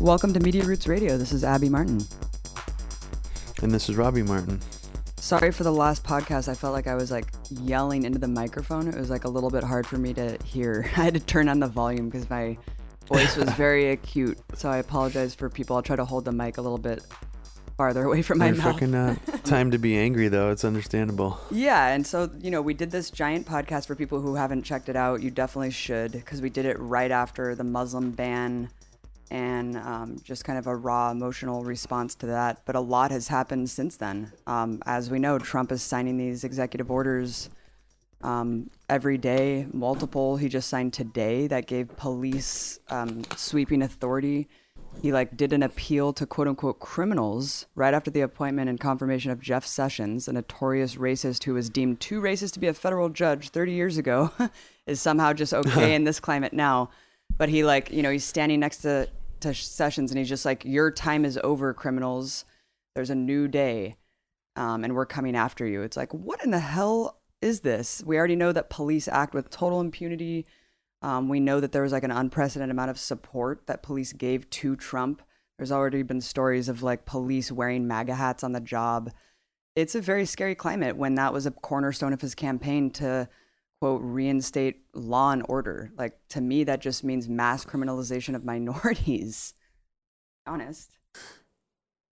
Welcome 0.00 0.32
to 0.32 0.40
Media 0.40 0.64
Roots 0.64 0.86
Radio. 0.86 1.18
This 1.18 1.30
is 1.32 1.44
Abby 1.44 1.68
Martin. 1.68 2.00
And 3.62 3.70
this 3.70 3.90
is 3.90 3.96
Robbie 3.96 4.22
Martin. 4.22 4.58
Sorry 5.16 5.52
for 5.52 5.62
the 5.62 5.72
last 5.72 6.02
podcast. 6.04 6.48
I 6.48 6.54
felt 6.54 6.72
like 6.72 6.86
I 6.86 6.94
was 6.94 7.10
like 7.10 7.26
yelling 7.50 8.04
into 8.04 8.18
the 8.18 8.28
microphone. 8.28 8.88
It 8.88 8.94
was 8.96 9.10
like 9.10 9.24
a 9.24 9.28
little 9.28 9.50
bit 9.50 9.62
hard 9.62 9.86
for 9.86 9.98
me 9.98 10.14
to 10.14 10.38
hear. 10.44 10.90
I 10.96 11.04
had 11.04 11.14
to 11.14 11.20
turn 11.20 11.48
on 11.48 11.60
the 11.60 11.66
volume 11.66 12.08
because 12.08 12.28
my 12.30 12.56
voice 13.08 13.36
was 13.36 13.50
very 13.56 13.90
acute. 13.90 14.38
So 14.54 14.70
I 14.70 14.78
apologize 14.78 15.34
for 15.34 15.50
people. 15.50 15.76
I'll 15.76 15.82
try 15.82 15.96
to 15.96 16.04
hold 16.06 16.24
the 16.24 16.32
mic 16.32 16.56
a 16.56 16.62
little 16.62 16.78
bit 16.78 17.04
farther 17.76 18.04
away 18.04 18.22
from 18.22 18.38
my 18.38 18.48
Your 18.48 18.56
mouth. 18.56 18.76
freaking 18.76 18.94
uh, 18.94 19.36
time 19.44 19.70
to 19.70 19.78
be 19.78 19.98
angry, 19.98 20.28
though. 20.28 20.50
It's 20.50 20.64
understandable. 20.64 21.38
Yeah, 21.50 21.88
and 21.88 22.06
so 22.06 22.30
you 22.40 22.50
know, 22.50 22.62
we 22.62 22.72
did 22.72 22.90
this 22.90 23.10
giant 23.10 23.46
podcast 23.46 23.86
for 23.86 23.94
people 23.94 24.20
who 24.22 24.34
haven't 24.34 24.62
checked 24.62 24.88
it 24.88 24.96
out. 24.96 25.22
You 25.22 25.30
definitely 25.30 25.72
should 25.72 26.12
because 26.12 26.40
we 26.40 26.48
did 26.48 26.64
it 26.64 26.78
right 26.78 27.10
after 27.10 27.54
the 27.54 27.64
Muslim 27.64 28.10
ban, 28.12 28.70
and 29.30 29.76
um, 29.76 30.16
just 30.22 30.44
kind 30.44 30.58
of 30.58 30.66
a 30.66 30.74
raw 30.74 31.10
emotional 31.10 31.62
response 31.64 32.14
to 32.16 32.26
that. 32.26 32.62
But 32.64 32.74
a 32.74 32.80
lot 32.80 33.10
has 33.10 33.28
happened 33.28 33.70
since 33.70 33.96
then. 33.96 34.32
Um, 34.46 34.82
as 34.86 35.10
we 35.10 35.18
know, 35.18 35.38
Trump 35.38 35.70
is 35.70 35.82
signing 35.82 36.16
these 36.16 36.44
executive 36.44 36.90
orders 36.90 37.50
um, 38.22 38.70
every 38.88 39.18
day, 39.18 39.66
multiple. 39.72 40.36
He 40.36 40.48
just 40.48 40.68
signed 40.68 40.92
today 40.92 41.46
that 41.46 41.66
gave 41.66 41.96
police 41.96 42.78
um, 42.88 43.22
sweeping 43.36 43.82
authority. 43.82 44.48
He 45.00 45.12
like 45.12 45.36
did 45.36 45.52
an 45.52 45.62
appeal 45.62 46.12
to 46.14 46.26
quote 46.26 46.48
unquote 46.48 46.80
criminals 46.80 47.66
right 47.74 47.94
after 47.94 48.10
the 48.10 48.20
appointment 48.20 48.68
and 48.68 48.78
confirmation 48.78 49.30
of 49.30 49.40
Jeff 49.40 49.64
Sessions, 49.64 50.26
a 50.26 50.32
notorious 50.32 50.96
racist 50.96 51.44
who 51.44 51.54
was 51.54 51.70
deemed 51.70 52.00
too 52.00 52.20
racist 52.20 52.52
to 52.54 52.60
be 52.60 52.66
a 52.66 52.74
federal 52.74 53.08
judge 53.08 53.50
30 53.50 53.72
years 53.72 53.96
ago, 53.96 54.32
is 54.86 55.00
somehow 55.00 55.32
just 55.32 55.54
okay 55.54 55.94
in 55.94 56.04
this 56.04 56.20
climate 56.20 56.52
now. 56.52 56.90
But 57.38 57.48
he 57.48 57.64
like 57.64 57.90
you 57.92 58.02
know 58.02 58.10
he's 58.10 58.24
standing 58.24 58.60
next 58.60 58.78
to 58.78 59.08
to 59.42 59.54
Sessions 59.54 60.10
and 60.10 60.18
he's 60.18 60.28
just 60.28 60.44
like, 60.44 60.64
"Your 60.64 60.90
time 60.90 61.24
is 61.24 61.38
over, 61.42 61.72
criminals. 61.74 62.44
There's 62.94 63.10
a 63.10 63.14
new 63.14 63.48
day, 63.48 63.96
um, 64.56 64.84
and 64.84 64.94
we're 64.94 65.06
coming 65.06 65.36
after 65.36 65.66
you." 65.66 65.82
It's 65.82 65.96
like, 65.96 66.12
what 66.12 66.42
in 66.44 66.50
the 66.50 66.58
hell 66.60 67.20
is 67.40 67.60
this? 67.60 68.02
We 68.04 68.18
already 68.18 68.36
know 68.36 68.52
that 68.52 68.70
police 68.70 69.08
act 69.08 69.34
with 69.34 69.50
total 69.50 69.80
impunity. 69.80 70.46
Um, 71.02 71.28
we 71.28 71.40
know 71.40 71.60
that 71.60 71.72
there 71.72 71.82
was 71.82 71.92
like 71.92 72.04
an 72.04 72.10
unprecedented 72.10 72.70
amount 72.70 72.90
of 72.90 72.98
support 72.98 73.66
that 73.66 73.82
police 73.82 74.12
gave 74.12 74.48
to 74.50 74.76
Trump. 74.76 75.22
There's 75.58 75.72
already 75.72 76.02
been 76.02 76.20
stories 76.20 76.68
of 76.68 76.82
like 76.82 77.06
police 77.06 77.50
wearing 77.50 77.86
MAGA 77.86 78.14
hats 78.14 78.44
on 78.44 78.52
the 78.52 78.60
job. 78.60 79.10
It's 79.76 79.94
a 79.94 80.00
very 80.00 80.26
scary 80.26 80.54
climate 80.54 80.96
when 80.96 81.14
that 81.14 81.32
was 81.32 81.46
a 81.46 81.50
cornerstone 81.50 82.12
of 82.12 82.20
his 82.20 82.34
campaign 82.34 82.90
to 82.92 83.28
quote 83.80 84.00
reinstate 84.02 84.82
law 84.94 85.32
and 85.32 85.44
order. 85.48 85.90
Like 85.96 86.18
to 86.30 86.40
me, 86.40 86.64
that 86.64 86.80
just 86.80 87.02
means 87.02 87.28
mass 87.28 87.64
criminalization 87.64 88.34
of 88.34 88.44
minorities. 88.44 89.54
Honest. 90.46 90.96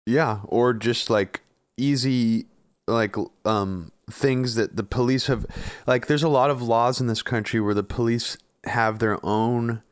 Yeah, 0.06 0.40
or 0.44 0.72
just 0.72 1.10
like 1.10 1.42
easy, 1.76 2.46
like 2.86 3.16
um 3.44 3.92
things 4.10 4.54
that 4.54 4.76
the 4.76 4.84
police 4.84 5.26
have. 5.26 5.46
Like, 5.86 6.06
there's 6.06 6.22
a 6.22 6.28
lot 6.28 6.50
of 6.50 6.62
laws 6.62 7.00
in 7.00 7.06
this 7.06 7.22
country 7.22 7.60
where 7.60 7.74
the 7.74 7.82
police 7.82 8.36
have 8.64 8.98
their 8.98 9.24
own 9.24 9.82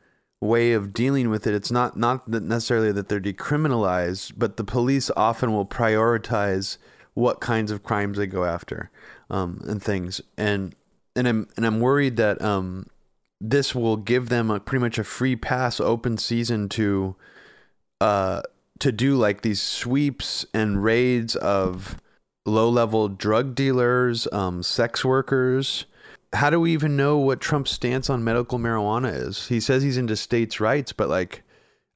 way 0.41 0.73
of 0.73 0.93
dealing 0.93 1.29
with 1.29 1.47
it. 1.47 1.53
It's 1.53 1.71
not 1.71 1.97
not 1.97 2.27
necessarily 2.27 2.91
that 2.91 3.09
they're 3.09 3.19
decriminalized, 3.19 4.33
but 4.37 4.57
the 4.57 4.63
police 4.63 5.11
often 5.15 5.53
will 5.53 5.65
prioritize 5.65 6.77
what 7.13 7.39
kinds 7.39 7.71
of 7.71 7.83
crimes 7.83 8.17
they 8.17 8.27
go 8.27 8.43
after, 8.43 8.89
um, 9.29 9.61
and 9.67 9.81
things. 9.81 10.21
And 10.37 10.75
and 11.15 11.27
I'm 11.27 11.47
and 11.55 11.65
I'm 11.65 11.79
worried 11.79 12.17
that 12.17 12.41
um 12.41 12.87
this 13.41 13.75
will 13.75 13.97
give 13.97 14.29
them 14.29 14.49
a 14.49 14.59
pretty 14.59 14.81
much 14.81 14.97
a 14.97 15.03
free 15.03 15.35
pass, 15.35 15.79
open 15.79 16.17
season 16.17 16.69
to 16.69 17.15
uh 18.01 18.41
to 18.79 18.91
do 18.91 19.15
like 19.15 19.41
these 19.41 19.61
sweeps 19.61 20.45
and 20.53 20.83
raids 20.83 21.35
of 21.35 21.97
low 22.45 22.69
level 22.69 23.07
drug 23.07 23.55
dealers, 23.55 24.27
um, 24.31 24.63
sex 24.63 25.03
workers. 25.03 25.85
How 26.33 26.49
do 26.49 26.59
we 26.59 26.73
even 26.73 26.97
know 26.97 27.17
what 27.17 27.39
Trump's 27.39 27.71
stance 27.71 28.09
on 28.09 28.23
medical 28.23 28.59
marijuana 28.59 29.13
is? 29.13 29.47
He 29.47 29.59
says 29.59 29.83
he's 29.83 29.97
into 29.97 30.15
states' 30.15 30.59
rights, 30.59 30.91
but 30.91 31.07
like, 31.07 31.43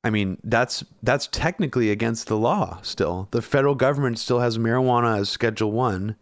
I 0.03 0.09
mean, 0.09 0.37
that's 0.43 0.83
that's 1.03 1.27
technically 1.27 1.91
against 1.91 2.27
the 2.27 2.37
law. 2.37 2.79
Still, 2.81 3.27
the 3.31 3.41
federal 3.41 3.75
government 3.75 4.17
still 4.17 4.39
has 4.39 4.57
marijuana 4.57 5.19
as 5.19 5.29
Schedule 5.29 5.71
One. 5.71 6.15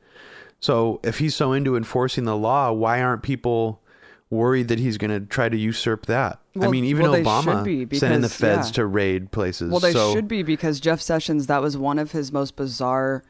So 0.59 0.99
if 1.03 1.19
he's 1.19 1.35
so 1.35 1.53
into 1.53 1.75
enforcing 1.75 2.25
the 2.25 2.35
law, 2.35 2.71
why 2.71 3.01
aren't 3.01 3.23
people 3.23 3.81
worried 4.29 4.67
that 4.67 4.79
he's 4.79 4.97
going 4.97 5.11
to 5.11 5.25
try 5.25 5.49
to 5.49 5.57
usurp 5.57 6.05
that? 6.07 6.39
I 6.59 6.67
mean, 6.67 6.85
even 6.85 7.03
well, 7.03 7.13
Obama 7.13 7.63
be, 7.63 7.97
sent 7.97 8.13
in 8.13 8.21
the 8.21 8.29
feds 8.29 8.69
yeah. 8.69 8.73
to 8.73 8.85
raid 8.85 9.31
places. 9.31 9.69
Well, 9.69 9.79
they 9.79 9.93
so, 9.93 10.13
should 10.13 10.27
be 10.27 10.41
because 10.43 10.79
Jeff 10.79 10.99
Sessions, 10.99 11.47
that 11.47 11.61
was 11.61 11.77
one 11.77 11.99
of 11.99 12.11
his 12.11 12.31
most 12.31 12.55
bizarre 12.55 13.23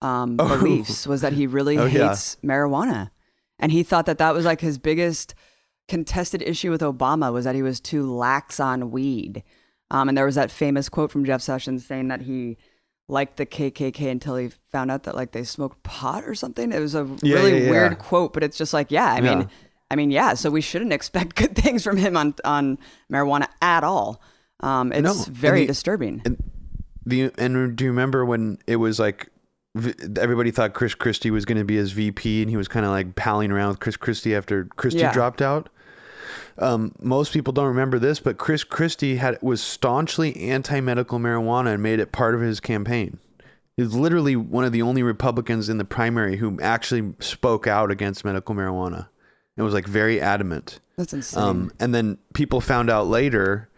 um, 0.00 0.36
Oh. 0.40 0.48
beliefs, 0.58 1.06
was 1.06 1.20
that 1.20 1.34
he 1.34 1.46
really 1.46 1.76
Oh, 1.76 1.84
yeah. 1.84 2.08
hates 2.08 2.36
marijuana. 2.42 3.10
And 3.58 3.70
he 3.70 3.82
thought 3.82 4.06
that 4.06 4.18
that 4.18 4.32
was 4.32 4.46
like 4.46 4.62
his 4.62 4.78
biggest 4.78 5.34
contested 5.88 6.40
issue 6.40 6.70
with 6.70 6.80
Obama 6.80 7.32
was 7.32 7.44
that 7.44 7.54
he 7.54 7.62
was 7.62 7.80
too 7.80 8.10
lax 8.10 8.58
on 8.58 8.90
weed. 8.90 9.42
Um, 9.90 10.08
and 10.08 10.16
there 10.16 10.24
was 10.24 10.36
that 10.36 10.50
famous 10.50 10.88
quote 10.88 11.10
from 11.10 11.24
Jeff 11.24 11.42
Sessions 11.42 11.84
saying 11.84 12.08
that 12.08 12.22
he 12.22 12.56
liked 13.10 13.36
the 13.36 13.44
KKK 13.46 14.10
until 14.10 14.36
he 14.36 14.50
found 14.72 14.90
out 14.90 15.02
that 15.02 15.14
like 15.14 15.32
they 15.32 15.44
smoked 15.44 15.82
pot 15.82 16.24
or 16.24 16.34
something. 16.34 16.72
It 16.72 16.78
was 16.80 16.94
a 16.94 17.06
Yeah, 17.22 17.36
really 17.36 17.58
yeah, 17.58 17.64
yeah. 17.64 17.70
weird 17.70 17.98
quote, 17.98 18.32
but 18.32 18.42
it's 18.42 18.56
just 18.56 18.72
like, 18.72 18.90
yeah, 18.90 19.12
I 19.12 19.20
Yeah. 19.20 19.34
mean, 19.34 19.48
I 19.90 19.96
mean, 19.96 20.10
yeah. 20.10 20.34
So 20.34 20.50
we 20.50 20.60
shouldn't 20.60 20.92
expect 20.92 21.34
good 21.42 21.54
things 21.56 21.82
from 21.84 21.96
him 21.96 22.16
on 22.16 22.34
on 22.44 22.78
marijuana 23.12 23.48
at 23.60 23.84
all. 23.84 24.20
Um, 24.60 24.92
it's 24.92 25.02
No, 25.02 25.14
very 25.32 25.62
the- 25.62 25.66
disturbing. 25.68 26.22
And 26.24 26.36
the 27.04 27.30
and 27.38 27.74
do 27.76 27.84
you 27.84 27.90
remember 27.90 28.24
when 28.24 28.58
it 28.66 28.76
was 28.76 28.98
like 29.00 29.28
everybody 30.18 30.50
thought 30.50 30.74
Chris 30.74 30.94
Christie 30.94 31.30
was 31.30 31.44
going 31.44 31.58
to 31.58 31.64
be 31.64 31.76
his 31.76 31.92
VP, 31.92 32.42
and 32.42 32.50
he 32.50 32.56
was 32.56 32.68
kind 32.68 32.84
of 32.84 32.92
like 32.92 33.14
palling 33.16 33.50
around 33.50 33.68
with 33.68 33.80
Chris 33.80 33.96
Christie 33.96 34.34
after 34.34 34.64
Christie 34.76 35.00
Yeah. 35.00 35.12
dropped 35.12 35.40
out. 35.42 35.68
Um, 36.60 36.92
most 37.00 37.32
people 37.32 37.52
don't 37.52 37.66
remember 37.66 37.98
this, 37.98 38.20
but 38.20 38.36
Chris 38.36 38.64
Christie 38.64 39.16
had 39.16 39.38
was 39.42 39.62
staunchly 39.62 40.36
anti-medical 40.36 41.18
marijuana 41.18 41.74
and 41.74 41.82
made 41.82 42.00
it 42.00 42.12
part 42.12 42.34
of 42.34 42.42
his 42.42 42.60
campaign. 42.60 43.18
He's 43.76 43.94
literally 43.94 44.36
one 44.36 44.64
of 44.64 44.72
the 44.72 44.82
only 44.82 45.02
Republicans 45.02 45.70
in 45.70 45.78
the 45.78 45.86
primary 45.86 46.36
who 46.36 46.60
actually 46.60 47.14
spoke 47.18 47.66
out 47.66 47.90
against 47.90 48.26
medical 48.26 48.54
marijuana. 48.54 49.08
It 49.56 49.62
was 49.62 49.72
like 49.72 49.86
very 49.86 50.20
adamant. 50.20 50.80
That's 50.96 51.14
insane. 51.14 51.42
Um, 51.42 51.72
and 51.80 51.94
then 51.94 52.18
people 52.34 52.60
found 52.60 52.90
out 52.90 53.06
later 53.06 53.68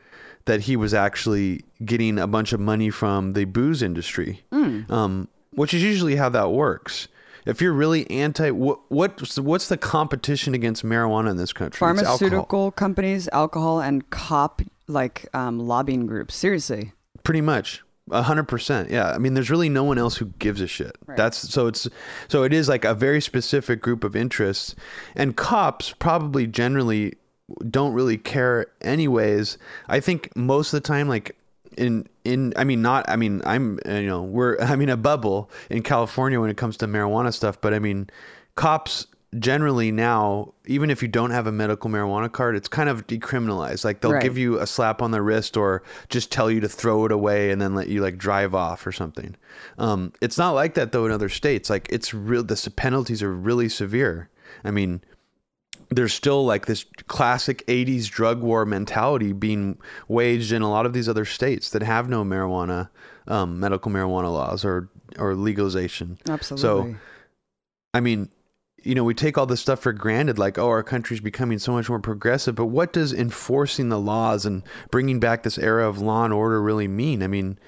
that 0.47 0.62
he 0.62 0.76
was 0.76 0.93
actually 0.93 1.64
getting 1.84 2.19
a 2.19 2.26
bunch 2.26 2.53
of 2.53 2.59
money 2.59 2.91
from 2.91 3.32
the 3.32 3.44
booze 3.44 3.81
industry, 3.81 4.43
um, 4.50 5.28
which 5.53 5.72
is 5.72 5.84
usually 5.84 6.16
how 6.16 6.28
that 6.31 6.50
works. 6.50 7.06
If 7.45 7.61
you're 7.61 7.73
really 7.73 8.11
anti, 8.11 8.51
what 8.51 8.81
what's 8.89 9.39
what's 9.39 9.69
the 9.69 9.77
competition 9.77 10.55
against 10.55 10.85
marijuana 10.85 11.31
in 11.31 11.37
this 11.37 11.53
country? 11.53 11.77
It's 11.77 11.83
alcohol. 11.83 12.19
Pharmaceutical 12.19 12.71
companies, 12.71 13.29
alcohol, 13.33 13.81
and 13.81 14.09
cop 14.11 14.63
like 14.89 15.27
um, 15.35 15.59
lobbying 15.59 16.07
groups. 16.07 16.35
Seriously. 16.35 16.93
pretty 17.25 17.41
much 17.41 17.83
a 18.11 18.23
hundred 18.23 18.49
percent 18.49 18.91
yeah 18.91 19.13
i 19.13 19.19
mean 19.19 19.35
there's 19.35 19.49
really 19.49 19.69
no 19.69 19.85
one 19.85 19.97
else 19.97 20.17
who 20.17 20.27
gives 20.41 20.61
a 20.61 20.67
shit 20.67 20.97
that's 21.17 21.39
so 21.39 21.69
it's 21.69 21.89
so 22.27 22.43
it 22.43 22.53
is 22.53 22.69
like 22.69 22.85
a 22.85 22.95
very 22.95 23.21
specific 23.21 23.81
group 23.81 24.03
of 24.03 24.17
interests 24.17 24.75
and 25.15 25.37
cops 25.37 25.93
probably 26.01 26.45
generally 26.45 27.15
don't 27.71 27.93
really 27.93 28.19
care 28.19 28.67
anyways 28.81 29.57
i 29.89 30.01
think 30.01 30.35
most 30.35 30.73
of 30.75 30.83
the 30.83 30.87
time 30.87 31.09
like 31.09 31.37
in 31.77 32.06
in 32.25 32.53
i 32.56 32.65
mean 32.65 32.83
not 32.83 33.09
i 33.09 33.17
mean 33.17 33.43
i'm 33.44 33.79
uh, 33.87 33.93
you 33.93 34.06
know 34.06 34.23
we're 34.23 34.58
I 34.61 34.76
mean 34.76 34.88
a 34.88 34.97
bubble 34.97 35.50
in 35.70 35.82
california 35.82 36.41
when 36.41 36.50
it 36.50 36.56
comes 36.56 36.76
to 36.79 36.87
marijuana 36.87 37.32
stuff 37.32 37.61
but 37.61 37.75
i 37.75 37.79
mean 37.79 38.08
cops 38.55 39.06
generally 39.38 39.91
now 39.91 40.52
even 40.67 40.91
if 40.91 41.00
you 41.00 41.08
don't 41.08 41.31
have 41.31 41.47
a 41.47 41.52
medical 41.52 41.88
marijuana 41.88 42.31
card 42.31 42.55
it's 42.55 42.69
kind 42.69 42.88
of 42.91 43.06
decriminalized. 43.06 43.82
Like 43.82 44.00
they'll 44.00 44.12
Right. 44.12 44.23
give 44.23 44.37
you 44.37 44.58
a 44.58 44.67
slap 44.67 45.00
on 45.00 45.11
the 45.11 45.23
wrist 45.23 45.56
or 45.56 45.82
just 46.11 46.31
tell 46.31 46.50
you 46.50 46.61
to 46.61 46.69
throw 46.69 47.06
it 47.06 47.12
away 47.12 47.50
and 47.50 47.61
then 47.61 47.75
let 47.75 47.88
you 47.88 48.02
like 48.02 48.19
drive 48.19 48.55
off 48.55 48.87
or 48.87 48.93
something. 48.93 49.35
Um, 49.79 50.12
it's 50.20 50.37
not 50.37 50.50
like 50.50 50.75
that 50.75 50.93
though 50.93 51.06
in 51.06 51.12
other 51.12 51.31
states. 51.31 51.70
Like 51.70 51.88
it's 51.91 52.12
real 52.12 52.44
the 52.44 52.73
penalties 52.76 53.23
are 53.23 53.32
really 53.32 53.70
severe. 53.70 54.29
I 54.64 54.70
mean 54.70 55.00
there's 55.94 56.15
still 56.15 56.44
like 56.44 56.67
this 56.67 56.85
classic 57.06 57.67
80s 57.67 58.09
drug 58.09 58.43
war 58.43 58.65
mentality 58.65 59.33
being 59.33 59.79
waged 60.09 60.53
in 60.53 60.62
a 60.62 60.71
lot 60.71 60.87
of 60.87 60.93
these 60.93 61.09
other 61.09 61.25
states 61.25 61.71
that 61.71 61.83
have 61.83 62.09
no 62.09 62.25
marijuana 62.25 62.89
um, 63.29 63.61
medical 63.61 63.91
marijuana 63.91 64.33
laws 64.33 64.65
or 64.65 64.89
or 65.19 65.35
legalization 65.35 66.19
Absolutely. 66.29 66.93
so 66.93 66.99
I 67.94 68.00
mean, 68.00 68.31
you 68.83 68.94
know, 68.94 69.05
we 69.05 69.15
take 69.15 69.39
all 69.39 69.47
this 69.47 69.61
stuff 69.61 69.81
for 69.81 69.93
granted, 69.93 70.39
like, 70.39 70.59
oh, 70.59 70.69
our 70.69 70.83
country's 70.83 71.21
becoming 71.21 71.59
so 71.59 71.73
much 71.73 71.89
more 71.89 72.00
progressive. 72.00 72.55
But 72.55 72.67
what 72.67 72.93
does 72.93 73.12
enforcing 73.12 73.91
the 73.91 73.99
laws 73.99 74.45
and 74.45 74.62
bringing 74.91 75.21
back 75.21 75.43
this 75.43 75.59
era 75.59 75.88
of 75.88 76.00
law 76.00 76.25
and 76.25 76.33
order 76.33 76.61
really 76.61 76.88
mean? 76.88 77.23
I 77.23 77.27
mean, 77.27 77.59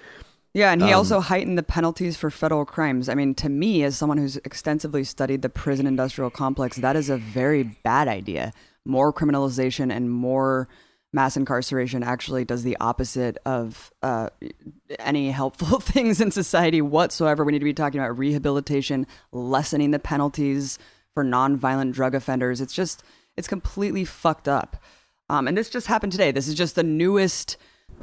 Yeah, 0.54 0.70
and 0.72 0.80
he 0.80 0.92
Um, 0.92 0.98
also 0.98 1.18
heightened 1.20 1.58
the 1.58 1.64
penalties 1.64 2.16
for 2.16 2.30
federal 2.30 2.64
crimes. 2.64 3.08
I 3.08 3.14
mean, 3.14 3.34
to 3.34 3.48
me, 3.48 3.82
as 3.82 3.96
someone 3.96 4.18
who's 4.18 4.36
extensively 4.38 5.02
studied 5.02 5.42
the 5.42 5.48
prison 5.48 5.84
industrial 5.86 6.30
complex, 6.30 6.76
that 6.76 6.94
is 6.94 7.10
a 7.10 7.16
very 7.16 7.64
bad 7.64 8.06
idea. 8.06 8.52
More 8.84 9.12
criminalization 9.12 9.92
and 9.92 10.10
more 10.10 10.68
mass 11.12 11.36
incarceration 11.36 12.02
actually 12.04 12.44
does 12.44 12.62
the 12.62 12.76
opposite 12.80 13.36
of 13.44 13.92
uh, 14.02 14.28
any 15.00 15.32
helpful 15.32 15.80
things 15.92 16.20
in 16.20 16.30
society 16.30 16.80
whatsoever. 16.80 17.44
We 17.44 17.52
need 17.52 17.58
to 17.60 17.64
be 17.64 17.74
talking 17.74 18.00
about 18.00 18.16
rehabilitation, 18.16 19.06
lessening 19.32 19.90
the 19.90 19.98
penalties 19.98 20.78
for 21.14 21.24
nonviolent 21.24 21.92
drug 21.92 22.14
offenders. 22.14 22.60
It's 22.60 22.74
just, 22.74 23.02
it's 23.36 23.48
completely 23.48 24.04
fucked 24.04 24.48
up. 24.48 24.76
Um, 25.28 25.48
and 25.48 25.56
this 25.56 25.70
just 25.70 25.86
happened 25.88 26.12
today. 26.12 26.30
This 26.30 26.46
is 26.46 26.54
just 26.54 26.74
the 26.76 26.82
newest 26.82 27.56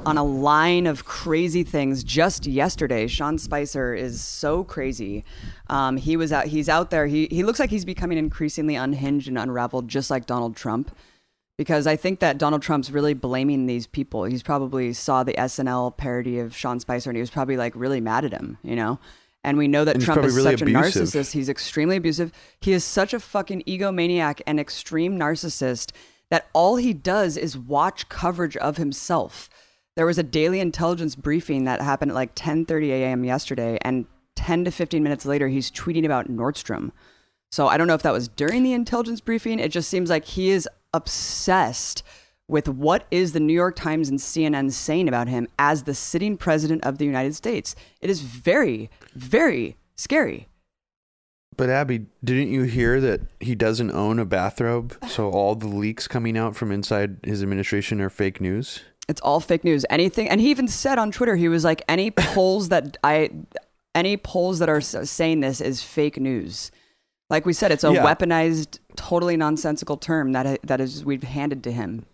on 0.04 0.18
a 0.18 0.24
line 0.24 0.86
of 0.86 1.04
crazy 1.04 1.62
things 1.62 2.02
just 2.02 2.46
yesterday. 2.46 3.06
Sean 3.06 3.38
Spicer 3.38 3.94
is 3.94 4.20
so 4.20 4.64
crazy. 4.64 5.24
Um, 5.68 5.96
he 5.96 6.16
was 6.16 6.32
out. 6.32 6.46
He's 6.46 6.68
out 6.68 6.90
there. 6.90 7.06
He 7.06 7.28
he 7.30 7.42
looks 7.44 7.60
like 7.60 7.70
he's 7.70 7.84
becoming 7.84 8.18
increasingly 8.18 8.74
unhinged 8.74 9.28
and 9.28 9.38
unraveled, 9.38 9.88
just 9.88 10.10
like 10.10 10.26
Donald 10.26 10.56
Trump. 10.56 10.94
Because 11.58 11.86
I 11.86 11.96
think 11.96 12.20
that 12.20 12.38
Donald 12.38 12.62
Trump's 12.62 12.90
really 12.90 13.14
blaming 13.14 13.66
these 13.66 13.86
people. 13.86 14.24
He's 14.24 14.42
probably 14.42 14.92
saw 14.92 15.22
the 15.22 15.34
SNL 15.34 15.96
parody 15.96 16.38
of 16.38 16.56
Sean 16.56 16.80
Spicer 16.80 17.10
and 17.10 17.16
he 17.16 17.20
was 17.20 17.30
probably 17.30 17.56
like 17.56 17.74
really 17.76 18.00
mad 18.00 18.24
at 18.24 18.32
him, 18.32 18.58
you 18.62 18.74
know. 18.74 18.98
And 19.44 19.58
we 19.58 19.68
know 19.68 19.84
that 19.84 19.96
And 19.96 20.04
Trump 20.04 20.24
is 20.24 20.34
really 20.34 20.52
such 20.52 20.62
abusive. 20.62 21.02
a 21.02 21.04
narcissist. 21.06 21.32
He's 21.32 21.48
extremely 21.48 21.96
abusive. 21.96 22.32
He 22.60 22.72
is 22.72 22.84
such 22.84 23.12
a 23.12 23.20
fucking 23.20 23.64
egomaniac 23.66 24.40
and 24.46 24.58
extreme 24.58 25.18
narcissist 25.18 25.92
that 26.30 26.48
all 26.54 26.76
he 26.76 26.94
does 26.94 27.36
is 27.36 27.58
watch 27.58 28.08
coverage 28.08 28.56
of 28.56 28.78
himself. 28.78 29.50
There 29.94 30.06
was 30.06 30.18
a 30.18 30.22
daily 30.22 30.60
intelligence 30.60 31.14
briefing 31.14 31.64
that 31.64 31.82
happened 31.82 32.12
at 32.12 32.14
like 32.14 32.34
10:30 32.34 32.88
a.m. 32.88 33.24
yesterday 33.24 33.78
and 33.82 34.06
10 34.36 34.64
to 34.64 34.70
15 34.70 35.02
minutes 35.02 35.26
later 35.26 35.48
he's 35.48 35.70
tweeting 35.70 36.04
about 36.04 36.28
Nordstrom. 36.28 36.92
So 37.50 37.68
I 37.68 37.76
don't 37.76 37.86
know 37.86 37.94
if 37.94 38.02
that 38.02 38.14
was 38.14 38.28
during 38.28 38.62
the 38.62 38.72
intelligence 38.72 39.20
briefing. 39.20 39.58
It 39.58 39.68
just 39.68 39.90
seems 39.90 40.08
like 40.08 40.24
he 40.24 40.50
is 40.50 40.68
obsessed 40.94 42.02
with 42.48 42.68
what 42.68 43.06
is 43.10 43.32
the 43.32 43.40
New 43.40 43.52
York 43.52 43.76
Times 43.76 44.08
and 44.08 44.18
CNN 44.18 44.72
saying 44.72 45.08
about 45.08 45.28
him 45.28 45.48
as 45.58 45.82
the 45.82 45.94
sitting 45.94 46.36
president 46.36 46.84
of 46.84 46.98
the 46.98 47.04
United 47.04 47.34
States. 47.34 47.76
It 48.00 48.08
is 48.08 48.22
very 48.22 48.90
very 49.14 49.76
scary. 49.94 50.48
But 51.54 51.68
Abby, 51.68 52.06
didn't 52.24 52.48
you 52.48 52.62
hear 52.62 52.98
that 53.02 53.20
he 53.38 53.54
doesn't 53.54 53.90
own 53.90 54.18
a 54.18 54.24
bathrobe? 54.24 54.96
So 55.06 55.30
all 55.30 55.54
the 55.54 55.68
leaks 55.68 56.08
coming 56.08 56.38
out 56.38 56.56
from 56.56 56.72
inside 56.72 57.18
his 57.22 57.42
administration 57.42 58.00
are 58.00 58.08
fake 58.08 58.40
news. 58.40 58.80
It's 59.08 59.20
all 59.20 59.40
fake 59.40 59.64
news. 59.64 59.84
Anything, 59.90 60.28
and 60.28 60.40
he 60.40 60.50
even 60.50 60.68
said 60.68 60.98
on 60.98 61.10
Twitter, 61.10 61.36
he 61.36 61.48
was 61.48 61.64
like, 61.64 61.82
any 61.88 62.10
polls 62.16 62.68
that 62.70 62.96
I, 63.02 63.30
any 63.94 64.16
polls 64.16 64.58
that 64.60 64.68
are 64.68 64.80
saying 64.80 65.40
this 65.40 65.60
is 65.60 65.82
fake 65.82 66.18
news. 66.18 66.70
Like 67.28 67.46
we 67.46 67.52
said, 67.52 67.72
it's 67.72 67.84
a 67.84 67.92
Yeah. 67.92 68.04
weaponized, 68.04 68.78
totally 68.96 69.36
nonsensical 69.36 69.96
term 69.96 70.32
that 70.32 70.60
that 70.62 70.80
is 70.80 71.04
we've 71.04 71.22
handed 71.22 71.64
to 71.64 71.72
him. 71.72 72.04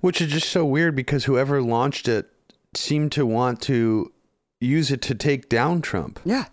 Which 0.00 0.20
is 0.20 0.32
just 0.32 0.48
so 0.50 0.64
weird 0.64 0.94
because 0.94 1.24
whoever 1.24 1.60
launched 1.60 2.08
it 2.08 2.30
seemed 2.74 3.12
to 3.12 3.26
want 3.26 3.60
to 3.62 4.12
use 4.60 4.90
it 4.90 5.02
to 5.02 5.14
take 5.14 5.48
down 5.48 5.80
Trump. 5.82 6.20
Yeah, 6.24 6.46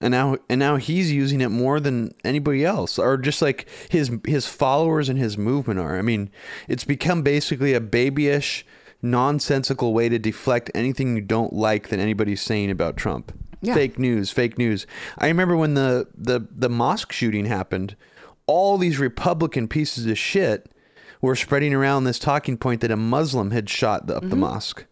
And 0.00 0.12
now 0.12 0.38
and 0.48 0.58
now 0.58 0.76
he's 0.76 1.12
using 1.12 1.42
it 1.42 1.50
more 1.50 1.78
than 1.78 2.14
anybody 2.24 2.64
else 2.64 2.98
or 2.98 3.18
just 3.18 3.42
like 3.42 3.68
his 3.90 4.10
his 4.26 4.46
followers 4.46 5.08
and 5.08 5.18
his 5.18 5.36
movement 5.36 5.78
are. 5.78 5.98
I 5.98 6.02
mean, 6.02 6.30
it's 6.68 6.84
become 6.84 7.22
basically 7.22 7.74
a 7.74 7.80
babyish 7.80 8.64
nonsensical 9.02 9.92
way 9.92 10.08
to 10.08 10.18
deflect 10.18 10.70
anything 10.74 11.16
you 11.16 11.22
don't 11.22 11.52
like 11.52 11.88
that 11.88 11.98
anybody's 11.98 12.40
saying 12.40 12.70
about 12.70 12.96
Trump. 12.96 13.32
Yeah. 13.62 13.74
Fake 13.74 13.98
news, 13.98 14.30
fake 14.30 14.56
news. 14.56 14.86
I 15.18 15.28
remember 15.28 15.54
when 15.56 15.74
the 15.74 16.08
the 16.16 16.46
the 16.50 16.70
mosque 16.70 17.12
shooting 17.12 17.44
happened, 17.44 17.94
all 18.46 18.78
these 18.78 18.98
Republican 18.98 19.68
pieces 19.68 20.06
of 20.06 20.16
shit 20.16 20.70
were 21.20 21.36
spreading 21.36 21.74
around 21.74 22.04
this 22.04 22.18
talking 22.18 22.56
point 22.56 22.80
that 22.80 22.90
a 22.90 22.96
Muslim 22.96 23.50
had 23.50 23.68
shot 23.68 24.10
up 24.10 24.22
the 24.22 24.28
mm-hmm. 24.30 24.40
mosque. 24.40 24.86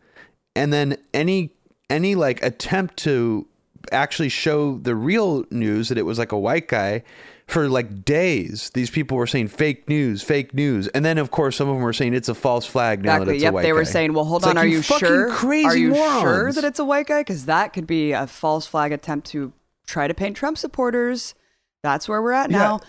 And 0.55 0.71
then 0.73 0.99
any 1.15 1.55
any 1.89 2.15
like 2.15 2.43
attempt 2.43 2.99
to 2.99 3.47
actually 3.93 4.29
show 4.29 4.79
the 4.79 4.95
real 4.95 5.45
news 5.51 5.89
that 5.89 5.99
it 5.99 6.03
was 6.03 6.19
like 6.19 6.33
a 6.33 6.39
white 6.39 6.69
guy 6.69 7.03
for 7.47 7.69
like 7.69 8.05
days 8.05 8.71
these 8.75 8.91
people 8.91 9.17
were 9.17 9.27
saying 9.27 9.49
fake 9.49 9.89
news 9.89 10.23
fake 10.23 10.53
news 10.53 10.87
and 10.89 11.03
then 11.05 11.17
of 11.17 11.31
course 11.31 11.57
some 11.57 11.67
of 11.69 11.75
them 11.77 11.83
were 11.83 11.95
saying 11.95 12.13
it's 12.13 12.29
a 12.29 12.35
false 12.35 12.67
flag 12.67 13.03
now 13.03 13.19
that 13.25 13.29
exactly. 13.31 13.35
it's 13.37 13.43
Yep, 13.45 13.53
a 13.53 13.55
white 13.55 13.63
they 13.63 13.73
were 13.73 13.85
saying, 13.87 14.13
"Well, 14.13 14.25
hold 14.27 14.43
It's 14.43 14.49
on, 14.49 14.57
like, 14.57 14.65
are 14.65 14.69
you, 14.69 14.83
sure? 14.83 15.31
crazy 15.31 15.67
are 15.67 15.77
you 15.77 15.95
sure 15.95 16.53
that 16.53 16.65
it's 16.65 16.79
a 16.79 16.85
white 16.85 17.07
guy? 17.07 17.21
Because 17.21 17.47
that 17.47 17.73
could 17.73 17.87
be 17.87 18.13
a 18.13 18.27
false 18.27 18.67
flag 18.67 18.93
attempt 18.93 19.29
to 19.29 19.53
try 19.87 20.07
to 20.07 20.13
paint 20.15 20.37
Trump 20.37 20.59
supporters. 20.59 21.35
That's 21.83 22.07
where 22.09 22.21
we're 22.21 22.33
at 22.33 22.51
Yeah. 22.51 22.59
now. 22.59 22.81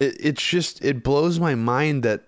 it, 0.00 0.16
it's 0.20 0.42
just 0.46 0.82
it 0.84 1.02
blows 1.02 1.38
my 1.38 1.54
mind 1.54 2.02
that 2.02 2.22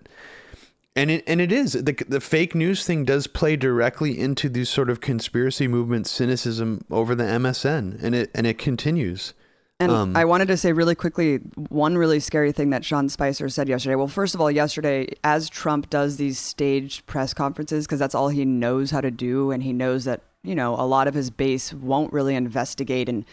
and 0.99 1.11
it 1.11 1.23
and 1.27 1.39
it 1.39 1.51
is 1.51 1.73
the 1.73 1.95
the 2.07 2.19
fake 2.19 2.53
news 2.53 2.85
thing 2.85 3.05
does 3.05 3.27
play 3.27 3.55
directly 3.55 4.19
into 4.19 4.49
these 4.49 4.69
sort 4.69 4.89
of 4.89 4.99
conspiracy 4.99 5.67
movement 5.67 6.07
cynicism 6.07 6.83
over 6.91 7.15
the 7.15 7.23
MSM 7.23 8.03
and 8.03 8.13
it 8.13 8.29
and 8.35 8.45
it 8.45 8.57
continues. 8.57 9.33
And 9.81 9.93
Um, 9.93 10.15
I 10.17 10.25
wanted 10.25 10.49
to 10.49 10.57
say 10.57 10.73
really 10.73 10.95
quickly 10.95 11.37
one 11.69 11.97
really 11.97 12.19
scary 12.19 12.51
thing 12.51 12.71
that 12.71 12.83
Sean 12.83 13.07
Spicer 13.07 13.47
said 13.47 13.69
yesterday. 13.69 13.95
Well, 13.95 14.09
first 14.09 14.35
of 14.35 14.41
all, 14.41 14.51
yesterday, 14.51 15.07
as 15.23 15.49
Trump 15.49 15.89
does 15.89 16.17
these 16.17 16.37
staged 16.37 17.05
press 17.05 17.33
conferences, 17.33 17.85
because 17.85 17.99
that's 17.99 18.13
all 18.13 18.27
he 18.27 18.43
knows 18.43 18.91
how 18.91 18.99
to 18.99 19.09
do, 19.09 19.51
and 19.51 19.63
he 19.63 19.71
knows 19.71 20.03
that, 20.03 20.19
you 20.43 20.53
know, 20.53 20.73
a 20.75 20.83
lot 20.83 21.07
of 21.07 21.13
his 21.13 21.29
base 21.29 21.71
won't 21.73 22.11
really 22.11 22.35
investigate 22.35 23.07
and 23.07 23.23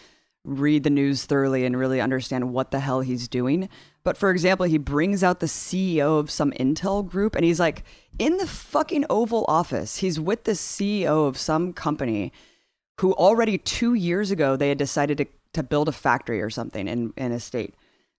read 0.45 0.85
the 0.85 0.91
news 0.91 1.25
thoroughly 1.25 1.65
and 1.65 1.77
really 1.77 2.01
understand 2.01 2.53
what 2.53 2.71
the 2.71 2.79
hell 2.79 3.01
he's 3.01 3.27
doing. 3.27 3.69
But 4.07 4.17
for 4.17 4.31
example, 4.31 4.67
he 4.67 4.79
brings 4.79 5.25
out 5.25 5.41
the 5.41 5.47
CEO 5.47 6.21
of 6.21 6.31
some 6.31 6.53
Intel 6.53 7.05
group 7.05 7.35
and 7.35 7.45
he's 7.45 7.59
like 7.59 7.83
in 8.21 8.37
the 8.37 8.47
fucking 8.47 9.05
Oval 9.11 9.45
Office. 9.49 9.97
He's 9.97 10.21
with 10.21 10.45
the 10.45 10.53
CEO 10.53 11.27
of 11.27 11.37
some 11.37 11.73
company 11.73 12.33
who 13.01 13.15
already 13.15 13.59
two 13.59 13.95
years 13.95 14.31
ago 14.31 14.55
they 14.55 14.69
had 14.69 14.79
decided 14.79 15.19
to, 15.19 15.27
to 15.55 15.65
build 15.65 15.89
a 15.89 15.93
factory 15.93 16.41
or 16.41 16.51
something 16.51 16.87
in, 16.87 17.15
in 17.17 17.33
a 17.33 17.41
state 17.41 17.75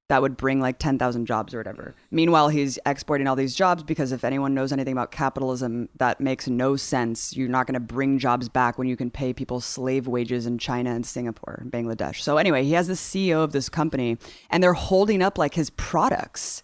that 0.09 0.21
would 0.21 0.37
bring 0.37 0.61
like 0.61 0.79
10,000 0.79 1.25
jobs 1.25 1.53
or 1.53 1.57
whatever. 1.57 1.93
Meanwhile, 2.11 2.49
he's 2.49 2.79
exporting 2.85 3.27
all 3.27 3.35
these 3.35 3.55
jobs 3.55 3.83
because 3.83 4.11
if 4.11 4.23
anyone 4.23 4.53
knows 4.53 4.71
anything 4.71 4.93
about 4.93 5.11
capitalism, 5.11 5.89
that 5.97 6.21
makes 6.21 6.47
no 6.47 6.77
sense. 6.77 7.35
You're 7.35 7.49
not 7.49 7.67
going 7.67 7.73
to 7.73 7.79
bring 7.81 8.17
jobs 8.17 8.47
back 8.47 8.77
when 8.77 8.87
you 8.87 8.95
can 8.95 9.11
pay 9.11 9.33
people 9.33 9.59
slave 9.59 10.07
wages 10.07 10.45
in 10.45 10.59
China 10.59 10.91
and 10.91 11.05
Singapore 11.05 11.59
and 11.61 11.71
Bangladesh. 11.71 12.21
So, 12.21 12.37
anyway, 12.37 12.63
he 12.63 12.73
has 12.73 12.87
the 12.87 12.93
CEO 12.93 13.43
of 13.43 13.51
this 13.51 13.67
company 13.67 14.17
and 14.49 14.63
they're 14.63 14.73
holding 14.73 15.21
up 15.21 15.37
like 15.37 15.55
his 15.55 15.69
products. 15.71 16.63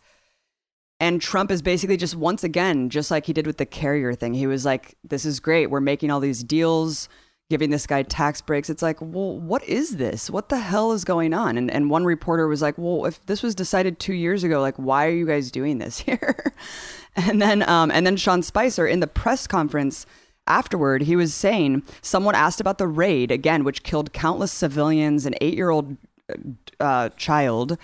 And 1.02 1.22
Trump 1.22 1.52
is 1.52 1.62
basically 1.62 1.98
just 1.98 2.16
once 2.16 2.46
again, 2.46 2.90
just 2.90 3.12
like 3.12 3.26
he 3.26 3.34
did 3.34 3.46
with 3.46 3.58
the 3.58 3.66
carrier 3.66 4.14
thing, 4.14 4.36
he 4.36 4.48
was 4.48 4.64
like, 4.64 4.96
This 5.04 5.26
is 5.26 5.42
great. 5.42 5.70
We're 5.70 5.82
making 5.82 6.12
all 6.12 6.22
these 6.22 6.46
deals, 6.46 7.10
giving 7.50 7.70
this 7.70 7.86
guy 7.86 8.04
tax 8.04 8.42
breaks. 8.42 8.70
It's 8.70 8.82
like, 8.82 9.00
well, 9.02 9.38
what 9.38 9.64
is 9.66 9.98
this? 9.98 10.30
What 10.30 10.50
the 10.50 10.60
hell 10.60 10.92
is 10.92 11.04
going 11.04 11.34
on? 11.34 11.58
And 11.58 11.70
and 11.70 11.90
one 11.90 12.06
reporter 12.06 12.48
was 12.48 12.62
like, 12.62 12.78
Well, 12.78 13.06
if 13.06 13.26
this 13.26 13.44
was 13.44 13.56
decided 13.56 14.00
two 14.00 14.14
years 14.14 14.44
ago, 14.44 14.62
like 14.62 14.76
why 14.76 15.08
are 15.08 15.12
you 15.12 15.28
guys 15.28 15.52
doing 15.52 15.78
this 15.78 16.00
here? 16.08 16.54
and 17.16 17.42
then 17.42 17.68
um 17.70 17.92
and 17.92 18.06
then 18.06 18.18
Sean 18.18 18.42
Spicer 18.42 18.88
in 18.88 19.00
the 19.00 19.08
press 19.08 19.48
conference 19.48 20.06
afterward, 20.48 21.04
he 21.04 21.16
was 21.16 21.34
saying 21.34 21.84
someone 22.02 22.36
asked 22.36 22.60
about 22.60 22.78
the 22.78 22.88
raid 22.88 23.32
again, 23.32 23.64
which 23.64 23.84
killed 23.84 24.14
countless 24.14 24.52
civilians, 24.52 25.26
an 25.26 25.36
eight 25.42 25.56
year 25.56 25.70
old 25.70 25.98
uh, 26.80 27.10
child. 27.10 27.78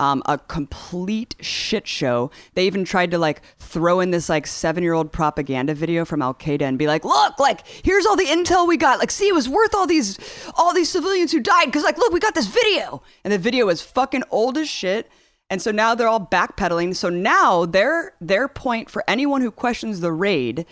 Um, 0.00 0.22
a 0.24 0.38
complete 0.38 1.36
shit 1.40 1.86
show. 1.86 2.30
They 2.54 2.66
even 2.66 2.86
tried 2.86 3.10
to 3.10 3.18
like 3.18 3.42
throw 3.58 4.00
in 4.00 4.12
this 4.12 4.30
like 4.30 4.46
seven 4.46 4.82
year 4.82 4.94
old 4.94 5.12
propaganda 5.12 5.74
video 5.74 6.06
from 6.06 6.22
Al 6.22 6.32
Qaeda 6.32 6.62
and 6.62 6.78
be 6.78 6.86
like, 6.86 7.04
look, 7.04 7.38
like 7.38 7.66
here's 7.66 8.06
all 8.06 8.16
the 8.16 8.24
intel 8.24 8.66
we 8.66 8.78
got. 8.78 8.98
Like, 8.98 9.10
see, 9.10 9.28
it 9.28 9.34
was 9.34 9.46
worth 9.46 9.74
all 9.74 9.86
these 9.86 10.18
all 10.56 10.72
these 10.72 10.88
civilians 10.88 11.32
who 11.32 11.40
died 11.40 11.66
because 11.66 11.84
like, 11.84 11.98
look, 11.98 12.14
we 12.14 12.18
got 12.18 12.34
this 12.34 12.46
video, 12.46 13.02
and 13.24 13.32
the 13.32 13.38
video 13.38 13.68
is 13.68 13.82
fucking 13.82 14.22
old 14.30 14.56
as 14.56 14.70
shit. 14.70 15.10
And 15.50 15.60
so 15.60 15.70
now 15.70 15.94
they're 15.94 16.08
all 16.08 16.24
backpedaling. 16.24 16.96
So 16.96 17.10
now 17.10 17.66
their 17.66 18.14
their 18.22 18.48
point 18.48 18.88
for 18.88 19.04
anyone 19.06 19.42
who 19.42 19.50
questions 19.50 20.00
the 20.00 20.12
raid 20.12 20.64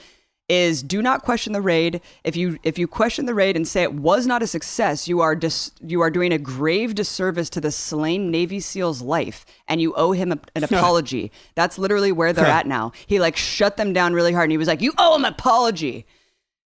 is 0.48 0.82
do 0.82 1.02
not 1.02 1.22
question 1.22 1.52
the 1.52 1.60
raid. 1.60 2.00
If 2.24 2.36
you 2.36 2.58
if 2.62 2.78
you 2.78 2.88
question 2.88 3.26
the 3.26 3.34
raid 3.34 3.56
and 3.56 3.68
say 3.68 3.82
it 3.82 3.94
was 3.94 4.26
not 4.26 4.42
a 4.42 4.46
success, 4.46 5.06
you 5.06 5.20
are 5.20 5.34
dis, 5.34 5.72
you 5.80 6.00
are 6.00 6.10
doing 6.10 6.32
a 6.32 6.38
grave 6.38 6.94
disservice 6.94 7.50
to 7.50 7.60
the 7.60 7.70
slain 7.70 8.30
Navy 8.30 8.60
SEAL's 8.60 9.02
life, 9.02 9.44
and 9.66 9.80
you 9.80 9.94
owe 9.94 10.12
him 10.12 10.32
a, 10.32 10.38
an 10.54 10.64
apology. 10.70 11.30
That's 11.54 11.78
literally 11.78 12.12
where 12.12 12.32
they're 12.32 12.46
at 12.46 12.66
now. 12.66 12.92
He 13.06 13.20
like 13.20 13.36
shut 13.36 13.76
them 13.76 13.92
down 13.92 14.14
really 14.14 14.32
hard, 14.32 14.44
and 14.44 14.52
he 14.52 14.58
was 14.58 14.68
like, 14.68 14.80
"You 14.80 14.92
owe 14.96 15.16
him 15.16 15.24
an 15.24 15.32
apology." 15.32 16.06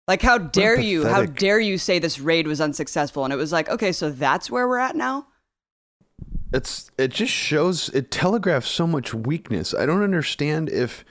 Like, 0.07 0.21
how 0.21 0.37
dare 0.37 0.79
you? 0.79 1.05
How 1.05 1.25
dare 1.25 1.59
you 1.59 1.77
say 1.77 1.99
this 1.99 2.17
raid 2.19 2.47
was 2.47 2.61
unsuccessful? 2.61 3.25
And 3.25 3.33
it 3.33 3.37
was 3.37 3.51
like, 3.51 3.67
okay, 3.69 3.91
so 3.91 4.09
that's 4.09 4.49
where 4.49 4.65
we're 4.65 4.77
at 4.77 4.95
now. 4.95 5.27
it's 6.53 6.89
it 6.97 7.09
just 7.09 7.33
shows 7.33 7.89
it 7.89 8.09
telegraphs 8.09 8.69
so 8.69 8.87
much 8.87 9.13
weakness. 9.13 9.73
I 9.73 9.85
don't 9.85 10.03
understand 10.03 10.69
if 10.69 11.03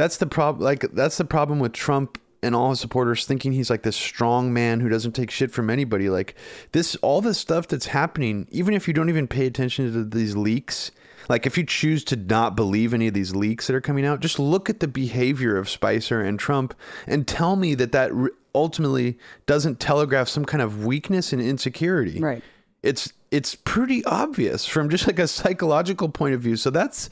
that's 0.00 0.16
the 0.16 0.26
problem 0.26 0.64
like 0.64 0.80
that's 0.92 1.18
the 1.18 1.26
problem 1.26 1.58
with 1.58 1.74
Trump 1.74 2.18
and 2.42 2.54
all 2.54 2.70
his 2.70 2.80
supporters 2.80 3.26
thinking 3.26 3.52
he's 3.52 3.68
like 3.68 3.82
this 3.82 3.96
strong 3.96 4.50
man 4.50 4.80
who 4.80 4.88
doesn't 4.88 5.12
take 5.12 5.30
shit 5.30 5.50
from 5.50 5.68
anybody. 5.68 6.08
Like 6.08 6.34
this 6.72 6.96
all 6.96 7.20
this 7.20 7.36
stuff 7.36 7.68
that's 7.68 7.84
happening, 7.84 8.48
even 8.50 8.72
if 8.72 8.88
you 8.88 8.94
don't 8.94 9.10
even 9.10 9.28
pay 9.28 9.44
attention 9.44 9.92
to 9.92 10.04
these 10.04 10.34
leaks, 10.34 10.90
like 11.28 11.44
if 11.44 11.58
you 11.58 11.66
choose 11.66 12.02
to 12.04 12.16
not 12.16 12.56
believe 12.56 12.94
any 12.94 13.08
of 13.08 13.14
these 13.14 13.36
leaks 13.36 13.66
that 13.66 13.76
are 13.76 13.80
coming 13.82 14.06
out, 14.06 14.20
just 14.20 14.38
look 14.38 14.70
at 14.70 14.80
the 14.80 14.88
behavior 14.88 15.58
of 15.58 15.68
Spicer 15.68 16.22
and 16.22 16.38
Trump 16.38 16.72
and 17.06 17.28
tell 17.28 17.56
me 17.56 17.74
that 17.74 17.92
that 17.92 18.10
ultimately 18.54 19.18
doesn't 19.44 19.80
telegraph 19.80 20.28
some 20.28 20.46
kind 20.46 20.62
of 20.62 20.86
weakness 20.86 21.30
and 21.34 21.42
insecurity. 21.42 22.20
Right. 22.20 22.42
It's 22.82 23.12
it's 23.30 23.54
pretty 23.54 24.04
obvious 24.04 24.66
from 24.66 24.90
just 24.90 25.06
like 25.06 25.18
a 25.18 25.28
psychological 25.28 26.08
point 26.08 26.34
of 26.34 26.40
view. 26.40 26.56
So 26.56 26.70
that's 26.70 27.10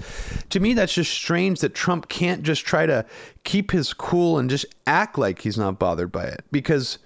to 0.50 0.60
me 0.60 0.75
that's 0.75 0.94
just 0.94 1.12
strange 1.12 1.60
that 1.60 1.75
Trump 1.75 2.08
can't 2.08 2.42
just 2.42 2.64
try 2.64 2.87
to 2.87 3.04
keep 3.44 3.70
his 3.70 3.92
cool 3.92 4.38
and 4.38 4.50
just 4.50 4.66
act 4.87 5.18
like 5.18 5.40
he's 5.42 5.58
not 5.58 5.78
bothered 5.78 6.10
by 6.10 6.25
it 6.25 6.44
because 6.50 6.98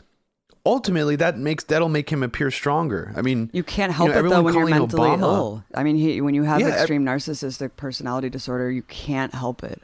ultimately 0.64 1.16
that 1.16 1.37
makes 1.37 1.64
that'll 1.64 1.88
make 1.88 2.11
him 2.11 2.23
appear 2.23 2.50
stronger. 2.50 3.12
I 3.16 3.23
mean, 3.23 3.50
you 3.52 3.62
can't 3.62 3.92
help 3.92 4.09
you 4.09 4.14
know, 4.14 4.21
it 4.21 4.28
though 4.28 4.42
when 4.42 4.54
you're 4.54 4.66
mentally 4.69 5.11
Obama, 5.11 5.21
ill. 5.21 5.64
I 5.75 5.83
mean, 5.83 5.97
he, 5.97 6.21
when 6.21 6.35
you 6.35 6.45
have 6.45 6.61
yeah, 6.61 6.69
extreme 6.69 7.04
narcissistic 7.04 7.73
personality 7.76 8.31
disorder, 8.31 8.71
you 8.71 8.83
can't 8.83 9.35
help 9.35 9.62
it. 9.62 9.83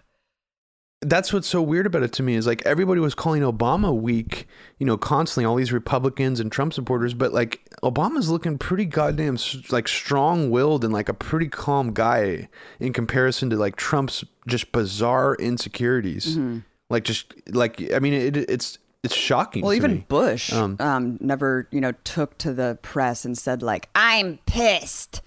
That's 1.01 1.33
what's 1.33 1.47
so 1.47 1.63
weird 1.63 1.87
about 1.87 2.03
it 2.03 2.13
to 2.15 2.25
me 2.25 2.35
is 2.35 2.47
like 2.47 2.65
everybody 2.67 3.01
was 3.01 3.15
calling 3.15 3.43
Obama 3.43 3.95
weak, 3.95 4.49
you 4.79 4.87
know, 4.87 4.97
constantly 4.97 5.45
all 5.45 5.55
these 5.55 5.73
Republicans 5.73 6.41
and 6.41 6.51
Trump 6.51 6.73
supporters, 6.73 7.15
but 7.15 7.33
like 7.33 7.61
Obama's 7.85 8.31
looking 8.31 8.59
pretty 8.59 8.85
goddamn 8.85 9.39
like 9.71 9.87
strong-willed 9.87 10.85
and 10.85 10.93
like 10.93 11.09
a 11.09 11.15
pretty 11.15 11.47
calm 11.47 11.93
guy 11.95 12.49
in 12.81 12.93
comparison 12.93 13.49
to 13.51 13.57
like 13.57 13.77
Trump's 13.77 14.25
just 14.49 14.73
bizarre 14.73 15.37
insecurities. 15.37 16.37
Mm-hmm. 16.37 16.59
Like 16.91 17.05
just 17.05 17.33
like 17.49 17.93
I 17.95 18.01
mean 18.01 18.15
it, 18.15 18.37
it's 18.37 18.79
it's 19.05 19.15
shocking. 19.15 19.63
Well, 19.63 19.75
even 19.75 19.93
me. 19.93 20.05
Bush 20.09 20.53
um, 20.53 20.77
um, 20.81 21.19
never, 21.21 21.69
you 21.71 21.81
know, 21.81 21.93
took 22.05 22.37
to 22.39 22.53
the 22.53 22.79
press 22.83 23.25
and 23.25 23.39
said 23.39 23.63
like, 23.63 23.89
"I'm 23.95 24.39
pissed, 24.47 25.23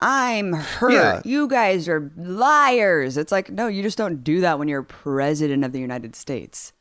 I'm 0.00 0.52
hurt. 0.52 0.92
Yeah. 0.92 1.22
You 1.24 1.48
guys 1.48 1.88
are 1.88 2.10
liars." 2.16 3.16
It's 3.16 3.32
like, 3.32 3.50
no, 3.50 3.66
you 3.66 3.82
just 3.82 3.98
don't 3.98 4.24
do 4.24 4.40
that 4.40 4.58
when 4.58 4.68
you're 4.68 4.82
president 4.82 5.64
of 5.64 5.72
the 5.72 5.80
United 5.80 6.16
States. 6.16 6.72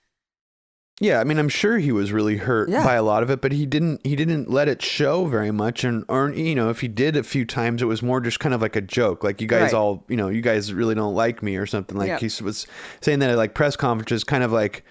Yeah, 1.02 1.22
I 1.22 1.24
mean, 1.24 1.40
I'm 1.40 1.48
sure 1.48 1.78
he 1.78 1.94
was 1.94 2.12
really 2.12 2.36
hurt 2.36 2.70
yeah. 2.70 2.84
by 2.84 2.96
a 2.96 3.04
lot 3.04 3.24
of 3.24 3.30
it, 3.30 3.40
but 3.42 3.54
he 3.54 3.66
didn't. 3.66 4.06
He 4.06 4.16
didn't 4.18 4.50
let 4.50 4.68
it 4.68 4.82
show 4.82 5.26
very 5.26 5.52
much, 5.52 5.84
and 5.84 6.04
or 6.10 6.30
you 6.32 6.56
know, 6.56 6.70
if 6.70 6.82
he 6.82 6.90
did 6.90 7.16
a 7.16 7.24
few 7.24 7.46
times, 7.46 7.82
it 7.82 7.86
was 7.86 8.02
more 8.02 8.20
just 8.20 8.40
kind 8.40 8.54
of 8.54 8.62
like 8.62 8.76
a 8.76 8.82
joke, 8.82 9.24
like 9.24 9.40
you 9.40 9.48
guys 9.48 9.72
right. 9.72 9.74
all, 9.74 10.04
you 10.10 10.18
know, 10.18 10.28
you 10.28 10.42
guys 10.42 10.74
really 10.74 10.96
don't 10.96 11.16
like 11.16 11.42
me 11.42 11.56
or 11.56 11.66
something. 11.66 11.98
Like 11.98 12.08
yeah. 12.08 12.20
he 12.20 12.44
was 12.44 12.68
saying 13.02 13.20
that 13.20 13.30
at 13.30 13.38
like 13.38 13.54
press 13.54 13.78
conferences, 13.78 14.26
kind 14.26 14.44
of 14.44 14.52
like 14.52 14.84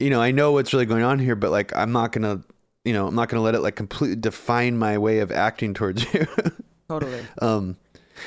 you 0.00 0.08
know, 0.08 0.20
I 0.20 0.32
know 0.32 0.52
what's 0.52 0.72
really 0.72 0.86
going 0.86 1.04
on 1.04 1.18
here, 1.18 1.36
but 1.36 1.50
like, 1.50 1.76
I'm 1.76 1.92
not 1.92 2.10
gonna, 2.10 2.42
you 2.84 2.94
know, 2.94 3.06
I'm 3.06 3.14
not 3.14 3.28
gonna 3.28 3.42
let 3.42 3.54
it 3.54 3.60
like 3.60 3.76
completely 3.76 4.16
define 4.16 4.78
my 4.78 4.98
way 4.98 5.18
of 5.20 5.30
acting 5.30 5.74
towards 5.74 6.02
you. 6.14 6.26
Totally. 6.90 7.24
Um, 7.40 7.76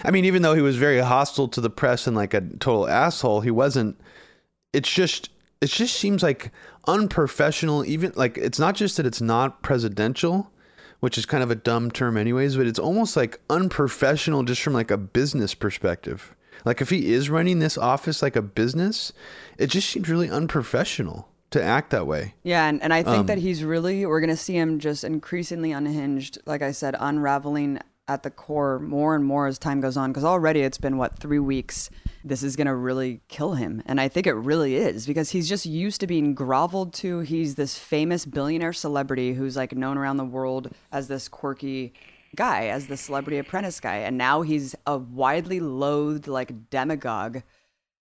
I 0.03 0.11
mean, 0.11 0.25
even 0.25 0.41
though 0.41 0.55
he 0.55 0.61
was 0.61 0.77
very 0.77 0.99
hostile 0.99 1.47
to 1.49 1.61
the 1.61 1.69
press 1.69 2.07
and 2.07 2.15
like 2.15 2.33
a 2.33 2.41
total 2.41 2.87
asshole, 2.87 3.41
he 3.41 3.51
wasn't. 3.51 3.99
It's 4.71 4.91
just, 4.91 5.29
it 5.61 5.67
just 5.67 5.95
seems 5.95 6.23
like 6.23 6.51
unprofessional. 6.87 7.85
Even 7.85 8.13
like, 8.15 8.37
it's 8.37 8.57
not 8.57 8.75
just 8.75 8.97
that 8.97 9.05
it's 9.05 9.21
not 9.21 9.61
presidential, 9.61 10.49
which 11.01 11.17
is 11.17 11.25
kind 11.25 11.43
of 11.43 11.51
a 11.51 11.55
dumb 11.55 11.91
term, 11.91 12.17
anyways, 12.17 12.55
but 12.55 12.65
it's 12.65 12.79
almost 12.79 13.17
like 13.17 13.39
unprofessional 13.49 14.43
just 14.43 14.61
from 14.61 14.73
like 14.73 14.89
a 14.89 14.97
business 14.97 15.53
perspective. 15.53 16.35
Like, 16.65 16.79
if 16.81 16.89
he 16.89 17.13
is 17.13 17.29
running 17.29 17.59
this 17.59 17.77
office 17.77 18.21
like 18.21 18.37
a 18.37 18.41
business, 18.41 19.11
it 19.57 19.67
just 19.67 19.89
seems 19.89 20.07
really 20.09 20.29
unprofessional 20.29 21.27
to 21.51 21.61
act 21.61 21.91
that 21.91 22.07
way. 22.07 22.33
Yeah, 22.43 22.67
and, 22.67 22.81
and 22.81 22.93
I 22.93 23.03
think 23.03 23.17
um, 23.17 23.25
that 23.27 23.37
he's 23.37 23.63
really 23.63 24.05
we're 24.05 24.21
gonna 24.21 24.37
see 24.37 24.55
him 24.55 24.79
just 24.79 25.03
increasingly 25.03 25.71
unhinged, 25.71 26.39
like 26.45 26.63
I 26.63 26.71
said, 26.71 26.95
unraveling 26.99 27.79
at 28.07 28.23
the 28.23 28.29
core 28.29 28.79
more 28.79 29.15
and 29.15 29.23
more 29.23 29.47
as 29.47 29.57
time 29.57 29.81
goes 29.81 29.97
on. 29.97 30.11
Because 30.11 30.25
already 30.25 30.61
it's 30.61 30.77
been 30.77 30.97
what 30.97 31.17
three 31.17 31.39
weeks. 31.39 31.89
This 32.23 32.43
is 32.43 32.55
gonna 32.55 32.75
really 32.75 33.21
kill 33.27 33.53
him, 33.53 33.81
and 33.85 33.99
I 33.99 34.07
think 34.07 34.27
it 34.27 34.33
really 34.33 34.75
is 34.75 35.05
because 35.05 35.31
he's 35.31 35.49
just 35.49 35.65
used 35.65 35.99
to 36.01 36.07
being 36.07 36.35
groveled 36.35 36.93
to. 36.95 37.19
He's 37.19 37.55
this 37.55 37.77
famous 37.77 38.25
billionaire 38.25 38.73
celebrity 38.73 39.33
who's 39.33 39.57
like 39.57 39.75
known 39.75 39.97
around 39.97 40.17
the 40.17 40.25
world 40.25 40.73
as 40.91 41.07
this 41.07 41.27
quirky 41.27 41.93
guy, 42.35 42.67
as 42.67 42.87
the 42.87 42.97
celebrity 42.97 43.37
apprentice 43.37 43.79
guy, 43.79 43.97
and 43.97 44.17
now 44.17 44.41
he's 44.41 44.75
a 44.87 44.97
widely 44.97 45.59
loathed 45.59 46.27
like 46.27 46.69
demagogue, 46.69 47.41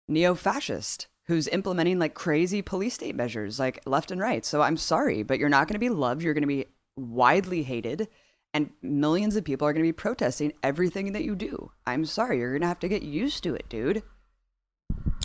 neo-fascist 0.09 1.09
who's 1.27 1.49
implementing 1.49 1.99
like 1.99 2.15
crazy 2.15 2.63
police 2.63 2.95
state 2.95 3.17
measures, 3.17 3.59
like 3.59 3.83
left 3.85 4.11
and 4.11 4.21
right. 4.21 4.45
So 4.45 4.63
I'm 4.63 4.77
sorry, 4.77 5.23
but 5.25 5.39
you're 5.39 5.49
not 5.49 5.67
going 5.67 5.75
to 5.75 5.81
be 5.81 5.89
loved. 5.89 6.23
You're 6.23 6.35
going 6.35 6.43
to 6.43 6.47
be 6.47 6.67
widely 6.97 7.65
hated, 7.65 8.09
and 8.57 8.71
millions 8.81 9.37
of 9.37 9.45
people 9.45 9.69
are 9.69 9.73
going 9.75 9.85
to 9.85 9.89
be 9.89 9.93
protesting 9.93 10.51
everything 10.63 11.13
that 11.13 11.25
you 11.25 11.35
do. 11.35 11.73
I'm 11.87 12.07
sorry. 12.07 12.39
You're 12.39 12.53
going 12.53 12.63
to 12.63 12.69
have 12.69 12.79
to 12.81 12.89
get 12.89 13.03
used 13.03 13.43
to 13.43 13.55
it, 13.55 13.69
dude. 13.69 14.03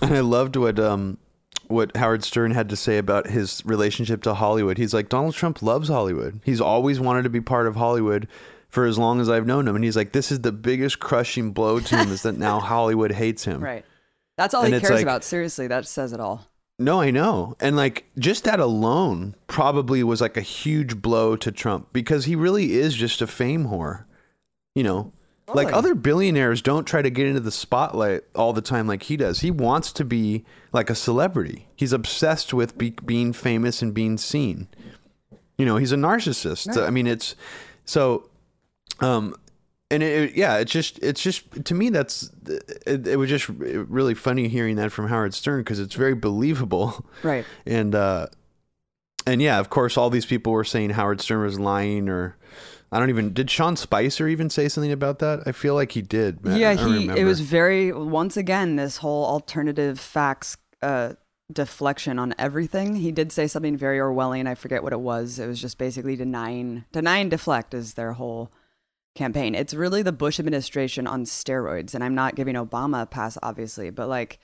And 0.01 0.13
I 0.13 0.19
loved 0.19 0.57
what 0.57 0.77
um 0.79 1.17
what 1.67 1.95
Howard 1.95 2.25
Stern 2.25 2.51
had 2.51 2.67
to 2.69 2.75
say 2.75 2.97
about 2.97 3.27
his 3.27 3.61
relationship 3.65 4.21
to 4.23 4.33
Hollywood. 4.33 4.77
He's 4.77 4.93
like 4.93 5.07
Donald 5.07 5.33
Trump 5.33 5.61
loves 5.61 5.88
Hollywood. 5.88 6.41
He's 6.43 6.59
always 6.59 7.00
wanted 7.00 7.23
to 7.23 7.29
be 7.29 7.39
part 7.39 7.67
of 7.67 7.77
Hollywood 7.77 8.27
for 8.67 8.85
as 8.85 8.97
long 8.97 9.21
as 9.21 9.29
I've 9.29 9.45
known 9.45 9.65
him 9.65 9.75
and 9.75 9.83
he's 9.83 9.95
like 9.95 10.11
this 10.11 10.29
is 10.29 10.41
the 10.41 10.51
biggest 10.51 11.00
crushing 11.00 11.51
blow 11.51 11.79
to 11.79 11.95
him 11.95 12.11
is 12.11 12.23
that 12.23 12.38
now 12.38 12.59
Hollywood 12.73 13.13
hates 13.13 13.45
him. 13.45 13.63
Right. 13.63 13.85
That's 14.35 14.53
all 14.53 14.63
and 14.63 14.73
he 14.73 14.81
cares 14.81 14.91
like, 14.91 15.03
about. 15.03 15.23
Seriously, 15.23 15.67
that 15.67 15.88
says 15.88 16.11
it 16.11 16.19
all. 16.19 16.50
No, 16.81 17.00
I 17.00 17.11
know. 17.11 17.55
And 17.59 17.75
like 17.75 18.05
just 18.17 18.43
that 18.45 18.59
alone 18.59 19.35
probably 19.47 20.03
was 20.03 20.21
like 20.21 20.38
a 20.38 20.41
huge 20.41 21.01
blow 21.01 21.35
to 21.35 21.51
Trump 21.51 21.93
because 21.93 22.25
he 22.25 22.35
really 22.35 22.73
is 22.73 22.95
just 22.95 23.21
a 23.21 23.27
fame 23.27 23.67
whore. 23.67 24.05
You 24.75 24.83
know, 24.83 25.13
like 25.53 25.71
other 25.73 25.95
billionaires 25.95 26.61
don't 26.61 26.85
try 26.85 27.01
to 27.01 27.09
get 27.09 27.27
into 27.27 27.41
the 27.41 27.51
spotlight 27.51 28.23
all 28.35 28.53
the 28.53 28.61
time 28.61 28.88
like 28.88 29.03
he 29.03 29.17
does. 29.17 29.41
He 29.41 29.51
wants 29.51 29.91
to 29.93 30.05
be 30.05 30.45
like 30.71 30.89
a 30.89 30.95
celebrity. 30.95 31.67
He's 31.75 31.93
obsessed 31.93 32.53
with 32.53 32.77
be- 32.77 32.95
being 33.05 33.33
famous 33.33 33.81
and 33.81 33.93
being 33.93 34.17
seen. 34.17 34.67
You 35.57 35.65
know, 35.65 35.77
he's 35.77 35.91
a 35.91 35.97
narcissist. 35.97 36.67
Right. 36.67 36.88
I 36.88 36.89
mean, 36.89 37.07
it's 37.07 37.35
so 37.85 38.29
um 39.00 39.35
and 39.91 40.01
it, 40.01 40.36
yeah, 40.36 40.57
it's 40.57 40.71
just 40.71 40.98
it's 41.00 41.21
just 41.21 41.65
to 41.65 41.74
me 41.75 41.89
that's 41.89 42.31
it, 42.88 43.05
it 43.07 43.17
was 43.17 43.29
just 43.29 43.50
really 43.50 44.13
funny 44.13 44.48
hearing 44.48 44.77
that 44.77 44.91
from 44.91 45.10
Howard 45.10 45.33
Stern 45.33 45.60
because 45.62 45.79
it's 45.79 45.95
very 45.95 46.15
believable, 46.15 47.05
right? 47.24 47.45
And 47.65 47.93
uh, 47.93 48.27
and 49.27 49.41
yeah, 49.41 49.60
of 49.60 49.69
course, 49.69 49.98
all 49.98 50.10
these 50.10 50.25
people 50.25 50.53
were 50.53 50.63
saying 50.63 50.91
Howard 50.91 51.19
Stern 51.19 51.41
was 51.41 51.60
lying, 51.60 52.07
or 52.07 52.38
I 52.91 53.00
don't 53.00 53.10
even 53.10 53.33
did 53.33 53.51
Sean 53.51 53.75
Spicer 53.75 54.27
even 54.29 54.50
say 54.50 54.69
something 54.69 54.93
about 54.93 55.19
that? 55.19 55.43
I 55.45 55.51
feel 55.51 55.75
like 55.75 55.91
he 55.91 56.01
did. 56.01 56.39
Yeah, 56.43 56.74
he 56.74 57.10
it 57.10 57.25
was 57.25 57.41
very 57.41 57.91
once 57.91 58.38
again 58.38 58.77
this 58.77 58.98
whole 58.98 59.25
alternative 59.25 60.00
facts 60.00 60.55
uh, 60.81 61.13
deflection 61.51 62.17
on 62.17 62.33
everything. 62.39 62.95
He 62.95 63.12
did 63.12 63.33
say 63.33 63.48
something 63.48 63.75
very 63.75 63.98
Orwellian. 63.98 64.48
I 64.48 64.55
forget 64.55 64.83
what 64.83 64.93
it 64.93 65.01
was. 65.01 65.38
It 65.38 65.48
was 65.48 65.60
just 65.60 65.77
basically 65.77 66.15
denying 66.15 66.86
denying 66.93 67.27
deflect 67.27 67.74
is 67.74 67.95
their 67.95 68.13
whole 68.13 68.51
campaign. 69.15 69.56
It's 69.56 69.74
really 69.74 70.01
the 70.01 70.12
Bush 70.12 70.39
administration 70.39 71.08
on 71.08 71.25
steroids. 71.25 71.94
And 71.94 72.03
I'm 72.03 72.15
not 72.15 72.36
giving 72.36 72.56
Obama 72.56 73.03
a 73.03 73.06
pass, 73.06 73.38
obviously, 73.41 73.89
but 73.89 74.08
like 74.08 74.39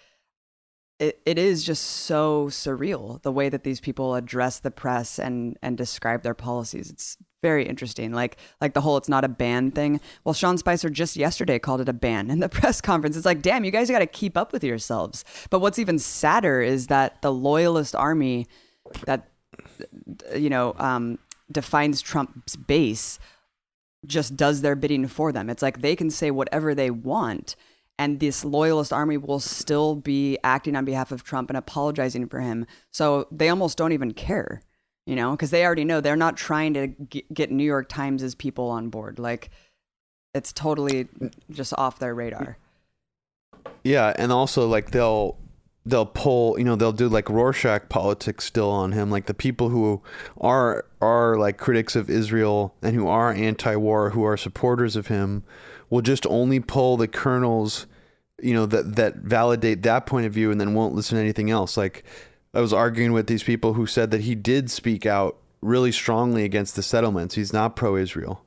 it, 1.00 1.20
it 1.26 1.38
is 1.38 1.64
just 1.64 1.84
so 1.84 2.48
surreal 2.48 3.22
the 3.22 3.32
way 3.32 3.50
that 3.50 3.64
these 3.64 3.80
people 3.80 4.16
address 4.16 4.60
the 4.60 4.72
press 4.72 5.20
and 5.20 5.58
and 5.62 5.78
describe 5.78 6.24
their 6.24 6.34
policies. 6.34 6.90
It's 6.90 7.18
very 7.44 7.68
interesting. 7.68 8.14
Like 8.14 8.38
like 8.60 8.74
the 8.74 8.82
whole 8.82 8.98
it's 8.98 9.10
not 9.10 9.24
a 9.24 9.30
ban 9.30 9.72
thing. 9.72 10.02
Well, 10.24 10.34
Sean 10.34 10.58
Spicer 10.58 10.90
just 10.90 11.16
yesterday 11.16 11.60
called 11.60 11.82
it 11.82 11.90
a 11.90 11.94
ban 11.94 12.32
in 12.32 12.40
the 12.40 12.50
press 12.60 12.82
conference. 12.82 13.16
It's 13.16 13.26
like, 13.26 13.42
damn, 13.42 13.64
you 13.64 13.72
guys 13.72 13.90
got 13.90 14.00
to 14.00 14.08
keep 14.08 14.36
up 14.36 14.52
with 14.52 14.64
yourselves. 14.64 15.24
But 15.50 15.60
what's 15.60 15.80
even 15.80 16.00
sadder 16.00 16.62
is 16.62 16.88
that 16.88 17.22
the 17.22 17.32
loyalist 17.32 17.96
army 17.96 18.48
that 19.06 19.30
you 20.36 20.50
know 20.50 20.74
um, 20.78 21.20
defines 21.52 22.02
Trump's 22.02 22.56
base 22.56 23.20
just 24.06 24.36
does 24.36 24.62
their 24.62 24.75
bidding 24.75 25.08
for 25.08 25.32
them. 25.32 25.50
It's 25.50 25.62
like 25.62 25.82
they 25.82 25.96
can 25.96 26.10
say 26.10 26.32
whatever 26.32 26.75
they 26.75 26.92
want, 26.92 27.56
and 27.98 28.20
this 28.20 28.46
loyalist 28.46 28.94
army 28.94 29.18
will 29.18 29.39
still 29.39 29.96
be 29.96 30.38
acting 30.44 30.75
on 30.75 30.86
behalf 30.86 31.12
of 31.12 31.24
Trump 31.24 31.50
and 31.50 31.58
apologizing 31.58 32.27
for 32.27 32.39
him. 32.39 32.66
So 32.92 33.27
they 33.32 33.50
almost 33.50 33.77
don't 33.77 33.92
even 33.92 34.13
care, 34.13 34.62
you 35.06 35.16
know, 35.16 35.32
because 35.32 35.51
they 35.51 35.66
already 35.66 35.84
know 35.84 36.00
they're 36.00 36.16
not 36.16 36.38
trying 36.38 36.74
to 36.75 36.88
get 37.34 37.51
New 37.51 37.63
York 37.63 37.89
Times' 37.89 38.36
people 38.36 38.70
on 38.70 38.89
board. 38.89 39.20
Like 39.20 39.50
it's 40.34 40.54
totally 40.54 41.06
mm. 41.06 41.34
just 41.50 41.74
off 41.77 42.00
their 42.00 42.13
radar. 42.13 42.58
Yeah, 43.84 44.13
and 44.18 44.32
also 44.32 44.68
like 44.68 44.92
they'll 44.92 45.38
they'll 45.88 46.06
pull, 46.06 46.58
you 46.60 46.65
know, 46.65 46.75
they'll 46.75 46.91
do 46.91 47.08
like 47.08 47.29
Rorschach 47.29 47.89
politics 47.89 48.46
still 48.46 48.70
on 48.70 48.91
him. 48.91 49.10
Like 49.10 49.25
the 49.25 49.34
people 49.34 49.70
who 49.70 50.01
are 50.39 50.86
are 51.01 51.38
like 51.38 51.58
critics 51.58 51.96
of 51.96 52.10
Israel 52.10 52.75
and 52.82 52.96
who 52.96 53.08
are 53.08 53.32
anti-war, 53.32 54.12
who 54.12 54.24
are 54.24 54.38
supporters 54.38 54.96
of 54.96 55.08
him, 55.08 55.44
will 55.89 56.01
just 56.01 56.27
only 56.27 56.60
pull 56.60 56.98
the 56.98 57.08
kernels, 57.08 57.88
you 58.41 58.53
know, 58.53 58.65
that 58.65 58.96
that 58.96 59.15
validate 59.17 59.84
that 59.84 60.06
point 60.06 60.25
of 60.25 60.34
view, 60.34 60.51
and 60.51 60.60
then 60.60 60.74
won't 60.74 60.96
listen 60.96 61.15
to 61.15 61.22
anything 61.24 61.50
else. 61.50 61.77
Like 61.77 62.03
I 62.53 62.62
was 62.62 62.74
arguing 62.74 63.13
with 63.13 63.27
these 63.27 63.44
people 63.44 63.74
who 63.74 63.88
said 63.88 64.12
that 64.12 64.22
he 64.22 64.36
did 64.36 64.70
speak 64.70 65.06
out 65.06 65.38
really 65.62 65.91
strongly 65.91 66.44
against 66.44 66.75
the 66.75 66.84
settlements. 66.84 67.36
He's 67.36 67.53
not 67.53 67.75
pro-Israel, 67.75 68.44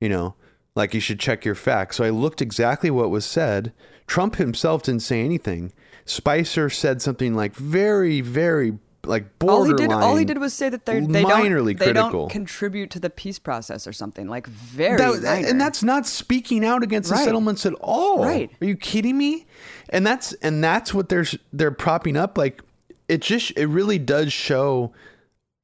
you 0.00 0.08
know. 0.08 0.34
Like 0.74 0.94
you 0.94 1.00
should 1.00 1.20
check 1.20 1.44
your 1.44 1.54
facts. 1.54 1.96
So 1.96 2.04
I 2.04 2.08
looked 2.08 2.40
exactly 2.40 2.90
what 2.90 3.10
was 3.10 3.26
said. 3.26 3.74
Trump 4.06 4.36
himself 4.36 4.82
didn't 4.82 5.02
say 5.02 5.20
anything. 5.20 5.70
Spicer 6.04 6.68
said 6.70 7.00
something 7.02 7.34
like 7.34 7.54
very, 7.54 8.20
very 8.20 8.78
like 9.04 9.24
all 9.42 9.64
he 9.64 9.70
borderline. 9.72 9.88
did 9.88 9.94
all 10.04 10.14
he 10.16 10.24
did 10.24 10.38
was 10.38 10.54
say 10.54 10.68
that 10.68 10.86
they're 10.86 11.00
they 11.00 11.24
minorly 11.24 11.72
don't 11.72 11.78
they 11.78 11.84
critical. 11.86 12.10
don't 12.22 12.28
contribute 12.30 12.88
to 12.90 13.00
the 13.00 13.10
peace 13.10 13.38
process 13.40 13.84
or 13.86 13.92
something 13.92 14.28
like 14.28 14.46
very 14.46 14.96
That- 14.96 15.44
and 15.44 15.60
that's 15.60 15.82
not 15.82 16.06
speaking 16.06 16.64
out 16.64 16.84
against 16.84 17.10
the 17.10 17.16
settlements 17.16 17.66
at 17.66 17.74
all. 17.80 18.22
Right. 18.24 18.48
Are 18.60 18.64
you 18.64 18.76
kidding 18.76 19.18
me? 19.18 19.44
And 19.88 20.06
that's 20.06 20.34
and 20.34 20.62
that's 20.62 20.94
what 20.94 21.08
they're 21.08 21.26
they're 21.52 21.72
propping 21.72 22.16
up. 22.16 22.38
Like 22.38 22.62
it 23.08 23.22
just 23.22 23.50
it 23.58 23.66
really 23.66 23.98
does 23.98 24.32
show 24.32 24.92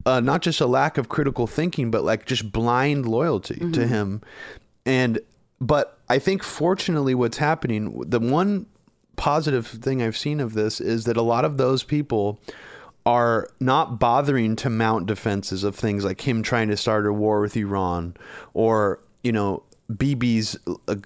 uh, 0.05 0.19
not 0.19 0.41
just 0.41 0.59
a 0.59 0.65
lack 0.65 0.97
of 0.97 1.07
critical 1.07 1.47
thinking, 1.47 1.91
but 1.91 2.03
like 2.03 2.25
just 2.25 2.51
blind 2.51 3.05
loyalty 3.07 3.55
to 3.55 3.65
Mm-hmm. 3.65 3.81
him. 3.87 4.21
And 4.85 5.19
but 5.61 5.97
I 6.09 6.19
think 6.19 6.43
fortunately, 6.43 7.15
what's 7.15 7.37
happening, 7.37 8.01
the 8.05 8.19
one 8.19 8.65
positive 9.19 9.67
thing 9.67 10.01
I've 10.01 10.15
seen 10.15 10.39
of 10.39 10.53
this 10.53 10.79
is 10.79 11.03
that 11.03 11.17
a 11.17 11.21
lot 11.21 11.43
of 11.43 11.57
those 11.57 11.83
people 11.83 12.39
are 13.05 13.49
not 13.59 13.99
bothering 13.99 14.55
to 14.55 14.69
mount 14.69 15.07
defenses 15.07 15.65
of 15.65 15.75
things 15.75 16.05
like 16.05 16.21
him 16.21 16.41
trying 16.41 16.69
to 16.69 16.77
start 16.77 17.05
a 17.05 17.11
war 17.11 17.41
with 17.41 17.57
Iran 17.57 18.15
or 18.53 19.01
you 19.21 19.33
know 19.33 19.63
Bibi's 19.91 20.57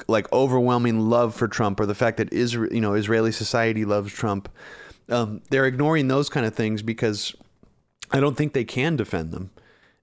like 0.08 0.32
overwhelming 0.32 1.10
love 1.10 1.34
for 1.34 1.48
Trump 1.48 1.79
or 1.79 1.88
the 1.88 1.96
fact 1.96 2.17
that 2.17 2.32
Israel 2.32 2.72
you 2.72 2.82
know 2.82 2.93
Israeli 2.93 3.32
society 3.32 3.84
loves 3.84 4.13
Trump 4.13 4.48
um, 5.10 5.41
they're 5.50 5.65
ignoring 5.65 6.08
those 6.08 6.29
kind 6.29 6.46
of 6.46 6.53
things 6.53 6.84
because 6.84 7.36
I 8.12 8.20
don't 8.20 8.38
think 8.38 8.53
they 8.53 8.63
can 8.63 8.96
defend 8.96 9.32
them. 9.32 9.50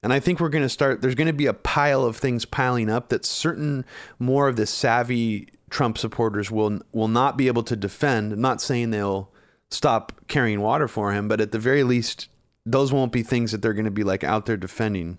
And 0.02 0.12
I 0.12 0.20
think 0.20 0.40
we're 0.40 0.48
going 0.48 0.64
to 0.64 0.68
start, 0.68 1.02
there's 1.02 1.14
going 1.14 1.26
to 1.26 1.32
be 1.32 1.46
a 1.46 1.54
pile 1.54 2.04
of 2.04 2.16
things 2.16 2.44
piling 2.44 2.88
up 2.88 3.10
that 3.10 3.24
certain 3.24 3.84
more 4.18 4.48
of 4.48 4.56
the 4.56 4.66
savvy 4.66 5.48
Trump 5.70 5.96
supporters 5.96 6.50
will 6.50 6.80
will 6.92 7.08
not 7.08 7.36
be 7.36 7.46
able 7.46 7.62
to 7.64 7.76
defend. 7.76 8.32
I'm 8.32 8.40
not 8.40 8.60
saying 8.60 8.90
they'll 8.90 9.30
stop 9.70 10.12
carrying 10.28 10.60
water 10.60 10.88
for 10.88 11.12
him, 11.12 11.28
but 11.28 11.40
at 11.40 11.52
the 11.52 11.58
very 11.58 11.84
least, 11.84 12.28
those 12.66 12.92
won't 12.92 13.12
be 13.12 13.22
things 13.22 13.52
that 13.52 13.62
they're 13.62 13.72
going 13.72 13.84
to 13.84 13.90
be 13.90 14.04
like 14.04 14.24
out 14.24 14.46
there 14.46 14.56
defending. 14.56 15.18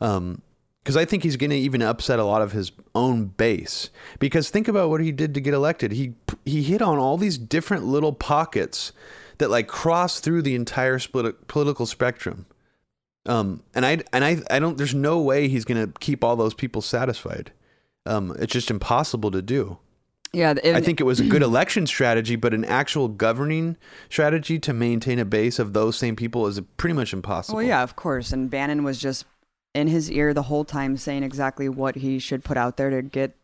Um, 0.00 0.42
because 0.82 0.96
I 0.96 1.04
think 1.04 1.22
he's 1.22 1.36
going 1.36 1.50
to 1.50 1.56
even 1.56 1.80
upset 1.80 2.18
a 2.18 2.24
lot 2.24 2.42
of 2.42 2.50
his 2.50 2.72
own 2.92 3.26
base. 3.26 3.88
Because 4.18 4.50
think 4.50 4.66
about 4.66 4.90
what 4.90 5.00
he 5.00 5.12
did 5.12 5.32
to 5.34 5.40
get 5.40 5.54
elected. 5.54 5.92
He 5.92 6.14
he 6.44 6.64
hit 6.64 6.82
on 6.82 6.98
all 6.98 7.16
these 7.16 7.38
different 7.38 7.84
little 7.84 8.12
pockets 8.12 8.92
that 9.38 9.50
like 9.50 9.68
cross 9.68 10.18
through 10.18 10.42
the 10.42 10.56
entire 10.56 10.98
split, 10.98 11.46
political 11.46 11.86
spectrum. 11.86 12.46
Um, 13.26 13.62
and 13.74 13.86
I 13.86 14.00
and 14.12 14.24
I 14.24 14.38
I 14.50 14.58
don't. 14.58 14.76
There's 14.76 14.94
no 14.94 15.20
way 15.20 15.46
he's 15.46 15.64
going 15.64 15.86
to 15.86 15.92
keep 16.00 16.24
all 16.24 16.34
those 16.34 16.54
people 16.54 16.82
satisfied. 16.82 17.52
Um, 18.06 18.34
it's 18.38 18.52
just 18.52 18.70
impossible 18.70 19.30
to 19.30 19.42
do. 19.42 19.78
yeah 20.32 20.54
it, 20.62 20.74
I 20.74 20.80
think 20.80 21.00
it 21.00 21.04
was 21.04 21.20
a 21.20 21.24
good 21.24 21.42
election 21.42 21.86
strategy, 21.86 22.36
but 22.36 22.52
an 22.54 22.64
actual 22.64 23.08
governing 23.08 23.76
strategy 24.10 24.58
to 24.60 24.72
maintain 24.72 25.18
a 25.18 25.24
base 25.24 25.58
of 25.58 25.72
those 25.72 25.96
same 25.96 26.16
people 26.16 26.46
is 26.46 26.60
pretty 26.76 26.94
much 26.94 27.12
impossible. 27.12 27.56
well 27.58 27.66
yeah 27.66 27.82
of 27.82 27.96
course 27.96 28.32
and 28.32 28.50
Bannon 28.50 28.82
was 28.82 28.98
just 28.98 29.24
in 29.74 29.88
his 29.88 30.10
ear 30.10 30.34
the 30.34 30.42
whole 30.42 30.64
time 30.64 30.96
saying 30.96 31.22
exactly 31.22 31.68
what 31.68 31.96
he 31.96 32.18
should 32.18 32.44
put 32.44 32.56
out 32.56 32.76
there 32.76 32.90
to 32.90 33.02
get 33.02 33.36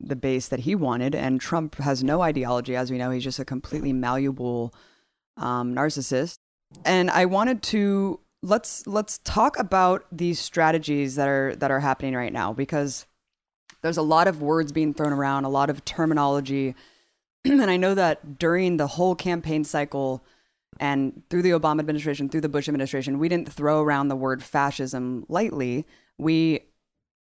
the 0.00 0.16
base 0.16 0.48
that 0.48 0.60
he 0.60 0.74
wanted 0.74 1.14
and 1.14 1.40
Trump 1.40 1.76
has 1.76 2.02
no 2.02 2.20
ideology 2.20 2.74
as 2.74 2.90
we 2.90 2.98
know 2.98 3.10
he's 3.10 3.22
just 3.22 3.38
a 3.38 3.44
completely 3.44 3.92
malleable 3.92 4.74
um, 5.36 5.74
narcissist 5.74 6.38
and 6.84 7.10
I 7.10 7.26
wanted 7.26 7.62
to 7.64 8.20
let's 8.42 8.86
let's 8.86 9.18
talk 9.18 9.58
about 9.58 10.04
these 10.12 10.38
strategies 10.40 11.14
that 11.16 11.28
are 11.28 11.54
that 11.56 11.70
are 11.70 11.80
happening 11.80 12.14
right 12.14 12.32
now 12.32 12.52
because 12.52 13.06
there's 13.82 13.96
a 13.96 14.02
lot 14.02 14.28
of 14.28 14.42
words 14.42 14.72
being 14.72 14.94
thrown 14.94 15.12
around, 15.12 15.44
a 15.44 15.48
lot 15.48 15.70
of 15.70 15.84
terminology. 15.84 16.74
and 17.44 17.70
I 17.70 17.76
know 17.76 17.94
that 17.94 18.38
during 18.38 18.76
the 18.76 18.86
whole 18.86 19.14
campaign 19.14 19.64
cycle 19.64 20.24
and 20.80 21.22
through 21.30 21.42
the 21.42 21.50
Obama 21.50 21.80
administration, 21.80 22.28
through 22.28 22.42
the 22.42 22.48
Bush 22.48 22.68
administration, 22.68 23.18
we 23.18 23.28
didn't 23.28 23.52
throw 23.52 23.82
around 23.82 24.08
the 24.08 24.16
word 24.16 24.42
fascism 24.42 25.24
lightly. 25.28 25.86
We 26.18 26.60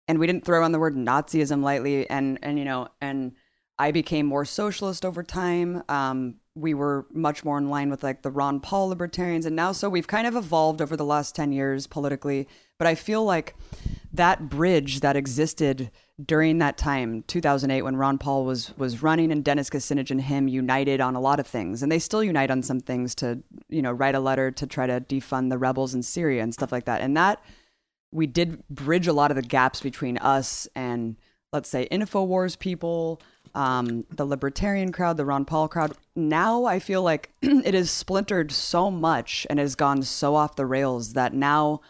and 0.08 0.18
we 0.18 0.26
didn't 0.26 0.44
throw 0.44 0.60
around 0.60 0.72
the 0.72 0.78
word 0.78 0.94
Nazism 0.94 1.62
lightly 1.62 2.08
and 2.08 2.38
and 2.42 2.58
you 2.58 2.64
know, 2.64 2.88
and 3.00 3.32
I 3.78 3.92
became 3.92 4.26
more 4.26 4.44
socialist 4.44 5.04
over 5.04 5.22
time. 5.22 5.82
Um, 5.88 6.36
we 6.54 6.72
were 6.72 7.06
much 7.12 7.44
more 7.44 7.58
in 7.58 7.68
line 7.68 7.90
with 7.90 8.02
like 8.02 8.22
the 8.22 8.30
Ron 8.30 8.60
Paul 8.60 8.88
libertarians, 8.88 9.46
and 9.46 9.54
now 9.54 9.72
so 9.72 9.88
we've 9.88 10.06
kind 10.06 10.26
of 10.26 10.34
evolved 10.34 10.80
over 10.80 10.96
the 10.96 11.04
last 11.04 11.34
ten 11.34 11.52
years 11.52 11.86
politically. 11.86 12.48
But 12.78 12.86
I 12.86 12.94
feel 12.94 13.24
like 13.24 13.54
that 14.12 14.48
bridge 14.48 15.00
that 15.00 15.16
existed 15.16 15.90
during 16.24 16.58
that 16.58 16.78
time, 16.78 17.24
2008, 17.26 17.82
when 17.82 17.96
Ron 17.96 18.16
Paul 18.16 18.44
was 18.44 18.76
was 18.78 19.02
running, 19.02 19.30
and 19.30 19.44
Dennis 19.44 19.68
Kucinich 19.68 20.10
and 20.10 20.20
him 20.20 20.48
united 20.48 21.00
on 21.00 21.14
a 21.14 21.20
lot 21.20 21.40
of 21.40 21.46
things, 21.46 21.82
and 21.82 21.92
they 21.92 21.98
still 21.98 22.24
unite 22.24 22.50
on 22.50 22.62
some 22.62 22.80
things 22.80 23.14
to 23.16 23.42
you 23.68 23.82
know 23.82 23.92
write 23.92 24.14
a 24.14 24.20
letter 24.20 24.50
to 24.50 24.66
try 24.66 24.86
to 24.86 25.00
defund 25.00 25.50
the 25.50 25.58
rebels 25.58 25.94
in 25.94 26.02
Syria 26.02 26.42
and 26.42 26.54
stuff 26.54 26.72
like 26.72 26.86
that, 26.86 27.02
and 27.02 27.16
that 27.16 27.42
we 28.12 28.26
did 28.26 28.66
bridge 28.68 29.06
a 29.06 29.12
lot 29.12 29.30
of 29.30 29.36
the 29.36 29.42
gaps 29.42 29.80
between 29.80 30.16
us 30.18 30.66
and 30.74 31.16
let's 31.52 31.68
say 31.68 31.86
infowars 31.90 32.58
people 32.58 33.20
um, 33.54 34.04
the 34.10 34.24
libertarian 34.24 34.92
crowd 34.92 35.16
the 35.16 35.24
ron 35.24 35.44
paul 35.44 35.68
crowd. 35.68 35.92
Now 36.14 36.64
i 36.64 36.78
feel 36.78 37.02
like 37.02 37.30
it 37.42 37.74
has 37.74 37.90
splintered 37.90 38.52
so 38.52 38.90
much 38.90 39.46
and 39.50 39.58
has 39.58 39.74
gone 39.74 40.02
so 40.02 40.34
off 40.34 40.56
the 40.56 40.66
rails 40.66 41.12
that 41.12 41.34
now 41.34 41.80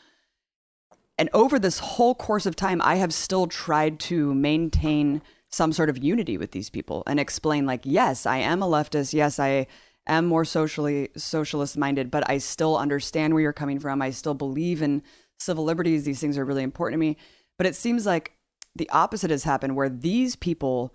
and 1.18 1.30
over 1.32 1.58
this 1.58 1.78
whole 1.78 2.14
course 2.14 2.46
of 2.46 2.56
time 2.56 2.80
i 2.82 2.96
have 2.96 3.12
still 3.12 3.46
tried 3.46 3.98
to 3.98 4.34
maintain 4.34 5.22
some 5.50 5.72
sort 5.72 5.88
of 5.88 6.02
unity 6.02 6.36
with 6.36 6.50
these 6.50 6.70
people 6.70 7.02
and 7.06 7.20
explain 7.20 7.66
like 7.66 7.80
yes 7.84 8.26
i 8.26 8.36
am 8.36 8.62
a 8.62 8.66
leftist. 8.66 9.12
Yes 9.12 9.38
i 9.38 9.66
am 10.06 10.26
more 10.26 10.44
socially 10.44 11.08
socialist 11.16 11.76
minded 11.76 12.10
but 12.10 12.28
i 12.30 12.38
still 12.38 12.76
understand 12.76 13.34
where 13.34 13.42
you're 13.42 13.52
coming 13.52 13.78
from. 13.78 14.02
I 14.02 14.10
still 14.10 14.34
believe 14.34 14.82
in 14.82 15.02
civil 15.38 15.64
liberties. 15.64 16.04
These 16.04 16.20
things 16.20 16.38
are 16.38 16.44
really 16.44 16.62
important 16.62 16.94
to 16.94 17.06
me. 17.06 17.16
But 17.58 17.66
it 17.66 17.74
seems 17.74 18.06
like 18.06 18.32
the 18.74 18.88
opposite 18.90 19.30
has 19.30 19.44
happened 19.44 19.76
where 19.76 19.88
these 19.88 20.36
people 20.36 20.94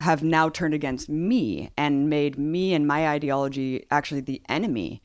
have 0.00 0.22
now 0.22 0.48
turned 0.48 0.74
against 0.74 1.08
me 1.08 1.70
and 1.76 2.08
made 2.08 2.38
me 2.38 2.72
and 2.72 2.86
my 2.86 3.08
ideology 3.08 3.84
actually 3.90 4.20
the 4.20 4.40
enemy 4.48 5.02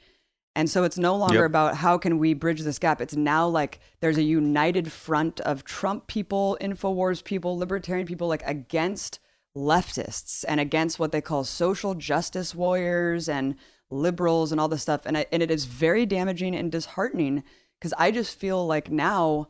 and 0.55 0.69
so 0.69 0.83
it's 0.83 0.97
no 0.97 1.15
longer 1.15 1.39
Yep. 1.41 1.45
about 1.45 1.75
how 1.77 1.97
can 1.97 2.19
we 2.19 2.33
bridge 2.33 2.61
this 2.61 2.79
gap. 2.79 3.01
It's 3.01 3.15
now 3.15 3.47
like 3.47 3.79
there's 4.01 4.17
a 4.17 4.23
united 4.23 4.91
front 4.91 5.39
of 5.41 5.63
Trump 5.63 6.07
people, 6.07 6.57
InfoWars 6.61 7.23
people, 7.23 7.57
libertarian 7.57 8.05
people, 8.05 8.27
like 8.27 8.43
against 8.45 9.19
leftists 9.57 10.43
and 10.47 10.59
against 10.59 10.99
what 10.99 11.11
they 11.11 11.21
call 11.21 11.43
social 11.43 11.95
justice 11.95 12.53
warriors 12.55 13.27
and 13.29 13.55
liberals 13.89 14.51
and 14.51 14.59
all 14.59 14.67
this 14.67 14.81
stuff. 14.81 15.01
And, 15.05 15.17
I, 15.17 15.25
and 15.31 15.43
it 15.43 15.51
is 15.51 15.65
very 15.65 16.05
damaging 16.05 16.55
and 16.55 16.71
disheartening 16.71 17.43
because 17.79 17.93
I 17.97 18.11
just 18.11 18.39
feel 18.39 18.65
like 18.65 18.89
now 18.89 19.47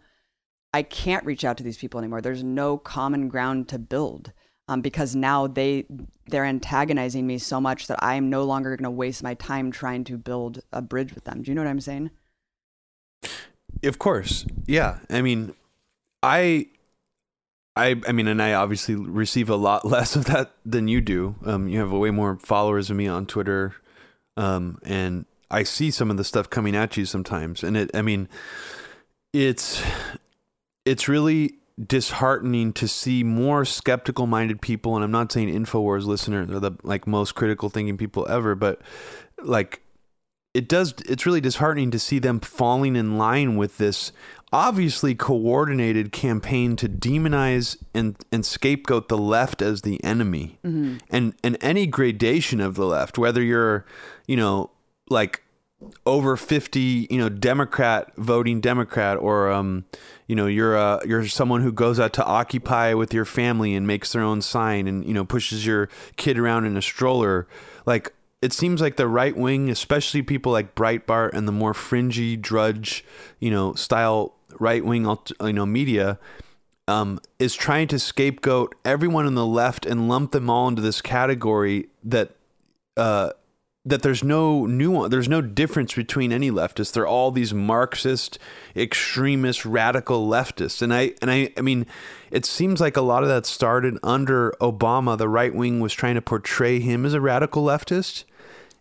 I 0.73 0.83
can't 0.83 1.25
reach 1.25 1.45
out 1.45 1.57
to 1.57 1.63
these 1.63 1.77
people 1.77 1.99
anymore. 1.99 2.21
There's 2.21 2.43
no 2.43 2.77
common 2.77 3.29
ground 3.29 3.69
to 3.69 3.79
build 3.79 4.33
um, 4.67 4.81
because 4.81 5.15
now 5.15 5.47
they 5.47 5.85
they're 6.27 6.45
antagonizing 6.45 7.27
me 7.27 7.37
so 7.37 7.59
much 7.59 7.87
that 7.87 8.01
I 8.01 8.15
am 8.15 8.29
no 8.29 8.43
longer 8.43 8.75
going 8.75 8.83
to 8.85 8.91
waste 8.91 9.23
my 9.23 9.33
time 9.33 9.71
trying 9.71 10.03
to 10.05 10.17
build 10.17 10.61
a 10.71 10.81
bridge 10.81 11.13
with 11.13 11.25
them. 11.25 11.41
Do 11.41 11.51
you 11.51 11.55
know 11.55 11.61
what 11.61 11.69
I'm 11.69 11.81
saying? 11.81 12.11
Of 13.83 13.99
course. 13.99 14.45
Yeah. 14.65 14.99
I 15.09 15.21
mean, 15.21 15.53
I 16.21 16.67
I 17.75 18.01
I 18.07 18.11
mean, 18.13 18.27
and 18.27 18.41
I 18.41 18.53
obviously 18.53 18.95
receive 18.95 19.49
a 19.49 19.55
lot 19.55 19.85
less 19.95 20.15
of 20.15 20.25
that 20.25 20.53
than 20.65 20.87
you 20.87 21.01
do. 21.01 21.35
Um 21.45 21.67
you 21.67 21.79
have 21.79 21.91
way 21.91 22.11
more 22.11 22.37
followers 22.37 22.87
than 22.87 22.97
me 22.97 23.07
on 23.07 23.25
Twitter. 23.25 23.75
Um 24.37 24.79
and 24.83 25.25
I 25.51 25.63
see 25.63 25.91
some 25.91 26.09
of 26.09 26.17
the 26.17 26.23
stuff 26.23 26.49
coming 26.49 26.75
at 26.75 26.95
you 26.95 27.05
sometimes. 27.05 27.63
And 27.63 27.75
it 27.75 27.91
I 27.93 28.01
mean, 28.01 28.29
it's 29.33 29.83
it's 30.85 31.09
really 31.09 31.55
disheartening 31.87 32.71
to 32.73 32.87
see 32.87 33.23
more 33.23 33.65
skeptical 33.65 34.27
minded 34.27 34.61
people 34.61 34.95
and 34.95 35.03
I'm 35.03 35.11
not 35.11 35.31
saying 35.31 35.49
InfoWars 35.49 36.05
listeners 36.05 36.49
are 36.51 36.59
the 36.59 36.73
like 36.83 37.07
most 37.07 37.33
critical 37.33 37.69
thinking 37.69 37.97
people 37.97 38.27
ever, 38.29 38.53
but 38.53 38.81
like 39.41 39.81
it 40.53 40.67
does 40.67 40.93
it's 41.07 41.25
really 41.25 41.41
disheartening 41.41 41.89
to 41.91 41.97
see 41.97 42.19
them 42.19 42.39
falling 42.39 42.95
in 42.95 43.17
line 43.17 43.55
with 43.55 43.79
this 43.79 44.11
obviously 44.51 45.15
coordinated 45.15 46.11
campaign 46.11 46.75
to 46.75 46.87
demonize 46.87 47.75
and, 47.95 48.15
and 48.31 48.45
scapegoat 48.45 49.09
the 49.09 49.17
left 49.17 49.63
as 49.63 49.81
the 49.81 50.01
enemy. 50.03 50.59
Mm-hmm. 50.63 50.97
And 51.09 51.33
and 51.43 51.57
any 51.59 51.87
gradation 51.87 52.61
of 52.61 52.75
the 52.75 52.85
left 52.85 53.17
whether 53.17 53.41
you're 53.41 53.85
you 54.27 54.37
know 54.37 54.69
like 55.09 55.43
over 56.05 56.35
50 56.35 57.07
you 57.09 57.17
know 57.17 57.29
democrat 57.29 58.11
voting 58.17 58.59
democrat 58.59 59.17
or 59.17 59.51
um 59.51 59.85
you 60.27 60.35
know 60.35 60.47
you're 60.47 60.77
uh 60.77 60.99
you're 61.05 61.27
someone 61.27 61.61
who 61.61 61.71
goes 61.71 61.99
out 61.99 62.13
to 62.13 62.25
occupy 62.25 62.93
with 62.93 63.13
your 63.13 63.25
family 63.25 63.75
and 63.75 63.85
makes 63.85 64.11
their 64.11 64.21
own 64.21 64.41
sign 64.41 64.87
and 64.87 65.05
you 65.05 65.13
know 65.13 65.25
pushes 65.25 65.65
your 65.65 65.89
kid 66.15 66.37
around 66.37 66.65
in 66.65 66.77
a 66.77 66.81
stroller. 66.81 67.47
Like 67.85 68.13
it 68.41 68.53
seems 68.53 68.81
like 68.81 68.97
the 68.97 69.07
right 69.07 69.35
wing 69.35 69.69
especially 69.69 70.21
people 70.21 70.51
like 70.51 70.75
breitbart 70.75 71.33
and 71.33 71.47
the 71.47 71.51
more 71.51 71.73
fringy 71.73 72.35
drudge 72.35 73.05
you 73.39 73.51
know 73.51 73.73
style 73.73 74.33
right 74.59 74.83
wing 74.83 75.05
you 75.41 75.53
know 75.53 75.65
media 75.65 76.19
um, 76.85 77.19
is 77.39 77.55
trying 77.55 77.87
to 77.87 77.97
scapegoat 77.97 78.75
everyone 78.83 79.25
on 79.25 79.35
the 79.35 79.45
left 79.45 79.85
and 79.85 80.09
lump 80.09 80.33
them 80.33 80.49
all 80.49 80.67
into 80.67 80.81
this 80.81 81.01
category 81.01 81.87
that 82.03 82.31
uh, 82.97 83.29
that 83.85 84.01
there's 84.01 84.23
no 84.23 84.65
nuance, 84.65 85.11
there's 85.11 85.27
no 85.27 85.41
difference 85.41 85.93
between 85.93 86.31
any 86.31 86.49
leftists. 86.49 86.93
They're 86.93 87.07
all 87.07 87.31
these 87.31 87.53
Marxist, 87.53 88.39
extremist, 88.75 89.65
radical 89.65 90.27
leftists, 90.27 90.81
and 90.81 90.93
I 90.93 91.13
and 91.21 91.29
I 91.29 91.51
I 91.57 91.61
mean, 91.61 91.85
it 92.31 92.45
seems 92.45 92.79
like 92.79 92.95
a 92.95 93.01
lot 93.01 93.23
of 93.23 93.29
that 93.29 93.45
started 93.45 93.97
under 94.01 94.53
Obama. 94.61 95.17
The 95.17 95.27
right 95.27 95.53
wing 95.53 95.81
was 95.81 95.93
trying 95.93 96.15
to 96.15 96.21
portray 96.21 96.79
him 96.79 97.05
as 97.05 97.13
a 97.13 97.19
radical 97.21 97.65
leftist, 97.65 98.23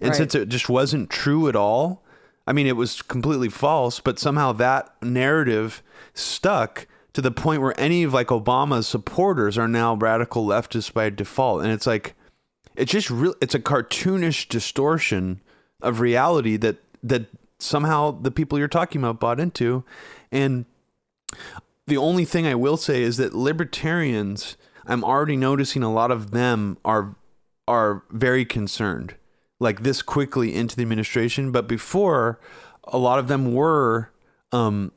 and 0.00 0.10
Right. 0.10 0.16
since 0.16 0.34
it 0.36 0.48
just 0.48 0.68
wasn't 0.68 1.10
true 1.10 1.48
at 1.48 1.56
all, 1.56 2.02
I 2.46 2.52
mean, 2.52 2.68
it 2.68 2.76
was 2.76 3.02
completely 3.02 3.48
false. 3.48 3.98
But 3.98 4.20
somehow 4.20 4.52
that 4.52 4.94
narrative 5.02 5.82
stuck 6.14 6.86
to 7.12 7.20
the 7.20 7.30
point 7.32 7.60
where 7.60 7.78
any 7.78 8.04
of 8.04 8.14
like 8.14 8.28
Obama's 8.28 8.86
supporters 8.86 9.58
are 9.58 9.68
now 9.68 9.96
radical 9.96 10.46
leftists 10.46 10.92
by 10.92 11.10
default, 11.10 11.62
and 11.64 11.72
it's 11.72 11.88
like 11.88 12.14
it's 12.76 12.92
just 12.92 13.10
real 13.10 13.34
it's 13.40 13.54
a 13.54 13.60
cartoonish 13.60 14.48
distortion 14.48 15.40
of 15.80 16.00
reality 16.00 16.56
that 16.56 16.76
that 17.02 17.26
somehow 17.58 18.10
the 18.10 18.30
people 18.30 18.58
you're 18.58 18.68
talking 18.68 19.00
about 19.00 19.20
bought 19.20 19.40
into 19.40 19.84
and 20.30 20.64
the 21.86 21.96
only 21.96 22.24
thing 22.24 22.46
i 22.46 22.54
will 22.54 22.76
say 22.76 23.02
is 23.02 23.16
that 23.16 23.34
libertarians 23.34 24.56
i'm 24.86 25.04
already 25.04 25.36
noticing 25.36 25.82
a 25.82 25.92
lot 25.92 26.10
of 26.10 26.30
them 26.30 26.76
are 26.84 27.14
are 27.68 28.02
very 28.10 28.44
concerned 28.44 29.14
like 29.60 29.82
this 29.82 30.02
quickly 30.02 30.54
into 30.54 30.74
the 30.74 30.82
administration 30.82 31.52
but 31.52 31.68
before 31.68 32.40
a 32.84 32.98
lot 32.98 33.18
of 33.18 33.28
them 33.28 33.52
were 33.54 34.10
um 34.50 34.90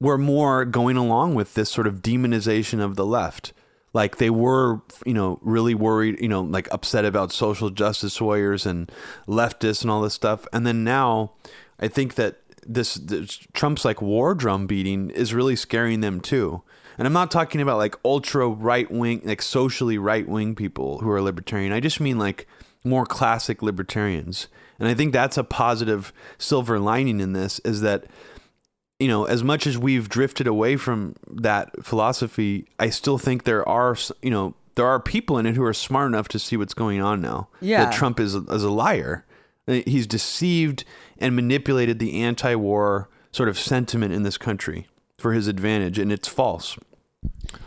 were 0.00 0.18
more 0.18 0.64
going 0.64 0.96
along 0.96 1.34
with 1.34 1.54
this 1.54 1.70
sort 1.70 1.86
of 1.86 2.02
demonization 2.02 2.80
of 2.80 2.96
the 2.96 3.04
left. 3.04 3.52
Like 3.92 4.18
they 4.18 4.30
were, 4.30 4.82
you 5.04 5.14
know, 5.14 5.38
really 5.42 5.74
worried, 5.74 6.20
you 6.20 6.28
know, 6.28 6.42
like 6.42 6.68
upset 6.72 7.04
about 7.04 7.32
social 7.32 7.70
justice 7.70 8.20
warriors 8.20 8.66
and 8.66 8.90
leftists 9.26 9.82
and 9.82 9.90
all 9.90 10.02
this 10.02 10.14
stuff. 10.14 10.46
And 10.52 10.66
then 10.66 10.84
now, 10.84 11.32
I 11.80 11.88
think 11.88 12.14
that 12.14 12.38
this, 12.66 12.94
this 12.94 13.36
Trump's 13.52 13.84
like 13.84 14.00
war 14.00 14.34
drum 14.34 14.66
beating 14.66 15.10
is 15.10 15.34
really 15.34 15.56
scaring 15.56 16.00
them 16.00 16.20
too. 16.20 16.62
And 16.98 17.06
I'm 17.06 17.12
not 17.12 17.30
talking 17.30 17.60
about 17.60 17.78
like 17.78 17.96
ultra 18.04 18.48
right 18.48 18.90
wing, 18.90 19.22
like 19.24 19.42
socially 19.42 19.98
right 19.98 20.28
wing 20.28 20.54
people 20.54 20.98
who 20.98 21.10
are 21.10 21.22
libertarian. 21.22 21.72
I 21.72 21.80
just 21.80 21.98
mean 21.98 22.18
like 22.18 22.46
more 22.84 23.06
classic 23.06 23.62
libertarians. 23.62 24.48
And 24.78 24.88
I 24.88 24.94
think 24.94 25.12
that's 25.12 25.36
a 25.36 25.44
positive 25.44 26.12
silver 26.38 26.78
lining 26.78 27.20
in 27.20 27.32
this 27.32 27.58
is 27.60 27.80
that 27.80 28.04
you 29.00 29.08
know, 29.08 29.24
as 29.24 29.42
much 29.42 29.66
as 29.66 29.76
we've 29.78 30.08
drifted 30.08 30.46
away 30.46 30.76
from 30.76 31.16
that 31.30 31.84
philosophy, 31.84 32.66
I 32.78 32.90
still 32.90 33.18
think 33.18 33.44
there 33.44 33.66
are, 33.68 33.96
you 34.22 34.30
know, 34.30 34.54
there 34.76 34.86
are 34.86 35.00
people 35.00 35.38
in 35.38 35.46
it 35.46 35.56
who 35.56 35.64
are 35.64 35.74
smart 35.74 36.08
enough 36.08 36.28
to 36.28 36.38
see 36.38 36.56
what's 36.56 36.74
going 36.74 37.00
on 37.00 37.20
now. 37.20 37.48
Yeah. 37.60 37.84
That 37.86 37.94
Trump 37.94 38.20
is, 38.20 38.34
is 38.34 38.62
a 38.62 38.70
liar. 38.70 39.24
Uh, 39.66 39.80
He's 39.86 40.06
deceived 40.06 40.84
and 41.18 41.34
manipulated 41.34 41.98
the 41.98 42.20
anti 42.22 42.54
war 42.54 43.08
sort 43.32 43.48
of 43.48 43.58
sentiment 43.58 44.12
in 44.12 44.22
this 44.22 44.38
country 44.38 44.86
for 45.18 45.32
his 45.32 45.48
advantage, 45.48 45.98
and 45.98 46.10
it's 46.12 46.28
false. 46.28 46.78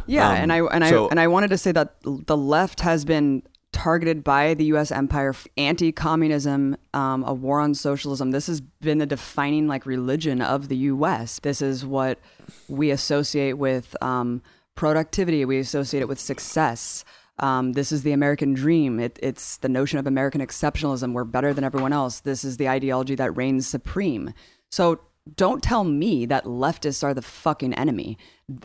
Yeah, 0.08 0.30
Um, 0.30 0.36
and 0.38 0.54
I 0.54 0.60
and 0.60 0.84
so- 0.86 1.06
I 1.06 1.10
and 1.12 1.19
I 1.19 1.28
wanted 1.28 1.50
to 1.50 1.58
say 1.58 1.72
that 1.72 1.96
the 2.04 2.38
left 2.38 2.82
has 2.82 3.06
been 3.06 3.43
targeted 3.73 4.23
by 4.23 4.53
the 4.53 4.65
U.S. 4.65 4.91
empire, 4.91 5.36
anti-communism, 5.57 6.77
um, 6.93 7.23
a 7.25 7.33
war 7.33 7.59
on 7.59 7.73
socialism. 7.73 8.31
This 8.31 8.47
has 8.47 8.62
been 8.62 8.99
the 8.99 9.05
defining 9.05 9.67
like 9.67 9.86
religion 9.86 10.41
of 10.41 10.69
the 10.69 10.77
U.S. 10.77 11.39
This 11.39 11.62
is 11.62 11.86
what 11.86 12.19
we 12.69 12.91
associate 12.91 13.53
with 13.53 14.01
um, 14.01 14.41
productivity. 14.75 15.43
We 15.43 15.57
associate 15.59 16.01
it 16.01 16.07
with 16.07 16.19
success. 16.19 17.03
Um, 17.39 17.73
this 17.73 17.91
is 17.91 18.03
the 18.03 18.12
American 18.12 18.53
dream. 18.53 18.99
It, 18.99 19.19
it's 19.21 19.57
the 19.57 19.69
notion 19.69 19.99
of 19.99 20.07
American 20.07 20.39
exceptionalism. 20.39 21.13
We're 21.13 21.23
better 21.23 21.53
than 21.53 21.63
everyone 21.63 21.91
else. 21.93 22.19
This 22.19 22.43
is 22.45 22.57
the 22.57 22.69
ideology 22.69 23.15
that 23.15 23.36
reigns 23.36 23.67
supreme. 23.67 24.33
So 24.71 25.01
don't 25.36 25.63
tell 25.63 25.83
me 25.83 26.25
that 26.27 26.45
leftists 26.45 27.03
are 27.03 27.13
the 27.13 27.21
fucking 27.21 27.73
enemy. 27.73 28.17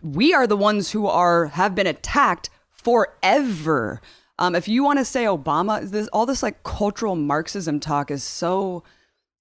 We 0.02 0.34
are 0.34 0.46
the 0.46 0.56
ones 0.56 0.90
who 0.90 1.06
are 1.06 1.46
have 1.46 1.74
been 1.74 1.86
attacked 1.86 2.50
forever. 2.70 4.00
Um, 4.38 4.54
if 4.54 4.68
you 4.68 4.84
want 4.84 4.98
to 4.98 5.04
say 5.04 5.24
Obama, 5.24 5.88
this, 5.88 6.08
all 6.08 6.26
this 6.26 6.42
like 6.42 6.62
cultural 6.62 7.16
Marxism 7.16 7.80
talk 7.80 8.10
is 8.10 8.22
so 8.22 8.84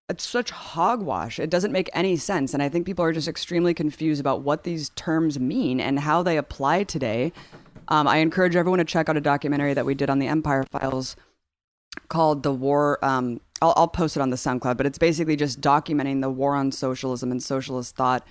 it's 0.10 0.26
such 0.26 0.52
hogwash. 0.52 1.38
It 1.38 1.50
doesn't 1.50 1.72
make 1.72 1.90
any 1.94 2.16
sense. 2.16 2.54
And 2.54 2.64
I 2.64 2.70
think 2.70 2.86
people 2.86 3.04
are 3.04 3.12
just 3.12 3.28
extremely 3.28 3.74
confused 3.74 4.22
about 4.22 4.42
what 4.42 4.64
these 4.64 4.90
terms 4.90 5.38
mean 5.40 5.80
and 5.80 6.00
how 6.00 6.24
they 6.24 6.38
apply 6.38 6.84
today. 6.84 7.34
Um, 7.90 8.08
I 8.08 8.18
encourage 8.18 8.56
everyone 8.56 8.80
to 8.80 8.86
check 8.86 9.10
out 9.10 9.18
a 9.18 9.22
documentary 9.22 9.74
that 9.74 9.86
we 9.86 9.96
did 9.96 10.10
on 10.10 10.20
the 10.20 10.28
Empire 10.28 10.64
Files 10.64 11.16
called 12.08 12.44
The 12.44 12.54
War. 12.54 13.04
Um, 13.04 13.42
I'll, 13.62 13.74
I'll 13.76 13.88
post 13.88 14.16
it 14.16 14.22
on 14.22 14.30
the 14.30 14.38
SoundCloud, 14.38 14.78
but 14.78 14.86
it's 14.86 14.98
basically 14.98 15.36
just 15.36 15.60
documenting 15.60 16.22
the 16.22 16.30
war 16.30 16.56
on 16.56 16.72
socialism 16.72 17.32
and 17.32 17.44
socialist 17.44 17.96
thought 17.96 18.26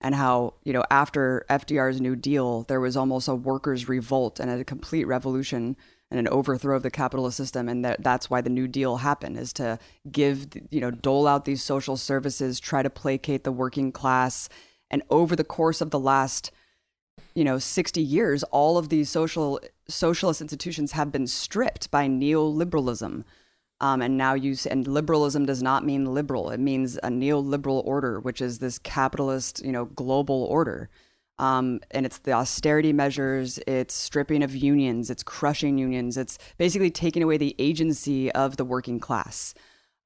and 0.00 0.14
how, 0.14 0.54
you 0.64 0.72
know, 0.72 0.84
after 0.90 1.44
FDR's 1.48 2.00
New 2.00 2.16
Deal, 2.16 2.62
there 2.64 2.80
was 2.80 2.96
almost 2.96 3.28
a 3.28 3.34
workers' 3.34 3.88
revolt 3.88 4.40
and 4.40 4.50
a 4.50 4.64
complete 4.64 5.04
revolution 5.04 5.76
and 6.10 6.18
an 6.18 6.28
overthrow 6.28 6.76
of 6.76 6.82
the 6.82 6.90
capitalist 6.90 7.36
system. 7.36 7.68
And 7.68 7.84
that, 7.84 8.02
that's 8.02 8.28
why 8.28 8.40
the 8.40 8.50
New 8.50 8.66
Deal 8.66 8.98
happened 8.98 9.38
is 9.38 9.52
to 9.54 9.78
give, 10.10 10.48
you 10.70 10.80
know, 10.80 10.90
dole 10.90 11.26
out 11.26 11.44
these 11.44 11.62
social 11.62 11.96
services, 11.96 12.58
try 12.58 12.82
to 12.82 12.90
placate 12.90 13.44
the 13.44 13.52
working 13.52 13.92
class. 13.92 14.48
And 14.90 15.02
over 15.08 15.36
the 15.36 15.44
course 15.44 15.80
of 15.80 15.90
the 15.90 16.00
last 16.00 16.50
you 17.34 17.44
know 17.44 17.58
60 17.58 18.00
years 18.00 18.42
all 18.44 18.78
of 18.78 18.88
these 18.88 19.08
social 19.08 19.60
socialist 19.88 20.40
institutions 20.40 20.92
have 20.92 21.12
been 21.12 21.26
stripped 21.26 21.90
by 21.90 22.08
neoliberalism 22.08 23.24
um, 23.80 24.02
and 24.02 24.16
now 24.16 24.34
you 24.34 24.56
and 24.70 24.86
liberalism 24.86 25.46
does 25.46 25.62
not 25.62 25.84
mean 25.84 26.12
liberal 26.12 26.50
it 26.50 26.60
means 26.60 26.96
a 26.98 27.08
neoliberal 27.08 27.84
order 27.84 28.18
which 28.18 28.40
is 28.40 28.58
this 28.58 28.78
capitalist 28.78 29.64
you 29.64 29.72
know 29.72 29.84
global 29.84 30.44
order 30.44 30.88
um, 31.40 31.80
and 31.90 32.04
it's 32.06 32.18
the 32.18 32.32
austerity 32.32 32.92
measures 32.92 33.58
it's 33.66 33.94
stripping 33.94 34.42
of 34.42 34.54
unions 34.54 35.10
it's 35.10 35.22
crushing 35.22 35.78
unions 35.78 36.16
it's 36.16 36.38
basically 36.58 36.90
taking 36.90 37.22
away 37.22 37.36
the 37.38 37.56
agency 37.58 38.30
of 38.32 38.56
the 38.58 38.64
working 38.64 39.00
class. 39.00 39.54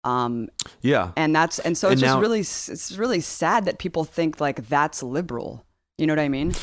Um, 0.05 0.49
Yeah. 0.83 1.13
and 1.17 1.35
that's 1.35 1.59
and 1.59 1.77
so 1.77 1.89
And 1.89 1.95
it's 1.95 2.03
just 2.03 2.15
now- 2.15 2.21
really 2.21 2.41
it's 2.41 2.97
really 2.97 3.21
sad 3.21 3.65
that 3.65 3.79
people 3.79 4.05
think 4.05 4.41
like 4.41 4.69
that's 4.69 5.03
liberal. 5.03 5.65
You 5.99 6.07
know 6.07 6.13
what 6.13 6.21
i 6.21 6.29
mean? 6.29 6.55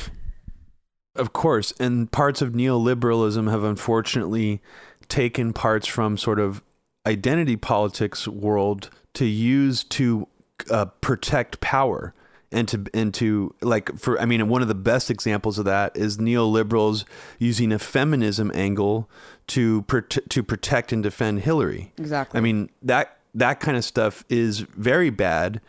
Of 1.15 1.33
course, 1.33 1.73
and 1.79 2.09
parts 2.11 2.41
of 2.41 2.53
neoliberalism 2.53 3.49
have 3.51 3.63
unfortunately 3.63 4.61
taken 5.09 5.51
parts 5.53 5.85
from 5.87 6.17
sort 6.17 6.39
of 6.39 6.63
identity 7.05 7.57
politics 7.57 8.27
world 8.27 8.89
to 9.15 9.25
use 9.25 9.83
to 9.85 10.27
uh, 10.69 10.85
protect 11.01 11.59
power 11.59 12.13
and 12.51 12.67
to 12.67 12.85
and 12.93 13.13
to 13.15 13.55
like 13.61 13.97
for 13.97 14.19
I 14.19 14.25
mean 14.25 14.47
one 14.47 14.61
of 14.61 14.67
the 14.67 14.75
best 14.75 15.09
examples 15.09 15.57
of 15.57 15.65
that 15.65 15.95
is 15.95 16.17
neoliberals 16.17 17.05
using 17.39 17.71
a 17.71 17.79
feminism 17.79 18.51
angle 18.53 19.09
to 19.47 19.83
prote- 19.83 20.27
to 20.29 20.43
protect 20.43 20.91
and 20.91 21.01
defend 21.01 21.41
Hillary. 21.41 21.93
Exactly. 21.97 22.37
I 22.37 22.41
mean 22.41 22.69
that 22.81 23.17
that 23.35 23.59
kind 23.59 23.77
of 23.77 23.85
stuff 23.85 24.25
is 24.29 24.59
very 24.59 25.09
bad, 25.09 25.61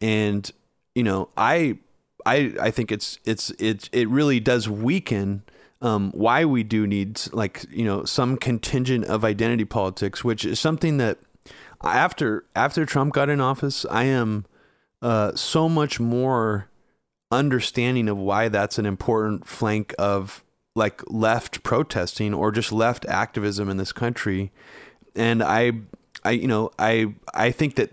and 0.00 0.50
you 0.94 1.02
know 1.02 1.28
I 1.36 1.78
I 2.24 2.54
I 2.60 2.70
think 2.70 2.92
it's 2.92 3.18
it's 3.24 3.50
it 3.58 3.88
it 3.92 4.08
really 4.08 4.40
does 4.40 4.68
weaken 4.68 5.42
um, 5.80 6.10
why 6.12 6.44
we 6.44 6.62
do 6.62 6.86
need 6.86 7.20
like 7.32 7.64
you 7.70 7.84
know 7.84 8.04
some 8.04 8.36
contingent 8.36 9.04
of 9.06 9.24
identity 9.24 9.64
politics, 9.64 10.24
which 10.24 10.44
is 10.44 10.60
something 10.60 10.98
that 10.98 11.18
after 11.82 12.44
after 12.54 12.84
Trump 12.84 13.12
got 13.12 13.28
in 13.28 13.40
office, 13.40 13.84
I 13.90 14.04
am 14.04 14.44
uh, 15.02 15.34
so 15.34 15.68
much 15.68 16.00
more 16.00 16.68
understanding 17.30 18.08
of 18.08 18.16
why 18.16 18.48
that's 18.48 18.78
an 18.78 18.86
important 18.86 19.46
flank 19.46 19.94
of 19.98 20.44
like 20.74 21.02
left 21.08 21.62
protesting 21.62 22.32
or 22.32 22.50
just 22.50 22.72
left 22.72 23.04
activism 23.06 23.68
in 23.68 23.76
this 23.76 23.92
country. 23.92 24.50
And 25.14 25.42
i 25.42 25.72
i 26.24 26.30
you 26.30 26.46
know 26.46 26.70
i 26.78 27.14
i 27.34 27.50
think 27.50 27.76
that 27.76 27.92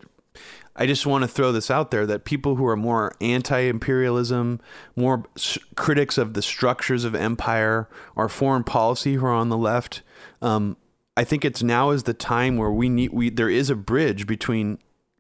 i 0.75 0.85
just 0.85 1.05
want 1.05 1.23
to 1.23 1.27
throw 1.27 1.51
this 1.51 1.69
out 1.71 1.91
there 1.91 2.05
that 2.05 2.25
people 2.25 2.55
who 2.55 2.65
are 2.65 2.75
more 2.75 3.11
anti-imperialism 3.21 4.59
more 4.95 5.23
s- 5.35 5.57
critics 5.75 6.17
of 6.17 6.33
the 6.33 6.41
structures 6.41 7.03
of 7.03 7.15
empire 7.15 7.87
or 8.15 8.27
foreign 8.29 8.63
policy 8.63 9.15
who 9.15 9.25
are 9.25 9.33
on 9.33 9.49
the 9.49 9.57
left 9.57 10.01
um, 10.41 10.77
i 11.15 11.23
think 11.23 11.45
it's 11.45 11.63
now 11.63 11.91
is 11.91 12.03
the 12.03 12.13
time 12.13 12.57
where 12.57 12.71
we 12.71 12.89
need 12.89 13.11
we 13.11 13.29
there 13.29 13.49
is 13.49 13.69
a 13.69 13.75
bridge 13.75 14.27
between 14.27 14.77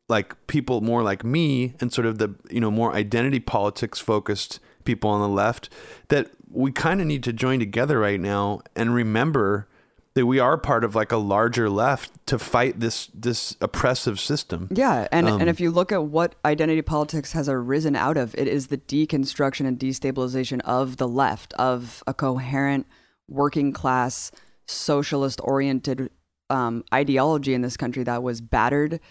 like 0.07 0.35
people 0.47 0.81
more 0.81 1.03
like 1.03 1.23
me 1.23 1.75
and 1.79 1.91
sort 1.91 2.05
of 2.05 2.17
the 2.17 2.35
you 2.49 2.59
know 2.59 2.71
more 2.71 2.93
identity 2.93 3.39
politics 3.39 3.99
focused 3.99 4.59
people 4.83 5.09
on 5.09 5.21
the 5.21 5.27
left 5.27 5.69
that 6.09 6.29
we 6.51 6.71
kind 6.71 7.01
of 7.01 7.07
need 7.07 7.23
to 7.23 7.33
join 7.33 7.59
together 7.59 7.99
right 7.99 8.19
now 8.19 8.61
and 8.75 8.93
remember 8.93 9.67
that 10.15 10.25
we 10.25 10.39
are 10.39 10.57
part 10.57 10.85
of 10.85 10.95
like 10.95 11.11
a 11.11 11.17
larger 11.17 11.69
left 11.69 12.25
to 12.25 12.39
fight 12.39 12.79
this 12.79 13.07
this 13.13 13.57
oppressive 13.61 14.19
system. 14.19 14.69
Yeah, 14.71 15.07
and 15.11 15.27
Um, 15.27 15.41
and 15.41 15.49
if 15.49 15.59
you 15.59 15.71
look 15.71 15.91
at 15.91 16.05
what 16.05 16.35
identity 16.45 16.81
politics 16.81 17.33
has 17.33 17.49
arisen 17.49 17.95
out 17.95 18.15
of, 18.15 18.33
it 18.35 18.47
is 18.47 18.67
the 18.67 18.77
deconstruction 18.77 19.67
and 19.67 19.77
destabilization 19.77 20.61
of 20.61 20.97
the 20.97 21.07
left, 21.07 21.53
of 21.55 22.01
a 22.07 22.13
coherent 22.13 22.87
working 23.27 23.73
class 23.73 24.31
socialist 24.65 25.41
oriented 25.43 26.09
um, 26.49 26.85
ideology 26.93 27.53
in 27.53 27.61
this 27.61 27.75
country 27.75 28.03
that 28.03 28.23
was 28.23 28.39
battered, 28.39 29.01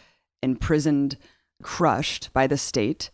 imprisoned, 0.45 1.17
crushed 1.63 2.33
by 2.33 2.47
the 2.47 2.57
state. 2.57 3.11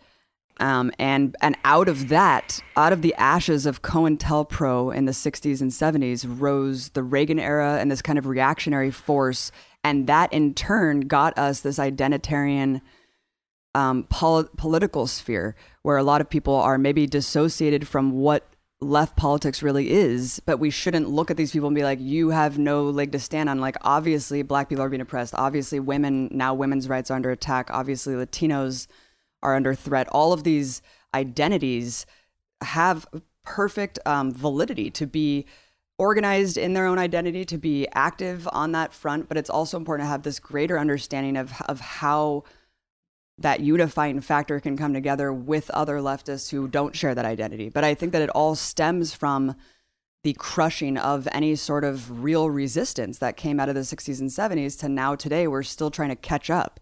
Um, 0.59 0.93
and 0.99 1.35
and 1.41 1.57
out 1.65 1.89
of 1.89 2.11
that, 2.11 2.61
out 2.77 2.93
of 2.93 3.01
the 3.01 3.15
ashes 3.15 3.65
of 3.65 3.81
COINTELPRO 3.81 4.95
in 4.95 5.07
the 5.07 5.13
60s 5.13 5.63
and 5.63 5.71
70s, 5.71 6.27
rose 6.29 6.91
the 6.91 7.03
Reagan 7.03 7.39
era 7.39 7.79
and 7.81 7.91
this 7.91 8.03
kind 8.03 8.19
of 8.19 8.27
reactionary 8.27 8.91
force, 8.91 9.51
and 9.83 10.07
that 10.07 10.31
in 10.35 10.53
turn 10.53 11.01
got 11.01 11.39
us 11.39 11.61
this 11.61 11.79
identitarian 11.79 12.83
um, 13.75 14.05
pol- 14.05 14.49
political 14.59 15.07
sphere 15.07 15.55
where 15.83 15.97
a 15.97 16.03
lot 16.03 16.21
of 16.21 16.29
people 16.29 16.55
are 16.55 16.77
maybe 16.77 17.07
dissociated 17.07 17.87
from 17.89 18.13
what 18.13 18.47
left 18.81 19.17
politics 19.17 19.63
really 19.63 19.91
is, 19.91 20.41
but 20.47 20.59
we 20.59 20.71
shouldn't 20.71 21.09
look 21.09 21.31
at 21.31 21.37
these 21.37 21.53
people 21.53 21.69
and 21.69 21.75
be 21.75 21.83
like, 21.83 22.01
you 22.01 22.31
have 22.31 22.59
no 22.59 22.85
leg 22.85 23.13
to 23.13 23.19
stand 23.19 23.49
on. 23.49 23.61
Like, 23.61 23.77
obviously, 23.83 24.43
black 24.43 24.69
people 24.69 24.83
are 24.83 24.89
being 24.89 25.03
oppressed. 25.03 25.35
Obviously, 25.35 25.79
women, 25.79 26.29
now 26.33 26.55
women's 26.55 26.89
rights 26.89 27.11
are 27.11 27.15
under 27.15 27.31
attack. 27.31 27.71
Obviously, 27.71 28.15
Latinos 28.15 28.87
are 29.43 29.55
under 29.55 29.75
threat. 29.75 30.09
All 30.09 30.33
of 30.33 30.45
these 30.45 30.81
identities 31.15 32.07
have 32.63 33.07
perfect 33.45 33.99
um, 34.07 34.33
validity 34.33 34.91
to 34.91 35.07
be 35.07 35.45
organized 35.99 36.57
in 36.57 36.73
their 36.73 36.87
own 36.87 36.99
identity, 36.99 37.45
to 37.45 37.59
be 37.59 37.87
active 37.93 38.49
on 38.53 38.73
that 38.73 38.95
front. 38.95 39.29
But 39.29 39.37
it's 39.37 39.51
also 39.51 39.77
important 39.77 40.07
to 40.07 40.11
have 40.11 40.23
this 40.23 40.39
greater 40.39 40.79
understanding 40.79 41.37
of, 41.37 41.53
of 41.67 41.81
how 41.81 42.45
that 43.41 43.61
unifying 43.61 44.21
factor 44.21 44.61
can 44.61 44.77
come 44.77 44.93
together 44.93 45.33
with 45.33 45.71
other 45.71 45.97
leftists 45.99 46.51
who 46.51 46.69
don't 46.69 46.95
share 46.95 47.15
that 47.15 47.25
identity. 47.25 47.69
But 47.71 47.85
I 47.85 47.95
think 47.95 48.13
that 48.13 48.23
it 48.23 48.31
all 48.31 48.55
stems 48.55 49.15
from 49.15 49.57
the 50.23 50.35
crushing 50.35 50.99
of 50.99 51.27
any 51.33 51.57
sort 51.57 51.83
of 51.83 52.23
real 52.23 52.51
resistance 52.51 53.19
that 53.19 53.39
came 53.39 53.59
out 53.59 53.71
of 53.71 53.75
the 53.75 53.81
60s 53.81 54.21
and 54.21 54.29
70s 54.29 54.79
to 54.81 54.89
now 54.91 55.15
today 55.15 55.49
we're 55.49 55.63
still 55.63 55.91
trying 55.91 56.11
to 56.11 56.17
catch 56.17 56.51
up. 56.51 56.79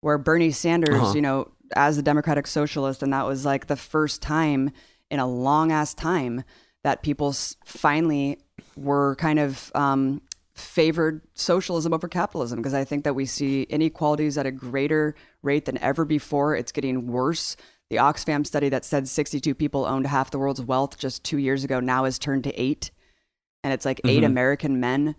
Where 0.00 0.16
Bernie 0.16 0.50
Sanders, 0.50 0.94
Uh-huh. 0.98 1.12
you 1.14 1.20
know, 1.20 1.52
as 1.76 1.98
a 1.98 2.02
democratic 2.02 2.46
socialist 2.46 3.02
and 3.02 3.12
that 3.12 3.26
was 3.26 3.44
like 3.44 3.66
the 3.66 3.76
first 3.76 4.22
time 4.22 4.70
in 5.10 5.20
a 5.20 5.26
long 5.26 5.70
ass 5.70 5.92
time 5.92 6.42
that 6.82 7.02
people 7.02 7.34
finally 7.64 8.38
were 8.76 9.14
kind 9.16 9.38
of 9.38 9.70
um, 9.74 10.22
favored 10.60 11.22
socialism 11.34 11.92
over 11.92 12.08
capitalism 12.08 12.58
because 12.58 12.74
I 12.74 12.84
think 12.84 13.04
that 13.04 13.14
we 13.14 13.26
see 13.26 13.62
inequalities 13.62 14.38
at 14.38 14.46
a 14.46 14.50
greater 14.50 15.14
rate 15.42 15.64
than 15.64 15.78
ever 15.78 16.04
before. 16.04 16.54
It's 16.54 16.72
getting 16.72 17.06
worse. 17.08 17.56
The 17.88 17.96
Oxfam 17.96 18.46
study 18.46 18.68
that 18.68 18.84
said 18.84 19.08
62 19.08 19.54
people 19.54 19.84
owned 19.84 20.06
half 20.06 20.30
the 20.30 20.38
world's 20.38 20.62
wealth 20.62 20.96
just 20.98 21.24
two 21.24 21.38
years 21.38 21.64
ago 21.64 21.80
now 21.80 22.04
has 22.04 22.18
turned 22.18 22.44
to 22.44 22.54
eight. 22.60 22.90
And 23.64 23.72
it's 23.72 23.84
like 23.84 24.00
8 24.04 24.22
Mhm. 24.22 24.26
American 24.26 24.80
men. 24.80 25.16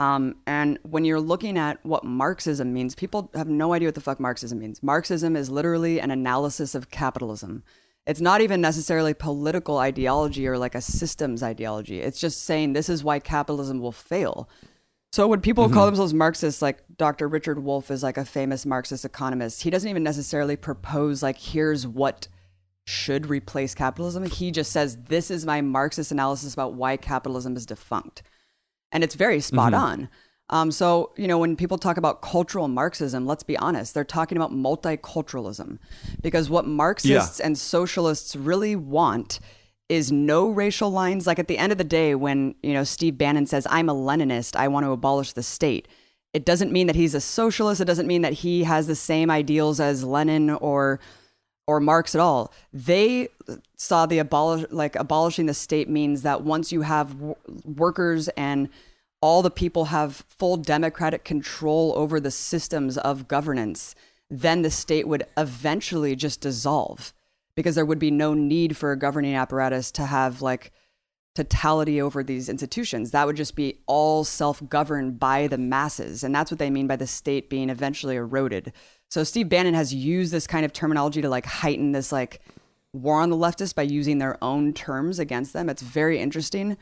Um, 0.00 0.36
and 0.46 0.78
when 0.82 1.04
you're 1.04 1.20
looking 1.20 1.58
at 1.58 1.84
what 1.84 2.04
Marxism 2.04 2.72
means, 2.72 2.94
people 2.94 3.30
have 3.34 3.48
no 3.48 3.72
idea 3.72 3.88
what 3.88 3.94
the 3.94 4.00
fuck 4.00 4.20
Marxism 4.20 4.58
means. 4.58 4.82
Marxism 4.82 5.34
is 5.36 5.50
literally 5.50 6.00
an 6.00 6.10
analysis 6.10 6.74
of 6.74 6.90
capitalism. 6.90 7.62
It's 8.06 8.20
not 8.20 8.40
even 8.40 8.60
necessarily 8.60 9.12
political 9.12 9.78
ideology 9.78 10.46
or 10.46 10.56
like 10.56 10.74
a 10.74 10.80
systems 10.80 11.42
ideology. 11.42 12.00
It's 12.00 12.20
just 12.20 12.42
saying 12.44 12.72
this 12.72 12.88
is 12.88 13.04
why 13.04 13.18
capitalism 13.18 13.80
will 13.80 13.92
fail. 13.92 14.48
So 15.12 15.26
when 15.26 15.40
people 15.40 15.68
call 15.70 15.86
themselves 15.86 16.12
Marxists, 16.12 16.60
like 16.60 16.84
Dr. 16.96 17.28
Richard 17.28 17.62
Wolff 17.62 17.90
is 17.90 18.02
like 18.02 18.18
a 18.18 18.24
famous 18.24 18.66
Marxist 18.66 19.04
economist, 19.04 19.62
he 19.62 19.70
doesn't 19.70 19.88
even 19.88 20.02
necessarily 20.02 20.56
propose 20.56 21.22
like 21.22 21.38
here's 21.38 21.86
what 21.86 22.28
should 22.86 23.26
replace 23.26 23.74
capitalism. 23.74 24.24
He 24.24 24.50
just 24.50 24.70
says 24.70 24.96
this 25.08 25.30
is 25.30 25.46
my 25.46 25.60
Marxist 25.60 26.12
analysis 26.12 26.52
about 26.52 26.74
why 26.74 26.96
capitalism 26.96 27.56
is 27.56 27.66
defunct, 27.66 28.22
and 28.92 29.02
it's 29.02 29.14
very 29.14 29.40
spot 29.40 29.72
on. 29.74 30.08
Um, 30.50 30.70
so 30.70 31.12
you 31.16 31.26
know 31.26 31.38
when 31.38 31.56
people 31.56 31.78
talk 31.78 31.96
about 31.96 32.22
cultural 32.22 32.68
Marxism, 32.68 33.26
let's 33.26 33.42
be 33.42 33.56
honest, 33.56 33.94
they're 33.94 34.04
talking 34.04 34.36
about 34.36 34.52
multiculturalism, 34.52 35.78
because 36.22 36.50
what 36.50 36.66
Marxists 36.66 37.40
and 37.40 37.56
socialists 37.56 38.36
really 38.36 38.76
want 38.76 39.40
is 39.88 40.12
no 40.12 40.48
racial 40.48 40.90
lines. 40.90 41.26
Like 41.26 41.38
at 41.38 41.48
the 41.48 41.58
end 41.58 41.72
of 41.72 41.78
the 41.78 41.84
day, 41.84 42.14
when 42.14 42.54
you 42.62 42.74
know 42.74 42.84
Steve 42.84 43.18
Bannon 43.18 43.46
says, 43.46 43.66
"I'm 43.70 43.88
a 43.88 43.94
Leninist, 43.94 44.56
I 44.56 44.68
want 44.68 44.84
to 44.84 44.92
abolish 44.92 45.32
the 45.32 45.42
state," 45.42 45.88
it 46.34 46.44
doesn't 46.44 46.72
mean 46.72 46.86
that 46.86 46.96
he's 46.96 47.14
a 47.14 47.20
socialist. 47.20 47.80
It 47.80 47.86
doesn't 47.86 48.06
mean 48.06 48.22
that 48.22 48.34
he 48.34 48.64
has 48.64 48.86
the 48.86 48.94
same 48.94 49.30
ideals 49.30 49.80
as 49.80 50.04
Lenin 50.04 50.50
or 50.50 51.00
or 51.66 51.80
Marx 51.80 52.14
at 52.14 52.20
all. 52.20 52.52
They 52.72 53.28
saw 53.76 54.06
the 54.06 54.18
abolish 54.18 54.66
like 54.70 54.96
abolishing 54.96 55.46
the 55.46 55.54
state 55.54 55.88
means 55.88 56.22
that 56.22 56.42
once 56.42 56.72
you 56.72 56.82
have 56.82 57.12
w- 57.12 57.34
workers 57.64 58.28
and 58.28 58.68
all 59.20 59.42
the 59.42 59.50
people 59.50 59.86
have 59.86 60.24
full 60.28 60.56
democratic 60.56 61.24
control 61.24 61.92
over 61.96 62.20
the 62.20 62.30
systems 62.30 62.96
of 62.98 63.28
governance, 63.28 63.94
then 64.30 64.62
the 64.62 64.70
state 64.70 65.08
would 65.08 65.24
eventually 65.36 66.14
just 66.14 66.40
dissolve 66.40 67.12
because 67.58 67.74
there 67.74 67.84
would 67.84 67.98
be 67.98 68.12
no 68.12 68.34
need 68.34 68.76
for 68.76 68.92
a 68.92 68.96
governing 68.96 69.34
apparatus 69.34 69.90
to 69.90 70.06
have 70.06 70.40
like 70.40 70.70
totality 71.34 72.00
over 72.00 72.22
these 72.22 72.48
institutions. 72.48 73.10
That 73.10 73.26
would 73.26 73.34
just 73.34 73.56
be 73.56 73.80
all 73.88 74.22
self 74.22 74.62
governed 74.68 75.18
by 75.18 75.48
the 75.48 75.58
masses. 75.58 76.22
And 76.22 76.32
that's 76.32 76.52
what 76.52 76.60
they 76.60 76.70
mean 76.70 76.86
by 76.86 76.94
the 76.94 77.08
state 77.08 77.50
being 77.50 77.68
eventually 77.68 78.14
eroded. 78.14 78.72
So 79.10 79.24
Steve 79.24 79.48
Bannon 79.48 79.74
has 79.74 79.92
used 79.92 80.32
this 80.32 80.46
kind 80.46 80.64
of 80.64 80.72
terminology 80.72 81.20
to 81.20 81.28
like 81.28 81.46
heighten 81.46 81.90
this 81.90 82.12
like 82.12 82.40
war 82.92 83.20
on 83.20 83.28
the 83.28 83.36
leftists 83.36 83.74
by 83.74 83.82
using 83.82 84.18
their 84.18 84.38
own 84.40 84.72
terms 84.72 85.18
against 85.18 85.52
them. 85.52 85.68
It's 85.68 85.82
very 85.82 86.20
interesting. 86.20 86.76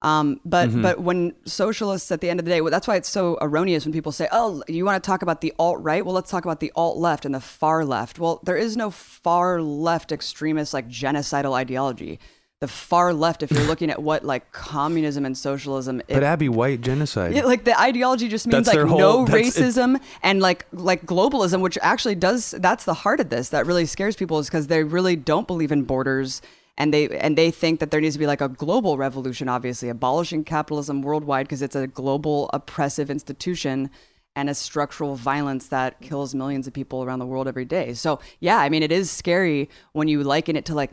Um, 0.00 0.40
but 0.44 0.70
but 0.80 1.00
when 1.00 1.34
socialists 1.44 2.12
at 2.12 2.20
the 2.20 2.30
end 2.30 2.38
of 2.38 2.46
the 2.46 2.50
day, 2.52 2.60
well, 2.60 2.70
that's 2.70 2.86
why 2.86 2.94
it's 2.94 3.08
so 3.08 3.36
erroneous 3.40 3.84
when 3.84 3.92
people 3.92 4.12
say, 4.12 4.28
"Oh, 4.30 4.62
you 4.68 4.84
want 4.84 5.02
to 5.02 5.06
talk 5.06 5.22
about 5.22 5.40
the 5.40 5.52
alt 5.58 5.82
right? 5.82 6.04
Well, 6.04 6.14
let's 6.14 6.30
talk 6.30 6.44
about 6.44 6.60
the 6.60 6.70
alt 6.76 6.98
left 6.98 7.24
and 7.24 7.34
the 7.34 7.40
far 7.40 7.84
left." 7.84 8.20
Well, 8.20 8.40
there 8.44 8.56
is 8.56 8.76
no 8.76 8.90
far 8.90 9.60
left 9.60 10.12
extremist 10.12 10.72
like 10.72 10.88
genocidal 10.88 11.52
ideology. 11.54 12.20
The 12.60 12.68
far 12.68 13.12
left, 13.12 13.42
if 13.42 13.50
you're 13.50 13.64
looking 13.72 13.90
at 13.90 14.00
what 14.00 14.24
like 14.24 14.52
communism 14.52 15.24
and 15.24 15.36
socialism, 15.36 15.98
it, 16.06 16.14
But 16.14 16.22
Abby 16.22 16.48
White 16.48 16.80
genocide. 16.80 17.34
yeah, 17.34 17.44
like 17.44 17.64
the 17.64 17.78
ideology 17.80 18.28
just 18.28 18.46
means 18.46 18.66
That's 18.66 18.76
like 18.78 18.86
whole- 18.86 18.98
no 18.98 19.24
that's- 19.24 19.56
it- 19.58 19.62
racism 19.64 20.00
and 20.22 20.40
like 20.40 20.64
like 20.72 21.06
globalism, 21.06 21.60
which 21.60 21.76
actually 21.82 22.14
does 22.14 22.52
that's 22.52 22.84
the 22.84 22.94
heart 22.94 23.18
of 23.18 23.30
this 23.30 23.48
that 23.48 23.66
really 23.66 23.84
scares 23.86 24.14
people 24.14 24.38
is 24.38 24.46
because 24.46 24.68
they 24.68 24.84
really 24.84 25.16
don't 25.16 25.48
believe 25.48 25.72
in 25.72 25.82
borders 25.82 26.40
and 26.78 26.94
they 26.94 27.08
and 27.08 27.36
they 27.36 27.50
think 27.50 27.80
that 27.80 27.90
there 27.90 28.00
needs 28.00 28.14
to 28.14 28.18
be 28.18 28.26
like 28.26 28.40
a 28.40 28.48
global 28.48 28.96
revolution, 28.96 29.48
obviously 29.48 29.88
abolishing 29.88 30.44
capitalism 30.44 31.02
worldwide 31.02 31.46
because 31.46 31.60
it's 31.60 31.76
a 31.76 31.88
global 31.88 32.48
oppressive 32.54 33.10
institution 33.10 33.90
and 34.36 34.48
a 34.48 34.54
structural 34.54 35.16
violence 35.16 35.66
that 35.68 36.00
kills 36.00 36.34
millions 36.34 36.68
of 36.68 36.72
people 36.72 37.02
around 37.02 37.18
the 37.18 37.26
world 37.26 37.48
every 37.48 37.64
day. 37.64 37.92
So 37.94 38.20
yeah, 38.38 38.58
I 38.58 38.68
mean 38.68 38.84
it 38.84 38.92
is 38.92 39.10
scary 39.10 39.68
when 39.92 40.06
you 40.06 40.22
liken 40.22 40.54
it 40.54 40.64
to 40.66 40.74
like 40.74 40.92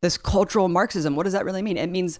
this 0.00 0.16
cultural 0.16 0.68
Marxism. 0.68 1.14
What 1.14 1.24
does 1.24 1.34
that 1.34 1.44
really 1.44 1.62
mean? 1.62 1.76
It 1.76 1.90
means 1.90 2.18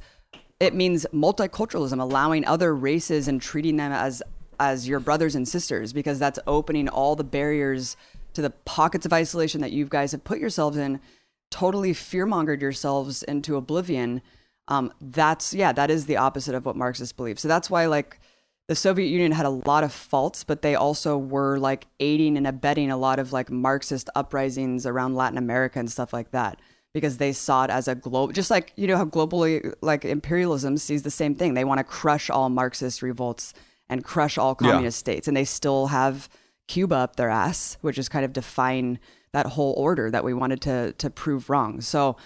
it 0.61 0.74
means 0.74 1.07
multiculturalism, 1.12 2.00
allowing 2.00 2.44
other 2.44 2.74
races 2.74 3.29
and 3.29 3.40
treating 3.40 3.79
them 3.79 3.92
as 3.92 4.22
as 4.61 4.87
your 4.87 5.00
brothers 5.00 5.35
and 5.35 5.48
sisters, 5.48 5.94
because 5.94 6.18
that's 6.18 6.38
opening 6.46 6.88
all 6.88 7.16
the 7.16 7.24
barriers 7.24 7.96
to 8.35 8.42
the 8.42 8.50
pockets 8.50 9.07
of 9.07 9.12
isolation 9.14 9.62
that 9.62 9.72
you 9.72 9.87
guys 9.87 10.12
have 10.12 10.24
put 10.24 10.38
yourselves 10.38 10.76
in, 10.76 11.00
totally 11.50 11.92
fearmongered 11.92 12.61
yourselves 12.61 13.22
into 13.22 13.56
oblivion. 13.56 14.22
Um, 14.68 14.92
that's 15.00 15.54
yeah, 15.54 15.72
that 15.72 15.90
is 15.90 16.06
the 16.06 16.16
opposite 16.16 16.54
of 16.54 16.66
what 16.66 16.76
Marxists 16.76 17.12
believe. 17.12 17.38
So 17.38 17.48
that's 17.48 17.70
why 17.70 17.87
like 17.87 18.18
the 18.68 18.74
Soviet 18.74 19.06
Union 19.06 19.30
had 19.32 19.46
a 19.46 19.50
lot 19.50 19.85
of 19.85 19.92
faults, 19.92 20.42
but 20.42 20.62
they 20.62 20.74
also 20.74 21.16
were 21.16 21.56
like 21.59 21.87
aiding 22.00 22.37
and 22.37 22.46
abetting 22.46 22.90
a 22.90 22.96
lot 22.96 23.18
of 23.20 23.32
like 23.32 23.50
Marxist 23.50 24.11
uprisings 24.16 24.87
around 24.87 25.14
Latin 25.14 25.38
America 25.38 25.78
and 25.78 25.90
stuff 25.90 26.12
like 26.12 26.32
that 26.32 26.61
because 26.92 27.18
they 27.18 27.32
saw 27.32 27.62
it 27.64 27.70
as 27.70 27.87
a 27.87 27.94
global, 27.94 28.32
just 28.32 28.50
like 28.50 28.72
you 28.76 28.88
know 28.88 28.96
how 28.96 29.04
globally 29.04 29.72
like 29.82 30.04
imperialism 30.04 30.76
sees 30.78 31.02
the 31.04 31.11
same 31.11 31.35
thing. 31.37 31.54
They 31.54 31.64
want 31.64 31.78
to 31.78 31.85
crush 31.85 32.28
all 32.28 32.48
Marxist 32.48 33.02
revolts 33.02 33.54
and 33.88 34.02
crush 34.02 34.37
all 34.37 34.56
Yeah. 34.61 34.72
communist 34.72 34.98
states, 34.98 35.28
and 35.28 35.37
they 35.37 35.44
still 35.44 35.87
have 35.88 36.28
Cuba 36.66 36.96
up 36.96 37.14
their 37.14 37.28
ass, 37.28 37.76
which 37.82 37.98
is 37.98 38.09
kind 38.09 38.24
of 38.24 38.32
define 38.32 38.98
that 39.37 39.46
whole 39.49 39.75
order 39.77 40.11
that 40.11 40.25
we 40.25 40.33
wanted 40.33 40.62
to 40.62 40.92
to 40.94 41.11
prove 41.11 41.51
wrong. 41.51 41.83
So 41.83 42.16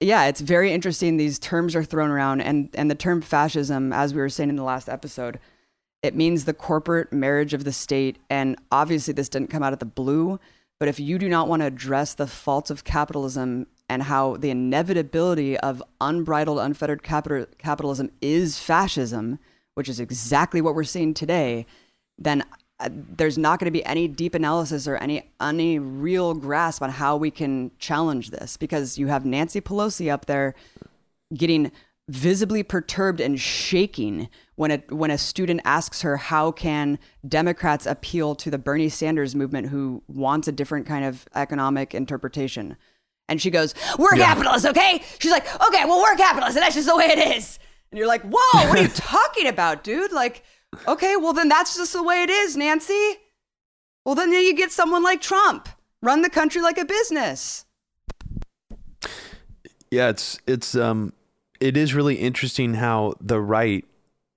yeah, 0.00 0.24
it's 0.26 0.42
very 0.42 0.70
interesting. 0.72 1.16
These 1.16 1.38
terms 1.38 1.74
are 1.74 1.82
thrown 1.82 2.10
around, 2.10 2.42
and 2.42 2.68
and 2.74 2.90
the 2.90 2.94
term 2.94 3.22
fascism, 3.22 3.92
as 3.92 4.12
we 4.12 4.20
were 4.20 4.28
saying 4.28 4.50
in 4.50 4.56
the 4.56 4.62
last 4.62 4.88
episode, 4.88 5.38
it 6.02 6.14
means 6.14 6.44
the 6.44 6.52
corporate 6.52 7.10
marriage 7.10 7.54
of 7.54 7.64
the 7.64 7.72
state. 7.72 8.18
And 8.28 8.56
obviously, 8.70 9.14
this 9.14 9.30
didn't 9.30 9.50
come 9.50 9.62
out 9.62 9.72
of 9.72 9.78
the 9.78 9.86
blue. 9.86 10.38
But 10.78 10.88
if 10.88 11.00
you 11.00 11.18
do 11.18 11.28
not 11.28 11.48
want 11.48 11.60
to 11.60 11.66
address 11.66 12.14
the 12.14 12.26
faults 12.26 12.70
of 12.70 12.84
capitalism 12.84 13.66
and 13.88 14.02
how 14.04 14.36
the 14.36 14.50
inevitability 14.50 15.58
of 15.58 15.82
unbridled, 16.00 16.58
unfettered 16.58 17.02
capital, 17.02 17.46
capitalism 17.58 18.10
is 18.22 18.58
fascism, 18.58 19.38
which 19.74 19.88
is 19.88 20.00
exactly 20.00 20.60
what 20.62 20.74
we're 20.74 20.84
seeing 20.84 21.12
today, 21.12 21.66
then 22.16 22.44
Uh, 22.80 22.88
there's 22.90 23.36
not 23.36 23.58
going 23.58 23.66
to 23.66 23.70
be 23.70 23.84
any 23.84 24.08
deep 24.08 24.34
analysis 24.34 24.88
or 24.88 24.96
any 24.96 25.30
any 25.40 25.78
real 25.78 26.34
grasp 26.34 26.82
on 26.82 26.90
how 26.90 27.16
we 27.16 27.30
can 27.30 27.70
challenge 27.78 28.30
this 28.30 28.56
because 28.56 28.98
you 28.98 29.08
have 29.08 29.24
Nancy 29.24 29.60
Pelosi 29.60 30.10
up 30.10 30.26
there 30.26 30.54
getting 31.34 31.70
visibly 32.10 32.64
perturbed 32.64 33.20
and 33.20 33.40
shaking 33.40 34.28
when 34.56 34.70
a 34.72 34.82
when 34.88 35.10
a 35.10 35.18
student 35.18 35.60
asks 35.64 36.02
her 36.02 36.16
how 36.16 36.50
can 36.50 36.98
Democrats 37.26 37.86
appeal 37.86 38.34
to 38.34 38.50
the 38.50 38.58
Bernie 38.58 38.88
Sanders 38.88 39.34
movement 39.34 39.68
who 39.68 40.02
wants 40.08 40.48
a 40.48 40.52
different 40.52 40.86
kind 40.86 41.04
of 41.04 41.26
economic 41.34 41.94
interpretation. 41.94 42.76
And 43.28 43.40
she 43.40 43.50
goes, 43.50 43.74
"We're 43.96 44.16
yeah. 44.16 44.26
capitalists, 44.26 44.66
okay?" 44.66 45.02
She's 45.20 45.30
like, 45.30 45.46
"Okay, 45.68 45.84
well, 45.84 46.02
we're 46.02 46.16
capitalists, 46.16 46.56
and 46.56 46.64
that's 46.64 46.74
just 46.74 46.88
the 46.88 46.96
way 46.96 47.06
it 47.06 47.36
is." 47.36 47.60
And 47.92 47.98
you're 47.98 48.08
like, 48.08 48.22
"Whoa, 48.22 48.68
what 48.68 48.78
are 48.78 48.82
you 48.82 48.88
talking 48.94 49.46
about, 49.46 49.84
dude?" 49.84 50.12
Like, 50.12 50.42
okay, 50.86 51.16
well 51.16 51.32
then 51.32 51.48
that's 51.48 51.76
just 51.76 51.92
the 51.92 52.02
way 52.02 52.22
it 52.22 52.30
is, 52.30 52.56
Nancy. 52.56 53.16
Well, 54.04 54.14
then 54.14 54.32
you 54.32 54.54
get 54.54 54.72
someone 54.72 55.02
like 55.02 55.20
Trump 55.20 55.68
run 56.02 56.22
the 56.22 56.30
country 56.30 56.62
like 56.62 56.78
a 56.78 56.84
business. 56.84 57.66
Yeah, 59.90 60.08
it's 60.08 60.38
it's 60.46 60.74
um 60.74 61.12
it 61.60 61.76
is 61.76 61.94
really 61.94 62.16
interesting 62.16 62.74
how 62.74 63.14
the 63.20 63.40
right 63.40 63.84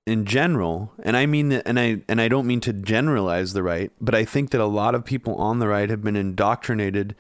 in 0.06 0.26
general, 0.26 0.92
and 1.04 1.16
I 1.16 1.26
mean 1.26 1.52
and 1.52 1.80
I 1.80 2.02
and 2.10 2.20
I 2.20 2.28
don't 2.28 2.48
mean 2.48 2.60
to 2.62 2.74
generalize 2.74 3.54
the 3.54 3.64
right, 3.64 3.92
but 4.02 4.16
I 4.16 4.26
think 4.26 4.50
that 4.52 4.62
a 4.62 4.66
lot 4.66 4.96
of 4.96 5.06
people 5.06 5.36
on 5.36 5.60
the 5.60 5.68
right 5.68 5.90
have 5.90 6.04
been 6.04 6.16
indoctrinated 6.16 7.16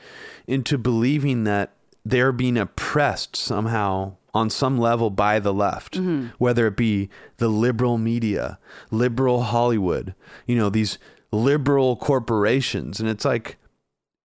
into 0.47 0.77
believing 0.77 1.43
that 1.43 1.73
they're 2.03 2.33
being 2.33 2.57
oppressed 2.57 3.35
somehow 3.35 4.17
on 4.33 4.49
some 4.49 4.77
level 4.77 5.09
by 5.09 5.39
the 5.39 5.53
left, 5.53 5.95
mm-hmm. 5.95 6.27
whether 6.37 6.65
it 6.67 6.75
be 6.75 7.09
the 7.37 7.47
liberal 7.47 7.97
media, 7.97 8.57
liberal 8.89 9.43
Hollywood, 9.43 10.15
you 10.47 10.55
know, 10.55 10.69
these 10.69 10.97
liberal 11.31 11.95
corporations. 11.95 12.99
And 12.99 13.07
it's 13.07 13.25
like, 13.25 13.57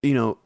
you 0.02 0.14
know, 0.14 0.38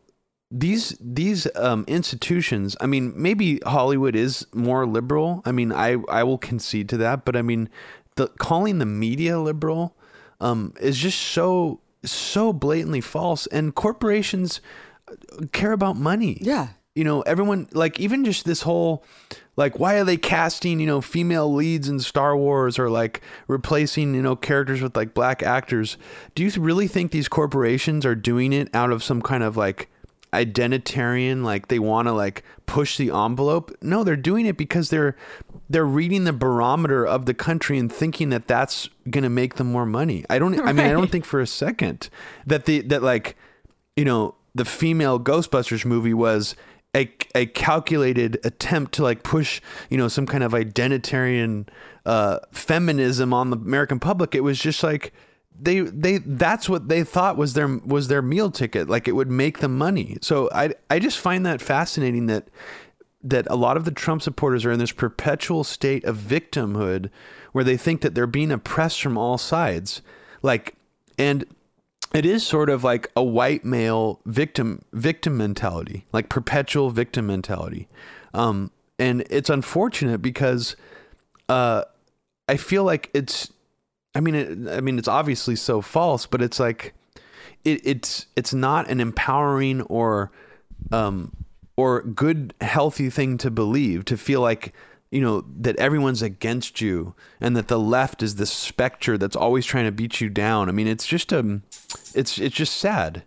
these 0.50 0.96
these 1.00 1.46
um, 1.56 1.84
institutions. 1.88 2.76
I 2.80 2.86
mean, 2.86 3.14
maybe 3.16 3.60
Hollywood 3.64 4.14
is 4.14 4.46
more 4.52 4.86
liberal. 4.86 5.42
I 5.44 5.52
mean, 5.52 5.72
I 5.72 5.96
I 6.08 6.24
will 6.24 6.38
concede 6.38 6.88
to 6.90 6.96
that, 6.98 7.24
but 7.24 7.36
I 7.36 7.42
mean, 7.42 7.70
the 8.16 8.28
calling 8.38 8.78
the 8.78 8.86
media 8.86 9.38
liberal 9.38 9.96
um, 10.40 10.74
is 10.80 10.98
just 10.98 11.18
so 11.18 11.80
so 12.04 12.52
blatantly 12.52 13.00
false. 13.00 13.46
And 13.46 13.74
corporations 13.74 14.60
care 15.52 15.72
about 15.72 15.96
money. 15.96 16.36
Yeah, 16.40 16.68
you 16.94 17.04
know, 17.04 17.22
everyone 17.22 17.68
like 17.72 17.98
even 17.98 18.24
just 18.24 18.44
this 18.44 18.62
whole 18.62 19.04
like 19.56 19.78
why 19.78 19.96
are 19.96 20.04
they 20.04 20.16
casting 20.16 20.80
you 20.80 20.86
know 20.86 21.00
female 21.00 21.52
leads 21.52 21.88
in 21.88 22.00
Star 22.00 22.36
Wars 22.36 22.78
or 22.78 22.88
like 22.90 23.20
replacing 23.48 24.14
you 24.14 24.22
know 24.22 24.36
characters 24.36 24.80
with 24.80 24.96
like 24.96 25.14
black 25.14 25.42
actors? 25.42 25.96
Do 26.34 26.42
you 26.42 26.50
really 26.60 26.88
think 26.88 27.10
these 27.10 27.28
corporations 27.28 28.06
are 28.06 28.14
doing 28.14 28.52
it 28.52 28.68
out 28.74 28.90
of 28.90 29.02
some 29.02 29.22
kind 29.22 29.42
of 29.42 29.56
like 29.56 29.88
identitarian 30.32 31.44
like 31.44 31.68
they 31.68 31.78
want 31.78 32.08
to 32.08 32.12
like 32.12 32.42
push 32.64 32.96
the 32.96 33.10
envelope 33.10 33.70
no 33.82 34.02
they're 34.02 34.16
doing 34.16 34.46
it 34.46 34.56
because 34.56 34.88
they're 34.88 35.14
they're 35.68 35.84
reading 35.84 36.24
the 36.24 36.32
barometer 36.32 37.06
of 37.06 37.26
the 37.26 37.34
country 37.34 37.78
and 37.78 37.92
thinking 37.92 38.30
that 38.30 38.48
that's 38.48 38.88
going 39.10 39.24
to 39.24 39.28
make 39.28 39.56
them 39.56 39.70
more 39.70 39.84
money 39.84 40.24
i 40.30 40.38
don't 40.38 40.56
right. 40.56 40.68
i 40.68 40.72
mean 40.72 40.86
i 40.86 40.92
don't 40.92 41.10
think 41.10 41.26
for 41.26 41.38
a 41.38 41.46
second 41.46 42.08
that 42.46 42.64
the 42.64 42.80
that 42.80 43.02
like 43.02 43.36
you 43.94 44.06
know 44.06 44.34
the 44.54 44.64
female 44.64 45.20
ghostbusters 45.20 45.84
movie 45.84 46.14
was 46.14 46.56
a, 46.94 47.10
a 47.34 47.46
calculated 47.46 48.38
attempt 48.44 48.92
to 48.92 49.02
like 49.02 49.22
push 49.22 49.60
you 49.88 49.96
know 49.96 50.08
some 50.08 50.26
kind 50.26 50.44
of 50.44 50.52
identitarian 50.52 51.66
uh 52.04 52.38
feminism 52.50 53.32
on 53.32 53.50
the 53.50 53.56
american 53.56 53.98
public. 53.98 54.34
It 54.34 54.40
was 54.40 54.58
just 54.58 54.82
like 54.82 55.12
they 55.58 55.80
they 55.80 56.18
that's 56.18 56.68
what 56.68 56.88
they 56.88 57.04
thought 57.04 57.36
was 57.36 57.54
their 57.54 57.68
was 57.68 58.08
their 58.08 58.22
meal 58.22 58.50
ticket. 58.50 58.88
Like 58.88 59.08
it 59.08 59.12
would 59.12 59.30
make 59.30 59.58
them 59.58 59.76
money. 59.76 60.18
So 60.20 60.50
i 60.52 60.74
i 60.90 60.98
just 60.98 61.18
find 61.18 61.46
that 61.46 61.62
fascinating 61.62 62.26
that 62.26 62.48
that 63.22 63.46
a 63.48 63.56
lot 63.56 63.76
of 63.76 63.84
the 63.84 63.92
trump 63.92 64.20
supporters 64.20 64.64
are 64.64 64.72
in 64.72 64.80
this 64.80 64.92
perpetual 64.92 65.62
state 65.62 66.04
of 66.04 66.16
victimhood 66.16 67.08
where 67.52 67.64
they 67.64 67.76
think 67.76 68.00
that 68.00 68.14
they're 68.14 68.26
being 68.26 68.50
oppressed 68.50 69.00
from 69.00 69.16
all 69.16 69.38
sides. 69.38 70.02
Like 70.42 70.74
and 71.16 71.44
it 72.14 72.26
is 72.26 72.46
sort 72.46 72.68
of 72.70 72.84
like 72.84 73.10
a 73.16 73.22
white 73.22 73.64
male 73.64 74.20
victim 74.26 74.82
victim 74.92 75.36
mentality 75.36 76.06
like 76.12 76.28
perpetual 76.28 76.90
victim 76.90 77.26
mentality. 77.26 77.88
Um 78.34 78.70
and 78.98 79.24
it's 79.30 79.50
unfortunate 79.50 80.18
because 80.18 80.76
uh 81.48 81.82
i 82.48 82.56
feel 82.56 82.84
like 82.84 83.10
it's 83.14 83.50
I 84.14 84.20
mean, 84.20 84.34
it, 84.34 84.76
I 84.76 84.80
mean, 84.80 84.98
it's 84.98 85.08
obviously 85.08 85.56
so 85.56 85.80
false, 85.80 86.26
but 86.26 86.42
it's 86.42 86.60
like 86.60 86.94
it, 87.64 87.80
it's 87.84 88.26
it's 88.36 88.52
not 88.52 88.88
an 88.90 89.00
empowering 89.00 89.82
or 89.82 90.30
um 90.90 91.32
or 91.76 92.02
good 92.02 92.52
healthy 92.60 93.08
thing 93.08 93.38
to 93.38 93.50
believe 93.50 94.04
to 94.04 94.16
feel 94.16 94.40
like 94.40 94.74
you 95.12 95.20
know 95.20 95.44
that 95.60 95.76
everyone's 95.76 96.22
against 96.22 96.80
you 96.80 97.14
and 97.40 97.56
that 97.56 97.68
the 97.68 97.78
left 97.78 98.22
is 98.22 98.36
this 98.36 98.50
specter 98.50 99.18
that's 99.18 99.36
always 99.36 99.66
trying 99.66 99.84
to 99.84 99.92
beat 99.92 100.20
you 100.20 100.30
down. 100.30 100.68
I 100.68 100.72
mean, 100.72 100.88
it's 100.88 101.06
just 101.06 101.32
um, 101.32 101.62
it's 102.14 102.38
it's 102.38 102.56
just 102.56 102.76
sad. 102.76 103.22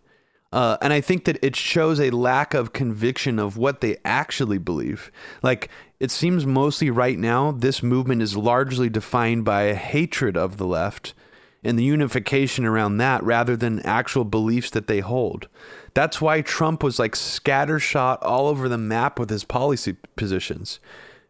Uh, 0.52 0.78
and 0.82 0.94
I 0.94 1.02
think 1.02 1.26
that 1.26 1.38
it 1.44 1.56
shows 1.56 2.00
a 2.00 2.12
lack 2.12 2.54
of 2.54 2.72
conviction 2.72 3.40
of 3.40 3.58
what 3.58 3.82
they 3.82 3.98
actually 4.06 4.58
believe. 4.58 5.12
Like, 5.44 5.70
it 6.00 6.12
seems 6.12 6.46
mostly 6.46 6.90
right 6.90 7.20
now, 7.20 7.52
this 7.52 7.84
movement 7.84 8.22
is 8.22 8.38
largely 8.38 8.88
defined 8.88 9.44
by 9.44 9.64
a 9.64 9.76
hatred 9.76 10.38
of 10.38 10.56
the 10.56 10.66
left 10.66 11.14
and 11.62 11.78
the 11.78 11.84
unification 11.84 12.64
around 12.64 12.98
that 12.98 13.22
rather 13.24 13.58
than 13.58 13.82
actual 13.82 14.24
beliefs 14.24 14.70
that 14.70 14.88
they 14.88 15.02
hold. 15.02 15.50
That's 15.94 16.22
why 16.22 16.42
Trump 16.42 16.84
was 16.84 17.00
like 17.00 17.16
scattershot 17.16 18.20
all 18.22 18.48
over 18.48 18.70
the 18.70 18.78
map 18.78 19.20
with 19.20 19.30
his 19.30 19.44
policy 19.44 19.98
positions. 20.16 20.80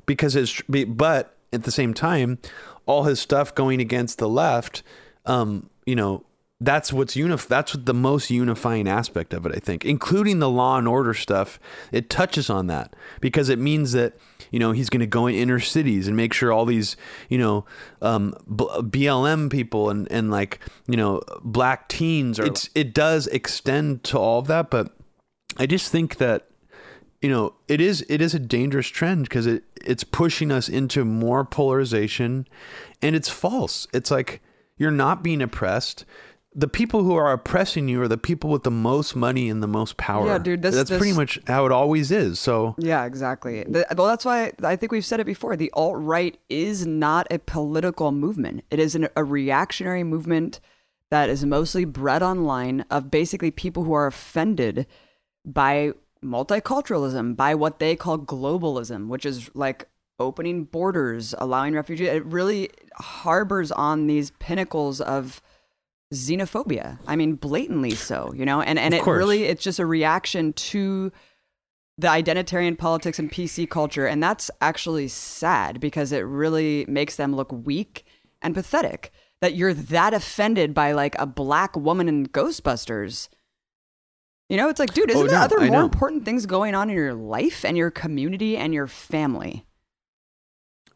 Because 0.05 0.33
his, 0.33 0.61
but 0.67 1.35
at 1.51 1.63
the 1.63 1.71
same 1.71 1.93
time, 1.93 2.39
all 2.85 3.03
his 3.03 3.19
stuff 3.19 3.55
going 3.55 3.79
against 3.79 4.17
the 4.17 4.29
left, 4.29 4.83
um, 5.25 5.69
you 5.85 5.95
know, 5.95 6.25
that's 6.61 6.93
what's 6.93 7.15
unif- 7.15 7.47
that's 7.47 7.75
what 7.75 7.85
the 7.85 7.93
most 7.93 8.31
unifying 8.31 8.87
aspect 8.87 9.33
of 9.33 9.45
it 9.45 9.51
i 9.53 9.59
think 9.59 9.83
including 9.83 10.39
the 10.39 10.49
law 10.49 10.77
and 10.77 10.87
order 10.87 11.13
stuff. 11.13 11.59
It 11.91 12.09
touches 12.09 12.49
on 12.49 12.67
that 12.67 12.95
because 13.19 13.49
it 13.49 13.59
means 13.59 13.91
that 13.91 14.13
you 14.51 14.59
know 14.59 14.71
he's 14.71 14.89
going 14.89 15.01
to 15.01 15.07
go 15.07 15.27
in 15.27 15.35
inner 15.35 15.59
cities 15.59 16.07
and 16.07 16.15
make 16.15 16.33
sure 16.33 16.53
all 16.53 16.65
these 16.65 16.95
you 17.27 17.37
know 17.37 17.65
um, 18.01 18.33
blm 18.47 19.51
people 19.51 19.89
and 19.89 20.09
and 20.09 20.31
like 20.31 20.59
you 20.87 20.95
know 20.95 21.21
black 21.43 21.89
teens 21.89 22.39
are 22.39 22.45
it's 22.45 22.69
it 22.73 22.93
does 22.93 23.27
extend 23.27 24.03
to 24.05 24.17
all 24.17 24.39
of 24.39 24.47
that 24.47 24.69
but 24.69 24.95
i 25.57 25.65
just 25.65 25.91
think 25.91 26.17
that 26.17 26.47
you 27.25 27.31
know 27.31 27.55
it 27.67 27.81
is 27.81 28.05
it 28.07 28.21
is 28.21 28.35
a 28.35 28.39
dangerous 28.39 28.87
trend 28.87 29.23
because 29.23 29.47
it 29.47 29.63
it's 29.83 30.03
pushing 30.03 30.51
us 30.51 30.69
into 30.69 31.03
more 31.03 31.43
polarization 31.43 32.47
and 33.01 33.15
it's 33.15 33.29
false 33.29 33.87
it's 33.95 34.11
like 34.11 34.43
you're 34.77 34.91
not 34.91 35.23
being 35.23 35.41
oppressed 35.41 36.05
the 36.53 36.67
people 36.67 37.03
who 37.03 37.15
are 37.15 37.31
oppressing 37.33 37.89
you 37.89 37.99
are 38.03 38.07
the 38.07 38.15
people 38.17 38.51
with 38.51 38.61
the 38.61 38.71
most 38.71 39.13
money 39.13 39.49
and 39.49 39.61
the 39.61 39.67
most 39.67 39.97
power. 39.97 40.25
Yeah, 40.25 40.37
dude, 40.37 40.61
this, 40.61 40.73
that's 40.73 40.89
this, 40.89 40.97
pretty 40.97 41.13
much 41.13 41.37
how 41.47 41.65
it 41.65 41.71
always 41.73 42.11
is. 42.11 42.39
So 42.39 42.75
yeah, 42.77 43.03
exactly. 43.03 43.65
Well, 43.67 44.07
that's 44.07 44.23
why 44.23 44.53
I 44.63 44.77
think 44.77 44.93
we've 44.93 45.03
said 45.03 45.19
it 45.19 45.25
before. 45.25 45.57
The 45.57 45.69
alt 45.73 45.97
right 45.97 46.39
is 46.47 46.87
not 46.87 47.27
a 47.29 47.39
political 47.39 48.13
movement. 48.13 48.63
It 48.71 48.79
is 48.79 48.95
an, 48.95 49.09
a 49.17 49.25
reactionary 49.25 50.05
movement 50.05 50.61
that 51.11 51.29
is 51.29 51.45
mostly 51.45 51.83
bred 51.83 52.23
online 52.23 52.85
of 52.89 53.11
basically 53.11 53.51
people 53.51 53.83
who 53.83 53.91
are 53.91 54.07
offended 54.07 54.87
by 55.43 55.91
multiculturalism, 56.25 57.35
by 57.35 57.55
what 57.55 57.79
they 57.79 57.95
call 57.95 58.17
globalism, 58.17 59.07
which 59.07 59.25
is 59.25 59.49
like 59.53 59.87
opening 60.19 60.63
borders, 60.63 61.35
allowing 61.37 61.73
refugees. 61.73 62.07
It 62.07 62.25
really 62.25 62.69
harbors 62.95 63.71
on 63.71 64.07
these 64.07 64.31
pinnacles 64.31 65.01
of 65.01 65.41
xenophobia. 66.13 66.99
I 67.07 67.15
mean, 67.15 67.35
blatantly 67.35 67.91
so, 67.91 68.33
you 68.33 68.45
know, 68.45 68.61
and, 68.61 68.79
and 68.79 68.93
it 68.93 69.05
really, 69.05 69.43
it's 69.43 69.63
just 69.63 69.79
a 69.79 69.85
reaction 69.85 70.53
to 70.53 71.11
the 71.97 72.07
identitarian 72.07 72.77
politics 72.77 73.19
and 73.19 73.31
PC 73.31 73.69
culture. 73.69 74.05
And 74.05 74.21
that's 74.21 74.51
actually 74.61 75.07
sad 75.07 75.79
because 75.79 76.11
it 76.11 76.21
really 76.21 76.85
makes 76.87 77.15
them 77.15 77.35
look 77.35 77.51
weak 77.51 78.05
and 78.41 78.53
pathetic 78.53 79.11
that 79.41 79.55
you're 79.55 79.73
that 79.73 80.13
offended 80.13 80.73
by 80.73 80.91
like 80.91 81.15
a 81.19 81.25
black 81.25 81.75
woman 81.75 82.07
in 82.07 82.27
Ghostbusters. 82.27 83.29
You 84.49 84.57
know, 84.57 84.69
it's 84.69 84.79
like, 84.79 84.93
dude, 84.93 85.09
isn't 85.09 85.21
oh, 85.21 85.25
no, 85.25 85.31
there 85.31 85.39
other 85.39 85.59
I 85.59 85.67
more 85.67 85.79
know. 85.79 85.85
important 85.85 86.23
things 86.23 86.45
going 86.45 86.75
on 86.75 86.89
in 86.89 86.95
your 86.95 87.13
life 87.13 87.65
and 87.65 87.75
your 87.75 87.89
community 87.89 88.57
and 88.57 88.73
your 88.73 88.87
family? 88.87 89.65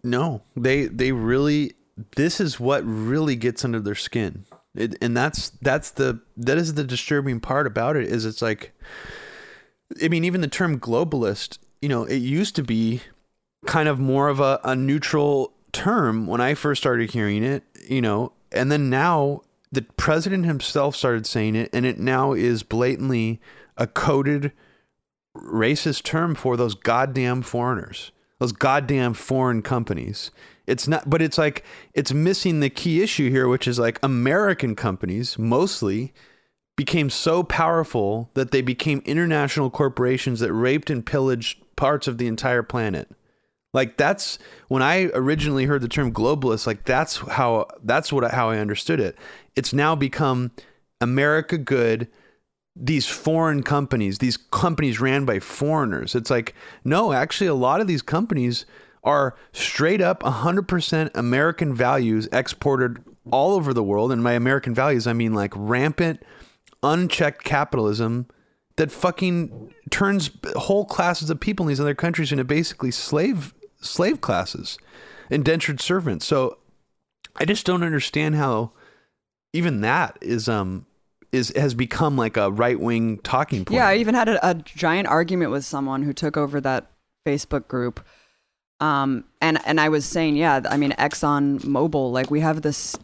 No, 0.04 0.43
they 0.56 0.86
they 0.86 1.12
really 1.12 1.74
this 2.16 2.39
is 2.39 2.60
what 2.60 2.84
really 2.86 3.36
gets 3.36 3.66
under 3.66 3.80
their 3.80 3.95
skin 3.95 4.45
it, 4.76 4.95
and 5.02 5.16
that's 5.16 5.50
that's 5.62 5.91
the 5.91 6.22
that 6.38 6.58
is 6.58 6.76
the 6.76 6.84
disturbing 6.84 7.39
part 7.39 7.68
about 7.68 7.95
it 7.95 8.08
is 8.08 8.26
it's 8.26 8.41
like 8.41 8.74
I 10.02 10.08
mean 10.08 10.24
even 10.24 10.41
the 10.41 10.47
term 10.47 10.80
globalist, 10.80 11.58
you 11.82 11.89
know, 11.89 12.04
it 12.04 12.18
used 12.18 12.56
to 12.58 12.64
be 12.64 13.02
kind 13.66 13.89
of 13.89 14.00
more 14.00 14.30
of 14.30 14.39
a, 14.39 14.60
a 14.64 14.76
neutral 14.76 15.54
term 15.72 16.28
when 16.28 16.39
I 16.39 16.54
first 16.54 16.82
started 16.82 17.12
hearing 17.12 17.43
it. 17.43 17.64
you 17.88 18.02
know, 18.02 18.32
and 18.52 18.72
then 18.72 18.89
now 18.89 19.41
the 19.72 19.82
president 19.82 20.46
himself 20.46 20.96
started 20.96 21.26
saying 21.26 21.56
it, 21.56 21.70
and 21.74 21.86
it 21.86 22.00
now 22.00 22.34
is 22.34 22.64
blatantly 22.64 23.40
a 23.78 23.88
coded 23.88 24.52
racist 25.36 26.04
term 26.04 26.36
for 26.36 26.58
those 26.58 26.74
goddamn 26.74 27.42
foreigners, 27.42 28.12
those 28.40 28.52
goddamn 28.52 29.14
foreign 29.14 29.62
companies. 29.62 30.32
It's 30.66 30.88
not, 30.88 31.10
but 31.10 31.22
it's 31.22 31.38
like 31.38 31.64
it's 31.94 32.14
missing 32.14 32.60
the 32.60 32.70
key 32.70 33.02
issue 33.02 33.30
here, 33.30 33.48
which 33.48 33.68
is 33.68 33.80
like 33.80 34.00
American 34.04 34.76
companies 34.76 35.38
mostly 35.38 36.14
became 36.76 37.10
so 37.10 37.44
powerful 37.44 38.30
that 38.36 38.52
they 38.52 38.62
became 38.62 39.02
international 39.06 39.70
corporations 39.70 40.40
that 40.40 40.54
raped 40.54 40.90
and 40.90 41.06
pillaged 41.06 41.60
parts 41.76 42.08
of 42.08 42.18
the 42.18 42.28
entire 42.28 42.64
planet. 42.64 43.10
Like 43.74 43.98
that's 43.98 44.40
when 44.68 44.82
I 44.82 45.06
originally 45.14 45.66
heard 45.66 45.82
the 45.82 45.88
term 45.88 46.12
globalist, 46.12 46.66
like 46.66 46.86
that's 46.86 47.18
how 47.18 47.68
that's 47.84 48.12
what 48.12 48.30
how 48.32 48.50
I 48.50 48.58
understood 48.58 49.00
it. 49.00 49.16
It's 49.56 49.74
now 49.74 49.96
become 49.96 50.52
America 51.02 51.58
good 51.58 52.08
these 52.76 53.06
foreign 53.08 53.62
companies, 53.62 54.20
these 54.20 54.38
companies 54.38 55.00
ran 55.00 55.26
by 55.26 55.40
foreigners. 55.40 56.16
It's 56.16 56.32
like 56.32 56.56
no, 56.84 57.14
actually 57.14 57.48
a 57.48 57.54
lot 57.54 57.82
of 57.82 57.88
these 57.88 58.02
companies 58.02 58.66
are 59.04 59.38
straight 59.54 60.02
up 60.02 60.24
100% 60.24 61.12
American 61.16 61.74
values 61.74 62.28
exported 62.34 63.02
all 63.32 63.56
over 63.56 63.74
the 63.74 63.84
world 63.84 64.12
and 64.12 64.24
by 64.24 64.34
American 64.34 64.74
values 64.74 65.08
I 65.08 65.14
mean 65.14 65.34
like 65.34 65.54
rampant 65.56 66.24
unchecked 66.82 67.44
capitalism 67.44 68.28
that 68.78 68.92
fucking 68.92 69.74
turns 69.90 70.32
whole 70.56 70.86
classes 70.86 71.30
of 71.30 71.40
people 71.40 71.66
in 71.66 71.68
these 71.68 71.80
other 71.80 71.94
countries 71.94 72.32
into 72.32 72.44
basically 72.44 72.92
slave 72.92 73.54
slave 73.82 74.22
classes, 74.22 74.78
indentured 75.30 75.82
servants. 75.82 76.26
So 76.26 76.58
I 77.36 77.46
just 77.46 77.66
don't 77.66 77.84
understand 77.84 78.36
how 78.36 78.72
even 79.54 79.82
that 79.82 80.18
is 80.22 80.48
um 80.48 80.86
is 81.32 81.54
has 81.56 81.74
become 81.74 82.18
like 82.18 82.38
a 82.38 82.52
right 82.52 82.80
wing 82.80 83.20
talking 83.20 83.66
point. 83.66 83.76
Yeah, 83.76 83.88
I 83.88 83.96
even 83.96 84.16
had 84.16 84.30
a, 84.30 84.50
a, 84.50 84.54
giant 84.56 85.08
argument 85.08 85.52
with 85.52 85.64
someone 85.64 86.04
who 86.04 86.14
took 86.14 86.38
over 86.38 86.60
that 86.62 86.92
Facebook 87.26 87.68
group. 87.68 88.04
Um, 88.80 89.26
and 89.42 89.60
and 89.66 89.80
I 89.80 89.90
was 89.90 90.06
saying, 90.06 90.38
yeah, 90.38 90.62
I 90.70 90.78
mean, 90.78 90.92
Exxon 90.94 91.60
Mobil, 91.62 92.12
like 92.12 92.32
we 92.32 92.40
have 92.40 92.62
this, 92.62 92.98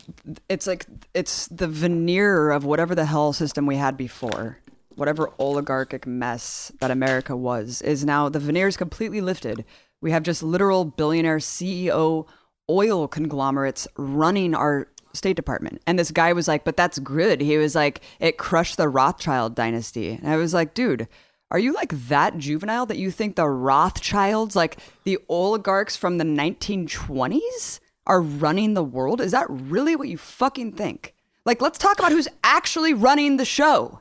it's 0.49 0.67
like 0.67 0.85
it's 1.13 1.47
the 1.47 1.67
veneer 1.67 2.51
of 2.51 2.63
whatever 2.63 2.95
the 2.95 3.05
hell 3.05 3.33
system 3.33 3.65
we 3.65 3.75
had 3.75 3.97
before, 3.97 4.57
whatever 4.95 5.31
oligarchic 5.37 6.07
mess 6.07 6.71
that 6.79 6.91
America 6.91 7.35
was, 7.35 7.81
is 7.81 8.05
now 8.05 8.29
the 8.29 8.39
veneer 8.39 8.67
is 8.67 8.77
completely 8.77 9.21
lifted. 9.21 9.65
We 10.01 10.11
have 10.11 10.23
just 10.23 10.43
literal 10.43 10.85
billionaire 10.85 11.37
CEO 11.37 12.27
oil 12.69 13.07
conglomerates 13.07 13.87
running 13.97 14.55
our 14.55 14.87
State 15.13 15.35
Department. 15.35 15.81
And 15.87 15.97
this 15.97 16.11
guy 16.11 16.33
was 16.33 16.47
like, 16.47 16.63
but 16.63 16.77
that's 16.77 16.99
good. 16.99 17.41
He 17.41 17.57
was 17.57 17.75
like, 17.75 18.01
it 18.19 18.37
crushed 18.37 18.77
the 18.77 18.89
Rothschild 18.89 19.55
dynasty. 19.55 20.11
And 20.11 20.27
I 20.27 20.35
was 20.35 20.53
like, 20.53 20.73
dude, 20.73 21.07
are 21.51 21.59
you 21.59 21.73
like 21.73 21.93
that 22.07 22.37
juvenile 22.37 22.85
that 22.87 22.97
you 22.97 23.11
think 23.11 23.35
the 23.35 23.47
Rothschilds, 23.47 24.55
like 24.55 24.77
the 25.03 25.19
oligarchs 25.29 25.95
from 25.95 26.17
the 26.17 26.25
1920s, 26.25 27.79
are 28.07 28.21
running 28.21 28.73
the 28.73 28.83
world? 28.83 29.21
Is 29.21 29.31
that 29.31 29.47
really 29.49 29.95
what 29.95 30.09
you 30.09 30.17
fucking 30.17 30.73
think? 30.73 31.13
Like, 31.45 31.61
let's 31.61 31.77
talk 31.77 31.99
about 31.99 32.11
who's 32.11 32.27
actually 32.43 32.93
running 32.93 33.37
the 33.37 33.45
show 33.45 33.99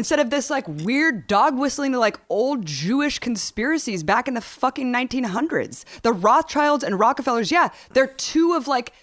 instead 0.00 0.18
of 0.18 0.30
this 0.30 0.48
like 0.48 0.64
weird 0.66 1.26
dog 1.26 1.58
whistling 1.58 1.92
to 1.92 1.98
like 1.98 2.18
old 2.30 2.64
Jewish 2.64 3.18
conspiracies 3.18 4.02
back 4.02 4.26
in 4.28 4.32
the 4.32 4.40
fucking 4.40 4.90
1900s. 4.90 5.84
The 6.00 6.14
Rothschilds 6.14 6.82
and 6.82 6.98
Rockefellers, 6.98 7.52
yeah, 7.52 7.68
they're 7.92 8.06
two 8.06 8.54
of 8.54 8.66
like 8.66 8.94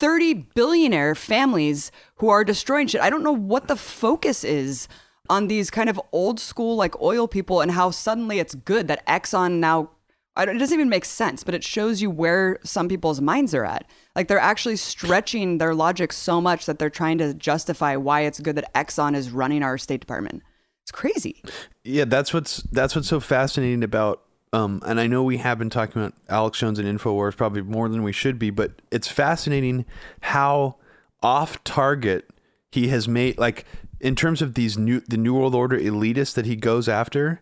30 0.00 0.32
billionaire 0.54 1.14
families 1.14 1.92
who 2.16 2.30
are 2.30 2.44
destroying 2.44 2.86
shit. 2.86 3.02
I 3.02 3.10
don't 3.10 3.22
know 3.22 3.30
what 3.30 3.68
the 3.68 3.76
focus 3.76 4.42
is 4.42 4.88
on 5.28 5.48
these 5.48 5.68
kind 5.68 5.90
of 5.90 6.00
old 6.12 6.40
school 6.40 6.76
like 6.76 6.98
oil 7.02 7.28
people 7.28 7.60
and 7.60 7.72
how 7.72 7.90
suddenly 7.90 8.38
it's 8.38 8.54
good 8.54 8.88
that 8.88 9.06
Exxon 9.06 9.58
now 9.58 9.90
it 10.38 10.58
doesn't 10.58 10.74
even 10.74 10.88
make 10.88 11.04
sense, 11.04 11.44
but 11.44 11.54
it 11.54 11.64
shows 11.64 12.00
you 12.00 12.10
where 12.10 12.58
some 12.62 12.88
people's 12.88 13.20
minds 13.20 13.54
are 13.54 13.66
at. 13.66 13.84
Like 14.18 14.26
they're 14.26 14.40
actually 14.40 14.74
stretching 14.74 15.58
their 15.58 15.76
logic 15.76 16.12
so 16.12 16.40
much 16.40 16.66
that 16.66 16.80
they're 16.80 16.90
trying 16.90 17.18
to 17.18 17.34
justify 17.34 17.94
why 17.94 18.22
it's 18.22 18.40
good 18.40 18.56
that 18.56 18.74
Exxon 18.74 19.14
is 19.14 19.30
running 19.30 19.62
our 19.62 19.78
State 19.78 20.00
Department. 20.00 20.42
It's 20.82 20.90
crazy. 20.90 21.40
Yeah, 21.84 22.04
that's 22.04 22.34
what's 22.34 22.56
that's 22.72 22.96
what's 22.96 23.06
so 23.06 23.20
fascinating 23.20 23.84
about 23.84 24.24
um, 24.52 24.82
and 24.84 24.98
I 24.98 25.06
know 25.06 25.22
we 25.22 25.36
have 25.36 25.56
been 25.60 25.70
talking 25.70 26.02
about 26.02 26.14
Alex 26.28 26.58
Jones 26.58 26.80
and 26.80 26.98
Infowars 26.98 27.36
probably 27.36 27.62
more 27.62 27.88
than 27.88 28.02
we 28.02 28.10
should 28.10 28.40
be, 28.40 28.50
but 28.50 28.82
it's 28.90 29.06
fascinating 29.06 29.86
how 30.20 30.78
off 31.22 31.62
target 31.62 32.28
he 32.72 32.88
has 32.88 33.06
made 33.06 33.38
like 33.38 33.66
in 34.00 34.16
terms 34.16 34.42
of 34.42 34.54
these 34.54 34.76
new 34.76 34.98
the 34.98 35.16
new 35.16 35.34
world 35.34 35.54
order 35.54 35.78
elitists 35.78 36.34
that 36.34 36.44
he 36.44 36.56
goes 36.56 36.88
after 36.88 37.40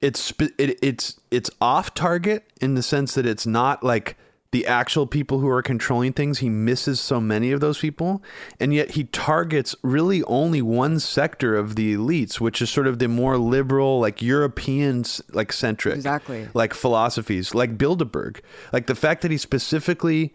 it's 0.00 0.32
it, 0.58 0.80
it's 0.82 1.20
it's 1.30 1.48
off 1.60 1.94
target 1.94 2.42
in 2.60 2.74
the 2.74 2.82
sense 2.82 3.14
that 3.14 3.24
it's 3.24 3.46
not 3.46 3.84
like 3.84 4.16
the 4.50 4.66
actual 4.66 5.06
people 5.06 5.40
who 5.40 5.48
are 5.48 5.62
controlling 5.62 6.12
things 6.12 6.38
he 6.38 6.48
misses 6.48 7.00
so 7.00 7.20
many 7.20 7.52
of 7.52 7.60
those 7.60 7.78
people 7.78 8.22
and 8.58 8.72
yet 8.72 8.92
he 8.92 9.04
targets 9.04 9.74
really 9.82 10.22
only 10.24 10.62
one 10.62 10.98
sector 10.98 11.56
of 11.56 11.76
the 11.76 11.94
elites 11.94 12.40
which 12.40 12.62
is 12.62 12.70
sort 12.70 12.86
of 12.86 12.98
the 12.98 13.08
more 13.08 13.36
liberal 13.36 14.00
like 14.00 14.22
Europeans, 14.22 15.20
like 15.32 15.52
centric 15.52 15.96
exactly 15.96 16.48
like 16.54 16.72
philosophies 16.72 17.54
like 17.54 17.76
bilderberg 17.76 18.40
like 18.72 18.86
the 18.86 18.94
fact 18.94 19.22
that 19.22 19.30
he 19.30 19.36
specifically 19.36 20.34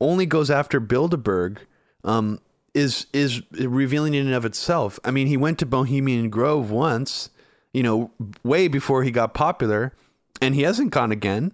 only 0.00 0.26
goes 0.26 0.50
after 0.50 0.80
bilderberg 0.80 1.58
um, 2.04 2.38
is 2.74 3.06
is 3.12 3.42
revealing 3.52 4.14
in 4.14 4.26
and 4.26 4.34
of 4.34 4.44
itself 4.44 4.98
i 5.04 5.10
mean 5.10 5.26
he 5.26 5.36
went 5.36 5.58
to 5.58 5.66
bohemian 5.66 6.28
grove 6.28 6.70
once 6.70 7.30
you 7.74 7.82
know, 7.82 8.10
way 8.42 8.68
before 8.68 9.02
he 9.02 9.10
got 9.10 9.34
popular, 9.34 9.92
and 10.40 10.54
he 10.54 10.62
hasn't 10.62 10.92
gone 10.92 11.12
again. 11.12 11.52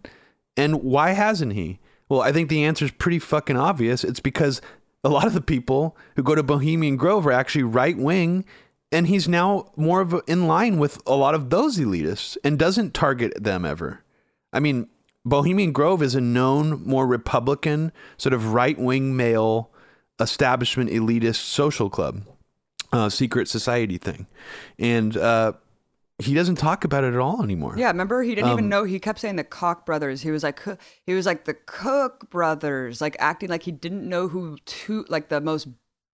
And 0.57 0.83
why 0.83 1.13
hasn't 1.13 1.55
he? 1.55 1.80
Well, 2.11 2.21
I 2.21 2.33
think 2.33 2.49
the 2.51 2.65
answer 2.65 2.85
is 2.85 2.91
pretty 2.91 3.21
fucking 3.21 3.57
obvious. 3.57 4.03
It's 4.03 4.21
because 4.21 4.61
a 5.05 5.09
lot 5.09 5.27
of 5.27 5.33
the 5.33 5.41
people 5.41 5.97
who 6.17 6.23
go 6.23 6.35
to 6.35 6.43
Bohemian 6.43 6.97
Grove 6.97 7.25
are 7.27 7.33
actually 7.33 7.63
right 7.63 7.97
wing, 7.97 8.45
and 8.91 9.07
he's 9.07 9.29
now 9.29 9.71
more 9.77 10.01
of 10.01 10.21
in 10.27 10.49
line 10.49 10.79
with 10.79 11.01
a 11.07 11.15
lot 11.15 11.37
of 11.37 11.51
those 11.51 11.79
elitists 11.79 12.37
and 12.43 12.59
doesn't 12.59 12.95
target 12.95 13.33
them 13.43 13.65
ever. 13.65 14.03
I 14.53 14.59
mean, 14.59 14.89
Bohemian 15.25 15.71
Grove 15.71 16.03
is 16.03 16.17
a 16.17 16.21
known, 16.21 16.83
more 16.85 17.07
Republican, 17.07 17.93
sort 18.17 18.33
of 18.33 18.53
right 18.53 18.79
wing 18.79 19.17
male 19.17 19.71
establishment 20.19 20.91
elitist 20.91 21.37
social 21.37 21.89
club, 21.89 22.23
uh, 22.93 23.09
secret 23.09 23.47
society 23.47 23.99
thing. 23.99 24.27
And 24.81 25.17
uh, 25.17 25.53
he 26.21 26.35
doesn't 26.35 26.57
talk 26.57 26.85
about 26.85 27.05
it 27.05 27.15
at 27.15 27.21
all 27.21 27.43
anymore. 27.43 27.75
Yeah, 27.77 27.89
remember 27.89 28.23
he 28.23 28.35
didn't 28.35 28.51
um, 28.51 28.59
even 28.59 28.69
know. 28.69 28.85
He 28.85 28.99
kept 28.99 29.19
saying 29.19 29.37
the 29.37 29.45
Koch 29.45 29.85
brothers. 29.85 30.23
He 30.23 30.31
was 30.31 30.43
like 30.43 30.61
he 31.05 31.15
was 31.15 31.27
like 31.27 31.45
the 31.45 31.55
Cook 31.55 32.31
brothers, 32.31 33.01
like 33.01 33.17
acting 33.19 33.49
like 33.49 33.63
he 33.63 33.73
didn't 33.73 34.09
know 34.09 34.29
who 34.29 34.59
two 34.67 35.05
like 35.09 35.29
the 35.29 35.41
most 35.41 35.69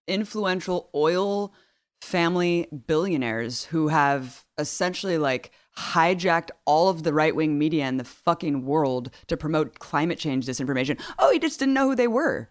influential 0.07 0.89
oil 0.93 1.53
family 2.01 2.67
billionaires 2.87 3.65
who 3.65 3.87
have 3.87 4.45
essentially 4.57 5.17
like 5.17 5.51
hijacked 5.77 6.51
all 6.65 6.89
of 6.89 7.03
the 7.03 7.13
right 7.13 7.35
wing 7.35 7.57
media 7.57 7.87
in 7.87 7.97
the 7.97 8.03
fucking 8.03 8.65
world 8.65 9.09
to 9.27 9.35
promote 9.35 9.79
climate 9.79 10.19
change 10.19 10.45
disinformation. 10.45 11.01
Oh, 11.19 11.31
he 11.31 11.39
just 11.39 11.59
didn't 11.59 11.73
know 11.73 11.89
who 11.89 11.95
they 11.95 12.07
were. 12.07 12.49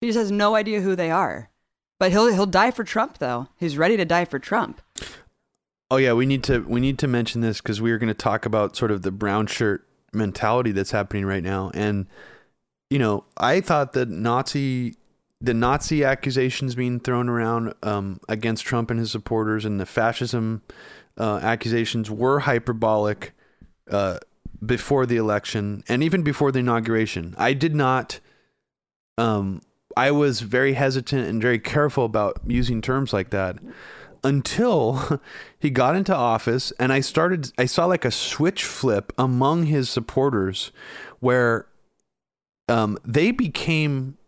He 0.00 0.08
just 0.08 0.18
has 0.18 0.32
no 0.32 0.54
idea 0.54 0.80
who 0.80 0.96
they 0.96 1.10
are. 1.10 1.50
But 1.98 2.10
he'll 2.10 2.32
he'll 2.32 2.46
die 2.46 2.70
for 2.70 2.84
Trump 2.84 3.18
though. 3.18 3.48
He's 3.56 3.78
ready 3.78 3.96
to 3.96 4.04
die 4.04 4.24
for 4.24 4.38
Trump. 4.38 4.82
Oh 5.90 5.98
yeah, 5.98 6.14
we 6.14 6.26
need 6.26 6.42
to 6.44 6.60
we 6.60 6.80
need 6.80 6.98
to 6.98 7.08
mention 7.08 7.40
this 7.40 7.60
because 7.60 7.80
we 7.80 7.92
are 7.92 7.98
going 7.98 8.08
to 8.08 8.14
talk 8.14 8.44
about 8.44 8.76
sort 8.76 8.90
of 8.90 9.02
the 9.02 9.12
brown 9.12 9.46
shirt 9.46 9.86
mentality 10.12 10.72
that's 10.72 10.90
happening 10.90 11.24
right 11.24 11.42
now. 11.42 11.70
And 11.74 12.06
you 12.90 12.98
know, 12.98 13.24
I 13.36 13.60
thought 13.60 13.92
that 13.92 14.08
Nazi 14.08 14.94
the 15.40 15.54
Nazi 15.54 16.02
accusations 16.02 16.74
being 16.74 16.98
thrown 16.98 17.28
around 17.28 17.74
um, 17.82 18.20
against 18.28 18.64
Trump 18.64 18.90
and 18.90 18.98
his 18.98 19.10
supporters 19.10 19.64
and 19.64 19.78
the 19.78 19.86
fascism 19.86 20.62
uh, 21.18 21.38
accusations 21.42 22.10
were 22.10 22.40
hyperbolic 22.40 23.32
uh, 23.90 24.18
before 24.64 25.06
the 25.06 25.16
election 25.16 25.84
and 25.88 26.02
even 26.02 26.22
before 26.22 26.50
the 26.50 26.60
inauguration. 26.60 27.34
I 27.38 27.52
did 27.52 27.74
not. 27.74 28.18
Um, 29.18 29.62
I 29.96 30.10
was 30.10 30.40
very 30.40 30.74
hesitant 30.74 31.26
and 31.26 31.40
very 31.40 31.58
careful 31.58 32.04
about 32.04 32.40
using 32.46 32.82
terms 32.82 33.12
like 33.12 33.30
that 33.30 33.56
until 34.26 35.20
he 35.58 35.70
got 35.70 35.94
into 35.94 36.14
office 36.14 36.72
and 36.80 36.92
I 36.92 37.00
started 37.00 37.52
I 37.56 37.66
saw 37.66 37.86
like 37.86 38.04
a 38.04 38.10
switch 38.10 38.64
flip 38.64 39.12
among 39.16 39.66
his 39.66 39.88
supporters 39.88 40.72
where 41.20 41.66
um 42.68 42.98
they 43.04 43.30
became 43.30 44.18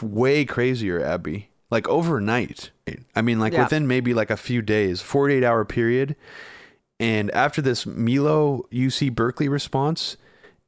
way 0.00 0.44
crazier 0.44 1.04
Abby 1.04 1.50
like 1.70 1.88
overnight 1.88 2.70
I 3.16 3.22
mean 3.22 3.40
like 3.40 3.52
yeah. 3.52 3.64
within 3.64 3.88
maybe 3.88 4.14
like 4.14 4.30
a 4.30 4.36
few 4.36 4.62
days 4.62 5.02
48 5.02 5.42
hour 5.42 5.64
period 5.64 6.14
and 7.00 7.30
after 7.32 7.60
this 7.60 7.84
Milo 7.84 8.66
UC 8.72 9.12
Berkeley 9.12 9.48
response 9.48 10.16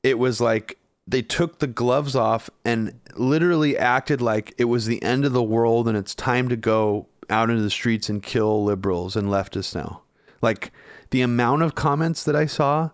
it 0.03 0.19
was 0.19 0.41
like 0.41 0.79
they 1.07 1.23
took 1.23 1.61
the 1.61 1.69
gloves 1.69 2.17
off 2.17 2.51
and 2.65 2.99
literally 3.15 3.79
acted 3.79 4.21
like 4.21 4.53
it 4.59 4.65
was 4.65 4.87
the 4.87 5.01
end 5.03 5.25
of 5.25 5.33
the 5.33 5.43
world 5.43 5.87
and 5.87 5.97
it's 5.97 6.15
time 6.15 6.49
to 6.49 6.57
go 6.57 7.07
out 7.31 7.51
into 7.51 7.63
the 7.63 7.71
streets 7.71 8.09
and 8.09 8.23
kill 8.23 8.65
liberals 8.65 9.17
and 9.17 9.29
leftists 9.29 9.75
now. 9.75 10.03
Like 10.41 10.73
the 11.11 11.23
amount 11.23 11.63
of 11.63 11.75
comments 11.75 12.25
that 12.25 12.37
I 12.37 12.47
saw, 12.47 12.91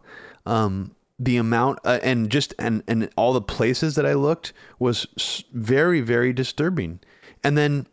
um, 0.47 0.95
the 1.19 1.37
amount 1.37 1.79
uh, 1.85 2.01
and 2.03 2.31
just 2.31 2.55
and 2.59 2.83
and 2.89 3.09
all 3.17 3.33
the 3.33 3.41
places 3.41 3.95
that 3.95 4.07
I 4.07 4.15
looked 4.15 4.53
was 4.79 5.45
very 5.53 6.01
very 6.01 6.33
disturbing. 6.33 7.01
And 7.43 7.57
then 7.57 7.87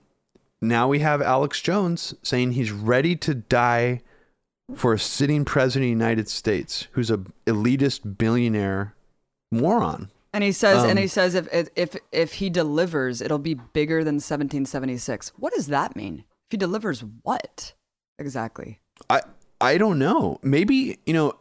now 0.62 0.88
we 0.88 1.00
have 1.00 1.22
Alex 1.22 1.62
Jones 1.62 2.14
saying 2.24 2.54
he's 2.54 2.72
ready 2.72 3.16
to 3.18 3.34
die 3.34 4.02
for 4.76 4.94
a 4.94 5.00
sitting 5.00 5.46
president 5.46 5.92
of 5.92 5.98
the 5.98 6.06
United 6.06 6.30
States 6.30 6.88
who's 6.92 7.12
a 7.12 7.18
elitist 7.46 8.18
billionaire 8.18 8.96
moron. 9.52 10.10
And 10.34 10.44
he 10.44 10.54
says, 10.54 10.84
um, 10.84 10.92
and 10.92 11.00
he 11.00 11.06
um, 11.06 11.10
says, 11.10 11.36
if 11.36 11.68
if 11.76 11.96
if 12.12 12.34
he 12.34 12.50
delivers, 12.50 13.22
it'll 13.22 13.38
be 13.38 13.56
bigger 13.56 14.04
than 14.04 14.16
1776. 14.16 15.34
What 15.38 15.54
does 15.54 15.68
that 15.68 15.96
mean? 15.96 16.24
He 16.52 16.58
delivers, 16.58 17.04
what 17.24 17.74
exactly? 18.20 18.80
I 19.10 19.22
I 19.60 19.78
don't 19.78 19.99
know. 19.99 20.39
Maybe 20.43 20.99
you 21.06 21.14
know. 21.14 21.34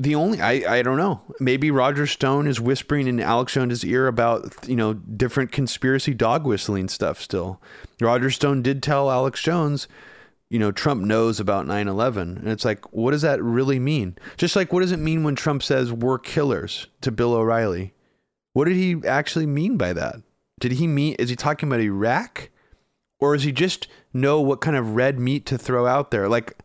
The 0.00 0.14
only 0.14 0.40
I, 0.40 0.78
I 0.78 0.82
don't 0.82 0.96
know. 0.96 1.22
Maybe 1.40 1.72
Roger 1.72 2.06
Stone 2.06 2.46
is 2.46 2.60
whispering 2.60 3.08
in 3.08 3.18
Alex 3.18 3.54
Jones' 3.54 3.84
ear 3.84 4.06
about 4.06 4.54
you 4.68 4.76
know 4.76 4.94
different 4.94 5.50
conspiracy 5.50 6.14
dog 6.14 6.46
whistling 6.46 6.88
stuff. 6.88 7.20
Still, 7.20 7.60
Roger 8.00 8.30
Stone 8.30 8.62
did 8.62 8.80
tell 8.80 9.10
Alex 9.10 9.42
Jones 9.42 9.88
you 10.50 10.58
know, 10.58 10.72
Trump 10.72 11.02
knows 11.02 11.40
about 11.40 11.66
9 11.66 11.88
11. 11.88 12.38
And 12.38 12.48
it's 12.48 12.64
like, 12.64 12.92
what 12.92 13.10
does 13.10 13.22
that 13.22 13.42
really 13.42 13.78
mean? 13.78 14.16
Just 14.36 14.56
like, 14.56 14.72
what 14.72 14.80
does 14.80 14.92
it 14.92 14.98
mean 14.98 15.22
when 15.22 15.34
Trump 15.34 15.62
says 15.62 15.92
we're 15.92 16.18
killers 16.18 16.86
to 17.02 17.10
Bill 17.10 17.34
O'Reilly? 17.34 17.92
What 18.54 18.64
did 18.64 18.76
he 18.76 18.96
actually 19.06 19.46
mean 19.46 19.76
by 19.76 19.92
that? 19.92 20.16
Did 20.58 20.72
he 20.72 20.86
mean, 20.86 21.14
is 21.18 21.28
he 21.28 21.36
talking 21.36 21.68
about 21.68 21.80
Iraq? 21.80 22.50
Or 23.20 23.34
is 23.34 23.42
he 23.42 23.52
just 23.52 23.88
know 24.20 24.40
what 24.40 24.60
kind 24.60 24.76
of 24.76 24.94
red 24.94 25.18
meat 25.18 25.46
to 25.46 25.58
throw 25.58 25.86
out 25.86 26.10
there? 26.10 26.28
Like, 26.28 26.58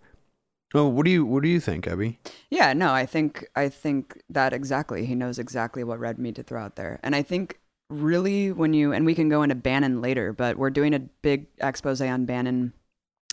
oh, 0.73 0.87
what 0.87 1.05
do 1.05 1.11
you, 1.11 1.25
what 1.25 1.43
do 1.43 1.49
you 1.49 1.59
think, 1.59 1.87
Abby? 1.87 2.19
Yeah, 2.49 2.73
no, 2.73 2.93
I 2.93 3.05
think, 3.05 3.45
I 3.55 3.69
think 3.69 4.21
that 4.29 4.53
exactly. 4.53 5.05
He 5.05 5.15
knows 5.15 5.39
exactly 5.39 5.83
what 5.83 5.99
red 5.99 6.19
meat 6.19 6.35
to 6.35 6.43
throw 6.43 6.61
out 6.61 6.75
there. 6.75 6.99
And 7.03 7.15
I 7.15 7.21
think 7.21 7.59
really 7.89 8.51
when 8.51 8.73
you, 8.73 8.91
and 8.91 9.05
we 9.05 9.15
can 9.15 9.29
go 9.29 9.43
into 9.43 9.55
Bannon 9.55 10.01
later, 10.01 10.33
but 10.33 10.57
we're 10.57 10.69
doing 10.69 10.93
a 10.93 10.99
big 10.99 11.47
expose 11.59 12.01
on 12.01 12.25
Bannon 12.25 12.73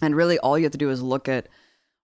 and 0.03 0.17
really, 0.17 0.39
all 0.39 0.59
you 0.59 0.65
have 0.65 0.73
to 0.73 0.79
do 0.79 0.91
is 0.91 1.03
look 1.03 1.29
at 1.29 1.49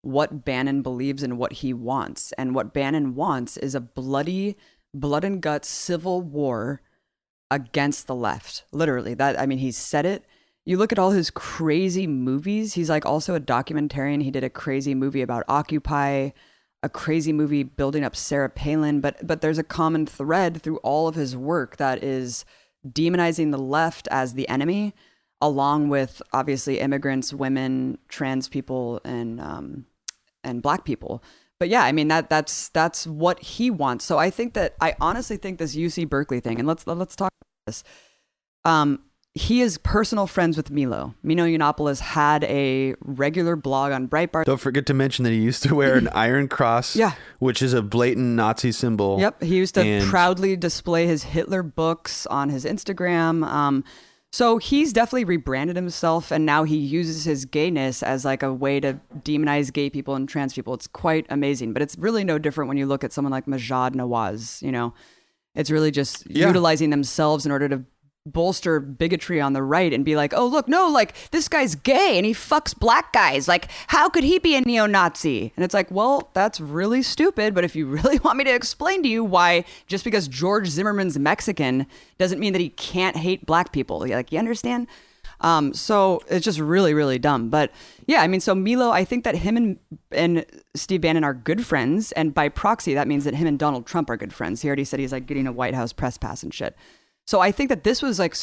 what 0.03 0.45
Bannon 0.45 0.83
believes 0.83 1.23
and 1.23 1.39
what 1.39 1.55
he 1.55 1.73
wants. 1.73 2.33
And 2.33 2.55
what 2.55 2.75
Bannon 2.75 3.15
wants 3.15 3.57
is 3.57 3.75
a 3.75 3.81
bloody, 3.81 4.57
blood 4.95 5.25
and 5.25 5.41
guts 5.41 5.69
civil 5.69 6.23
war 6.23 6.83
against 7.51 8.07
the 8.07 8.15
left. 8.15 8.65
Literally, 8.73 9.15
that 9.15 9.39
I 9.39 9.47
mean, 9.47 9.59
he 9.59 9.73
said 9.73 10.07
it. 10.07 10.25
You 10.67 10.77
look 10.77 10.91
at 10.91 10.99
all 10.99 11.13
his 11.13 11.31
crazy 11.31 12.09
movies. 12.09 12.75
He's 12.75 12.91
like 12.91 13.07
also 13.07 13.35
a 13.37 13.41
documentarian. 13.41 14.23
He 14.23 14.33
did 14.33 14.43
a 14.43 14.51
crazy 14.51 14.95
movie 14.95 15.23
about 15.23 15.45
Occupy, 15.49 16.31
a 16.83 16.89
crazy 16.89 17.33
movie 17.33 17.63
building 17.63 18.05
up 18.05 18.17
Sarah 18.17 18.51
Palin. 18.51 19.01
But 19.01 19.25
but 19.25 19.41
there's 19.41 19.59
a 19.59 19.65
common 19.65 20.07
thread 20.07 20.61
through 20.61 20.79
all 20.79 21.07
of 21.07 21.15
his 21.15 21.37
work 21.37 21.77
that 21.77 22.03
is 22.03 22.45
demonizing 22.87 23.53
the 23.53 23.59
left 23.59 24.09
as 24.11 24.35
the 24.35 24.49
enemy 24.49 24.93
along 25.41 25.89
with 25.89 26.23
obviously 26.33 26.81
immigrants, 26.81 27.33
women, 27.33 27.99
trans 28.09 28.49
people, 28.49 29.01
and 29.05 29.41
um, 29.41 29.87
and 30.43 30.63
black 30.63 30.85
people. 30.85 31.23
But 31.61 31.69
yeah, 31.69 31.85
I 31.85 31.93
mean 31.93 32.09
that 32.09 32.29
that's 32.29 32.71
that's 32.71 33.07
what 33.07 33.41
he 33.41 33.71
wants. 33.71 34.05
So 34.05 34.19
I 34.19 34.31
think 34.31 34.55
that 34.55 34.75
I 34.81 34.95
honestly 35.01 35.37
think 35.37 35.59
this 35.59 35.77
UC 35.77 36.09
Berkeley 36.09 36.41
thing, 36.41 36.59
and 36.59 36.67
let's 36.67 36.87
let's 36.87 37.17
talk 37.17 37.31
about 37.41 37.67
this. 37.67 37.85
Um, 38.65 39.03
he 39.37 39.61
is 39.61 39.77
personal 39.77 40.27
friends 40.27 40.57
with 40.57 40.71
Milo. 40.71 41.15
Milo 41.23 41.45
Yiannopoulos 41.45 42.01
had 42.01 42.43
a 42.45 42.95
regular 43.01 43.55
blog 43.55 43.93
on 43.93 44.09
Breitbart. 44.09 44.47
Don't 44.47 44.59
forget 44.59 44.87
to 44.87 44.95
mention 44.95 45.25
that 45.25 45.31
he 45.31 45.39
used 45.39 45.63
to 45.65 45.75
wear 45.75 45.97
an 45.97 46.09
iron 46.15 46.49
cross, 46.49 46.97
yeah. 46.97 47.13
which 47.39 47.61
is 47.61 47.75
a 47.75 47.83
blatant 47.83 48.35
Nazi 48.35 48.73
symbol. 48.73 49.21
Yep, 49.21 49.43
he 49.43 49.57
used 49.57 49.75
to 49.75 49.83
and... 49.83 50.07
proudly 50.07 50.57
display 50.57 51.07
his 51.07 51.25
Hitler 51.25 51.63
books 51.63 52.25
on 52.29 52.49
his 52.49 52.65
Instagram. 52.65 53.47
Um, 53.47 53.85
so 54.33 54.57
he's 54.57 54.95
definitely 54.95 55.27
rebranded 55.27 55.77
himself 55.77 56.31
and 56.31 56.47
now 56.47 56.65
he 56.65 56.77
uses 56.77 57.25
his 57.25 57.45
gayness 57.45 58.03
as 58.03 58.25
like 58.25 58.43
a 58.43 58.55
way 58.55 58.81
to 58.81 58.99
demonize 59.19 59.71
gay 59.71 59.91
people 59.91 60.15
and 60.15 60.27
trans 60.27 60.55
people. 60.55 60.73
It's 60.73 60.87
quite 60.87 61.27
amazing, 61.29 61.75
but 61.75 61.83
it's 61.83 61.97
really 61.99 62.25
no 62.25 62.39
different 62.39 62.69
when 62.69 62.79
you 62.79 62.87
look 62.87 63.05
at 63.05 63.13
someone 63.13 63.33
like 63.33 63.45
Maajid 63.45 63.95
Nawaz, 63.95 64.63
you 64.63 64.73
know. 64.73 64.95
It's 65.55 65.71
really 65.71 65.91
just 65.91 66.31
yeah. 66.31 66.47
utilizing 66.47 66.91
themselves 66.91 67.47
in 67.47 67.53
order 67.53 67.69
to 67.69 67.85
bolster 68.27 68.81
bigotry 68.81 69.41
on 69.41 69.53
the 69.53 69.63
right 69.63 69.93
and 69.93 70.05
be 70.05 70.17
like, 70.17 70.35
oh, 70.35 70.47
look, 70.47 70.69
no, 70.69 70.89
like 70.89 71.31
this 71.31 71.49
guy's 71.49 71.75
gay 71.75 72.17
and 72.17 72.27
he 72.27 72.33
fucks 72.33 72.77
black 72.77 73.13
guys. 73.13 73.49
Like, 73.49 73.69
how 73.87 74.09
could 74.09 74.25
he 74.25 74.39
be 74.39 74.57
a 74.57 74.61
neo 74.61 74.87
Nazi? 74.87 75.53
And 75.57 75.65
it's 75.65 75.75
like, 75.75 75.91
well, 75.91 76.31
that's 76.35 76.61
really 76.61 77.03
stupid. 77.03 77.55
But 77.55 77.65
if 77.65 77.77
you 77.77 77.87
really 77.97 78.19
want 78.19 78.37
me 78.37 78.45
to 78.45 78.55
explain 78.55 79.03
to 79.05 79.09
you 79.09 79.25
why 79.25 79.65
just 79.87 80.05
because 80.05 80.29
George 80.29 80.69
Zimmerman's 80.69 81.19
Mexican 81.19 81.87
doesn't 82.19 82.41
mean 82.41 82.53
that 82.53 82.61
he 82.61 82.71
can't 82.71 83.17
hate 83.17 83.47
black 83.47 83.73
people, 83.73 84.01
like, 84.01 84.33
you 84.33 84.39
understand? 84.39 84.89
Um, 85.41 85.75
so 85.75 86.23
it's 86.29 86.45
just 86.45 86.59
really, 86.59 86.95
really 86.95 87.19
dumb. 87.19 87.51
But 87.51 87.71
yeah, 88.07 88.23
I 88.23 88.27
mean, 88.27 88.41
so 88.41 88.55
Milo, 88.55 88.91
I 88.91 89.05
think 89.05 89.25
that 89.25 89.37
him 89.37 89.57
and 89.57 89.79
and 90.11 90.47
Steve 90.75 91.03
Bannon 91.03 91.25
are 91.25 91.35
good 91.35 91.67
friends, 91.67 92.13
and 92.13 92.35
by 92.35 92.49
proxy, 92.49 92.95
that 92.95 93.09
means 93.09 93.25
that 93.25 93.35
him 93.35 93.47
and 93.47 93.59
Donald 93.59 93.87
Trump 93.87 94.09
are 94.11 94.17
good 94.17 94.33
friends. 94.33 94.63
He 94.63 94.69
already 94.69 94.85
said 94.85 95.01
he's 95.01 95.13
like 95.13 95.27
getting 95.27 95.47
a 95.47 95.53
White 95.53 95.75
House 95.75 95.93
press 95.93 96.17
pass 96.17 96.43
and 96.43 96.53
shit. 96.53 96.77
So 97.27 97.41
I 97.41 97.51
think 97.53 97.69
that 97.69 97.85
this 97.85 98.03
was 98.03 98.19
like 98.19 98.37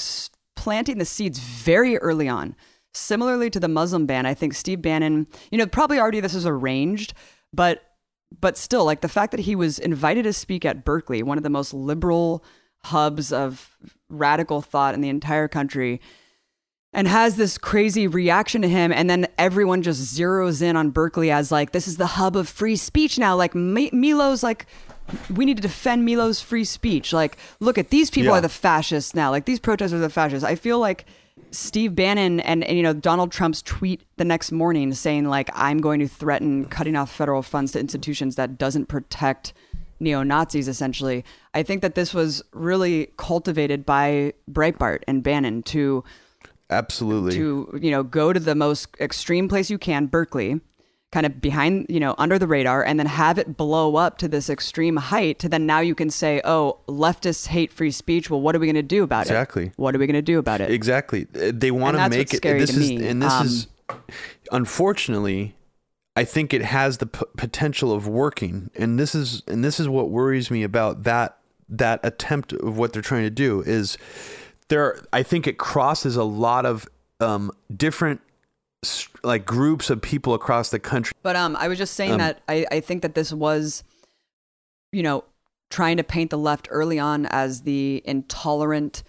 planting 0.55 0.97
the 0.97 1.05
seeds 1.05 1.39
very 1.39 1.97
early 1.97 2.27
on. 2.27 2.55
Similarly 2.93 3.49
to 3.49 3.59
the 3.59 3.67
Muslim 3.67 4.05
ban, 4.05 4.27
I 4.27 4.35
think 4.35 4.53
Steve 4.53 4.81
Bannon, 4.81 5.27
you 5.49 5.57
know, 5.57 5.65
probably 5.65 5.99
already 5.99 6.19
this 6.19 6.35
is 6.35 6.45
arranged, 6.45 7.13
but 7.51 7.81
but 8.39 8.57
still, 8.57 8.85
like 8.85 9.01
the 9.01 9.09
fact 9.09 9.31
that 9.31 9.41
he 9.41 9.55
was 9.55 9.79
invited 9.79 10.23
to 10.23 10.33
speak 10.33 10.65
at 10.65 10.83
Berkeley, 10.83 11.23
one 11.23 11.37
of 11.37 11.43
the 11.43 11.49
most 11.49 11.73
liberal 11.73 12.43
hubs 12.85 13.31
of 13.31 13.77
radical 14.09 14.61
thought 14.61 14.93
in 14.93 15.01
the 15.01 15.09
entire 15.09 15.47
country, 15.47 16.01
and 16.91 17.07
has 17.07 17.35
this 17.35 17.57
crazy 17.57 18.07
reaction 18.07 18.61
to 18.61 18.69
him, 18.69 18.91
and 18.91 19.09
then 19.09 19.27
everyone 19.37 19.81
just 19.81 20.15
zeroes 20.15 20.61
in 20.61 20.75
on 20.75 20.91
Berkeley 20.91 21.31
as 21.31 21.51
like 21.51 21.71
this 21.71 21.87
is 21.87 21.97
the 21.97 22.05
hub 22.05 22.35
of 22.35 22.49
free 22.49 22.75
speech 22.75 23.17
now. 23.17 23.35
Like 23.35 23.53
Milo's 23.55 24.43
like 24.43 24.67
we 25.33 25.45
need 25.45 25.57
to 25.57 25.61
defend 25.61 26.05
Milo's 26.05 26.41
free 26.41 26.63
speech. 26.63 27.13
Like, 27.13 27.37
look 27.59 27.77
at 27.77 27.89
these 27.89 28.09
people 28.09 28.31
yeah. 28.31 28.37
are 28.37 28.41
the 28.41 28.49
fascists 28.49 29.13
now. 29.13 29.31
Like 29.31 29.45
these 29.45 29.59
protesters 29.59 29.99
are 29.99 30.01
the 30.01 30.09
fascists. 30.09 30.43
I 30.43 30.55
feel 30.55 30.79
like 30.79 31.05
Steve 31.51 31.95
Bannon 31.95 32.39
and, 32.41 32.63
and, 32.63 32.77
you 32.77 32.83
know 32.83 32.93
Donald 32.93 33.31
Trump's 33.31 33.61
tweet 33.61 34.01
the 34.17 34.25
next 34.25 34.51
morning 34.51 34.93
saying 34.93 35.25
like 35.25 35.49
I'm 35.53 35.79
going 35.79 35.99
to 35.99 36.07
threaten 36.07 36.65
cutting 36.65 36.95
off 36.95 37.11
federal 37.11 37.41
funds 37.41 37.71
to 37.73 37.79
institutions 37.79 38.35
that 38.35 38.57
doesn't 38.57 38.87
protect 38.87 39.53
neo 39.99 40.23
Nazis. 40.23 40.67
Essentially, 40.67 41.23
I 41.53 41.63
think 41.63 41.81
that 41.81 41.95
this 41.95 42.13
was 42.13 42.43
really 42.53 43.11
cultivated 43.17 43.85
by 43.85 44.33
Breitbart 44.51 45.03
and 45.07 45.23
Bannon 45.23 45.63
to 45.63 46.03
absolutely 46.69 47.35
to 47.35 47.79
you 47.81 47.91
know 47.91 48.03
go 48.03 48.33
to 48.33 48.39
the 48.39 48.55
most 48.55 48.87
extreme 48.99 49.47
place 49.47 49.69
you 49.69 49.77
can, 49.77 50.07
Berkeley 50.07 50.59
kind 51.13 51.27
of 51.27 51.39
behind, 51.39 51.85
you 51.89 51.99
know, 51.99 52.15
under 52.17 52.39
the 52.39 52.47
radar 52.47 52.83
and 52.83 52.99
then 52.99 53.05
have 53.05 53.37
it 53.37 53.55
blow 53.55 53.97
up 53.97 54.17
to 54.17 54.27
this 54.27 54.49
extreme 54.49 54.95
height 54.95 55.37
to 55.37 55.47
then 55.47 55.67
now 55.67 55.79
you 55.79 55.93
can 55.93 56.09
say, 56.09 56.41
oh, 56.43 56.79
leftists 56.87 57.47
hate 57.47 57.71
free 57.71 57.91
speech. 57.91 58.31
Well, 58.31 58.41
what 58.41 58.55
are 58.55 58.59
we 58.59 58.65
going 58.65 58.75
to 58.75 58.81
do 58.81 59.03
about 59.03 59.21
exactly. 59.21 59.61
it? 59.61 59.65
Exactly. 59.67 59.83
What 59.83 59.95
are 59.95 59.99
we 59.99 60.07
going 60.07 60.15
to 60.15 60.23
do 60.23 60.39
about 60.39 60.59
it? 60.59 60.71
Exactly. 60.71 61.27
Uh, 61.35 61.51
they 61.53 61.69
want 61.69 61.97
to 61.97 62.09
make 62.09 62.33
it. 62.33 62.41
This 62.41 62.75
is, 62.75 62.89
me. 62.89 63.07
and 63.07 63.21
this 63.21 63.31
um, 63.31 63.45
is, 63.45 63.67
unfortunately, 64.51 65.55
I 66.15 66.23
think 66.23 66.51
it 66.51 66.63
has 66.63 66.97
the 66.97 67.05
p- 67.05 67.25
potential 67.37 67.91
of 67.91 68.07
working. 68.07 68.71
And 68.75 68.99
this 68.99 69.13
is, 69.13 69.43
and 69.47 69.63
this 69.63 69.79
is 69.79 69.87
what 69.87 70.09
worries 70.09 70.49
me 70.49 70.63
about 70.63 71.03
that, 71.03 71.37
that 71.69 71.99
attempt 72.01 72.53
of 72.53 72.75
what 72.75 72.91
they're 72.91 73.03
trying 73.03 73.23
to 73.23 73.29
do 73.29 73.61
is 73.61 73.99
there, 74.69 74.99
I 75.13 75.21
think 75.21 75.45
it 75.45 75.59
crosses 75.59 76.15
a 76.15 76.23
lot 76.23 76.65
of 76.65 76.87
um, 77.19 77.51
different 77.75 78.21
like 79.23 79.45
groups 79.45 79.89
of 79.89 80.01
people 80.01 80.33
across 80.33 80.69
the 80.69 80.79
country. 80.79 81.13
But 81.21 81.35
um, 81.35 81.55
I 81.55 81.67
was 81.67 81.77
just 81.77 81.93
saying 81.93 82.13
um, 82.13 82.17
that 82.19 82.41
I, 82.47 82.65
I 82.71 82.79
think 82.81 83.01
that 83.01 83.15
this 83.15 83.31
was, 83.31 83.83
you 84.91 85.01
know, 85.03 85.23
trying 85.69 85.97
to 85.97 86.03
paint 86.03 86.29
the 86.29 86.37
left 86.37 86.67
early 86.69 86.99
on 86.99 87.25
as 87.27 87.61
the 87.61 88.01
intolerant, 88.05 89.01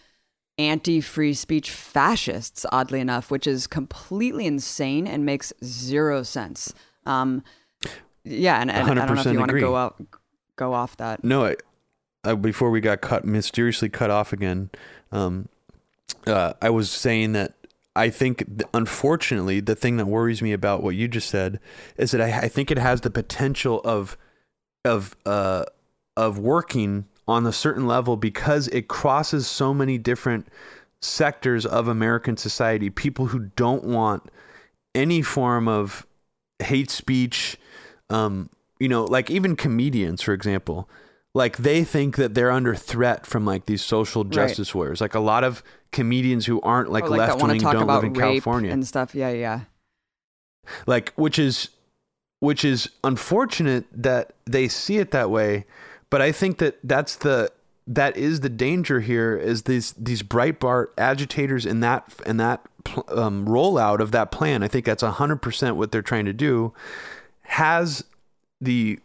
anti-free 0.56 1.34
speech 1.34 1.70
fascists. 1.70 2.64
Oddly 2.70 3.00
enough, 3.00 3.30
which 3.30 3.46
is 3.46 3.66
completely 3.66 4.46
insane 4.46 5.06
and 5.06 5.26
makes 5.26 5.52
zero 5.64 6.22
sense. 6.22 6.72
Um, 7.06 7.42
yeah, 8.24 8.60
and, 8.60 8.70
and 8.70 8.98
I 8.98 9.06
don't 9.06 9.16
know 9.16 9.20
if 9.20 9.26
you 9.26 9.38
want 9.38 9.50
to 9.50 9.60
go 9.60 9.76
out, 9.76 10.02
go 10.56 10.72
off 10.72 10.96
that. 10.96 11.24
No, 11.24 11.44
I, 11.44 11.56
uh, 12.24 12.36
before 12.36 12.70
we 12.70 12.80
got 12.80 13.00
cut 13.02 13.24
mysteriously 13.24 13.88
cut 13.90 14.10
off 14.10 14.32
again, 14.32 14.70
um, 15.12 15.48
uh, 16.26 16.54
I 16.62 16.70
was 16.70 16.90
saying 16.90 17.32
that 17.32 17.52
I 17.96 18.10
think, 18.10 18.44
unfortunately, 18.72 19.60
the 19.60 19.76
thing 19.76 19.98
that 19.98 20.06
worries 20.06 20.42
me 20.42 20.52
about 20.52 20.82
what 20.82 20.96
you 20.96 21.06
just 21.06 21.28
said 21.28 21.60
is 21.96 22.10
that 22.10 22.20
I, 22.20 22.40
I 22.40 22.48
think 22.48 22.70
it 22.70 22.78
has 22.78 23.02
the 23.02 23.10
potential 23.10 23.80
of 23.84 24.16
of 24.84 25.16
uh, 25.24 25.64
of 26.16 26.38
working 26.38 27.06
on 27.26 27.46
a 27.46 27.52
certain 27.52 27.86
level 27.86 28.16
because 28.16 28.68
it 28.68 28.88
crosses 28.88 29.46
so 29.46 29.72
many 29.72 29.96
different 29.96 30.48
sectors 31.00 31.64
of 31.64 31.88
American 31.88 32.36
society. 32.36 32.90
People 32.90 33.26
who 33.26 33.50
don't 33.56 33.84
want 33.84 34.30
any 34.94 35.22
form 35.22 35.68
of 35.68 36.06
hate 36.60 36.90
speech, 36.90 37.56
um, 38.10 38.50
you 38.78 38.88
know, 38.88 39.04
like 39.04 39.30
even 39.30 39.56
comedians, 39.56 40.20
for 40.22 40.32
example, 40.32 40.88
like 41.34 41.56
they 41.58 41.82
think 41.84 42.16
that 42.16 42.34
they're 42.34 42.50
under 42.50 42.74
threat 42.74 43.26
from 43.26 43.44
like 43.44 43.66
these 43.66 43.82
social 43.82 44.24
justice 44.24 44.70
right. 44.70 44.74
warriors. 44.76 45.00
Like 45.00 45.14
a 45.14 45.20
lot 45.20 45.44
of 45.44 45.62
comedians 45.92 46.46
who 46.46 46.60
aren't 46.60 46.90
like, 46.90 47.08
like 47.08 47.18
left 47.18 47.42
wing 47.42 47.58
don't 47.58 47.86
live 47.86 48.04
in 48.04 48.14
California 48.14 48.72
and 48.72 48.86
stuff. 48.86 49.14
Yeah, 49.14 49.30
yeah. 49.30 49.60
Like 50.86 51.12
which 51.16 51.38
is 51.38 51.70
which 52.38 52.64
is 52.64 52.88
unfortunate 53.02 53.84
that 53.92 54.34
they 54.46 54.68
see 54.68 54.98
it 54.98 55.10
that 55.10 55.30
way, 55.30 55.66
but 56.08 56.22
I 56.22 56.30
think 56.30 56.58
that 56.58 56.78
that's 56.84 57.16
the 57.16 57.50
that 57.86 58.16
is 58.16 58.40
the 58.40 58.48
danger 58.48 59.00
here 59.00 59.36
is 59.36 59.62
these 59.62 59.92
these 59.92 60.22
Breitbart 60.22 60.88
agitators 60.96 61.66
in 61.66 61.80
that 61.80 62.14
in 62.24 62.36
that 62.38 62.62
um, 63.08 63.46
rollout 63.46 64.00
of 64.00 64.12
that 64.12 64.30
plan. 64.30 64.62
I 64.62 64.68
think 64.68 64.86
that's 64.86 65.02
hundred 65.02 65.42
percent 65.42 65.76
what 65.76 65.90
they're 65.90 66.00
trying 66.00 66.24
to 66.26 66.32
do. 66.32 66.72
Has 67.42 68.04
the 68.60 69.00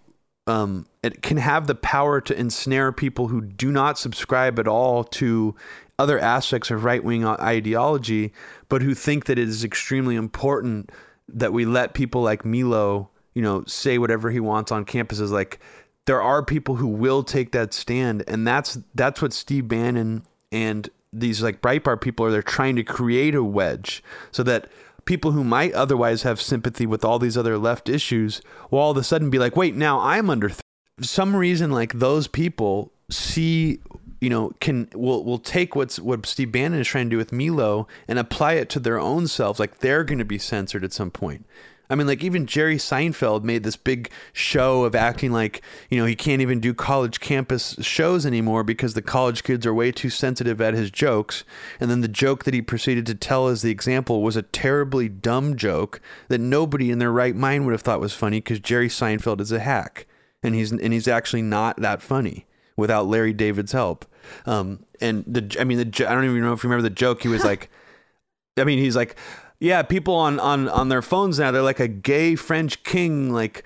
um, 0.48 0.86
it 1.02 1.22
can 1.22 1.38
have 1.38 1.68
the 1.68 1.76
power 1.76 2.20
to 2.22 2.38
ensnare 2.38 2.92
people 2.92 3.30
who 3.30 3.42
do 3.42 3.72
not 3.72 3.98
subscribe 3.98 4.60
at 4.60 4.68
all 4.68 5.04
to 5.04 5.56
other 5.98 6.20
aspects 6.20 6.72
of 6.72 6.84
right 6.84 7.04
wing 7.04 7.26
ideology, 7.26 8.34
but 8.68 8.82
who 8.82 8.94
think 8.94 9.26
that 9.26 9.40
it 9.40 9.48
is 9.48 9.64
extremely 9.64 10.16
important 10.16 10.92
that 11.28 11.54
we 11.54 11.66
let 11.66 11.94
people 11.94 12.22
like 12.22 12.46
Milo, 12.46 13.10
you 13.34 13.42
know, 13.42 13.64
say 13.66 13.98
whatever 13.98 14.32
he 14.32 14.40
wants 14.40 14.72
on 14.72 14.86
campuses. 14.86 15.30
Like 15.30 15.60
there 16.06 16.22
are 16.22 16.44
people 16.44 16.76
who 16.76 16.88
will 16.88 17.24
take 17.24 17.52
that 17.52 17.74
stand, 17.74 18.24
and 18.28 18.48
that's 18.48 18.80
that's 18.96 19.22
what 19.22 19.34
Steve 19.34 19.68
Bannon 19.68 20.24
and 20.52 20.90
these 21.14 21.42
like 21.42 21.62
Breitbart 21.62 22.02
people 22.02 22.26
are. 22.26 22.32
They're 22.32 22.42
trying 22.42 22.76
to 22.78 22.84
create 22.84 23.36
a 23.36 23.44
wedge 23.44 24.04
so 24.32 24.44
that 24.44 24.70
people 25.06 25.32
who 25.32 25.44
might 25.44 25.74
otherwise 25.74 26.24
have 26.24 26.42
sympathy 26.42 26.86
with 26.86 27.06
all 27.06 27.20
these 27.20 27.38
other 27.38 27.58
left 27.58 27.90
issues 27.90 28.42
will 28.70 28.80
all 28.80 28.92
of 28.92 28.98
a 28.98 29.04
sudden 29.04 29.30
be 29.30 29.40
like, 29.40 29.56
wait, 29.56 29.76
now 29.76 30.00
I'm 30.00 30.30
under 30.30 30.50
th- 30.50 30.62
some 31.02 31.36
reason. 31.36 31.72
Like 31.72 31.94
those 31.94 32.28
people 32.28 32.92
see, 33.10 33.80
you 34.22 34.30
know, 34.30 34.52
can 34.60 34.90
will 34.94 35.24
will 35.24 35.40
take 35.40 35.76
what's 35.76 36.00
what 36.00 36.26
Steve 36.26 36.52
Bannon 36.52 36.80
is 36.80 36.88
trying 36.88 37.06
to 37.06 37.12
do 37.12 37.18
with 37.18 37.32
Milo 37.32 37.88
and 38.08 38.20
apply 38.20 38.54
it 38.54 38.70
to 38.70 38.80
their 38.80 39.00
own 39.00 39.28
selves. 39.28 39.60
Like 39.60 39.80
they're 39.80 40.04
going 40.04 40.20
to 40.20 40.26
be 40.26 40.38
censored 40.38 40.84
at 40.84 40.94
some 40.94 41.12
point. 41.12 41.46
I 41.92 41.96
mean, 41.96 42.06
like 42.06 42.24
even 42.24 42.46
Jerry 42.46 42.78
Seinfeld 42.78 43.44
made 43.44 43.64
this 43.64 43.76
big 43.76 44.12
show 44.32 44.84
of 44.84 44.94
acting 44.94 45.32
like, 45.32 45.64
you 45.90 45.98
know, 45.98 46.06
he 46.06 46.16
can't 46.16 46.42
even 46.42 46.60
do 46.60 46.72
college 46.72 47.20
campus 47.20 47.76
shows 47.82 48.28
anymore 48.28 48.64
because 48.64 48.94
the 48.94 49.02
college 49.02 49.44
kids 49.44 49.66
are 49.66 49.74
way 49.74 49.92
too 49.92 50.12
sensitive 50.12 50.62
at 50.62 50.76
his 50.76 50.92
jokes. 50.92 51.44
And 51.80 51.90
then 51.90 52.02
the 52.02 52.08
joke 52.08 52.44
that 52.44 52.54
he 52.54 52.62
proceeded 52.62 53.08
to 53.08 53.16
tell 53.16 53.48
as 53.48 53.64
the 53.64 53.72
example 53.72 54.22
was 54.22 54.36
a 54.36 54.44
terribly 54.44 55.10
dumb 55.10 55.58
joke 55.58 56.00
that 56.28 56.38
nobody 56.38 56.92
in 56.92 57.00
their 57.00 57.12
right 57.12 57.36
mind 57.36 57.66
would 57.66 57.72
have 57.72 57.82
thought 57.82 58.00
was 58.00 58.14
funny 58.14 58.38
because 58.38 58.60
Jerry 58.60 58.88
Seinfeld 58.88 59.42
is 59.42 59.52
a 59.52 59.60
hack. 59.60 60.06
And 60.42 60.56
he's 60.56 60.72
and 60.72 60.94
he's 60.94 61.08
actually 61.08 61.42
not 61.42 61.78
that 61.78 62.02
funny 62.02 62.46
without 62.78 63.08
Larry 63.08 63.34
David's 63.34 63.72
help. 63.72 64.06
Um, 64.46 64.86
and 65.02 65.24
the 65.28 65.56
I 65.60 65.64
mean 65.64 65.78
the 65.78 66.10
I 66.10 66.14
don't 66.14 66.26
even 66.26 66.42
know 66.42 66.54
if 66.54 66.64
you 66.64 66.70
remember 66.70 66.88
the 66.88 66.96
joke. 66.96 67.22
He 67.22 67.28
was 67.28 67.44
like, 67.44 67.70
I 68.58 68.64
mean 68.64 68.80
he's 68.80 68.96
like, 68.96 69.16
yeah, 69.60 69.82
people 69.82 70.16
on 70.16 70.40
on 70.40 70.70
on 70.70 70.90
their 70.90 71.02
phones 71.02 71.40
now 71.40 71.52
they're 71.52 71.62
like 71.62 71.80
a 71.80 71.88
gay 71.88 72.36
French 72.36 72.84
king, 72.84 73.34
like 73.34 73.64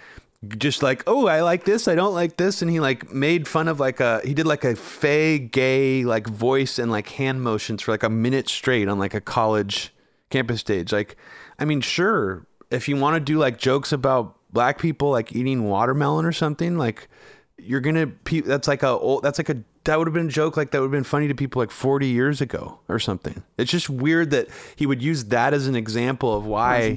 just 0.58 0.84
like 0.84 1.04
oh 1.08 1.28
I 1.28 1.42
like 1.42 1.64
this, 1.66 1.88
I 1.88 1.96
don't 1.96 2.14
like 2.14 2.38
this, 2.38 2.62
and 2.62 2.72
he 2.72 2.80
like 2.80 3.12
made 3.12 3.48
fun 3.48 3.68
of 3.68 3.80
like 3.80 4.00
a 4.00 4.22
he 4.24 4.34
did 4.34 4.48
like 4.48 4.64
a 4.64 4.76
fey 4.76 5.38
gay 5.40 6.04
like 6.04 6.28
voice 6.28 6.80
and 6.80 6.92
like 6.92 7.10
hand 7.10 7.44
motions 7.44 7.84
for 7.84 7.92
like 7.92 8.04
a 8.04 8.10
minute 8.10 8.50
straight 8.50 8.88
on 8.88 8.98
like 8.98 9.14
a 9.14 9.22
college 9.22 9.94
campus 10.34 10.60
stage. 10.60 10.92
Like, 10.92 11.16
I 11.58 11.64
mean, 11.66 11.80
sure, 11.80 12.46
if 12.70 12.90
you 12.90 12.98
want 12.98 13.16
to 13.16 13.20
do 13.22 13.38
like 13.38 13.58
jokes 13.58 13.94
about 13.94 14.36
black 14.54 14.80
people 14.80 15.10
like 15.10 15.36
eating 15.36 15.66
watermelon 15.66 16.26
or 16.26 16.32
something, 16.32 16.78
like 16.78 17.10
you're 17.58 17.82
gonna 17.82 18.12
that's 18.46 18.68
like 18.68 18.84
a 18.84 18.90
old 18.90 19.24
that's 19.24 19.40
like 19.40 19.50
a 19.50 19.58
that 19.84 19.98
would 19.98 20.08
have 20.08 20.14
been 20.14 20.28
a 20.28 20.32
joke 20.32 20.56
like 20.56 20.72
that 20.72 20.80
would 20.80 20.86
have 20.86 20.92
been 20.92 21.04
funny 21.04 21.28
to 21.28 21.36
people 21.36 21.62
like 21.62 21.72
40 21.72 22.08
years 22.08 22.40
ago 22.40 22.80
or 22.88 23.00
something. 23.00 23.44
It's 23.58 23.72
just 23.72 23.90
weird 23.90 24.32
that 24.32 24.48
he 24.76 24.86
would 24.86 25.02
use 25.02 25.26
that 25.26 25.54
as 25.54 25.68
an 25.68 25.76
example 25.76 26.34
of 26.34 26.46
why 26.46 26.96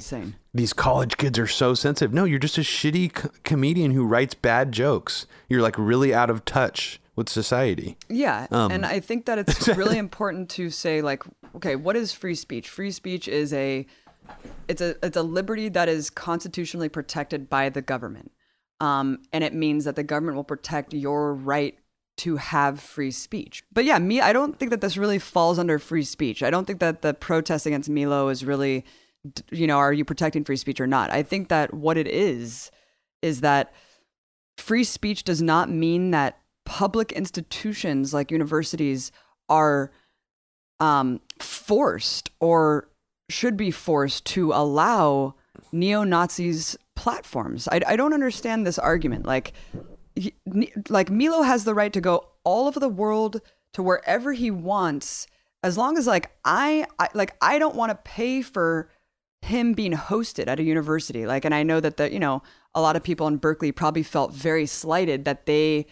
these 0.53 0.73
college 0.73 1.17
kids 1.17 1.37
are 1.37 1.47
so 1.47 1.73
sensitive. 1.73 2.13
No, 2.13 2.23
you're 2.23 2.39
just 2.39 2.57
a 2.57 2.61
shitty 2.61 3.13
co- 3.13 3.29
comedian 3.43 3.91
who 3.91 4.05
writes 4.05 4.33
bad 4.35 4.71
jokes. 4.71 5.25
You're 5.49 5.61
like 5.61 5.77
really 5.77 6.13
out 6.13 6.29
of 6.29 6.45
touch 6.45 6.99
with 7.15 7.27
society. 7.27 7.97
Yeah, 8.07 8.47
um, 8.51 8.71
and 8.71 8.85
I 8.85 8.99
think 8.99 9.25
that 9.25 9.37
it's 9.39 9.67
really 9.75 9.97
important 9.97 10.49
to 10.51 10.69
say 10.69 11.01
like 11.01 11.23
okay, 11.55 11.75
what 11.75 11.95
is 11.95 12.13
free 12.13 12.35
speech? 12.35 12.69
Free 12.69 12.91
speech 12.91 13.27
is 13.27 13.51
a 13.53 13.85
it's 14.67 14.81
a 14.81 14.95
it's 15.03 15.17
a 15.17 15.23
liberty 15.23 15.69
that 15.69 15.89
is 15.89 16.09
constitutionally 16.09 16.89
protected 16.89 17.49
by 17.49 17.69
the 17.69 17.81
government. 17.81 18.31
Um, 18.79 19.19
and 19.33 19.43
it 19.43 19.53
means 19.53 19.85
that 19.85 19.95
the 19.95 20.03
government 20.03 20.35
will 20.35 20.43
protect 20.43 20.93
your 20.93 21.33
right 21.33 21.77
to 22.17 22.37
have 22.37 22.79
free 22.79 23.11
speech. 23.11 23.63
But 23.71 23.85
yeah, 23.85 23.99
me, 23.99 24.21
I 24.21 24.33
don't 24.33 24.57
think 24.57 24.71
that 24.71 24.81
this 24.81 24.97
really 24.97 25.19
falls 25.19 25.59
under 25.59 25.79
free 25.79 26.03
speech. 26.03 26.43
I 26.43 26.49
don't 26.49 26.65
think 26.65 26.79
that 26.79 27.01
the 27.01 27.13
protest 27.13 27.65
against 27.65 27.89
Milo 27.89 28.29
is 28.29 28.43
really, 28.43 28.85
you 29.51 29.67
know, 29.67 29.77
are 29.77 29.93
you 29.93 30.03
protecting 30.03 30.43
free 30.43 30.57
speech 30.57 30.81
or 30.81 30.87
not? 30.87 31.11
I 31.11 31.23
think 31.23 31.49
that 31.49 31.73
what 31.73 31.97
it 31.97 32.07
is, 32.07 32.71
is 33.21 33.41
that 33.41 33.71
free 34.57 34.83
speech 34.83 35.23
does 35.23 35.41
not 35.41 35.69
mean 35.69 36.11
that 36.11 36.39
public 36.65 37.11
institutions 37.11 38.13
like 38.13 38.31
universities 38.31 39.11
are 39.47 39.91
um, 40.79 41.21
forced 41.39 42.31
or 42.39 42.89
should 43.29 43.57
be 43.57 43.71
forced 43.71 44.25
to 44.25 44.51
allow 44.53 45.35
neo 45.71 46.03
Nazis 46.03 46.77
platforms. 46.95 47.67
I, 47.67 47.81
I 47.85 47.95
don't 47.95 48.13
understand 48.13 48.65
this 48.65 48.79
argument. 48.79 49.25
Like, 49.25 49.53
he, 50.15 50.33
like 50.89 51.09
Milo 51.09 51.43
has 51.43 51.63
the 51.63 51.75
right 51.75 51.93
to 51.93 52.01
go 52.01 52.29
all 52.43 52.67
over 52.67 52.79
the 52.79 52.89
world 52.89 53.41
to 53.73 53.83
wherever 53.83 54.33
he 54.33 54.49
wants 54.49 55.27
as 55.63 55.77
long 55.77 55.97
as 55.97 56.07
like 56.07 56.31
I, 56.45 56.85
I 56.99 57.09
like 57.13 57.35
I 57.41 57.59
don't 57.59 57.75
want 57.75 57.91
to 57.91 57.95
pay 57.95 58.41
for 58.41 58.89
him 59.41 59.73
being 59.73 59.93
hosted 59.93 60.47
at 60.47 60.59
a 60.59 60.63
university 60.63 61.25
like 61.25 61.45
and 61.45 61.53
I 61.53 61.63
know 61.63 61.79
that 61.79 61.97
the 61.97 62.11
you 62.11 62.19
know 62.19 62.41
a 62.73 62.81
lot 62.81 62.95
of 62.95 63.03
people 63.03 63.27
in 63.27 63.37
Berkeley 63.37 63.71
probably 63.71 64.03
felt 64.03 64.33
very 64.33 64.65
slighted 64.65 65.25
that 65.25 65.45
they 65.45 65.85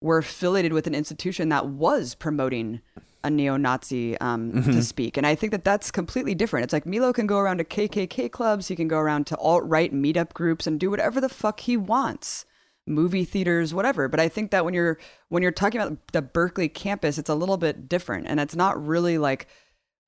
were 0.00 0.18
affiliated 0.18 0.72
with 0.72 0.86
an 0.86 0.94
institution 0.94 1.48
that 1.48 1.66
was 1.66 2.14
promoting 2.14 2.80
a 3.28 3.30
neo-Nazi 3.30 4.18
um, 4.18 4.52
mm-hmm. 4.52 4.72
to 4.72 4.82
speak, 4.82 5.16
and 5.16 5.26
I 5.26 5.34
think 5.34 5.52
that 5.52 5.64
that's 5.64 5.90
completely 5.90 6.34
different. 6.34 6.64
It's 6.64 6.72
like 6.72 6.86
Milo 6.86 7.12
can 7.12 7.26
go 7.26 7.38
around 7.38 7.58
to 7.58 7.64
KKK 7.64 8.30
clubs, 8.32 8.68
he 8.68 8.76
can 8.76 8.88
go 8.88 8.98
around 8.98 9.26
to 9.28 9.36
alt-right 9.36 9.94
meetup 9.94 10.32
groups 10.32 10.66
and 10.66 10.80
do 10.80 10.90
whatever 10.90 11.20
the 11.20 11.28
fuck 11.28 11.60
he 11.60 11.76
wants 11.76 12.44
movie 12.88 13.24
theaters, 13.24 13.74
whatever. 13.74 14.08
But 14.08 14.18
I 14.18 14.28
think 14.28 14.50
that 14.50 14.64
when 14.64 14.74
you're 14.74 14.98
when 15.28 15.42
you're 15.42 15.52
talking 15.52 15.80
about 15.80 15.98
the 16.12 16.22
Berkeley 16.22 16.68
campus, 16.68 17.18
it's 17.18 17.30
a 17.30 17.34
little 17.34 17.58
bit 17.58 17.88
different, 17.88 18.26
and 18.26 18.40
it's 18.40 18.56
not 18.56 18.84
really 18.84 19.18
like 19.18 19.46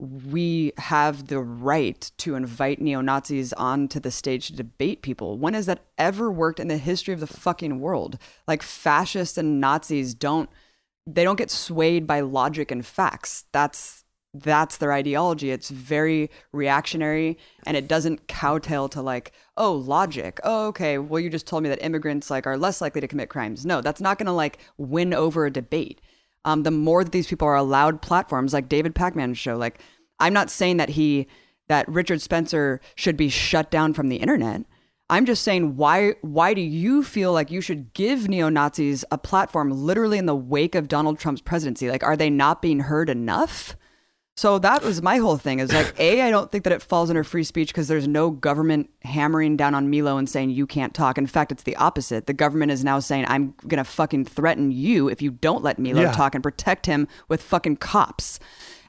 we 0.00 0.72
have 0.78 1.26
the 1.26 1.40
right 1.40 2.10
to 2.16 2.34
invite 2.34 2.80
neo 2.80 3.02
Nazis 3.02 3.52
onto 3.52 4.00
the 4.00 4.10
stage 4.10 4.46
to 4.46 4.54
debate 4.54 5.02
people. 5.02 5.38
When 5.38 5.52
has 5.52 5.66
that 5.66 5.84
ever 5.98 6.32
worked 6.32 6.58
in 6.58 6.68
the 6.68 6.78
history 6.78 7.12
of 7.12 7.20
the 7.20 7.26
fucking 7.26 7.80
world? 7.80 8.18
Like 8.48 8.62
fascists 8.62 9.36
and 9.36 9.60
Nazis 9.60 10.14
don't 10.14 10.48
they 11.14 11.24
don't 11.24 11.36
get 11.36 11.50
swayed 11.50 12.06
by 12.06 12.20
logic 12.20 12.70
and 12.70 12.84
facts. 12.84 13.44
That's 13.52 14.04
that's 14.32 14.76
their 14.76 14.92
ideology. 14.92 15.50
It's 15.50 15.70
very 15.70 16.30
reactionary 16.52 17.36
and 17.66 17.76
it 17.76 17.88
doesn't 17.88 18.28
cowtail 18.28 18.88
to 18.90 19.02
like, 19.02 19.32
oh, 19.56 19.72
logic. 19.72 20.38
Oh, 20.44 20.68
okay. 20.68 20.98
Well, 20.98 21.20
you 21.20 21.28
just 21.28 21.48
told 21.48 21.64
me 21.64 21.68
that 21.68 21.84
immigrants 21.84 22.30
like 22.30 22.46
are 22.46 22.56
less 22.56 22.80
likely 22.80 23.00
to 23.00 23.08
commit 23.08 23.28
crimes. 23.28 23.66
No, 23.66 23.80
that's 23.80 24.00
not 24.00 24.18
going 24.18 24.26
to 24.26 24.32
like 24.32 24.58
win 24.78 25.12
over 25.12 25.46
a 25.46 25.50
debate. 25.50 26.00
Um, 26.44 26.62
the 26.62 26.70
more 26.70 27.02
that 27.02 27.11
these 27.11 27.26
people 27.26 27.48
are 27.48 27.56
allowed 27.56 28.02
platforms 28.02 28.52
like 28.52 28.68
David 28.68 28.94
Pakman's 28.94 29.38
show, 29.38 29.56
like 29.56 29.80
I'm 30.20 30.32
not 30.32 30.50
saying 30.50 30.76
that 30.76 30.90
he 30.90 31.26
that 31.68 31.88
Richard 31.88 32.20
Spencer 32.20 32.80
should 32.94 33.16
be 33.16 33.28
shut 33.28 33.70
down 33.70 33.94
from 33.94 34.08
the 34.08 34.16
internet. 34.16 34.62
I'm 35.11 35.26
just 35.26 35.42
saying 35.42 35.76
why 35.76 36.14
why 36.22 36.54
do 36.54 36.61
you 36.61 37.02
feel 37.02 37.32
like 37.32 37.50
you 37.50 37.61
should 37.61 37.92
give 37.92 38.28
neo-Nazis 38.28 39.04
a 39.11 39.18
platform 39.18 39.70
literally 39.70 40.16
in 40.16 40.26
the 40.26 40.34
wake 40.34 40.74
of 40.74 40.88
Donald 40.88 41.18
Trump's 41.18 41.42
presidency? 41.42 41.90
Like 41.90 42.02
are 42.02 42.16
they 42.16 42.30
not 42.30 42.62
being 42.62 42.80
heard 42.80 43.11
enough? 43.11 43.76
So 44.36 44.58
that 44.61 44.82
was 44.82 45.02
my 45.02 45.18
whole 45.18 45.36
thing 45.36 45.58
is 45.58 45.70
like, 45.70 45.92
A, 45.98 46.22
I 46.22 46.30
don't 46.30 46.50
think 46.50 46.64
that 46.64 46.72
it 46.72 46.80
falls 46.80 47.11
under 47.11 47.22
free 47.24 47.44
speech 47.44 47.68
because 47.68 47.88
there's 47.88 48.08
no 48.08 48.30
government 48.30 48.88
hammering 49.02 49.58
down 49.58 49.74
on 49.74 49.90
Milo 49.90 50.16
and 50.16 50.26
saying 50.26 50.48
you 50.48 50.66
can't 50.66 50.94
talk. 50.94 51.18
In 51.18 51.26
fact, 51.26 51.52
it's 51.52 51.64
the 51.64 51.76
opposite. 51.76 52.26
The 52.26 52.32
government 52.32 52.72
is 52.72 52.82
now 52.82 53.00
saying, 53.00 53.26
I'm 53.28 53.54
going 53.68 53.76
to 53.76 53.84
fucking 53.84 54.24
threaten 54.24 54.70
you 54.70 55.11
if 55.11 55.20
you 55.20 55.30
don't 55.30 55.62
let 55.62 55.78
Milo 55.78 56.02
yeah. 56.02 56.12
talk 56.12 56.34
and 56.34 56.42
protect 56.42 56.86
him 56.86 57.06
with 57.28 57.42
fucking 57.42 57.76
cops. 57.78 58.40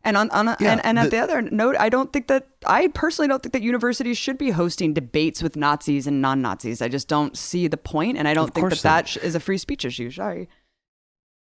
And 0.04 0.18
on, 0.18 0.30
on 0.32 0.56
yeah, 0.60 0.72
and, 0.72 0.86
and 0.86 0.99
at 0.99 1.06
the, 1.06 1.10
the 1.12 1.20
other 1.20 1.41
note, 1.41 1.76
I 1.80 1.89
don't 1.89 2.12
think 2.12 2.28
that 2.28 2.47
I 2.66 2.88
personally 2.88 3.28
don't 3.28 3.43
think 3.43 3.54
that 3.54 3.62
universities 3.62 4.18
should 4.18 4.38
be 4.38 4.52
hosting 4.52 4.93
debates 4.93 5.43
with 5.43 5.56
Nazis 5.56 6.08
and 6.08 6.22
non-Nazis. 6.22 6.82
I 6.82 6.88
just 6.88 7.08
don't 7.08 7.38
see 7.38 7.68
the 7.68 7.78
point, 7.78 8.18
and 8.18 8.28
I 8.28 8.34
don't 8.34 8.54
think 8.54 8.70
that 8.70 8.80
that 8.80 9.18
is 9.18 9.36
a 9.36 9.39
free 9.39 9.58
speech 9.58 9.86
issue. 9.86 10.10
Sorry. 10.12 10.49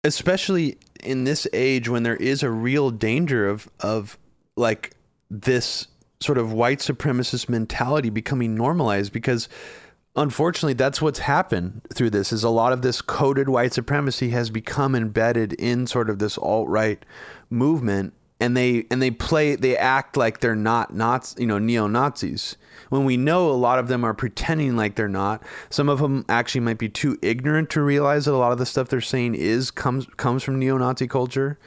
especially 0.04 0.78
in 1.02 1.24
this 1.24 1.46
age 1.52 1.88
when 1.88 2.02
there 2.02 2.16
is 2.16 2.42
a 2.42 2.50
real 2.50 2.90
danger 2.90 3.48
of 3.48 3.68
of 3.80 4.18
like 4.56 4.92
this 5.30 5.88
sort 6.20 6.38
of 6.38 6.52
white 6.52 6.78
supremacist 6.78 7.48
mentality 7.48 8.08
becoming 8.08 8.54
normalized 8.54 9.12
because 9.12 9.48
unfortunately 10.14 10.72
that's 10.72 11.02
what's 11.02 11.18
happened 11.18 11.82
through 11.92 12.08
this 12.08 12.32
is 12.32 12.42
a 12.42 12.48
lot 12.48 12.72
of 12.72 12.82
this 12.82 13.02
coded 13.02 13.48
white 13.48 13.72
supremacy 13.72 14.30
has 14.30 14.48
become 14.48 14.94
embedded 14.94 15.52
in 15.54 15.86
sort 15.86 16.08
of 16.08 16.18
this 16.18 16.38
alt-right 16.38 17.04
movement 17.50 18.14
and 18.40 18.56
they 18.56 18.84
and 18.90 19.00
they 19.00 19.10
play 19.10 19.56
they 19.56 19.76
act 19.76 20.16
like 20.16 20.40
they're 20.40 20.54
not 20.54 20.94
not 20.94 21.34
you 21.38 21.46
know 21.46 21.58
neo-nazis 21.58 22.56
when 22.90 23.04
we 23.04 23.16
know 23.16 23.50
a 23.50 23.52
lot 23.52 23.78
of 23.78 23.88
them 23.88 24.04
are 24.04 24.14
pretending 24.14 24.76
like 24.76 24.94
they're 24.94 25.08
not 25.08 25.42
some 25.70 25.88
of 25.88 26.00
them 26.00 26.24
actually 26.28 26.60
might 26.60 26.78
be 26.78 26.88
too 26.88 27.18
ignorant 27.22 27.70
to 27.70 27.80
realize 27.80 28.26
that 28.26 28.32
a 28.32 28.36
lot 28.36 28.52
of 28.52 28.58
the 28.58 28.66
stuff 28.66 28.88
they're 28.88 29.00
saying 29.00 29.34
is 29.34 29.70
comes 29.70 30.06
comes 30.16 30.42
from 30.42 30.58
neo-nazi 30.58 31.06
culture 31.06 31.58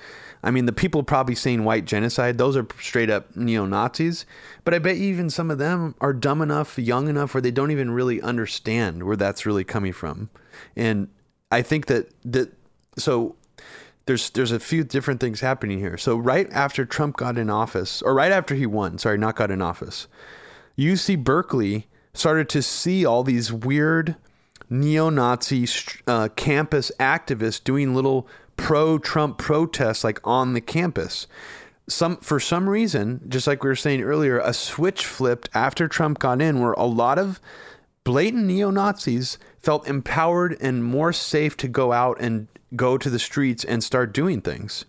I 0.42 0.52
mean, 0.52 0.66
the 0.66 0.74
people 0.74 1.04
probably 1.04 1.36
saying 1.36 1.66
white 1.66 1.86
genocide, 1.86 2.38
those 2.38 2.56
are 2.56 2.66
straight 2.80 3.10
up 3.10 3.36
neo 3.36 3.66
Nazis. 3.66 4.26
But 4.64 4.74
I 4.74 4.80
bet 4.80 4.96
even 4.96 5.30
some 5.30 5.52
of 5.52 5.58
them 5.58 5.96
are 6.00 6.14
dumb 6.14 6.42
enough, 6.42 6.80
young 6.80 7.10
enough, 7.10 7.34
where 7.34 7.42
they 7.42 7.52
don't 7.52 7.72
even 7.72 7.92
really 7.92 8.22
understand 8.22 9.04
where 9.04 9.18
that's 9.18 9.46
really 9.46 9.66
coming 9.66 9.92
from. 9.92 10.30
And 10.76 11.10
I 11.52 11.62
think 11.62 11.88
that, 11.88 12.10
that 12.24 12.54
so 12.98 13.36
there's 14.10 14.32
there's 14.32 14.52
a 14.52 14.60
few 14.60 14.84
different 14.84 15.20
things 15.20 15.40
happening 15.40 15.78
here. 15.78 15.96
So 15.96 16.18
right 16.18 16.50
after 16.52 16.84
Trump 16.84 17.16
got 17.16 17.38
in 17.38 17.48
office, 17.48 18.02
or 18.02 18.16
right 18.16 18.32
after 18.32 18.56
he 18.56 18.66
won, 18.66 18.98
sorry, 18.98 19.20
not 19.20 19.36
got 19.36 19.52
in 19.52 19.62
office, 19.62 20.08
UC 20.80 21.24
Berkeley 21.24 21.88
started 22.16 22.50
to 22.50 22.64
see 22.64 23.06
all 23.06 23.24
these 23.24 23.54
weird 23.54 24.16
neo-Nazi 24.68 25.68
uh, 26.08 26.30
campus 26.30 26.92
activists 27.00 27.64
doing 27.64 27.94
little 27.94 28.28
pro-Trump 28.58 29.38
protests 29.38 30.04
like 30.04 30.20
on 30.24 30.54
the 30.54 30.62
campus. 30.62 31.28
Some 31.88 32.18
for 32.18 32.40
some 32.40 32.68
reason, 32.68 33.22
just 33.30 33.46
like 33.46 33.64
we 33.64 33.70
were 33.70 33.76
saying 33.76 34.02
earlier, 34.02 34.40
a 34.40 34.54
switch 34.54 35.06
flipped 35.06 35.50
after 35.54 35.88
Trump 35.88 36.18
got 36.18 36.42
in, 36.42 36.60
where 36.60 36.74
a 36.74 36.86
lot 36.86 37.20
of 37.20 37.40
blatant 38.04 38.48
neo 38.48 38.72
Nazis 38.72 39.38
felt 39.60 39.88
empowered 39.88 40.58
and 40.60 40.84
more 40.84 41.14
safe 41.14 41.56
to 41.58 41.68
go 41.68 41.94
out 41.94 42.20
and 42.20 42.48
go 42.76 42.98
to 42.98 43.10
the 43.10 43.20
streets 43.20 43.64
and 43.64 43.84
start 43.84 44.14
doing 44.14 44.42
things. 44.42 44.86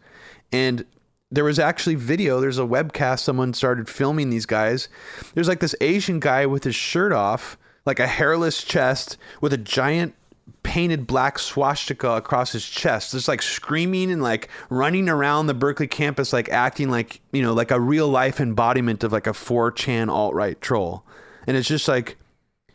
And 0.53 0.85
there 1.31 1.45
was 1.45 1.59
actually 1.59 1.95
video. 1.95 2.41
There's 2.41 2.59
a 2.59 2.63
webcast. 2.63 3.21
Someone 3.21 3.55
started 3.55 3.89
filming 3.89 4.31
these 4.31 4.47
guys. 4.47 4.89
There's 5.35 5.49
like 5.49 5.61
this 5.61 5.75
Asian 5.81 6.21
guy 6.21 6.47
with 6.47 6.65
his 6.65 6.75
shirt 6.75 7.13
off, 7.13 7.57
like 7.87 8.01
a 8.01 8.07
hairless 8.07 8.65
chest, 8.65 9.17
with 9.41 9.53
a 9.53 9.59
giant 9.59 10.15
painted 10.63 11.07
black 11.07 11.39
swastika 11.39 12.11
across 12.17 12.53
his 12.53 12.69
chest, 12.69 13.13
just 13.13 13.29
like 13.29 13.43
screaming 13.43 14.11
and 14.11 14.23
like 14.23 14.49
running 14.69 15.09
around 15.09 15.47
the 15.47 15.55
Berkeley 15.55 15.87
campus, 15.87 16.33
like 16.33 16.49
acting 16.49 16.91
like, 16.91 17.21
you 17.33 17.43
know, 17.43 17.55
like 17.55 17.71
a 17.71 17.81
real 17.81 18.09
life 18.09 18.41
embodiment 18.41 19.05
of 19.05 19.13
like 19.13 19.29
a 19.29 19.33
4chan 19.33 20.09
alt 20.09 20.35
right 20.35 20.61
troll. 20.61 21.05
And 21.47 21.57
it's 21.57 21.69
just 21.69 21.87
like, 21.87 22.19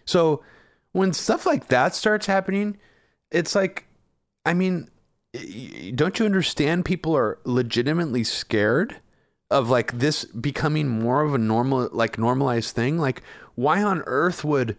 so 0.05 0.43
when 0.93 1.11
stuff 1.11 1.45
like 1.45 1.67
that 1.67 1.93
starts 1.93 2.25
happening, 2.25 2.77
it's 3.31 3.53
like, 3.53 3.85
I 4.45 4.53
mean, 4.53 4.89
don't 5.93 6.19
you 6.19 6.25
understand 6.25 6.86
people 6.86 7.15
are 7.15 7.39
legitimately 7.43 8.23
scared 8.23 8.97
of 9.51 9.69
like 9.69 9.99
this 9.99 10.25
becoming 10.25 10.88
more 10.88 11.21
of 11.21 11.33
a 11.33 11.38
normal, 11.38 11.89
like 11.91 12.17
normalized 12.17 12.75
thing? 12.75 12.97
Like, 12.97 13.21
why 13.55 13.81
on 13.83 14.01
earth 14.05 14.43
would 14.43 14.77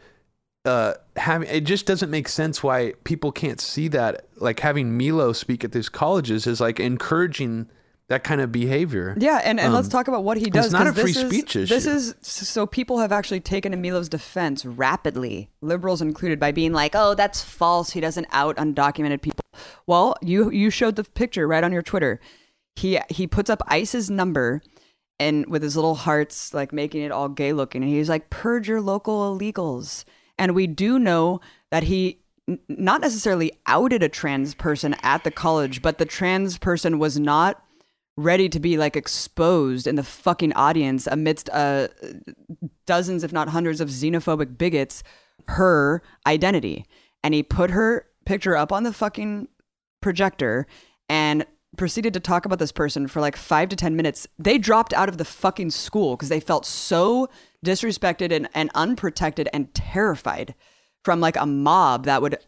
uh, 0.66 0.94
having 1.16 1.48
it 1.48 1.62
just 1.62 1.86
doesn't 1.86 2.10
make 2.10 2.28
sense 2.28 2.62
why 2.62 2.94
people 3.04 3.32
can't 3.32 3.60
see 3.60 3.88
that. 3.88 4.26
Like 4.36 4.60
having 4.60 4.98
Milo 4.98 5.32
speak 5.32 5.64
at 5.64 5.72
these 5.72 5.88
colleges 5.88 6.46
is 6.46 6.60
like 6.60 6.80
encouraging 6.80 7.70
that 8.08 8.24
kind 8.24 8.40
of 8.40 8.52
behavior. 8.52 9.16
Yeah, 9.18 9.40
and, 9.42 9.58
and 9.58 9.68
um, 9.68 9.74
let's 9.74 9.88
talk 9.88 10.08
about 10.08 10.24
what 10.24 10.36
he 10.36 10.50
does. 10.50 10.66
It's 10.66 10.72
not 10.72 10.86
a 10.86 10.92
free 10.92 11.12
speech 11.12 11.56
is, 11.56 11.70
issue. 11.70 11.74
This 11.74 11.86
is 11.86 12.14
so 12.20 12.66
people 12.66 12.98
have 12.98 13.12
actually 13.12 13.40
taken 13.40 13.72
to 13.72 13.78
Milo's 13.78 14.08
defense 14.08 14.64
rapidly, 14.64 15.50
liberals 15.60 16.02
included, 16.02 16.40
by 16.40 16.52
being 16.52 16.72
like, 16.72 16.92
"Oh, 16.94 17.14
that's 17.14 17.42
false. 17.42 17.90
He 17.90 18.00
doesn't 18.00 18.26
out 18.32 18.56
undocumented 18.56 19.22
people." 19.22 19.45
Well, 19.86 20.16
you 20.22 20.50
you 20.50 20.70
showed 20.70 20.96
the 20.96 21.04
picture 21.04 21.46
right 21.46 21.64
on 21.64 21.72
your 21.72 21.82
Twitter. 21.82 22.20
He 22.76 22.98
he 23.08 23.26
puts 23.26 23.50
up 23.50 23.62
ICE's 23.68 24.10
number 24.10 24.62
and 25.18 25.46
with 25.46 25.62
his 25.62 25.76
little 25.76 25.94
hearts, 25.94 26.52
like 26.52 26.72
making 26.72 27.02
it 27.02 27.12
all 27.12 27.28
gay 27.28 27.52
looking, 27.52 27.82
and 27.82 27.90
he's 27.90 28.08
like, 28.08 28.30
"Purge 28.30 28.68
your 28.68 28.80
local 28.80 29.36
illegals." 29.36 30.04
And 30.38 30.54
we 30.54 30.66
do 30.66 30.98
know 30.98 31.40
that 31.70 31.84
he 31.84 32.20
n- 32.48 32.58
not 32.68 33.00
necessarily 33.00 33.52
outed 33.66 34.02
a 34.02 34.08
trans 34.08 34.54
person 34.54 34.94
at 35.02 35.24
the 35.24 35.30
college, 35.30 35.80
but 35.80 35.98
the 35.98 36.04
trans 36.04 36.58
person 36.58 36.98
was 36.98 37.18
not 37.18 37.62
ready 38.16 38.48
to 38.48 38.58
be 38.58 38.76
like 38.76 38.96
exposed 38.96 39.86
in 39.86 39.96
the 39.96 40.02
fucking 40.02 40.52
audience 40.54 41.06
amidst 41.06 41.50
uh, 41.50 41.88
dozens, 42.86 43.22
if 43.22 43.32
not 43.32 43.48
hundreds, 43.48 43.80
of 43.80 43.88
xenophobic 43.88 44.56
bigots, 44.56 45.02
her 45.48 46.02
identity. 46.26 46.84
And 47.22 47.34
he 47.34 47.42
put 47.42 47.70
her 47.70 48.06
picture 48.26 48.56
up 48.56 48.72
on 48.72 48.82
the 48.82 48.92
fucking 48.92 49.48
projector 50.02 50.66
and 51.08 51.46
proceeded 51.76 52.12
to 52.14 52.20
talk 52.20 52.44
about 52.44 52.58
this 52.58 52.72
person 52.72 53.06
for 53.06 53.20
like 53.20 53.36
five 53.36 53.68
to 53.70 53.76
10 53.76 53.96
minutes. 53.96 54.26
They 54.38 54.58
dropped 54.58 54.92
out 54.92 55.08
of 55.08 55.18
the 55.18 55.24
fucking 55.24 55.70
school 55.70 56.16
because 56.16 56.28
they 56.28 56.40
felt 56.40 56.66
so 56.66 57.28
disrespected 57.64 58.32
and, 58.32 58.48
and 58.54 58.70
unprotected 58.74 59.48
and 59.52 59.72
terrified 59.74 60.54
from 61.04 61.20
like 61.20 61.36
a 61.36 61.46
mob 61.46 62.04
that 62.04 62.22
would 62.22 62.38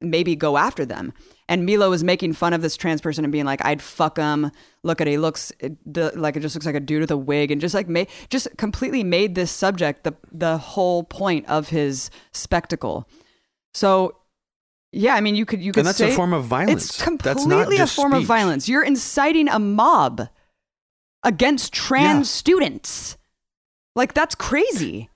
maybe 0.00 0.34
go 0.34 0.56
after 0.56 0.84
them. 0.84 1.12
And 1.48 1.64
Milo 1.64 1.90
was 1.90 2.02
making 2.02 2.32
fun 2.32 2.52
of 2.52 2.62
this 2.62 2.76
trans 2.76 3.00
person 3.00 3.24
and 3.24 3.32
being 3.32 3.44
like, 3.44 3.64
"I'd 3.64 3.82
fuck 3.82 4.16
him. 4.16 4.50
Look 4.82 5.00
at 5.00 5.06
he 5.06 5.18
looks 5.18 5.52
eh, 5.60 5.70
it, 5.94 6.18
like 6.18 6.36
it 6.36 6.40
just 6.40 6.56
looks 6.56 6.66
like 6.66 6.74
a 6.74 6.80
dude 6.80 7.02
with 7.02 7.10
a 7.10 7.16
wig," 7.16 7.50
and 7.50 7.60
just 7.60 7.74
like 7.74 7.88
made 7.88 8.08
just 8.30 8.48
completely 8.56 9.04
made 9.04 9.34
this 9.34 9.50
subject 9.50 10.04
the 10.04 10.14
the 10.32 10.58
whole 10.58 11.04
point 11.04 11.46
of 11.46 11.68
his 11.68 12.10
spectacle. 12.32 13.08
So, 13.74 14.16
yeah, 14.92 15.14
I 15.14 15.22
mean, 15.22 15.34
you 15.34 15.46
could 15.46 15.62
you 15.62 15.72
could 15.72 15.80
and 15.80 15.86
that's 15.88 15.98
say 15.98 16.12
a 16.12 16.14
form 16.14 16.34
of 16.34 16.44
violence. 16.44 16.84
It's 16.84 17.02
completely 17.02 17.78
a 17.78 17.86
form 17.86 18.12
speech. 18.12 18.22
of 18.22 18.26
violence. 18.26 18.68
You're 18.68 18.84
inciting 18.84 19.48
a 19.48 19.58
mob 19.58 20.28
against 21.22 21.72
trans 21.72 22.28
yeah. 22.28 22.38
students. 22.38 23.16
Like 23.96 24.12
that's 24.12 24.34
crazy. 24.34 25.08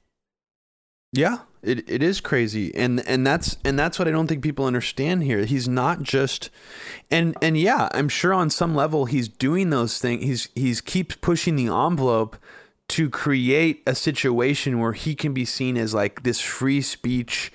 Yeah, 1.13 1.41
it, 1.63 1.89
it 1.91 2.03
is 2.03 2.21
crazy. 2.21 2.75
And 2.75 3.07
and 3.07 3.27
that's 3.27 3.59
and 3.65 3.79
that's 3.79 3.99
what 3.99 4.09
I 4.09 4.13
don't 4.13 4.27
think 4.27 4.43
people 4.43 4.65
understand 4.65 5.25
here. 5.25 5.45
He's 5.45 5.69
not 5.69 6.03
just 6.03 6.49
and 7.11 7.37
and 7.43 7.59
yeah, 7.59 7.89
I'm 7.93 8.09
sure 8.09 8.33
on 8.33 8.49
some 8.49 8.75
level 8.75 9.05
he's 9.05 9.29
doing 9.29 9.69
those 9.69 9.99
things. 9.99 10.25
He's 10.25 10.49
he's 10.55 10.81
keeps 10.81 11.17
pushing 11.17 11.57
the 11.57 11.67
envelope 11.67 12.37
to 12.89 13.11
create 13.11 13.83
a 13.87 13.95
situation 13.95 14.79
where 14.79 14.93
he 14.93 15.15
can 15.15 15.35
be 15.35 15.45
seen 15.45 15.77
as 15.77 15.93
like 15.93 16.23
this 16.23 16.41
free 16.41 16.81
speech 16.81 17.53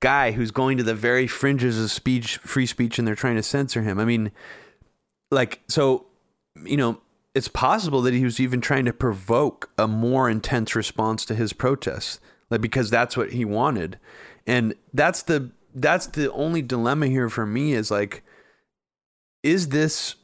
guy 0.00 0.32
who's 0.32 0.50
going 0.50 0.76
to 0.78 0.82
the 0.82 0.94
very 0.94 1.26
fringes 1.26 1.78
of 1.78 1.90
speech 1.90 2.38
free 2.38 2.66
speech 2.66 2.98
and 2.98 3.06
they're 3.06 3.14
trying 3.14 3.36
to 3.36 3.42
censor 3.42 3.82
him. 3.82 3.98
I 3.98 4.04
mean 4.04 4.32
like 5.30 5.60
so 5.68 6.06
you 6.64 6.76
know 6.76 7.00
it's 7.34 7.48
possible 7.48 8.02
that 8.02 8.14
he 8.14 8.24
was 8.24 8.40
even 8.40 8.60
trying 8.60 8.84
to 8.86 8.92
provoke 8.92 9.70
a 9.78 9.86
more 9.86 10.28
intense 10.28 10.74
response 10.74 11.24
to 11.26 11.34
his 11.34 11.52
protests, 11.52 12.18
like 12.50 12.60
because 12.60 12.90
that's 12.90 13.16
what 13.16 13.30
he 13.30 13.44
wanted, 13.44 13.98
and 14.46 14.74
that's 14.92 15.22
the 15.22 15.52
that's 15.74 16.06
the 16.08 16.32
only 16.32 16.62
dilemma 16.62 17.06
here 17.06 17.28
for 17.28 17.46
me 17.46 17.74
is 17.74 17.90
like, 17.90 18.24
is 19.44 19.68
this 19.68 20.16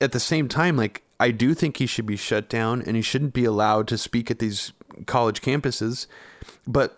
at 0.00 0.12
the 0.12 0.20
same 0.20 0.48
time 0.48 0.76
like 0.76 1.02
I 1.18 1.30
do 1.30 1.52
think 1.52 1.76
he 1.76 1.84
should 1.84 2.06
be 2.06 2.16
shut 2.16 2.48
down 2.48 2.80
and 2.80 2.96
he 2.96 3.02
shouldn't 3.02 3.34
be 3.34 3.44
allowed 3.44 3.86
to 3.88 3.98
speak 3.98 4.30
at 4.30 4.38
these 4.38 4.72
college 5.04 5.42
campuses, 5.42 6.06
but 6.66 6.96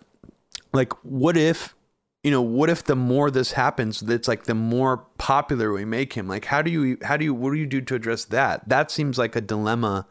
like 0.71 0.93
what 1.03 1.35
if 1.35 1.75
you 2.23 2.31
know, 2.31 2.41
what 2.41 2.69
if 2.69 2.83
the 2.83 2.95
more 2.95 3.29
this 3.29 3.51
happens, 3.51 3.99
that's 3.99 4.27
like 4.27 4.45
the 4.45 4.55
more 4.55 4.97
popular 5.17 5.73
we 5.73 5.85
make 5.85 6.13
him? 6.13 6.27
Like, 6.27 6.45
how 6.45 6.61
do 6.61 6.71
you, 6.71 6.97
how 7.03 7.17
do 7.17 7.25
you, 7.25 7.33
what 7.33 7.51
do 7.51 7.57
you 7.57 7.65
do 7.65 7.81
to 7.81 7.95
address 7.95 8.25
that? 8.25 8.67
That 8.67 8.89
seems 8.89 9.17
like 9.17 9.35
a 9.35 9.41
dilemma 9.41 10.07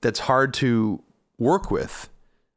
that's 0.00 0.20
hard 0.20 0.52
to 0.54 1.02
work 1.38 1.70
with. 1.70 2.08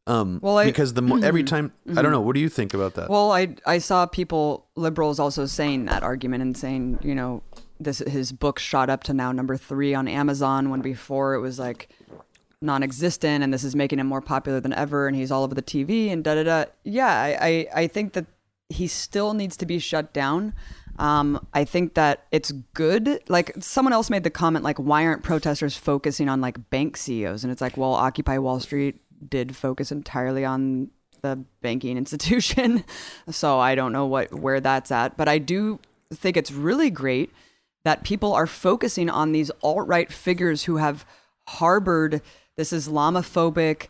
Um, 0.08 0.40
well, 0.42 0.58
I, 0.58 0.66
because 0.66 0.94
the 0.94 1.02
mo- 1.02 1.22
every 1.22 1.44
mm-hmm. 1.44 1.56
time, 1.56 1.74
mm-hmm. 1.88 1.98
I 1.98 2.02
don't 2.02 2.12
know. 2.12 2.22
What 2.22 2.36
do 2.36 2.40
you 2.40 2.50
think 2.50 2.74
about 2.74 2.94
that? 2.96 3.10
Well, 3.10 3.32
I 3.32 3.56
I 3.66 3.80
saw 3.80 4.06
people 4.06 4.68
liberals 4.76 5.20
also 5.20 5.46
saying 5.48 5.86
that 5.86 6.04
argument 6.04 6.44
and 6.44 6.56
saying, 6.56 7.00
you 7.02 7.16
know, 7.16 7.42
this 7.80 8.00
his 8.00 8.32
book 8.32 8.60
shot 8.60 8.90
up 8.90 9.04
to 9.06 9.14
now 9.14 9.32
number 9.32 9.58
three 9.58 9.96
on 9.96 10.08
Amazon 10.08 10.70
when 10.70 10.82
before 10.82 11.34
it 11.34 11.40
was 11.40 11.58
like 11.58 11.90
non-existent, 12.62 13.44
and 13.44 13.52
this 13.52 13.64
is 13.64 13.76
making 13.76 14.00
him 14.00 14.06
more 14.06 14.22
popular 14.22 14.60
than 14.60 14.74
ever, 14.74 15.08
and 15.08 15.16
he's 15.16 15.32
all 15.32 15.44
over 15.44 15.56
the 15.56 15.64
TV 15.64 16.12
and 16.12 16.24
da 16.24 16.36
da 16.36 16.44
da. 16.44 16.66
Yeah, 16.84 17.10
I 17.10 17.38
I, 17.42 17.68
I 17.82 17.88
think 17.88 18.14
that 18.14 18.26
he 18.70 18.88
still 18.88 19.34
needs 19.34 19.58
to 19.58 19.66
be 19.66 19.80
shut 19.80 20.14
down. 20.14 20.54
Um, 20.98 21.46
I 21.54 21.66
think 21.66 21.94
that 21.96 22.26
it's 22.32 22.52
good. 22.74 23.22
Like 23.28 23.54
someone 23.60 23.94
else 23.94 24.10
made 24.10 24.24
the 24.24 24.30
comment, 24.30 24.64
like, 24.64 24.78
why 24.78 25.06
aren't 25.06 25.24
protesters 25.24 25.76
focusing 25.76 26.30
on 26.30 26.42
like 26.42 26.70
bank 26.70 26.98
CEOs? 26.98 27.44
And 27.44 27.52
it's 27.52 27.62
like, 27.62 27.78
well, 27.78 27.94
Occupy 27.94 28.38
Wall 28.38 28.60
Street 28.60 29.02
did 29.28 29.56
focus 29.56 29.92
entirely 29.92 30.46
on 30.46 30.90
the 31.22 31.44
banking 31.62 31.98
institution. 32.04 32.84
so 33.30 33.60
I 33.60 33.76
don't 33.76 33.92
know 33.92 34.06
what 34.06 34.34
where 34.34 34.62
that's 34.62 34.92
at, 34.92 35.18
but 35.18 35.28
I 35.28 35.38
do 35.38 35.80
think 36.14 36.38
it's 36.38 36.52
really 36.52 36.90
great 36.90 37.32
that 37.84 38.04
people 38.04 38.34
are 38.34 38.48
focusing 38.48 39.10
on 39.10 39.32
these 39.32 39.52
alt 39.62 39.88
right 39.88 40.12
figures 40.12 40.64
who 40.64 40.78
have 40.78 41.06
harbored 41.48 42.22
this 42.56 42.72
Islamophobic, 42.72 43.88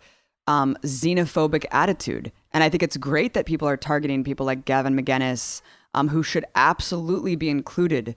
um, 0.47 0.77
xenophobic 0.83 1.65
attitude. 1.71 2.31
And 2.51 2.63
I 2.63 2.69
think 2.69 2.83
it's 2.83 2.97
great 2.97 3.33
that 3.33 3.45
people 3.45 3.67
are 3.67 3.77
targeting 3.77 4.23
people 4.23 4.45
like 4.45 4.65
Gavin 4.65 4.95
McInnes, 4.95 5.61
um, 5.93 6.09
who 6.09 6.23
should 6.23 6.45
absolutely 6.55 7.35
be 7.35 7.49
included 7.49 8.15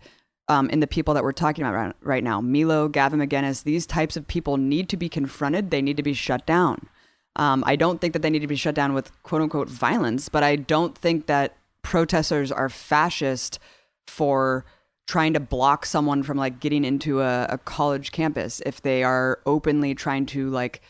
um, 0.48 0.70
in 0.70 0.80
the 0.80 0.86
people 0.86 1.14
that 1.14 1.22
we're 1.22 1.32
talking 1.32 1.64
about 1.64 1.94
right, 2.00 2.24
now. 2.24 2.40
Milo, 2.40 2.88
Gavin 2.88 3.20
McInnes, 3.20 3.64
these 3.64 3.86
types 3.86 4.16
of 4.16 4.26
people 4.26 4.56
need 4.56 4.88
to 4.88 4.96
be 4.96 5.08
confronted. 5.08 5.70
They 5.70 5.82
need 5.82 5.96
to 5.96 6.02
be 6.02 6.14
shut 6.14 6.46
down. 6.46 6.88
Um, 7.36 7.62
I 7.66 7.76
don't 7.76 8.00
think 8.00 8.14
that 8.14 8.22
they 8.22 8.30
need 8.30 8.40
to 8.40 8.46
be 8.46 8.56
shut 8.56 8.74
down 8.74 8.94
with 8.94 9.12
quote 9.22 9.42
unquote 9.42 9.68
violence, 9.68 10.28
but 10.28 10.42
I 10.42 10.56
don't 10.56 10.96
think 10.96 11.26
that 11.26 11.56
protesters 11.82 12.50
are 12.50 12.68
fascist 12.68 13.58
for 14.06 14.64
trying 15.06 15.32
to 15.34 15.40
block 15.40 15.86
someone 15.86 16.22
from 16.22 16.36
like 16.36 16.60
getting 16.60 16.84
into 16.84 17.20
a, 17.20 17.46
a 17.48 17.58
college 17.58 18.10
campus 18.12 18.60
if 18.66 18.82
they 18.82 19.02
are 19.02 19.40
openly 19.46 19.94
trying 19.94 20.26
to 20.26 20.50
like 20.50 20.82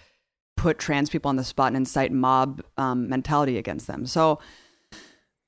put 0.59 0.79
trans 0.79 1.09
people 1.09 1.29
on 1.29 1.37
the 1.37 1.45
spot 1.45 1.69
and 1.69 1.77
incite 1.77 2.13
mob 2.13 2.63
um, 2.77 3.09
mentality 3.09 3.57
against 3.57 3.87
them. 3.87 4.05
So, 4.05 4.41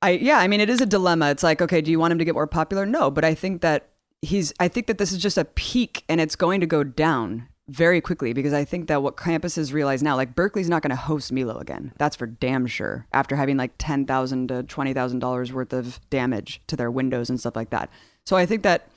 I 0.01 0.11
yeah, 0.13 0.39
I 0.39 0.49
mean, 0.49 0.61
it 0.61 0.71
is 0.71 0.81
a 0.81 0.87
dilemma. 0.87 1.31
It's 1.31 1.43
like, 1.43 1.61
okay, 1.61 1.83
do 1.83 1.91
you 1.91 1.99
want 1.99 2.13
him 2.13 2.19
to 2.19 2.25
get 2.25 2.35
more 2.35 2.47
popular? 2.47 2.87
No, 2.87 3.11
but 3.11 3.25
I 3.25 3.35
think 3.35 3.61
that 3.61 3.91
he's. 4.23 4.55
I 4.59 4.69
think 4.69 4.87
that 4.87 4.97
this 4.97 5.13
is 5.13 5.19
just 5.19 5.37
a 5.37 5.45
peak, 5.45 6.05
and 6.09 6.21
it's 6.21 6.37
going 6.37 6.61
to 6.61 6.67
go 6.67 6.83
down 6.85 7.49
very 7.69 8.01
quickly 8.01 8.33
because 8.33 8.53
I 8.53 8.65
think 8.65 8.89
that 8.89 9.03
what 9.03 9.17
campuses 9.17 9.73
realize 9.73 10.03
now, 10.03 10.17
like 10.17 10.35
Berkeley's 10.35 10.69
not 10.69 10.83
going 10.83 10.91
to 10.91 10.97
host 10.97 11.33
Milo 11.33 11.59
again. 11.59 11.93
That's 11.99 12.17
for 12.17 12.27
damn 12.27 12.67
sure. 12.67 13.07
After 13.13 13.37
having 13.37 13.57
like 13.57 13.73
ten 13.79 14.07
thousand 14.07 14.49
to 14.49 14.63
twenty 14.63 14.95
thousand 14.95 15.19
dollars 15.19 15.53
worth 15.53 15.73
of 15.73 16.01
damage 16.09 16.63
to 16.69 16.77
their 16.77 16.91
windows 16.91 17.29
and 17.29 17.39
stuff 17.39 17.57
like 17.57 17.71
that. 17.71 17.91
So 18.25 18.37
I 18.37 18.47
think 18.47 18.63
that 18.63 18.89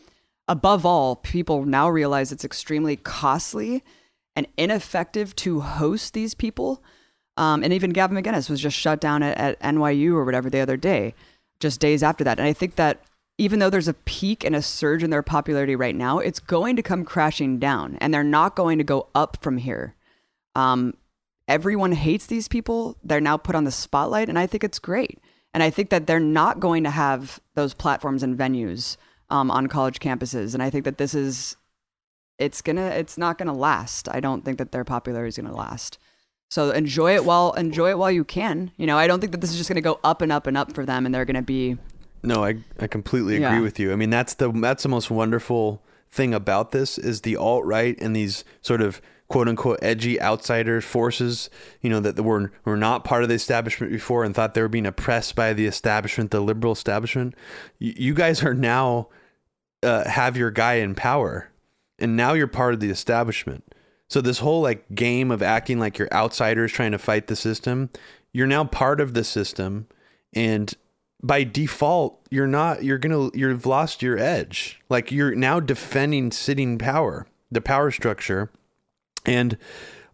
above 0.47 0.85
all, 0.85 1.17
people 1.17 1.65
now 1.65 1.89
realize 1.89 2.31
it's 2.31 2.45
extremely 2.45 2.95
costly 2.95 3.83
and 4.35 4.47
ineffective 4.57 5.35
to 5.37 5.61
host 5.61 6.13
these 6.13 6.33
people. 6.33 6.83
Um, 7.37 7.63
and 7.63 7.73
even 7.73 7.91
Gavin 7.91 8.17
McInnes 8.17 8.49
was 8.49 8.61
just 8.61 8.77
shut 8.77 9.01
down 9.01 9.23
at, 9.23 9.37
at 9.37 9.59
NYU 9.61 10.13
or 10.13 10.25
whatever 10.25 10.49
the 10.49 10.59
other 10.59 10.77
day, 10.77 11.13
just 11.59 11.79
days 11.79 12.03
after 12.03 12.23
that. 12.23 12.39
And 12.39 12.47
I 12.47 12.53
think 12.53 12.75
that 12.75 13.01
even 13.37 13.59
though 13.59 13.69
there's 13.69 13.87
a 13.87 13.93
peak 13.93 14.43
and 14.43 14.55
a 14.55 14.61
surge 14.61 15.03
in 15.03 15.09
their 15.09 15.23
popularity 15.23 15.75
right 15.75 15.95
now, 15.95 16.19
it's 16.19 16.39
going 16.39 16.75
to 16.75 16.83
come 16.83 17.03
crashing 17.03 17.57
down 17.57 17.97
and 17.99 18.13
they're 18.13 18.23
not 18.23 18.55
going 18.55 18.77
to 18.77 18.83
go 18.83 19.07
up 19.15 19.37
from 19.41 19.57
here. 19.57 19.95
Um, 20.55 20.93
everyone 21.47 21.93
hates 21.93 22.27
these 22.27 22.47
people. 22.47 22.97
They're 23.03 23.21
now 23.21 23.37
put 23.37 23.55
on 23.55 23.63
the 23.63 23.71
spotlight, 23.71 24.29
and 24.29 24.37
I 24.37 24.47
think 24.47 24.63
it's 24.63 24.79
great. 24.79 25.19
And 25.53 25.61
I 25.61 25.69
think 25.69 25.89
that 25.89 26.07
they're 26.07 26.19
not 26.19 26.59
going 26.59 26.83
to 26.83 26.89
have 26.89 27.39
those 27.55 27.73
platforms 27.73 28.23
and 28.23 28.37
venues 28.37 28.97
um, 29.29 29.51
on 29.51 29.67
college 29.67 29.99
campuses. 29.99 30.53
And 30.53 30.63
I 30.63 30.69
think 30.69 30.85
that 30.85 30.97
this 30.97 31.13
is, 31.13 31.55
it's 32.43 32.61
gonna, 32.61 32.87
it's 32.87 33.17
not 33.17 33.37
gonna 33.37 33.53
last. 33.53 34.07
I 34.09 34.19
don't 34.19 34.43
think 34.45 34.57
that 34.57 34.71
their 34.71 34.83
popularity 34.83 35.29
is 35.29 35.37
gonna 35.37 35.55
last. 35.55 35.97
So 36.49 36.69
enjoy 36.71 37.15
it 37.15 37.25
while 37.25 37.53
enjoy 37.53 37.89
it 37.91 37.97
while 37.97 38.11
you 38.11 38.23
can. 38.23 38.71
You 38.77 38.85
know, 38.85 38.97
I 38.97 39.07
don't 39.07 39.19
think 39.19 39.31
that 39.31 39.41
this 39.41 39.51
is 39.51 39.57
just 39.57 39.69
gonna 39.69 39.81
go 39.81 39.99
up 40.03 40.21
and 40.21 40.31
up 40.31 40.45
and 40.47 40.55
up 40.57 40.73
for 40.73 40.85
them, 40.85 41.05
and 41.05 41.13
they're 41.13 41.25
gonna 41.25 41.41
be. 41.41 41.77
No, 42.21 42.43
I 42.45 42.57
I 42.79 42.87
completely 42.87 43.35
agree 43.35 43.57
Yeah. 43.57 43.61
with 43.61 43.79
you. 43.79 43.91
I 43.91 43.95
mean, 43.95 44.09
that's 44.11 44.35
the 44.35 44.51
that's 44.51 44.83
the 44.83 44.89
most 44.89 45.09
wonderful 45.09 45.81
thing 46.09 46.33
about 46.33 46.71
this 46.71 46.97
is 46.99 47.21
the 47.21 47.35
alt 47.35 47.65
right 47.65 47.97
and 47.99 48.15
these 48.15 48.43
sort 48.61 48.81
of 48.81 49.01
quote 49.29 49.47
unquote 49.49 49.79
edgy 49.81 50.21
outsider 50.21 50.79
forces, 50.79 51.49
you 51.81 51.89
know, 51.89 51.99
that 51.99 52.21
were 52.21 52.51
were 52.65 52.77
not 52.77 53.03
part 53.03 53.23
of 53.23 53.29
the 53.29 53.35
establishment 53.35 53.91
before 53.91 54.23
and 54.23 54.35
thought 54.35 54.53
they 54.53 54.61
were 54.61 54.67
being 54.67 54.85
oppressed 54.85 55.35
by 55.35 55.53
the 55.53 55.65
establishment, 55.65 56.29
the 56.29 56.39
liberal 56.39 56.73
establishment. 56.73 57.33
You, 57.79 57.93
you 57.97 58.13
guys 58.13 58.43
are 58.43 58.53
now 58.53 59.07
uh, 59.81 60.07
have 60.07 60.37
your 60.37 60.51
guy 60.51 60.75
in 60.75 60.93
power, 60.93 61.49
and 62.03 62.17
now 62.17 62.33
you're 62.33 62.47
part 62.47 62.73
of 62.73 62.81
the 62.81 62.89
establishment. 62.89 63.63
So 64.09 64.19
this 64.19 64.39
whole 64.39 64.61
like 64.61 64.93
game 64.93 65.31
of 65.31 65.41
acting 65.41 65.79
like 65.79 65.97
you're 65.97 66.13
outsiders 66.13 66.71
trying 66.71 66.91
to 66.91 66.99
fight 66.99 67.27
the 67.27 67.35
system, 67.35 67.89
you're 68.33 68.45
now 68.45 68.65
part 68.65 68.99
of 68.99 69.13
the 69.13 69.23
system, 69.23 69.87
and 70.33 70.73
by 71.23 71.45
default, 71.45 72.19
you're 72.29 72.45
not. 72.45 72.83
You're 72.83 72.97
gonna. 72.97 73.29
You've 73.33 73.65
lost 73.65 74.03
your 74.03 74.19
edge. 74.19 74.81
Like 74.89 75.11
you're 75.11 75.33
now 75.33 75.61
defending 75.61 76.31
sitting 76.31 76.77
power, 76.77 77.25
the 77.49 77.61
power 77.61 77.89
structure, 77.89 78.51
and 79.25 79.57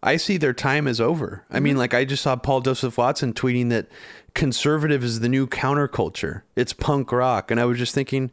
I 0.02 0.16
see 0.16 0.36
their 0.36 0.54
time 0.54 0.86
is 0.86 1.00
over. 1.00 1.44
I 1.50 1.58
mean, 1.58 1.72
mm-hmm. 1.72 1.80
like 1.80 1.94
I 1.94 2.04
just 2.04 2.22
saw 2.22 2.36
Paul 2.36 2.60
Joseph 2.60 2.96
Watson 2.96 3.32
tweeting 3.32 3.70
that 3.70 3.88
conservative 4.34 5.02
is 5.02 5.18
the 5.18 5.28
new 5.28 5.48
counterculture. 5.48 6.42
It's 6.54 6.72
punk 6.72 7.10
rock, 7.10 7.50
and 7.50 7.58
I 7.58 7.64
was 7.64 7.78
just 7.78 7.94
thinking, 7.94 8.30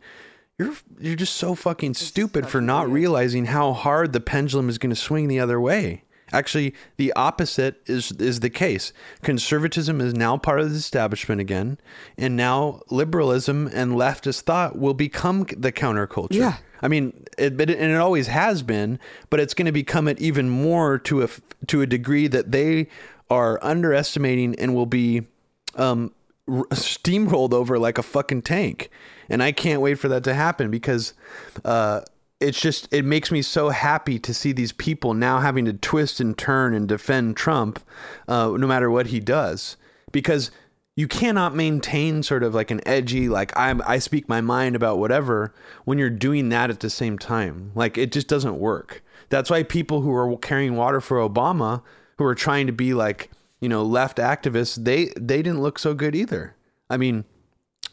you're 0.58 0.74
you're 1.00 1.16
just 1.16 1.36
so 1.36 1.56
fucking 1.56 1.94
stupid 1.94 2.48
for 2.48 2.62
not 2.62 2.90
realizing 2.90 3.46
how 3.46 3.74
hard 3.74 4.14
the 4.14 4.20
pendulum 4.20 4.70
is 4.70 4.78
going 4.78 4.90
to 4.90 4.96
swing 4.96 5.28
the 5.28 5.40
other 5.40 5.60
way. 5.62 6.04
Actually, 6.32 6.74
the 6.98 7.14
opposite 7.14 7.82
is 7.86 8.12
is 8.14 8.42
the 8.42 8.50
case. 8.50 8.92
Conservatism 9.22 10.02
is 10.02 10.14
now 10.14 10.36
part 10.36 10.60
of 10.60 10.72
the 10.72 10.76
establishment 10.76 11.40
again, 11.40 11.78
and 12.18 12.36
now 12.36 12.82
liberalism 12.90 13.68
and 13.68 13.94
leftist 13.94 14.42
thought 14.42 14.78
will 14.78 14.94
become 14.94 15.46
the 15.56 15.72
counterculture. 15.72 16.34
Yeah. 16.34 16.58
I 16.82 16.88
mean, 16.88 17.26
it, 17.38 17.58
but 17.58 17.70
it, 17.70 17.80
and 17.80 17.92
it 17.92 17.98
always 17.98 18.28
has 18.28 18.62
been, 18.62 19.00
but 19.30 19.40
it's 19.40 19.54
going 19.54 19.66
to 19.68 19.72
become 19.72 20.08
it 20.08 20.20
even 20.20 20.50
more 20.50 20.98
to 21.00 21.24
a 21.24 21.30
to 21.68 21.82
a 21.82 21.86
degree 21.86 22.28
that 22.28 22.52
they 22.52 22.88
are 23.30 23.60
underestimating 23.64 24.56
and 24.60 24.76
will 24.76 24.86
be 24.86 25.28
um, 25.76 26.12
steamrolled 26.48 27.54
over 27.54 27.80
like 27.80 27.98
a 27.98 28.04
fucking 28.04 28.42
tank. 28.42 28.90
And 29.30 29.44
I 29.44 29.52
can't 29.52 29.82
wait 29.82 29.96
for 29.96 30.08
that 30.08 30.24
to 30.26 30.34
happen 30.34 30.72
because 30.72 31.14
uh, 31.66 32.02
it's 32.40 32.60
just 32.60 32.92
it 32.94 33.06
makes 33.06 33.32
me 33.32 33.42
so 33.42 33.70
happy 33.70 34.20
to 34.20 34.34
see 34.34 34.52
these 34.52 34.72
people 34.72 35.14
now 35.14 35.40
having 35.40 35.66
to 35.66 35.74
twist 35.74 36.20
and 36.20 36.38
turn 36.38 36.74
and 36.74 36.88
defend 36.88 37.36
Trump, 37.36 37.84
uh, 38.28 38.54
no 38.58 38.68
matter 38.68 38.92
what 38.92 39.08
he 39.08 39.20
does, 39.20 39.78
because 40.12 40.52
you 40.96 41.08
cannot 41.08 41.56
maintain 41.56 42.24
sort 42.24 42.44
of 42.44 42.56
like 42.56 42.72
an 42.72 42.82
edgy 42.88 43.30
like 43.30 43.56
I'm 43.56 43.82
I 43.86 44.00
speak 44.00 44.28
my 44.28 44.42
mind 44.42 44.76
about 44.76 44.98
whatever 44.98 45.54
when 45.86 45.98
you're 45.98 46.10
doing 46.10 46.50
that 46.50 46.70
at 46.70 46.80
the 46.80 46.90
same 46.90 47.18
time. 47.18 47.72
Like 47.76 47.98
it 47.98 48.12
just 48.12 48.28
doesn't 48.28 48.58
work. 48.58 49.04
That's 49.30 49.50
why 49.50 49.64
people 49.64 50.02
who 50.02 50.14
are 50.14 50.38
carrying 50.38 50.76
water 50.76 51.02
for 51.02 51.18
Obama, 51.18 51.84
who 52.18 52.26
are 52.26 52.36
trying 52.36 52.68
to 52.68 52.74
be 52.74 52.94
like 52.94 53.32
you 53.60 53.70
know 53.70 53.84
left 53.84 54.18
activists, 54.18 54.84
they 54.84 55.12
they 55.16 55.42
didn't 55.42 55.62
look 55.62 55.80
so 55.80 55.94
good 55.94 56.16
either. 56.16 56.56
I 56.90 56.98
mean, 56.98 57.26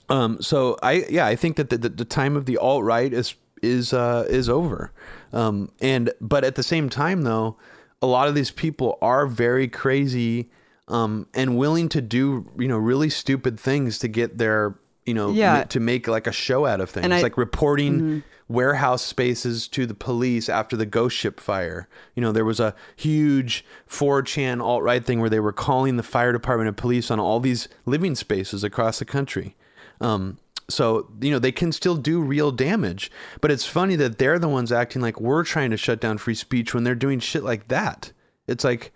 um, 0.09 0.41
so 0.43 0.77
I 0.83 1.05
yeah 1.09 1.27
I 1.27 1.37
think 1.37 1.57
that 1.57 1.71
the, 1.71 1.79
the, 1.79 1.89
the 1.89 2.05
time 2.05 2.37
of 2.37 2.47
the 2.47 2.59
alt 2.59 2.85
right 2.85 3.13
is 3.13 3.35
is 3.63 3.93
uh, 3.93 4.27
is 4.29 4.49
over. 4.49 4.93
Um, 5.33 5.71
and 5.81 6.13
but 6.21 6.45
at 6.45 6.55
the 6.55 6.63
same 6.63 6.89
time 6.89 7.23
though, 7.23 7.57
a 8.03 8.07
lot 8.07 8.29
of 8.29 8.35
these 8.35 8.51
people 8.51 8.99
are 9.03 9.27
very 9.27 9.69
crazy 9.69 10.51
um, 10.89 11.27
and 11.35 11.57
willing 11.57 11.89
to 11.91 12.01
do 12.01 12.51
you 12.59 12.69
know 12.69 12.77
really 12.79 13.09
stupid 13.11 13.59
things 13.59 13.99
to 14.01 14.09
get 14.09 14.39
their 14.39 14.77
you 15.07 15.15
know 15.15 15.31
Yeah. 15.33 15.55
ma- 15.55 15.65
to 15.65 15.81
make 15.81 16.07
like 16.09 16.27
a 16.27 16.33
show 16.33 16.67
out 16.67 16.81
of 16.81 16.91
things 16.91 17.07
I- 17.07 17.09
Mm-hmm. 17.11 17.23
like 17.23 17.37
reporting 17.39 18.23
warehouse 18.47 19.01
spaces 19.03 19.67
to 19.69 19.87
the 19.87 19.95
police 19.95 20.51
after 20.51 20.77
the 20.77 20.85
ghost 20.85 21.17
ship 21.17 21.41
fire 21.41 21.89
you 22.15 22.21
know 22.21 22.31
there 22.31 22.45
was 22.45 22.61
a 22.61 22.75
huge 22.95 23.65
4chan 23.89 24.63
alt-right 24.63 25.03
thing 25.03 25.19
where 25.21 25.31
they 25.31 25.41
were 25.41 25.53
calling 25.53 25.97
the 25.97 26.03
fire 26.03 26.31
department 26.33 26.69
and 26.69 26.77
police 26.77 27.11
on 27.11 27.19
all 27.19 27.41
these 27.41 27.69
living 27.87 28.15
spaces 28.15 28.63
across 28.63 28.99
the 28.99 29.05
country 29.07 29.57
um, 30.05 30.39
so 30.69 31.09
you 31.21 31.31
know 31.31 31.39
they 31.39 31.53
can 31.53 31.73
still 31.73 31.97
do 31.97 32.21
real 32.21 32.51
damage 32.51 33.11
but 33.41 33.51
it's 33.51 33.67
funny 33.67 33.97
that 33.97 34.19
they're 34.19 34.39
the 34.39 34.49
ones 34.49 34.73
acting 34.73 35.03
like 35.03 35.21
we're 35.21 35.45
trying 35.45 35.71
to 35.71 35.77
shut 35.77 36.01
down 36.01 36.17
free 36.19 36.35
speech 36.35 36.73
when 36.75 36.85
they're 36.85 36.95
doing 36.95 37.19
shit 37.21 37.43
like 37.45 37.69
that 37.69 38.13
it's 38.47 38.65
like 38.65 38.93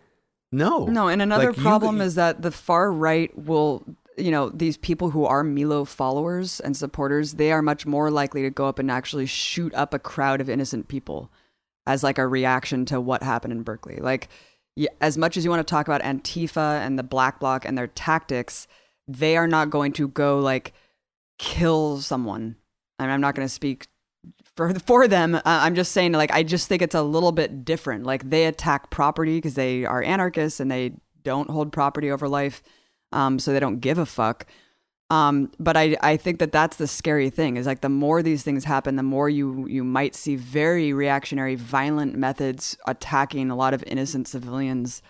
no 0.50 0.86
No, 0.86 1.09
and 1.09 1.20
another 1.20 1.48
Like, 1.48 1.56
you- 1.59 1.62
problem 1.62 2.00
is 2.00 2.14
that 2.14 2.40
the 2.40 2.50
far 2.50 2.90
right 2.90 3.30
will, 3.38 3.84
you 4.16 4.30
know, 4.30 4.48
these 4.48 4.78
people 4.78 5.11
who 5.11 5.26
are 5.26 5.44
Milo 5.44 5.84
followers 5.84 6.59
and 6.61 6.74
supporters, 6.74 7.34
they 7.34 7.52
are 7.52 7.61
much 7.61 7.84
more 7.84 8.11
likely 8.11 8.40
to 8.42 8.48
go 8.50 8.66
up 8.66 8.78
and 8.78 8.90
actually 8.90 9.26
shoot 9.26 9.74
up 9.74 9.92
a 9.92 9.98
crowd 9.98 10.40
of 10.40 10.48
innocent 10.48 10.88
people 10.88 11.30
as 11.86 12.02
like 12.02 12.16
a 12.16 12.26
reaction 12.26 12.86
to 12.86 12.98
what 12.98 13.22
happened 13.22 13.52
in 13.52 13.62
Berkeley. 13.62 13.96
Like, 14.00 14.28
as 15.02 15.18
much 15.18 15.36
as 15.36 15.44
you 15.44 15.50
want 15.50 15.61
to 15.66 15.70
talk 15.70 15.86
about 15.86 16.00
Antifa 16.02 16.80
and 16.80 16.98
the 16.98 17.02
Black 17.02 17.40
Bloc 17.40 17.66
and 17.66 17.76
their 17.76 17.86
tactics, 17.88 18.66
they 19.06 19.36
are 19.36 19.48
not 19.48 19.68
going 19.68 19.92
to 19.92 20.09
go 20.09 20.38
like 20.38 20.72
kill 21.39 22.01
someone. 22.01 22.57
And 22.99 23.11
I'm 23.11 23.20
not 23.20 23.34
going 23.34 23.47
to 23.47 23.53
speak 23.53 23.86
for 24.57 24.74
for 24.74 25.07
them. 25.07 25.36
Uh, 25.36 25.41
I'm 25.45 25.74
just 25.74 25.93
saying, 25.93 26.12
like, 26.12 26.32
I 26.32 26.43
just 26.43 26.68
think 26.68 26.82
it's 26.82 26.95
a 26.95 27.03
little 27.03 27.32
bit 27.32 27.64
different. 27.64 28.05
Like, 28.05 28.28
they 28.28 28.47
attack 28.47 28.91
property 28.91 29.36
because 29.36 29.55
they 29.55 29.84
are 29.84 30.03
anarchists 30.03 30.61
and 30.61 30.70
they 30.70 30.95
don't 31.22 31.51
hold 31.51 31.72
property 31.72 32.11
over 32.11 32.28
life, 32.28 32.62
um, 33.12 33.39
so 33.39 33.53
they 33.53 33.61
don't 33.61 33.80
give 33.80 33.99
a 33.99 34.07
fuck. 34.07 34.47
Um, 35.11 35.53
but 35.59 35.76
I 35.76 35.97
I 36.03 36.16
think 36.16 36.39
that 36.39 36.53
that's 36.53 36.76
the 36.76 36.86
scary 36.86 37.30
thing 37.30 37.57
is 37.57 37.66
like 37.66 37.80
the 37.80 37.89
more 37.89 38.22
these 38.22 38.43
things 38.43 38.64
happen, 38.64 38.97
the 38.97 39.03
more 39.03 39.30
you 39.30 39.66
you 39.66 39.82
might 39.82 40.14
see 40.14 40.36
very 40.36 40.93
reactionary, 40.93 41.55
violent 41.55 42.14
methods 42.14 42.76
attacking 42.86 43.51
a 43.51 43.57
lot 43.57 43.72
of 43.72 43.82
innocent 43.86 44.28
civilians 44.28 45.01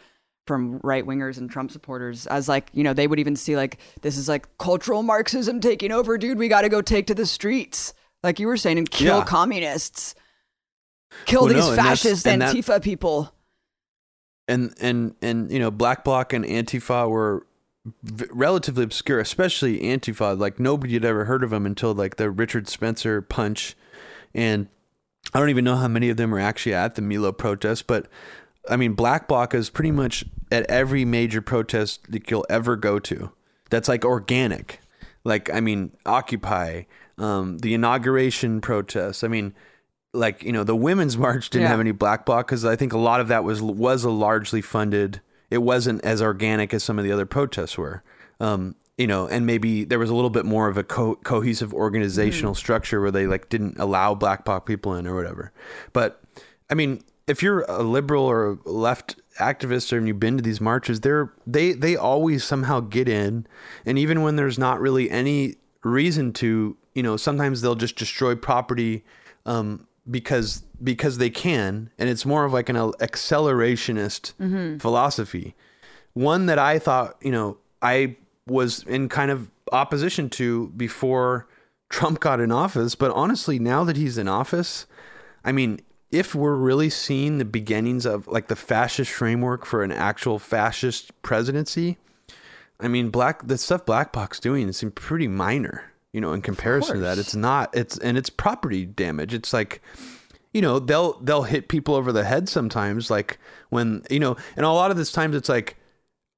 from 0.49 0.80
right 0.82 1.07
wingers 1.07 1.38
and 1.38 1.49
Trump 1.49 1.70
supporters 1.70 2.26
as 2.26 2.49
like, 2.49 2.70
you 2.72 2.82
know, 2.82 2.92
they 2.92 3.07
would 3.07 3.20
even 3.20 3.36
see 3.36 3.55
like 3.55 3.78
this 4.03 4.16
is 4.16 4.28
like 4.28 4.49
cultural 4.59 5.05
Marxism 5.05 5.61
taking 5.61 5.92
over, 5.92 6.18
dude. 6.18 6.38
We 6.38 6.49
got 6.49 6.62
to 6.62 6.68
go 6.68 6.82
take 6.82 7.07
to 7.07 7.14
the 7.14 7.26
streets. 7.26 7.94
like 8.24 8.40
you 8.40 8.49
were 8.49 8.57
saying, 8.57 8.78
and 8.78 8.90
kill 8.90 9.18
Yeah. 9.18 9.24
communists, 9.24 10.16
kill 11.26 11.42
Well, 11.44 11.55
these 11.55 11.68
no, 11.68 11.76
fascist 11.76 12.26
and 12.26 12.42
that- 12.42 12.53
Antifa 12.57 12.82
people. 12.82 13.32
and 14.49 14.74
and 14.80 15.14
and 15.22 15.53
you 15.53 15.59
know 15.61 15.70
black 15.70 16.03
bloc 16.05 16.32
and 16.32 16.44
antifa 16.44 17.09
were 17.09 17.46
v- 18.03 18.26
relatively 18.32 18.82
obscure 18.82 19.20
especially 19.20 19.78
antifa 19.80 20.36
like 20.38 20.59
nobody 20.59 20.94
had 20.94 21.05
ever 21.05 21.26
heard 21.26 21.44
of 21.44 21.51
them 21.51 21.64
until 21.66 21.92
like 21.94 22.16
the 22.16 22.30
richard 22.30 22.66
spencer 22.68 23.20
punch 23.22 23.76
and 24.34 24.68
i 25.34 25.38
don't 25.38 25.51
even 25.51 25.64
know 25.64 25.76
how 25.76 25.86
many 25.88 26.09
of 26.09 26.16
them 26.16 26.34
are 26.34 26.40
actually 26.40 26.74
at 26.74 26.94
the 26.94 27.03
milo 27.03 27.30
protest 27.30 27.86
but 27.86 28.07
i 28.71 28.77
mean 28.77 28.93
black 28.93 29.29
bloc 29.29 29.55
is 29.55 29.71
pretty 29.71 29.91
much 29.91 30.25
at 30.51 30.64
every 30.71 31.05
major 31.05 31.41
protest 31.43 32.11
that 32.11 32.31
you'll 32.31 32.47
ever 32.49 32.77
go 32.77 32.99
to 32.99 33.31
that's 33.71 33.89
like 33.89 34.05
organic 34.05 34.81
like 35.25 35.53
i 35.53 35.61
mean 35.61 35.91
occupy 36.07 36.83
um, 37.19 37.59
the 37.59 37.75
inauguration 37.75 38.61
protests 38.61 39.25
i 39.25 39.29
mean 39.29 39.53
like 40.14 40.43
you 40.43 40.53
know 40.53 40.64
the 40.64 40.77
women's 40.77 41.19
march 41.19 41.51
didn't 41.51 41.64
Yeah. 41.64 41.69
have 41.69 41.81
any 41.81 41.91
black 41.93 42.25
bloc 42.25 42.47
because 42.47 42.64
I 42.64 42.77
think 42.77 42.93
a 42.93 42.99
lot 42.99 43.21
of 43.21 43.29
that 43.29 43.45
was 43.45 43.61
was 43.61 44.05
a 44.05 44.11
largely 44.11 44.62
funded. 44.62 45.21
It 45.51 45.59
wasn't 45.59 46.03
as 46.03 46.23
organic 46.23 46.73
as 46.73 46.83
some 46.83 46.99
of 46.99 47.05
the 47.05 47.12
other 47.12 47.27
protests 47.27 47.77
were. 47.77 48.03
Um, 48.41 48.75
you 48.97 49.07
know, 49.07 49.29
and 49.29 49.45
maybe 49.45 49.85
there 49.85 49.99
was 49.99 50.09
a 50.09 50.14
little 50.14 50.31
bit 50.31 50.47
more 50.47 50.66
of 50.69 50.79
a 50.79 50.83
co- 50.83 51.16
cohesive 51.16 51.75
organizational 51.75 52.55
structure 52.55 53.01
where 53.03 53.11
they 53.11 53.27
like 53.27 53.49
didn't 53.51 53.79
allow 53.79 54.14
black 54.14 54.45
bloc 54.47 54.64
people 54.64 54.95
in 54.95 55.07
or 55.07 55.14
whatever. 55.14 55.53
But 55.93 56.23
I 56.71 56.75
mean, 56.75 57.03
if 57.29 57.43
you're 57.43 57.64
a 57.68 57.83
liberal 57.83 58.24
or 58.24 58.59
a 58.64 58.68
left 58.68 59.16
activist 59.39 59.93
or 59.93 60.05
you've 60.05 60.18
been 60.18 60.37
to 60.37 60.43
these 60.43 60.61
marches, 60.61 61.01
they're 61.01 61.33
they 61.47 61.72
they 61.72 61.97
always 61.97 62.43
somehow 62.43 62.81
get 62.81 63.09
in, 63.09 63.47
and 63.87 63.99
even 63.99 64.22
when 64.22 64.37
there's 64.37 64.59
not 64.59 64.81
really 64.81 65.11
any 65.11 65.57
reason 65.85 66.33
to, 66.33 66.76
you 66.95 67.03
know, 67.03 67.16
sometimes 67.16 67.61
they'll 67.61 67.74
just 67.74 67.97
destroy 67.97 68.35
property 68.35 69.05
um, 69.47 69.87
because 70.11 70.62
because 70.83 71.18
they 71.18 71.31
can, 71.31 71.91
and 71.99 72.09
it's 72.09 72.24
more 72.26 72.45
of 72.45 72.53
like 72.53 72.68
an 72.68 72.76
accelerationist 72.76 74.33
philosophy. 74.81 75.55
One 76.14 76.47
that 76.47 76.59
I 76.59 76.79
thought, 76.79 77.16
you 77.20 77.31
know, 77.31 77.59
I 77.83 78.16
was 78.47 78.83
in 78.85 79.09
kind 79.09 79.31
of 79.31 79.51
opposition 79.70 80.31
to 80.31 80.68
before 80.76 81.47
Trump 81.91 82.20
got 82.20 82.41
in 82.41 82.51
office, 82.51 82.95
but 82.95 83.11
honestly, 83.12 83.59
now 83.59 83.85
that 83.85 83.97
he's 83.97 84.18
in 84.18 84.26
office, 84.26 84.87
I 85.45 85.53
mean, 85.53 85.81
if 86.11 86.34
we're 86.34 86.54
really 86.54 86.90
seeing 86.90 87.38
the 87.38 87.44
beginnings 87.44 88.06
of 88.06 88.26
like 88.26 88.48
the 88.48 88.56
fascist 88.56 89.11
framework 89.11 89.66
for 89.66 89.82
an 89.82 89.92
actual 89.92 90.38
fascist 90.38 91.11
presidency, 91.22 91.98
I 92.80 92.88
mean, 92.88 93.11
black 93.11 93.46
the 93.46 93.59
stuff 93.59 93.84
Black 93.84 94.12
Bloc's 94.12 94.40
doing 94.40 94.72
seems 94.72 94.92
pretty 94.94 95.28
minor, 95.28 95.92
you 96.12 96.20
know, 96.20 96.32
in 96.32 96.42
comparison 96.42 96.96
to 96.96 97.00
that. 97.02 97.18
It's 97.18 97.34
not. 97.34 97.76
It's 97.76 97.98
and 97.98 98.16
it's 98.16 98.30
property 98.30 98.86
damage. 98.86 99.34
It's 99.34 99.52
like, 99.52 99.82
you 100.54 100.62
know, 100.62 100.78
they'll 100.78 101.18
they'll 101.20 101.42
hit 101.42 101.68
people 101.68 101.94
over 101.94 102.12
the 102.12 102.24
head 102.24 102.48
sometimes, 102.48 103.11
like 103.11 103.38
when 103.68 104.02
you 104.11 104.20
know, 104.20 104.36
and 104.56 104.64
a 104.64 104.70
lot 104.70 104.90
of 104.90 104.96
this 104.96 105.12
times 105.12 105.36
it's 105.36 105.48
like, 105.48 105.76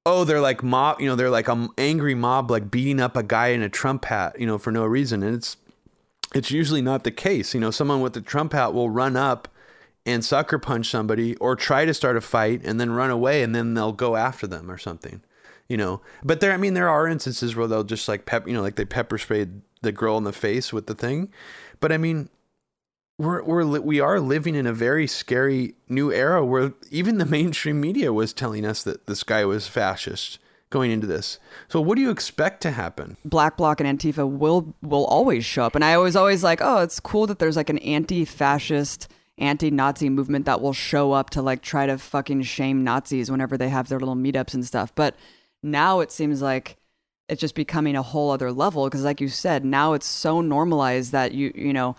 oh, 0.04 0.24
they're 0.24 0.40
like 0.40 0.64
mob, 0.64 1.00
you 1.00 1.08
know, 1.08 1.14
they're 1.14 1.30
like 1.30 1.48
an 1.48 1.68
angry 1.78 2.14
mob, 2.14 2.50
like 2.50 2.70
beating 2.70 3.00
up 3.00 3.16
a 3.16 3.22
guy 3.22 3.48
in 3.48 3.62
a 3.62 3.68
Trump 3.68 4.06
hat, 4.06 4.34
you 4.40 4.46
know, 4.46 4.58
for 4.58 4.72
no 4.72 4.84
reason, 4.84 5.22
and 5.22 5.36
it's 5.36 5.56
it's 6.34 6.50
usually 6.50 6.82
not 6.82 7.04
the 7.04 7.10
case. 7.10 7.54
You 7.54 7.60
know, 7.60 7.70
someone 7.70 8.00
with 8.00 8.16
a 8.16 8.20
Trump 8.20 8.52
hat 8.52 8.74
will 8.74 8.90
run 8.90 9.16
up 9.16 9.46
and 10.06 10.24
sucker 10.24 10.58
punch 10.58 10.90
somebody 10.90 11.36
or 11.36 11.56
try 11.56 11.84
to 11.84 11.94
start 11.94 12.16
a 12.16 12.20
fight 12.20 12.62
and 12.64 12.80
then 12.80 12.90
run 12.90 13.10
away 13.10 13.42
and 13.42 13.54
then 13.54 13.74
they'll 13.74 13.92
go 13.92 14.16
after 14.16 14.46
them 14.46 14.70
or 14.70 14.78
something. 14.78 15.22
You 15.68 15.76
know, 15.76 16.00
but 16.24 16.40
there, 16.40 16.52
I 16.52 16.56
mean, 16.56 16.74
there 16.74 16.88
are 16.88 17.06
instances 17.06 17.54
where 17.54 17.68
they'll 17.68 17.84
just 17.84 18.08
like 18.08 18.26
pep, 18.26 18.48
you 18.48 18.52
know, 18.52 18.60
like 18.60 18.74
they 18.74 18.84
pepper 18.84 19.18
sprayed 19.18 19.60
the 19.82 19.92
girl 19.92 20.18
in 20.18 20.24
the 20.24 20.32
face 20.32 20.72
with 20.72 20.88
the 20.88 20.96
thing. 20.96 21.32
But 21.78 21.92
I 21.92 21.96
mean, 21.96 22.28
we're 23.18 23.42
we're 23.42 23.80
we 23.80 24.00
are 24.00 24.18
living 24.18 24.54
in 24.54 24.66
a 24.66 24.72
very 24.72 25.06
scary 25.06 25.74
new 25.88 26.10
era 26.10 26.44
where 26.44 26.72
even 26.90 27.18
the 27.18 27.26
mainstream 27.26 27.80
media 27.80 28.12
was 28.12 28.32
telling 28.32 28.64
us 28.64 28.82
that 28.82 29.06
this 29.06 29.22
guy 29.22 29.44
was 29.44 29.68
fascist 29.68 30.38
going 30.70 30.90
into 30.90 31.06
this. 31.06 31.38
So 31.68 31.80
what 31.80 31.96
do 31.96 32.02
you 32.02 32.10
expect 32.10 32.62
to 32.62 32.70
happen? 32.70 33.16
Black 33.24 33.56
Bloc 33.56 33.80
and 33.80 33.98
Antifa 33.98 34.28
will 34.28 34.74
will 34.82 35.04
always 35.04 35.44
show 35.44 35.64
up, 35.64 35.74
and 35.74 35.84
I 35.84 35.98
was 35.98 36.16
always 36.16 36.42
like, 36.42 36.60
oh, 36.62 36.78
it's 36.78 36.98
cool 36.98 37.26
that 37.26 37.38
there's 37.38 37.56
like 37.56 37.68
an 37.68 37.78
anti-fascist, 37.78 39.08
anti-Nazi 39.40 40.08
movement 40.08 40.46
that 40.46 40.60
will 40.60 40.72
show 40.72 41.12
up 41.12 41.30
to 41.30 41.42
like 41.42 41.62
try 41.62 41.86
to 41.86 41.98
fucking 41.98 42.42
shame 42.42 42.84
Nazis 42.84 43.30
whenever 43.30 43.56
they 43.56 43.68
have 43.68 43.88
their 43.88 43.98
little 43.98 44.16
meetups 44.16 44.54
and 44.54 44.64
stuff. 44.64 44.94
But 44.94 45.16
now 45.62 46.00
it 46.00 46.12
seems 46.12 46.42
like 46.42 46.76
it's 47.28 47.40
just 47.40 47.54
becoming 47.54 47.96
a 47.96 48.02
whole 48.02 48.30
other 48.30 48.52
level 48.52 48.84
because, 48.84 49.04
like 49.04 49.20
you 49.20 49.28
said, 49.28 49.64
now 49.64 49.92
it's 49.92 50.06
so 50.06 50.40
normalized 50.40 51.12
that 51.12 51.32
you 51.32 51.52
you 51.54 51.72
know. 51.72 51.96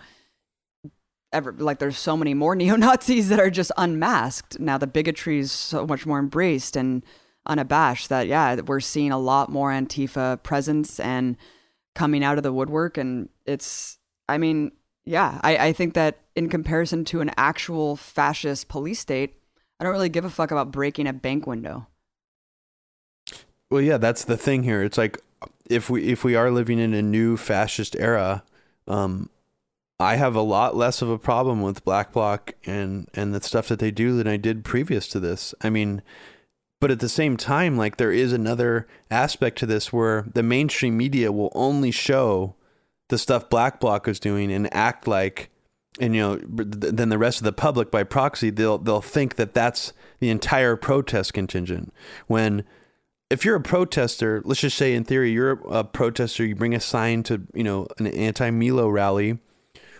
Ever, 1.34 1.54
like 1.56 1.78
there's 1.78 1.96
so 1.96 2.14
many 2.14 2.34
more 2.34 2.54
neo 2.56 2.76
Nazis 2.76 3.30
that 3.30 3.40
are 3.40 3.48
just 3.48 3.72
unmasked 3.78 4.60
now. 4.60 4.76
The 4.76 4.86
bigotry 4.86 5.38
is 5.38 5.50
so 5.50 5.86
much 5.86 6.04
more 6.04 6.18
embraced 6.18 6.76
and 6.76 7.02
unabashed 7.46 8.08
that 8.08 8.28
yeah 8.28 8.54
we're 8.66 8.80
seeing 8.80 9.10
a 9.10 9.18
lot 9.18 9.50
more 9.50 9.70
antifa 9.70 10.40
presence 10.42 11.00
and 11.00 11.36
coming 11.94 12.22
out 12.22 12.36
of 12.36 12.44
the 12.44 12.52
woodwork 12.52 12.96
and 12.96 13.28
it's 13.46 13.98
i 14.28 14.38
mean 14.38 14.70
yeah 15.04 15.40
i, 15.42 15.56
I 15.56 15.72
think 15.72 15.94
that 15.94 16.18
in 16.34 16.48
comparison 16.48 17.04
to 17.06 17.20
an 17.20 17.30
actual 17.36 17.96
fascist 17.96 18.68
police 18.68 19.00
state 19.00 19.34
i 19.80 19.84
don't 19.84 19.92
really 19.92 20.08
give 20.08 20.24
a 20.24 20.30
fuck 20.30 20.50
about 20.50 20.70
breaking 20.70 21.06
a 21.06 21.12
bank 21.12 21.46
window 21.46 21.86
Well, 23.72 23.80
yeah, 23.80 23.96
that's 23.96 24.24
the 24.24 24.36
thing 24.36 24.64
here. 24.64 24.82
It's 24.82 24.98
like 24.98 25.18
if 25.70 25.88
we 25.88 26.04
if 26.12 26.24
we 26.24 26.34
are 26.34 26.50
living 26.50 26.78
in 26.78 26.92
a 26.92 27.00
new 27.00 27.38
fascist 27.38 27.96
era, 27.98 28.42
um, 28.86 29.30
I 29.98 30.16
have 30.16 30.36
a 30.36 30.42
lot 30.42 30.76
less 30.76 31.00
of 31.00 31.08
a 31.08 31.18
problem 31.18 31.62
with 31.62 31.82
Black 31.82 32.12
Bloc 32.12 32.52
and 32.66 33.08
and 33.14 33.34
the 33.34 33.40
stuff 33.40 33.68
that 33.68 33.78
they 33.78 33.90
do 33.90 34.14
than 34.14 34.26
I 34.28 34.36
did 34.36 34.62
previous 34.62 35.08
to 35.08 35.20
this. 35.20 35.54
I 35.62 35.70
mean, 35.70 36.02
but 36.82 36.90
at 36.90 37.00
the 37.00 37.08
same 37.08 37.38
time, 37.38 37.78
like 37.78 37.96
there 37.96 38.12
is 38.12 38.34
another 38.34 38.86
aspect 39.10 39.56
to 39.60 39.66
this 39.66 39.90
where 39.90 40.26
the 40.30 40.42
mainstream 40.42 40.98
media 40.98 41.32
will 41.32 41.50
only 41.54 41.90
show 41.90 42.54
the 43.12 43.18
stuff 43.18 43.50
Black 43.50 43.78
Bloc 43.78 44.08
is 44.08 44.18
doing 44.18 44.50
and 44.50 44.72
act 44.72 45.06
like, 45.06 45.50
and 46.00 46.14
you 46.14 46.22
know, 46.22 46.40
then 46.46 47.10
the 47.10 47.18
rest 47.18 47.40
of 47.40 47.44
the 47.44 47.52
public 47.52 47.90
by 47.90 48.04
proxy 48.04 48.48
they'll 48.48 48.78
they'll 48.78 49.02
think 49.02 49.36
that 49.36 49.52
that's 49.52 49.92
the 50.20 50.30
entire 50.30 50.76
protest 50.76 51.34
contingent 51.34 51.92
when 52.26 52.64
if 53.28 53.44
you're 53.44 53.56
a 53.56 53.60
protester, 53.60 54.40
let's 54.46 54.62
just 54.62 54.78
say 54.78 54.94
in 54.94 55.04
theory 55.04 55.30
you're 55.30 55.60
a 55.68 55.84
protester, 55.84 56.46
you 56.46 56.54
bring 56.54 56.74
a 56.74 56.80
sign 56.80 57.22
to 57.24 57.42
you 57.52 57.62
know 57.62 57.86
an 57.98 58.06
anti-Milo 58.06 58.88
rally. 58.88 59.38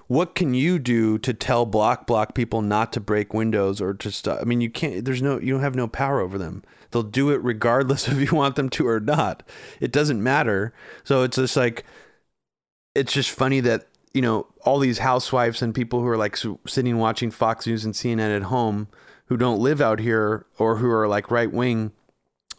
What 0.07 0.35
can 0.35 0.55
you 0.55 0.79
do 0.79 1.19
to 1.19 1.35
tell 1.35 1.67
black 1.67 2.07
bloc 2.07 2.35
people 2.35 2.63
not 2.63 2.95
to 2.95 3.01
break 3.01 3.35
windows 3.35 3.83
or 3.83 3.93
to 3.93 4.11
stop? 4.11 4.39
I 4.41 4.45
mean, 4.45 4.63
you 4.63 4.71
can't. 4.71 5.05
There's 5.05 5.21
no. 5.21 5.39
You 5.39 5.53
don't 5.53 5.63
have 5.63 5.75
no 5.75 5.87
power 5.87 6.21
over 6.21 6.39
them. 6.39 6.65
They'll 6.93 7.03
do 7.03 7.29
it 7.29 7.43
regardless 7.43 8.09
if 8.09 8.19
you 8.19 8.35
want 8.35 8.57
them 8.57 8.71
to 8.71 8.89
or 8.89 9.01
not. 9.01 9.43
It 9.81 9.93
doesn't 9.93 10.23
matter. 10.23 10.73
So 11.05 11.25
it's 11.25 11.37
just 11.37 11.57
like, 11.57 11.85
it's 12.95 13.13
just 13.13 13.31
funny 13.31 13.61
that 13.61 13.87
you 14.15 14.23
know 14.23 14.47
all 14.63 14.79
these 14.79 14.99
housewives 14.99 15.63
and 15.63 15.75
people 15.75 16.01
who 16.01 16.09
are 16.09 16.17
like 16.17 16.37
sitting 16.67 16.99
watching 16.99 17.31
Fox 17.31 17.67
News 17.67 17.85
and 17.85 17.95
CNN 17.95 18.37
at 18.37 18.43
home 18.45 18.89
who 19.27 19.37
don't 19.37 19.61
live 19.61 19.81
out 19.81 19.99
here 19.99 20.47
or 20.59 20.77
who 20.77 20.91
are 20.91 21.09
like 21.09 21.31
right 21.31 21.51
wing 21.51 21.93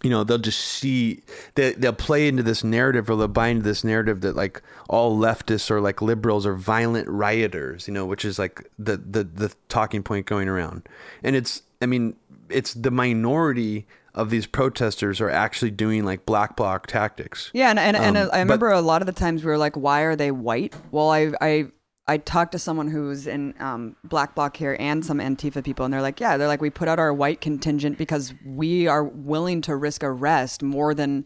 you 0.04 0.10
know 0.10 0.24
they'll 0.24 0.38
just 0.38 0.60
see 0.60 1.22
they, 1.56 1.74
they'll 1.74 1.94
play 1.94 2.28
into 2.28 2.44
this 2.44 2.64
narrative 2.64 3.10
or 3.10 3.16
they'll 3.16 3.28
buy 3.28 3.48
into 3.48 3.64
this 3.64 3.84
narrative 3.84 4.22
that 4.22 4.36
like 4.36 4.62
all 4.90 5.18
leftists 5.18 5.72
or 5.72 5.80
like 5.80 6.02
liberals 6.02 6.46
are 6.46 6.56
violent 6.56 7.08
rioters 7.08 7.88
you 7.88 7.94
know 7.94 8.06
which 8.06 8.26
is 8.26 8.38
like 8.38 8.70
the 8.78 8.98
the 8.98 9.24
the 9.24 9.54
talking 9.70 10.04
point 10.04 10.26
going 10.26 10.48
around. 10.48 10.88
And 11.24 11.36
it's 11.36 11.64
i 11.82 11.86
mean 11.86 12.16
it's 12.50 12.74
the 12.74 12.92
minority 12.92 13.88
of 14.16 14.30
these 14.30 14.46
protesters 14.46 15.20
are 15.20 15.30
actually 15.30 15.72
doing 15.72 16.06
like 16.06 16.26
black 16.26 16.56
bloc 16.56 16.88
tactics 16.88 17.50
Yeah, 17.54 17.70
and 17.70 17.80
and, 17.80 17.98
and 17.98 18.18
Um, 18.18 18.24
I 18.28 18.30
but- 18.32 18.40
remember 18.40 18.70
a 18.72 18.82
lot 18.82 19.02
of 19.02 19.06
the 19.08 19.12
times 19.14 19.44
we 19.44 19.50
were 19.52 19.58
like, 19.58 19.76
"Why 19.76 20.02
are 20.02 20.16
they 20.16 20.32
white?" 20.32 20.76
Well, 20.92 21.10
I 21.10 21.32
I 21.42 21.66
I 22.06 22.18
talked 22.18 22.52
to 22.52 22.60
someone 22.60 22.90
who's 22.90 23.28
in 23.28 23.54
um, 23.60 23.96
Black 24.04 24.36
Bloc 24.36 24.58
here 24.58 24.76
and 24.78 25.06
some 25.06 25.20
Antifa 25.20 25.64
people, 25.64 25.86
and 25.86 25.94
they're 25.94 26.02
like, 26.02 26.20
"Yeah, 26.20 26.38
they're 26.38 26.48
like 26.50 26.62
we 26.62 26.70
put 26.70 26.88
out 26.88 27.00
our 27.00 27.14
white 27.14 27.40
contingent 27.42 27.98
because 27.98 28.34
we 28.46 28.88
are 28.88 29.04
willing 29.04 29.62
to 29.62 29.76
risk 29.76 30.04
arrest 30.04 30.62
more 30.62 30.94
than 30.94 31.26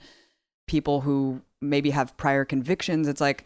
people 0.67 1.01
who 1.01 1.41
maybe 1.61 1.89
have 1.91 2.15
prior 2.17 2.45
convictions." 2.45 3.07
It's 3.07 3.21
like 3.21 3.43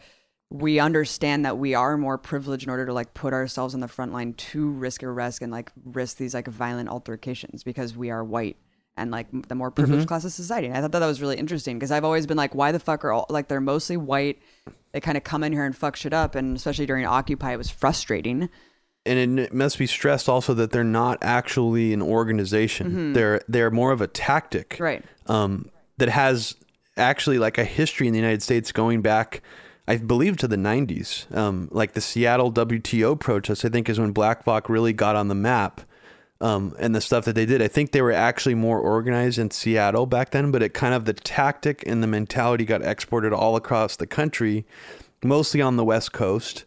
we 0.50 0.78
understand 0.78 1.44
that 1.46 1.56
we 1.56 1.74
are 1.74 1.96
more 1.96 2.18
privileged 2.18 2.64
in 2.64 2.70
order 2.70 2.84
to 2.84 2.92
like 2.92 3.14
put 3.14 3.32
ourselves 3.32 3.72
on 3.74 3.80
the 3.80 3.88
front 3.88 4.12
line 4.12 4.34
to 4.34 4.70
risk 4.70 5.02
arrest 5.02 5.40
and 5.40 5.50
like 5.50 5.72
risk 5.84 6.18
these 6.18 6.34
like 6.34 6.46
violent 6.46 6.90
altercations 6.90 7.64
because 7.64 7.96
we 7.96 8.10
are 8.10 8.22
white 8.22 8.58
and 8.96 9.10
like 9.10 9.26
the 9.48 9.54
more 9.54 9.70
privileged 9.70 10.06
class 10.08 10.24
of 10.24 10.32
society. 10.32 10.66
And 10.68 10.76
I 10.76 10.80
thought 10.80 10.92
that, 10.92 10.98
that 11.00 11.06
was 11.06 11.20
really 11.22 11.36
interesting 11.38 11.78
because 11.78 11.90
I've 11.90 12.04
always 12.04 12.26
been 12.26 12.36
like, 12.36 12.54
why 12.54 12.72
the 12.72 12.78
fuck 12.78 13.04
are 13.04 13.12
all 13.12 13.26
like 13.30 13.48
they're 13.48 13.60
mostly 13.60 13.96
white? 13.96 14.40
They 14.92 15.00
kind 15.00 15.16
of 15.16 15.24
come 15.24 15.42
in 15.42 15.52
here 15.52 15.64
and 15.64 15.74
fuck 15.74 15.96
shit 15.96 16.12
up, 16.12 16.34
and 16.34 16.56
especially 16.56 16.84
during 16.86 17.06
Occupy, 17.06 17.52
it 17.54 17.56
was 17.56 17.70
frustrating. 17.70 18.48
and 19.06 19.38
it 19.40 19.52
must 19.54 19.78
be 19.78 19.86
stressed 19.86 20.28
also 20.28 20.54
that 20.54 20.70
they're 20.70 20.84
not 20.84 21.18
actually 21.22 21.92
an 21.92 22.00
organization 22.02 23.12
they're 23.14 23.40
they're 23.48 23.70
more 23.70 23.90
of 23.90 24.00
a 24.00 24.06
tactic 24.06 24.76
Right. 24.78 25.02
um, 25.26 25.68
that 25.98 26.08
has 26.08 26.54
actually 26.96 27.38
like 27.38 27.58
a 27.58 27.64
history 27.64 28.06
in 28.06 28.12
the 28.12 28.18
United 28.20 28.42
States 28.42 28.70
going 28.72 29.02
back 29.02 29.42
I 29.88 29.96
believe 29.96 30.36
to 30.36 30.46
the 30.46 30.54
90s. 30.56 31.34
Um, 31.36 31.68
like 31.72 31.94
the 31.94 32.00
Seattle 32.00 32.52
WTO 32.52 33.18
protests, 33.18 33.64
I 33.64 33.68
think 33.68 33.88
is 33.88 33.98
when 33.98 34.12
Black 34.12 34.44
Bloc 34.44 34.68
really 34.68 34.92
got 34.92 35.16
on 35.16 35.26
the 35.26 35.34
map. 35.34 35.80
Um, 36.42 36.74
and 36.80 36.92
the 36.92 37.00
stuff 37.00 37.24
that 37.26 37.36
they 37.36 37.46
did, 37.46 37.62
I 37.62 37.68
think 37.68 37.92
they 37.92 38.02
were 38.02 38.10
actually 38.10 38.56
more 38.56 38.80
organized 38.80 39.38
in 39.38 39.52
Seattle 39.52 40.06
back 40.06 40.32
then, 40.32 40.50
but 40.50 40.60
it 40.60 40.74
kind 40.74 40.92
of 40.92 41.04
the 41.04 41.12
tactic 41.12 41.84
and 41.86 42.02
the 42.02 42.08
mentality 42.08 42.64
got 42.64 42.82
exported 42.82 43.32
all 43.32 43.54
across 43.54 43.94
the 43.94 44.08
country, 44.08 44.66
mostly 45.22 45.62
on 45.62 45.76
the 45.76 45.84
West 45.84 46.12
Coast. 46.12 46.64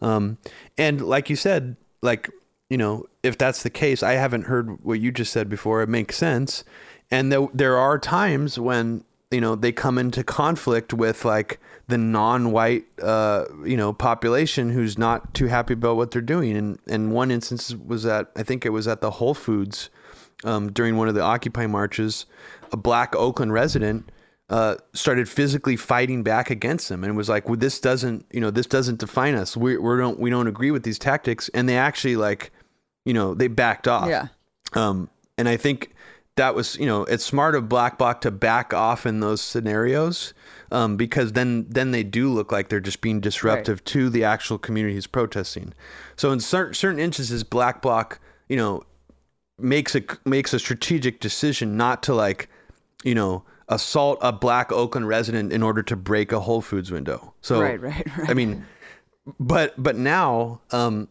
Um, 0.00 0.38
and 0.78 1.02
like 1.02 1.28
you 1.28 1.36
said, 1.36 1.76
like, 2.00 2.30
you 2.70 2.78
know, 2.78 3.04
if 3.22 3.36
that's 3.36 3.62
the 3.62 3.68
case, 3.68 4.02
I 4.02 4.12
haven't 4.12 4.46
heard 4.46 4.82
what 4.82 4.98
you 4.98 5.12
just 5.12 5.30
said 5.30 5.50
before. 5.50 5.82
It 5.82 5.90
makes 5.90 6.16
sense. 6.16 6.64
And 7.10 7.30
there, 7.30 7.48
there 7.52 7.76
are 7.76 7.98
times 7.98 8.58
when 8.58 9.04
you 9.30 9.42
know 9.42 9.54
they 9.54 9.72
come 9.72 9.98
into 9.98 10.24
conflict 10.24 10.94
with 10.94 11.24
like 11.24 11.60
the 11.88 11.98
non-white 11.98 12.84
uh, 13.02 13.46
you 13.64 13.76
know 13.76 13.92
population 13.92 14.70
who's 14.70 14.96
not 14.96 15.34
too 15.34 15.46
happy 15.46 15.74
about 15.74 15.96
what 15.96 16.10
they're 16.10 16.22
doing. 16.22 16.56
And 16.56 16.78
and 16.86 17.12
one 17.12 17.30
instance 17.30 17.74
was 17.74 18.06
at 18.06 18.30
I 18.36 18.42
think 18.42 18.64
it 18.64 18.70
was 18.70 18.86
at 18.86 19.00
the 19.00 19.12
Whole 19.12 19.34
Foods 19.34 19.90
um, 20.44 20.70
during 20.72 20.96
one 20.96 21.08
of 21.08 21.14
the 21.14 21.22
Occupy 21.22 21.66
marches 21.66 22.26
a 22.70 22.76
black 22.76 23.16
Oakland 23.16 23.52
resident 23.52 24.10
uh, 24.50 24.76
started 24.92 25.28
physically 25.28 25.76
fighting 25.76 26.22
back 26.22 26.50
against 26.50 26.88
them 26.88 27.04
and 27.04 27.16
was 27.16 27.28
like 27.28 27.48
well 27.48 27.58
this 27.58 27.80
doesn't 27.80 28.24
you 28.30 28.40
know 28.40 28.50
this 28.50 28.66
doesn't 28.66 28.98
define 28.98 29.34
us. 29.34 29.56
We 29.56 29.78
we 29.78 29.96
don't 29.96 30.18
we 30.20 30.30
don't 30.30 30.46
agree 30.46 30.70
with 30.70 30.82
these 30.82 30.98
tactics. 30.98 31.48
And 31.54 31.68
they 31.68 31.78
actually 31.78 32.16
like 32.16 32.52
you 33.04 33.14
know 33.14 33.34
they 33.34 33.48
backed 33.48 33.88
off. 33.88 34.08
Yeah. 34.08 34.28
um, 34.74 35.08
and 35.38 35.48
I 35.48 35.56
think 35.56 35.94
that 36.36 36.54
was, 36.54 36.76
you 36.76 36.86
know, 36.86 37.04
it's 37.04 37.24
smart 37.24 37.54
of 37.54 37.68
Black 37.68 37.98
Bloc 37.98 38.20
to 38.22 38.30
back 38.30 38.72
off 38.74 39.06
in 39.06 39.20
those 39.20 39.40
scenarios 39.40 40.34
um, 40.70 40.96
because 40.96 41.32
then 41.32 41.66
then 41.68 41.92
they 41.92 42.02
do 42.02 42.32
look 42.32 42.50
like 42.50 42.68
they're 42.68 42.80
just 42.80 43.00
being 43.00 43.20
disruptive 43.20 43.84
to 43.84 44.10
the 44.10 44.24
actual 44.24 44.58
community 44.58 44.78
communities 44.88 45.06
protesting. 45.06 45.74
So 46.16 46.32
in 46.32 46.40
certain 46.40 46.74
certain 46.74 46.98
instances, 46.98 47.44
Black 47.44 47.82
Bloc, 47.82 48.20
you 48.48 48.56
know, 48.56 48.82
makes 49.58 49.94
a 49.94 50.02
makes 50.24 50.52
a 50.52 50.58
strategic 50.58 51.20
decision 51.20 51.76
not 51.76 52.02
to 52.04 52.14
like, 52.14 52.48
you 53.04 53.14
know, 53.14 53.44
assault 53.68 54.18
a 54.22 54.32
black 54.32 54.72
Oakland 54.72 55.08
resident 55.08 55.52
in 55.52 55.62
order 55.62 55.82
to 55.82 55.96
break 55.96 56.32
a 56.32 56.40
Whole 56.40 56.62
Foods 56.62 56.90
window. 56.90 57.34
So 57.40 57.60
Right, 57.60 57.80
right, 57.80 58.06
right. 58.18 58.30
I 58.30 58.34
mean, 58.34 58.64
but 59.38 59.74
but 59.82 59.96
now, 59.96 60.60
um, 60.70 61.08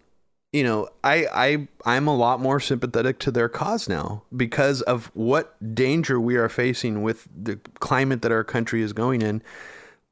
you 0.53 0.63
know, 0.63 0.87
I 1.03 1.27
I 1.33 1.67
I'm 1.85 2.07
a 2.07 2.15
lot 2.15 2.39
more 2.39 2.59
sympathetic 2.59 3.19
to 3.19 3.31
their 3.31 3.49
cause 3.49 3.89
now 3.89 4.23
because 4.35 4.81
of 4.83 5.11
what 5.13 5.55
danger 5.75 6.19
we 6.19 6.35
are 6.37 6.49
facing 6.49 7.03
with 7.03 7.27
the 7.35 7.57
climate 7.79 8.21
that 8.21 8.31
our 8.31 8.43
country 8.43 8.81
is 8.81 8.93
going 8.93 9.21
in. 9.21 9.41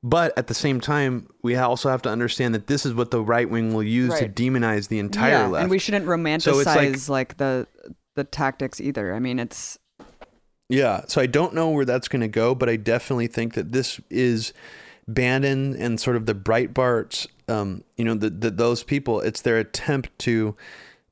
But 0.04 0.38
at 0.38 0.46
the 0.46 0.54
same 0.54 0.80
time, 0.80 1.30
we 1.42 1.56
also 1.56 1.90
have 1.90 2.04
to 2.04 2.10
understand 2.10 2.54
that 2.54 2.68
this 2.68 2.86
is 2.86 2.94
what 2.94 3.10
the 3.10 3.22
right 3.22 3.50
wing 3.50 3.74
will 3.74 3.82
use 3.82 4.14
to 4.20 4.30
demonize 4.30 4.88
the 4.88 5.00
entire 5.00 5.32
yeah, 5.32 5.48
left. 5.48 5.64
and 5.64 5.72
we 5.72 5.80
shouldn't 5.80 6.06
romanticize 6.06 6.64
So 6.64 6.80
like- 6.80 7.10
like, 7.10 7.38
the 7.38 7.68
the 8.16 8.24
tactics 8.24 8.80
either. 8.80 9.16
I 9.16 9.20
mean, 9.20 9.40
it's 9.40 9.80
Yeah, 10.70 11.02
so 11.08 11.22
I 11.22 11.26
don't 11.26 11.54
know 11.56 11.70
where 11.70 11.86
that's 11.86 12.08
going 12.08 12.22
to 12.22 12.28
go, 12.28 12.54
but 12.54 12.70
I 12.70 12.76
definitely 12.76 13.28
think 13.28 13.54
that 13.56 13.72
this 13.72 14.00
is 14.12 14.54
Bannon 15.08 15.76
and 15.76 16.00
sort 16.00 16.16
of 16.18 16.26
the 16.28 16.36
Breitbarts, 16.36 17.28
um, 17.48 17.84
you 17.98 18.06
know, 18.06 18.16
the, 18.16 18.30
the 18.30 18.52
those 18.52 18.84
people. 18.84 19.22
It's 19.22 19.42
their 19.42 19.58
attempt 19.58 20.18
to 20.20 20.56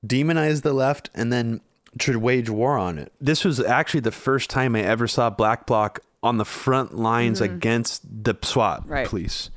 demonize 0.06 0.62
the 0.64 0.74
left 0.74 1.10
and 1.14 1.32
then 1.32 1.62
to 2.00 2.20
wage 2.20 2.50
war 2.50 2.78
on 2.78 2.98
it. 2.98 3.12
This 3.22 3.44
was 3.46 3.60
actually 3.60 4.00
the 4.02 4.12
first 4.12 4.50
time 4.50 4.76
I 4.76 4.82
ever 4.82 5.08
saw 5.08 5.30
Black 5.30 5.66
Bloc 5.66 6.00
on 6.22 6.38
the 6.38 6.46
front 6.46 6.96
lines 6.96 7.42
against 7.42 8.02
the 8.24 8.36
SWAT 8.42 8.82
Mm-hmm. 8.84 8.92
Right. 8.92 9.08
police. 9.08 9.50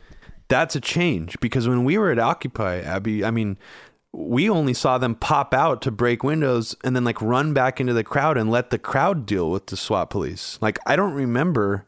That's 0.49 0.77
a 0.77 0.81
change 0.81 1.39
because 1.41 1.67
when 1.67 1.85
we 1.85 1.99
were 1.99 2.11
at 2.11 2.19
Occupy, 2.19 2.81
Abby, 2.81 3.25
I 3.25 3.31
mean, 3.31 3.57
we 4.13 4.49
only 4.49 4.75
saw 4.75 4.97
them 4.99 5.15
pop 5.15 5.53
out 5.53 5.83
to 5.83 5.91
break 5.91 6.23
windows 6.23 6.75
and 6.85 6.95
then 6.95 7.05
like 7.05 7.21
run 7.21 7.53
back 7.53 7.81
into 7.81 7.93
the 7.93 8.05
crowd 8.05 8.37
and 8.39 8.51
let 8.51 8.71
the 8.71 8.79
crowd 8.79 9.27
deal 9.27 9.51
with 9.51 9.67
the 9.67 9.77
SWAT 9.77 10.11
police. 10.11 10.59
Like 10.61 10.79
I 10.87 10.95
don't 10.97 11.15
remember 11.15 11.87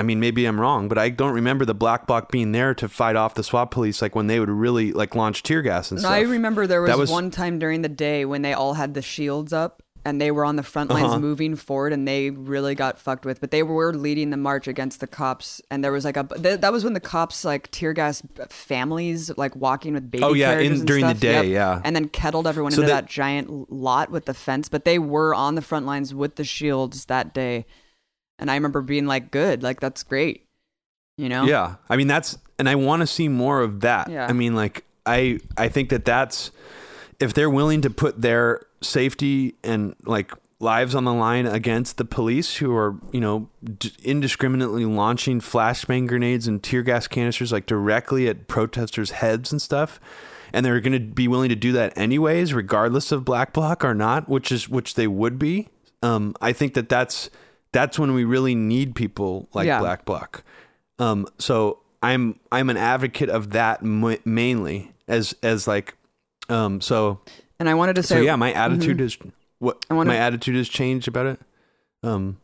I 0.00 0.02
mean 0.02 0.18
maybe 0.20 0.44
I'm 0.46 0.60
wrong, 0.60 0.88
but 0.88 0.98
I 0.98 1.10
don't 1.10 1.32
remember 1.34 1.64
the 1.64 1.74
black 1.74 2.06
bloc 2.06 2.30
being 2.32 2.52
there 2.52 2.74
to 2.74 2.88
fight 2.88 3.16
off 3.16 3.34
the 3.34 3.42
SWAT 3.44 3.70
police 3.70 4.00
like 4.02 4.14
when 4.16 4.26
they 4.26 4.40
would 4.40 4.50
really 4.50 4.92
like 4.92 5.14
launch 5.14 5.42
tear 5.42 5.62
gas 5.62 5.90
and 5.90 6.00
stuff. 6.00 6.10
I 6.12 6.20
remember 6.22 6.66
there 6.66 6.82
was, 6.82 6.96
was- 6.96 7.10
one 7.10 7.30
time 7.30 7.58
during 7.58 7.82
the 7.82 7.88
day 7.88 8.24
when 8.24 8.42
they 8.42 8.52
all 8.52 8.74
had 8.74 8.94
the 8.94 9.02
shields 9.02 9.52
up 9.52 9.82
and 10.02 10.18
they 10.18 10.30
were 10.30 10.46
on 10.46 10.56
the 10.56 10.62
front 10.62 10.88
lines 10.90 11.08
Uh-huh. 11.08 11.18
moving 11.18 11.54
forward 11.56 11.92
and 11.92 12.08
they 12.08 12.30
really 12.30 12.74
got 12.74 12.98
fucked 12.98 13.26
with. 13.26 13.38
But 13.38 13.50
they 13.50 13.62
were 13.62 13.92
leading 13.92 14.30
the 14.30 14.38
march 14.38 14.66
against 14.66 15.00
the 15.00 15.06
cops 15.06 15.60
and 15.70 15.84
there 15.84 15.92
was 15.92 16.06
like 16.06 16.16
a 16.16 16.24
th- 16.24 16.60
that 16.60 16.72
was 16.72 16.84
when 16.84 16.94
the 16.94 17.00
cops 17.00 17.44
like 17.44 17.70
tear 17.70 17.92
gas 17.92 18.22
families 18.48 19.30
like 19.36 19.54
walking 19.56 19.94
with 19.94 20.10
baby 20.10 20.24
Oh, 20.24 20.32
yeah, 20.32 20.58
in- 20.58 20.84
during 20.84 21.02
the 21.04 21.10
stuff. 21.10 21.20
day, 21.20 21.48
yeah. 21.52 21.80
and 21.84 21.94
then 21.94 22.08
kettled 22.08 22.46
everyone 22.46 22.72
So 22.72 22.80
into 22.82 22.92
that- 22.94 23.02
that 23.06 23.10
giant 23.10 23.70
lot 23.72 24.10
with 24.10 24.24
the 24.26 24.34
fence. 24.34 24.68
But 24.70 24.84
they 24.84 24.98
were 24.98 25.34
on 25.34 25.54
the 25.54 25.62
front 25.62 25.86
lines 25.86 26.14
with 26.14 26.36
the 26.36 26.44
shields 26.44 27.04
that 27.06 27.34
day, 27.34 27.66
and 28.40 28.50
I 28.50 28.54
remember 28.54 28.80
being 28.80 29.06
like, 29.06 29.30
"Good, 29.30 29.62
like 29.62 29.78
that's 29.80 30.02
great," 30.02 30.44
you 31.16 31.28
know? 31.28 31.44
Yeah, 31.44 31.76
I 31.88 31.96
mean 31.96 32.08
that's, 32.08 32.36
and 32.58 32.68
I 32.68 32.74
want 32.74 33.00
to 33.00 33.06
see 33.06 33.28
more 33.28 33.60
of 33.60 33.80
that. 33.80 34.10
Yeah. 34.10 34.26
I 34.26 34.32
mean, 34.32 34.56
like 34.56 34.84
I, 35.06 35.38
I 35.56 35.68
think 35.68 35.90
that 35.90 36.04
that's 36.04 36.50
if 37.20 37.34
they're 37.34 37.50
willing 37.50 37.82
to 37.82 37.90
put 37.90 38.20
their 38.20 38.62
safety 38.80 39.54
and 39.62 39.94
like 40.04 40.32
lives 40.60 40.94
on 40.94 41.04
the 41.04 41.12
line 41.12 41.46
against 41.46 41.96
the 41.96 42.04
police 42.04 42.56
who 42.56 42.74
are, 42.74 42.96
you 43.12 43.20
know, 43.20 43.48
d- 43.78 43.92
indiscriminately 44.02 44.84
launching 44.84 45.40
flashbang 45.40 46.06
grenades 46.06 46.46
and 46.46 46.62
tear 46.62 46.82
gas 46.82 47.06
canisters 47.06 47.50
like 47.50 47.66
directly 47.66 48.28
at 48.28 48.46
protesters' 48.46 49.10
heads 49.12 49.52
and 49.52 49.60
stuff. 49.60 49.98
And 50.52 50.66
they're 50.66 50.80
going 50.80 50.92
to 50.92 51.00
be 51.00 51.28
willing 51.28 51.48
to 51.48 51.54
do 51.54 51.72
that 51.72 51.96
anyways, 51.96 52.52
regardless 52.52 53.12
of 53.12 53.24
Black 53.24 53.52
Bloc 53.52 53.84
or 53.84 53.94
not, 53.94 54.28
which 54.28 54.50
is 54.50 54.68
which 54.68 54.94
they 54.94 55.06
would 55.06 55.38
be. 55.38 55.68
Um, 56.02 56.34
I 56.40 56.52
think 56.52 56.74
that 56.74 56.88
that's 56.88 57.30
that's 57.72 57.98
when 57.98 58.12
we 58.14 58.24
really 58.24 58.54
need 58.54 58.94
people 58.94 59.48
like 59.54 59.66
Yeah. 59.66 59.80
Black 59.80 60.04
Bloc. 60.04 60.42
Um, 60.98 61.26
so 61.38 61.78
I'm 62.02 62.38
I'm 62.50 62.70
an 62.70 62.76
advocate 62.76 63.28
of 63.28 63.50
that 63.50 63.82
m- 63.82 64.16
mainly 64.24 64.92
as 65.08 65.34
as 65.42 65.66
like, 65.68 65.94
um, 66.48 66.80
so 66.80 67.20
And 67.58 67.68
I 67.68 67.74
wanted 67.74 67.96
to 67.96 68.02
so 68.02 68.16
say, 68.16 68.24
yeah, 68.24 68.36
my 68.36 68.52
attitude 68.52 69.00
is 69.00 69.16
what 69.58 69.84
I 69.90 69.94
wanna- 69.94 70.08
my 70.10 70.16
attitude 70.16 70.56
has 70.56 70.68
changed 70.68 71.08
about 71.08 71.26
it. 71.26 71.40
Um, 72.02 72.38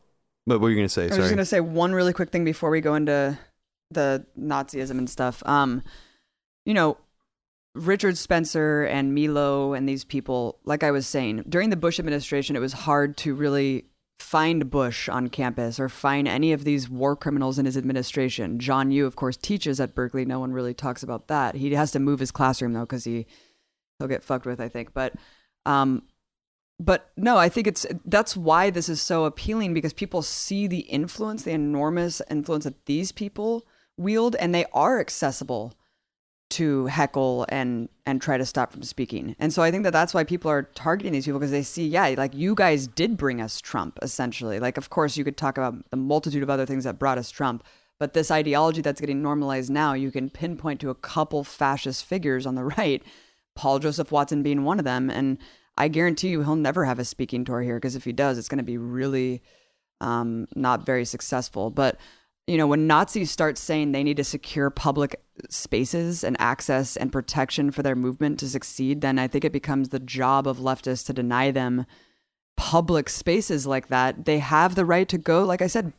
but 0.46 0.54
what 0.60 0.62
were 0.64 0.70
you 0.70 0.76
gonna 0.76 0.88
say? 0.88 1.02
I 1.02 1.06
was 1.06 1.12
Sorry. 1.14 1.22
just 1.24 1.32
gonna 1.32 1.44
say 1.44 1.60
one 1.60 1.92
really 1.92 2.12
quick 2.12 2.30
thing 2.30 2.44
before 2.44 2.70
we 2.70 2.80
go 2.80 2.94
into 2.94 3.38
the 3.90 4.24
Nazism 4.38 4.98
and 4.98 5.08
stuff. 5.08 5.42
Um, 5.46 5.82
you 6.64 6.74
know, 6.74 6.96
Richard 7.74 8.16
Spencer 8.18 8.84
and 8.84 9.14
Milo 9.14 9.72
and 9.74 9.88
these 9.88 10.04
people, 10.04 10.58
like 10.64 10.82
I 10.82 10.90
was 10.90 11.06
saying, 11.06 11.44
during 11.48 11.70
the 11.70 11.76
Bush 11.76 11.98
administration, 11.98 12.56
it 12.56 12.60
was 12.60 12.72
hard 12.72 13.16
to 13.18 13.34
really 13.34 13.84
find 14.18 14.70
Bush 14.70 15.08
on 15.08 15.28
campus 15.28 15.78
or 15.78 15.88
find 15.88 16.26
any 16.26 16.52
of 16.52 16.64
these 16.64 16.88
war 16.88 17.16
criminals 17.16 17.58
in 17.58 17.66
his 17.66 17.76
administration. 17.76 18.58
John 18.58 18.90
Yoo, 18.90 19.06
of 19.06 19.16
course, 19.16 19.36
teaches 19.36 19.78
at 19.80 19.94
Berkeley. 19.94 20.24
No 20.24 20.40
one 20.40 20.52
really 20.52 20.74
talks 20.74 21.02
about 21.02 21.28
that. 21.28 21.54
He 21.54 21.72
has 21.74 21.90
to 21.92 21.98
move 21.98 22.20
his 22.20 22.30
classroom 22.30 22.72
though 22.72 22.80
because 22.80 23.04
he 23.04 23.26
he'll 23.98 24.08
get 24.08 24.24
fucked 24.24 24.46
with, 24.46 24.60
I 24.60 24.68
think. 24.68 24.94
But 24.94 25.14
um, 25.64 26.02
but 26.78 27.10
no, 27.16 27.36
I 27.36 27.48
think 27.48 27.66
it's 27.66 27.86
that's 28.04 28.36
why 28.36 28.70
this 28.70 28.88
is 28.88 29.00
so 29.00 29.24
appealing 29.24 29.74
because 29.74 29.92
people 29.92 30.22
see 30.22 30.66
the 30.66 30.80
influence, 30.80 31.42
the 31.42 31.52
enormous 31.52 32.20
influence 32.30 32.64
that 32.64 32.86
these 32.86 33.12
people 33.12 33.66
wield, 33.96 34.36
and 34.36 34.54
they 34.54 34.66
are 34.72 35.00
accessible 35.00 35.74
to 36.48 36.86
heckle 36.86 37.44
and 37.48 37.88
and 38.04 38.22
try 38.22 38.38
to 38.38 38.46
stop 38.46 38.72
from 38.72 38.82
speaking. 38.82 39.34
And 39.38 39.52
so 39.52 39.62
I 39.62 39.70
think 39.70 39.84
that 39.84 39.92
that's 39.92 40.14
why 40.14 40.22
people 40.22 40.50
are 40.50 40.62
targeting 40.74 41.12
these 41.12 41.24
people 41.24 41.40
because 41.40 41.50
they 41.50 41.62
see, 41.62 41.86
yeah, 41.86 42.14
like 42.16 42.34
you 42.34 42.54
guys 42.54 42.86
did 42.86 43.16
bring 43.16 43.40
us 43.40 43.60
Trump 43.60 43.98
essentially. 44.02 44.60
Like 44.60 44.76
of 44.76 44.90
course 44.90 45.16
you 45.16 45.24
could 45.24 45.36
talk 45.36 45.58
about 45.58 45.90
the 45.90 45.96
multitude 45.96 46.42
of 46.42 46.50
other 46.50 46.66
things 46.66 46.84
that 46.84 46.98
brought 46.98 47.18
us 47.18 47.30
Trump, 47.30 47.64
but 47.98 48.12
this 48.12 48.30
ideology 48.30 48.80
that's 48.80 49.00
getting 49.00 49.22
normalized 49.22 49.70
now, 49.70 49.94
you 49.94 50.10
can 50.10 50.30
pinpoint 50.30 50.80
to 50.80 50.90
a 50.90 50.94
couple 50.94 51.42
fascist 51.42 52.04
figures 52.04 52.46
on 52.46 52.54
the 52.54 52.64
right, 52.78 53.02
Paul 53.54 53.78
Joseph 53.78 54.12
Watson 54.12 54.42
being 54.42 54.64
one 54.64 54.78
of 54.78 54.84
them, 54.84 55.10
and 55.10 55.38
I 55.78 55.88
guarantee 55.88 56.28
you 56.28 56.42
he'll 56.42 56.56
never 56.56 56.84
have 56.84 56.98
a 56.98 57.04
speaking 57.04 57.44
tour 57.44 57.62
here 57.62 57.76
because 57.76 57.96
if 57.96 58.04
he 58.04 58.12
does, 58.12 58.38
it's 58.38 58.48
going 58.48 58.58
to 58.58 58.64
be 58.64 58.78
really 58.78 59.42
um, 60.00 60.46
not 60.54 60.84
very 60.86 61.04
successful. 61.04 61.70
But 61.70 61.98
you 62.46 62.56
know, 62.56 62.66
when 62.66 62.86
Nazis 62.86 63.30
start 63.30 63.58
saying 63.58 63.90
they 63.90 64.04
need 64.04 64.18
to 64.18 64.24
secure 64.24 64.70
public 64.70 65.20
spaces 65.50 66.22
and 66.22 66.36
access 66.38 66.96
and 66.96 67.12
protection 67.12 67.70
for 67.70 67.82
their 67.82 67.96
movement 67.96 68.38
to 68.40 68.48
succeed, 68.48 69.00
then 69.00 69.18
I 69.18 69.26
think 69.26 69.44
it 69.44 69.52
becomes 69.52 69.88
the 69.88 69.98
job 69.98 70.46
of 70.46 70.58
leftists 70.58 71.04
to 71.06 71.12
deny 71.12 71.50
them 71.50 71.86
public 72.56 73.08
spaces 73.08 73.66
like 73.66 73.88
that. 73.88 74.24
They 74.24 74.38
have 74.38 74.74
the 74.74 74.84
right 74.84 75.08
to 75.08 75.18
go, 75.18 75.44
like 75.44 75.60
I 75.60 75.66
said, 75.66 75.92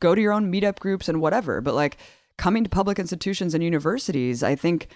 go 0.00 0.14
to 0.14 0.20
your 0.20 0.32
own 0.32 0.50
meetup 0.50 0.78
groups 0.78 1.08
and 1.08 1.20
whatever. 1.20 1.60
But 1.60 1.74
like 1.74 1.98
coming 2.38 2.64
to 2.64 2.70
public 2.70 2.98
institutions 2.98 3.54
and 3.54 3.62
universities, 3.62 4.42
I 4.42 4.54
think 4.54 4.88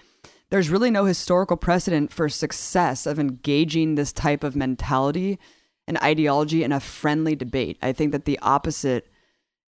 there's 0.49 0.69
really 0.69 0.91
no 0.91 1.05
historical 1.05 1.57
precedent 1.57 2.11
for 2.11 2.27
success 2.27 3.05
of 3.05 3.19
engaging 3.19 3.95
this 3.95 4.11
type 4.11 4.43
of 4.43 4.55
mentality 4.55 5.39
and 5.87 5.97
ideology 5.99 6.63
in 6.63 6.71
a 6.71 6.79
friendly 6.79 7.35
debate. 7.35 7.77
I 7.81 7.93
think 7.93 8.11
that 8.11 8.25
the 8.25 8.39
opposite 8.39 9.10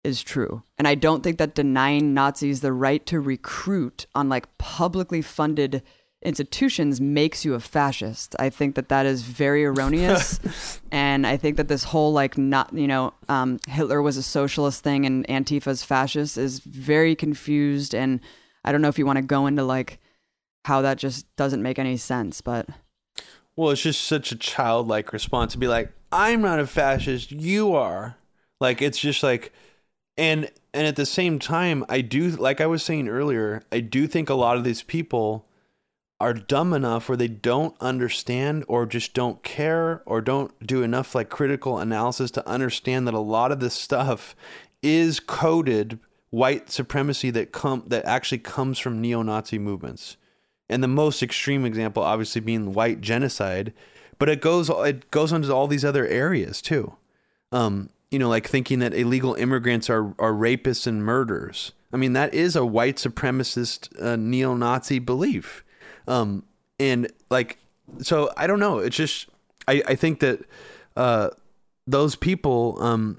is 0.04 0.22
true. 0.22 0.62
And 0.78 0.88
I 0.88 0.94
don't 0.94 1.22
think 1.22 1.38
that 1.38 1.54
denying 1.54 2.14
Nazis 2.14 2.60
the 2.60 2.72
right 2.72 3.04
to 3.06 3.20
recruit 3.20 4.06
on 4.14 4.28
like 4.28 4.58
publicly 4.58 5.22
funded 5.22 5.82
institutions 6.22 7.00
makes 7.00 7.44
you 7.44 7.54
a 7.54 7.60
fascist. 7.60 8.36
I 8.38 8.50
think 8.50 8.74
that 8.76 8.88
that 8.88 9.06
is 9.06 9.22
very 9.22 9.64
erroneous. 9.64 10.80
and 10.90 11.26
I 11.26 11.36
think 11.36 11.56
that 11.56 11.68
this 11.68 11.84
whole 11.84 12.12
like 12.12 12.38
not, 12.38 12.72
you 12.72 12.86
know, 12.86 13.14
um, 13.28 13.58
Hitler 13.66 14.02
was 14.02 14.16
a 14.16 14.22
socialist 14.22 14.82
thing 14.82 15.04
and 15.04 15.28
Antifa's 15.28 15.82
fascist 15.82 16.38
is 16.38 16.60
very 16.60 17.14
confused. 17.14 17.94
And 17.94 18.20
I 18.64 18.72
don't 18.72 18.82
know 18.82 18.88
if 18.88 18.98
you 18.98 19.06
want 19.06 19.18
to 19.18 19.22
go 19.22 19.46
into 19.46 19.64
like 19.64 19.98
how 20.64 20.82
that 20.82 20.98
just 20.98 21.34
doesn't 21.36 21.62
make 21.62 21.78
any 21.78 21.96
sense, 21.96 22.40
but. 22.40 22.68
Well, 23.56 23.70
it's 23.70 23.82
just 23.82 24.04
such 24.04 24.32
a 24.32 24.36
childlike 24.36 25.12
response 25.12 25.52
to 25.52 25.58
be 25.58 25.68
like, 25.68 25.92
I'm 26.10 26.40
not 26.40 26.60
a 26.60 26.66
fascist, 26.66 27.32
you 27.32 27.74
are. 27.74 28.16
Like, 28.60 28.80
it's 28.80 28.98
just 28.98 29.22
like, 29.22 29.52
and 30.16 30.50
and 30.74 30.86
at 30.86 30.96
the 30.96 31.06
same 31.06 31.38
time 31.38 31.84
i 31.88 32.00
do 32.00 32.30
like 32.30 32.60
i 32.60 32.66
was 32.66 32.82
saying 32.82 33.08
earlier 33.08 33.62
i 33.72 33.80
do 33.80 34.06
think 34.06 34.28
a 34.28 34.34
lot 34.34 34.56
of 34.56 34.64
these 34.64 34.82
people 34.82 35.46
are 36.22 36.32
dumb 36.32 36.72
enough 36.72 37.08
where 37.08 37.16
they 37.16 37.26
don't 37.26 37.74
understand 37.80 38.64
or 38.68 38.86
just 38.86 39.12
don't 39.12 39.42
care 39.42 40.04
or 40.06 40.20
don't 40.20 40.64
do 40.64 40.84
enough 40.84 41.16
like 41.16 41.28
critical 41.28 41.80
analysis 41.80 42.30
to 42.30 42.48
understand 42.48 43.08
that 43.08 43.14
a 43.14 43.18
lot 43.18 43.50
of 43.50 43.58
this 43.58 43.74
stuff 43.74 44.36
is 44.84 45.18
coded 45.18 45.98
white 46.30 46.70
supremacy 46.70 47.28
that 47.30 47.50
come 47.50 47.82
that 47.88 48.04
actually 48.04 48.38
comes 48.38 48.78
from 48.78 49.00
neo-nazi 49.00 49.58
movements. 49.58 50.16
And 50.68 50.80
the 50.80 50.88
most 50.88 51.24
extreme 51.24 51.64
example 51.64 52.04
obviously 52.04 52.40
being 52.40 52.72
white 52.72 53.00
genocide 53.00 53.72
but 54.16 54.28
it 54.28 54.40
goes 54.40 54.70
it 54.70 55.10
goes 55.10 55.32
into 55.32 55.52
all 55.52 55.66
these 55.66 55.84
other 55.84 56.06
areas 56.06 56.62
too. 56.62 56.94
Um, 57.50 57.90
you 58.12 58.18
know, 58.18 58.28
like 58.28 58.46
thinking 58.46 58.80
that 58.80 58.92
illegal 58.92 59.34
immigrants 59.34 59.88
are, 59.88 60.14
are 60.18 60.32
rapists 60.32 60.86
and 60.86 61.02
murderers. 61.02 61.72
I 61.92 61.96
mean, 61.96 62.12
that 62.12 62.34
is 62.34 62.54
a 62.54 62.64
white 62.64 62.96
supremacist 62.96 63.88
uh, 64.00 64.16
neo 64.16 64.54
Nazi 64.54 64.98
belief. 64.98 65.64
Um, 66.06 66.44
and 66.78 67.10
like, 67.30 67.58
so 68.00 68.30
I 68.36 68.46
don't 68.46 68.60
know. 68.60 68.78
It's 68.78 68.96
just, 68.96 69.28
I, 69.66 69.82
I 69.88 69.94
think 69.94 70.20
that 70.20 70.40
uh, 70.94 71.30
those 71.86 72.14
people, 72.14 72.76
um, 72.80 73.18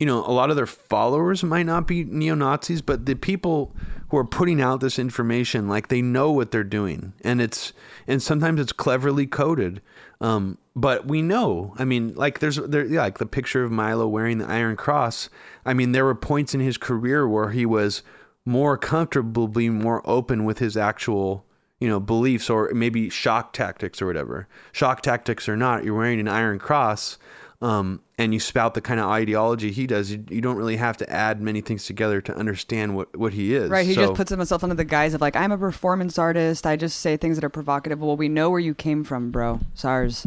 you 0.00 0.06
know, 0.06 0.24
a 0.24 0.32
lot 0.32 0.50
of 0.50 0.56
their 0.56 0.66
followers 0.66 1.44
might 1.44 1.66
not 1.66 1.86
be 1.86 2.02
neo 2.02 2.34
Nazis, 2.34 2.82
but 2.82 3.06
the 3.06 3.14
people 3.14 3.74
who 4.08 4.16
are 4.16 4.24
putting 4.24 4.60
out 4.60 4.80
this 4.80 4.98
information, 4.98 5.68
like 5.68 5.88
they 5.88 6.02
know 6.02 6.32
what 6.32 6.50
they're 6.50 6.64
doing, 6.64 7.12
and 7.22 7.40
it's 7.40 7.72
and 8.06 8.22
sometimes 8.22 8.60
it's 8.60 8.72
cleverly 8.72 9.26
coded. 9.26 9.82
Um, 10.20 10.58
but 10.74 11.06
we 11.06 11.22
know, 11.22 11.74
I 11.78 11.84
mean, 11.84 12.14
like 12.14 12.40
there's 12.40 12.56
there 12.56 12.84
yeah, 12.84 13.02
like 13.02 13.18
the 13.18 13.26
picture 13.26 13.62
of 13.64 13.70
Milo 13.70 14.06
wearing 14.08 14.38
the 14.38 14.48
Iron 14.48 14.76
Cross. 14.76 15.28
I 15.64 15.74
mean, 15.74 15.92
there 15.92 16.04
were 16.04 16.14
points 16.14 16.54
in 16.54 16.60
his 16.60 16.76
career 16.76 17.28
where 17.28 17.50
he 17.50 17.66
was 17.66 18.02
more 18.44 18.78
comfortable 18.78 19.46
being 19.46 19.74
more 19.74 20.02
open 20.08 20.44
with 20.44 20.58
his 20.58 20.76
actual 20.76 21.44
you 21.80 21.88
know 21.88 22.00
beliefs 22.00 22.50
or 22.50 22.70
maybe 22.74 23.08
shock 23.08 23.52
tactics 23.52 24.02
or 24.02 24.06
whatever 24.06 24.48
shock 24.72 25.02
tactics 25.02 25.48
or 25.48 25.56
not 25.56 25.84
you're 25.84 25.94
wearing 25.94 26.18
an 26.18 26.28
iron 26.28 26.58
cross 26.58 27.18
um, 27.60 28.00
and 28.18 28.32
you 28.32 28.38
spout 28.38 28.74
the 28.74 28.80
kind 28.80 29.00
of 29.00 29.06
ideology 29.06 29.72
he 29.72 29.86
does, 29.86 30.12
you, 30.12 30.24
you, 30.30 30.40
don't 30.40 30.56
really 30.56 30.76
have 30.76 30.96
to 30.98 31.10
add 31.10 31.40
many 31.40 31.60
things 31.60 31.86
together 31.86 32.20
to 32.20 32.36
understand 32.36 32.94
what, 32.94 33.16
what 33.16 33.32
he 33.32 33.54
is. 33.54 33.68
Right. 33.68 33.84
He 33.84 33.94
so, 33.94 34.02
just 34.02 34.14
puts 34.14 34.30
himself 34.30 34.62
under 34.62 34.76
the 34.76 34.84
guise 34.84 35.12
of 35.12 35.20
like, 35.20 35.34
I'm 35.34 35.50
a 35.50 35.58
performance 35.58 36.18
artist. 36.18 36.66
I 36.66 36.76
just 36.76 37.00
say 37.00 37.16
things 37.16 37.36
that 37.36 37.44
are 37.44 37.50
provocative. 37.50 38.00
Well, 38.00 38.16
we 38.16 38.28
know 38.28 38.48
where 38.48 38.60
you 38.60 38.74
came 38.74 39.02
from, 39.02 39.32
bro. 39.32 39.60
SARS. 39.74 40.26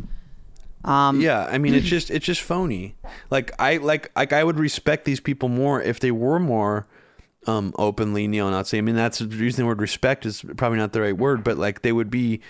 Um, 0.84 1.22
yeah, 1.22 1.46
I 1.46 1.58
mean, 1.58 1.74
it's 1.74 1.86
just 1.88 2.10
it's 2.10 2.26
just 2.26 2.42
phony. 2.42 2.96
Like 3.30 3.52
I 3.60 3.78
like 3.78 4.12
like 4.16 4.34
I 4.34 4.44
would 4.44 4.60
respect 4.60 5.06
these 5.06 5.20
people 5.20 5.48
more 5.48 5.82
if 5.82 6.00
they 6.00 6.12
were 6.12 6.40
more 6.40 6.88
um, 7.48 7.74
openly 7.78 8.28
neo-Nazi. 8.28 8.78
I 8.78 8.82
mean, 8.82 8.96
that's 8.96 9.20
the 9.20 9.28
reason 9.28 9.64
the 9.64 9.68
word 9.68 9.82
respect 9.82 10.26
is 10.26 10.44
probably 10.58 10.78
not 10.78 10.94
the 10.94 11.02
right 11.02 11.18
word, 11.18 11.44
but 11.44 11.58
like 11.58 11.82
they 11.82 11.92
would 11.92 12.10
be, 12.10 12.42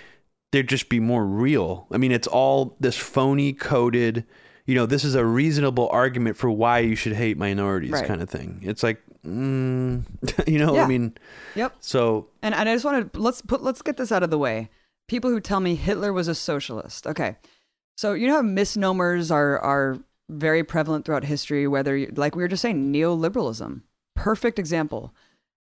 they'd 0.52 0.68
just 0.68 0.90
be 0.90 1.00
more 1.00 1.26
real. 1.26 1.88
I 1.92 1.98
mean, 1.98 2.12
it's 2.12 2.28
all 2.28 2.76
this 2.80 2.98
phony 2.98 3.54
coded 3.54 4.26
you 4.66 4.76
know, 4.76 4.86
this 4.86 5.04
is 5.04 5.16
a 5.16 5.26
reasonable 5.26 5.90
argument 5.90 6.38
for 6.38 6.50
why 6.50 6.80
you 6.80 6.96
should 6.96 7.14
hate 7.14 7.38
minorities, 7.38 7.92
right. 7.92 8.06
kind 8.06 8.22
of 8.22 8.30
thing. 8.30 8.60
It's 8.64 8.84
like, 8.84 9.02
mm, 9.26 10.04
you 10.48 10.60
know, 10.60 10.76
yeah. 10.76 10.84
I 10.84 10.88
mean, 10.88 11.18
yep. 11.56 11.76
So, 11.80 12.28
and, 12.42 12.54
and 12.54 12.70
I 12.70 12.74
just 12.74 12.86
want 12.86 13.14
to 13.14 13.20
let's 13.20 13.42
put 13.42 13.64
let's 13.64 13.82
get 13.82 13.98
this 13.98 14.12
out 14.12 14.24
of 14.24 14.30
the 14.30 14.38
way. 14.38 14.70
People 15.08 15.30
who 15.30 15.40
tell 15.40 15.60
me 15.60 15.76
Hitler 15.76 16.14
was 16.14 16.28
a 16.28 16.36
socialist. 16.36 17.08
Okay, 17.08 17.38
so 17.98 18.14
you 18.14 18.28
know 18.28 18.36
how 18.36 18.42
misnomers 18.42 19.32
are 19.32 19.60
are 19.60 20.00
very 20.30 20.64
prevalent 20.64 21.06
throughout 21.06 21.26
history. 21.26 21.68
Whether 21.68 21.98
you, 21.98 22.14
like 22.16 22.36
we 22.36 22.44
were 22.44 22.48
just 22.48 22.62
saying, 22.62 22.94
neoliberalism, 22.94 23.82
perfect 24.16 24.60
example. 24.60 25.14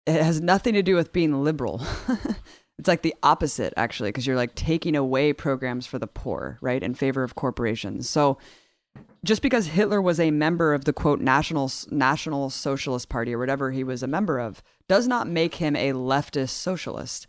It 0.05 0.21
has 0.21 0.39
nothing 0.39 0.73
to 0.73 0.81
do 0.81 0.95
with 0.95 1.11
being 1.11 1.43
liberal. 1.43 1.81
it's 2.79 2.87
like 2.87 3.01
the 3.01 3.15
opposite 3.23 3.73
actually 3.75 4.09
because 4.09 4.27
you're 4.27 4.35
like 4.35 4.55
taking 4.55 4.95
away 4.95 5.33
programs 5.33 5.85
for 5.85 5.99
the 5.99 6.07
poor 6.07 6.57
right 6.61 6.83
in 6.83 6.93
favor 6.93 7.23
of 7.23 7.35
corporations 7.35 8.09
so 8.09 8.37
just 9.23 9.41
because 9.41 9.67
Hitler 9.67 10.01
was 10.01 10.19
a 10.19 10.31
member 10.31 10.73
of 10.73 10.85
the 10.85 10.93
quote 10.93 11.19
national 11.19 11.71
national 11.91 12.49
socialist 12.49 13.09
party 13.09 13.33
or 13.33 13.39
whatever 13.39 13.71
he 13.71 13.83
was 13.83 14.03
a 14.03 14.07
member 14.07 14.39
of 14.39 14.63
does 14.87 15.07
not 15.07 15.27
make 15.27 15.55
him 15.55 15.75
a 15.75 15.93
leftist 15.93 16.49
socialist. 16.49 17.27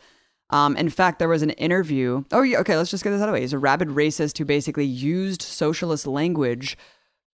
Um, 0.50 0.76
in 0.76 0.88
fact, 0.88 1.18
there 1.18 1.28
was 1.28 1.42
an 1.42 1.50
interview. 1.50 2.24
Oh, 2.32 2.42
yeah, 2.42 2.58
okay, 2.58 2.76
let's 2.76 2.90
just 2.90 3.04
get 3.04 3.10
this 3.10 3.20
out 3.20 3.28
of 3.28 3.32
the 3.32 3.32
way. 3.34 3.40
He's 3.42 3.52
a 3.52 3.58
rabid 3.58 3.88
racist 3.88 4.38
who 4.38 4.44
basically 4.44 4.86
used 4.86 5.42
socialist 5.42 6.06
language 6.06 6.78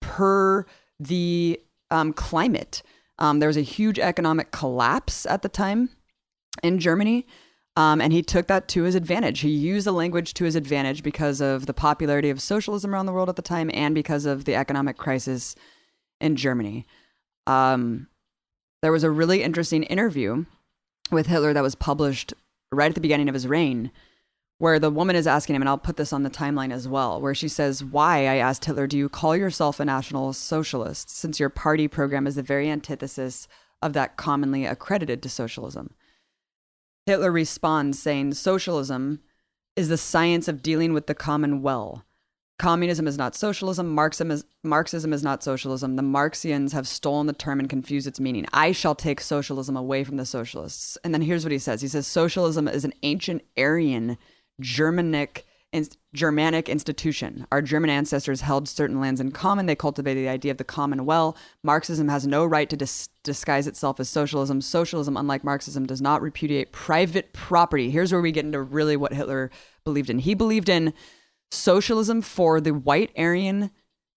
per 0.01 0.66
the 0.98 1.61
um, 1.90 2.12
climate. 2.12 2.82
Um, 3.19 3.39
there 3.39 3.47
was 3.47 3.56
a 3.56 3.62
huge 3.62 3.98
economic 3.98 4.51
collapse 4.51 5.27
at 5.27 5.43
the 5.43 5.48
time 5.48 5.90
in 6.62 6.81
Germany. 6.81 7.27
Um, 7.77 8.01
and 8.01 8.13
he 8.13 8.23
took 8.23 8.47
that 8.47 8.69
to 8.69 8.85
his 8.85 8.95
advantage. 8.95 9.41
He 9.41 9.49
used 9.49 9.87
the 9.87 9.93
language 9.93 10.33
to 10.35 10.45
his 10.45 10.55
advantage 10.55 11.03
because 11.03 11.41
of 11.41 11.67
the 11.67 11.75
popularity 11.75 12.31
of 12.31 12.41
socialism 12.41 12.95
around 12.95 13.07
the 13.07 13.13
world 13.13 13.29
at 13.29 13.37
the 13.37 13.43
time 13.43 13.71
and 13.75 13.95
because 13.95 14.27
of 14.27 14.45
the 14.45 14.55
economic 14.55 14.97
crisis 14.97 15.57
in 16.21 16.37
Germany. 16.37 16.87
Um, 17.47 18.07
there 18.81 18.93
was 18.93 19.03
a 19.03 19.11
really 19.11 19.43
interesting 19.43 19.83
interview 19.85 20.45
with 21.11 21.27
Hitler 21.27 21.53
that 21.53 21.63
was 21.63 21.75
published 21.75 22.33
right 22.71 22.89
at 22.89 22.95
the 22.95 23.01
beginning 23.01 23.29
of 23.29 23.35
his 23.35 23.47
reign, 23.47 23.91
where 24.59 24.79
the 24.79 24.91
woman 24.91 25.17
is 25.17 25.27
asking 25.27 25.57
him, 25.57 25.63
and 25.63 25.69
I'll 25.69 25.79
put 25.79 25.97
this 25.97 26.13
on 26.13 26.23
the 26.23 26.31
timeline 26.31 26.73
as 26.73 26.87
well, 26.87 27.21
where 27.21 27.35
she 27.35 27.49
says, 27.49 27.85
Why, 27.85 28.27
I 28.27 28.37
asked 28.37 28.65
Hitler, 28.65 28.87
do 28.87 28.97
you 28.97 29.09
call 29.09 29.37
yourself 29.37 29.81
a 29.81 29.85
National 29.85 30.33
Socialist, 30.33 31.11
since 31.11 31.41
your 31.41 31.49
party 31.49 31.89
program 31.89 32.27
is 32.27 32.37
the 32.37 32.43
very 32.43 32.71
antithesis 32.71 33.49
of 33.83 33.95
that 33.95 34.17
commonly 34.17 34.65
accredited 34.65 35.23
to 35.23 35.29
socialism? 35.29 35.95
Hitler 37.06 37.31
responds 37.31 37.98
saying, 37.98 38.35
Socialism 38.35 39.20
is 39.76 39.89
the 39.89 39.98
science 39.98 40.48
of 40.48 40.62
dealing 40.62 40.93
with 40.93 41.06
the 41.06 41.14
common 41.14 41.62
well. 41.62 42.05
Communism 42.59 43.09
is 43.09 43.18
not 43.18 43.35
socialism. 43.35 43.93
Marxism 43.93 44.31
is, 44.31 44.44
Marxism 44.62 45.12
is 45.12 45.22
not 45.22 45.43
socialism. 45.43 45.97
The 45.97 46.02
Marxians 46.02 46.72
have 46.72 46.86
stolen 46.86 47.26
the 47.26 47.32
term 47.32 47.59
and 47.59 47.68
confused 47.68 48.06
its 48.06 48.20
meaning. 48.20 48.47
I 48.52 48.70
shall 48.70 48.94
take 48.94 49.20
socialism 49.20 49.76
away 49.76 50.05
from 50.05 50.16
the 50.16 50.24
socialists. 50.24 50.97
And 51.02 51.12
then 51.12 51.22
here's 51.22 51.44
what 51.44 51.52
he 51.52 51.59
says 51.59 51.82
He 51.82 51.89
says, 51.89 52.06
Socialism 52.06 52.68
is 52.68 52.85
an 52.85 52.93
ancient 53.02 53.43
Aryan 53.59 54.16
Germanic 54.60 55.47
in- 55.75 55.89
Germanic 56.15 56.69
institution. 56.69 57.47
Our 57.51 57.61
German 57.61 57.91
ancestors 57.91 58.41
held 58.43 58.69
certain 58.69 59.01
lands 59.01 59.21
in 59.21 59.33
common. 59.33 59.67
They 59.67 59.75
cultivated 59.75 60.23
the 60.25 60.29
idea 60.29 60.53
of 60.53 60.59
the 60.59 60.65
common 60.65 61.05
well. 61.05 61.37
Marxism 61.63 62.09
has 62.09 62.27
no 62.27 62.45
right 62.45 62.71
to 62.71 62.77
dis- 62.77 63.09
disguise 63.25 63.67
itself 63.67 63.99
as 63.99 64.09
socialism. 64.09 64.61
Socialism, 64.61 65.17
unlike 65.17 65.43
Marxism, 65.45 65.85
does 65.85 66.01
not 66.01 66.23
repudiate 66.23 66.73
private 66.73 67.33
property. 67.33 67.91
Here's 67.91 68.13
where 68.13 68.23
we 68.23 68.33
get 68.33 68.45
into 68.45 68.63
really 68.63 68.97
what 68.97 69.13
Hitler 69.13 69.51
believed 69.85 70.09
in. 70.09 70.21
He 70.21 70.35
believed 70.35 70.69
in 70.69 70.95
socialism 71.51 72.23
for 72.23 72.61
the 72.61 72.73
white 72.73 73.11
Aryan 73.19 73.71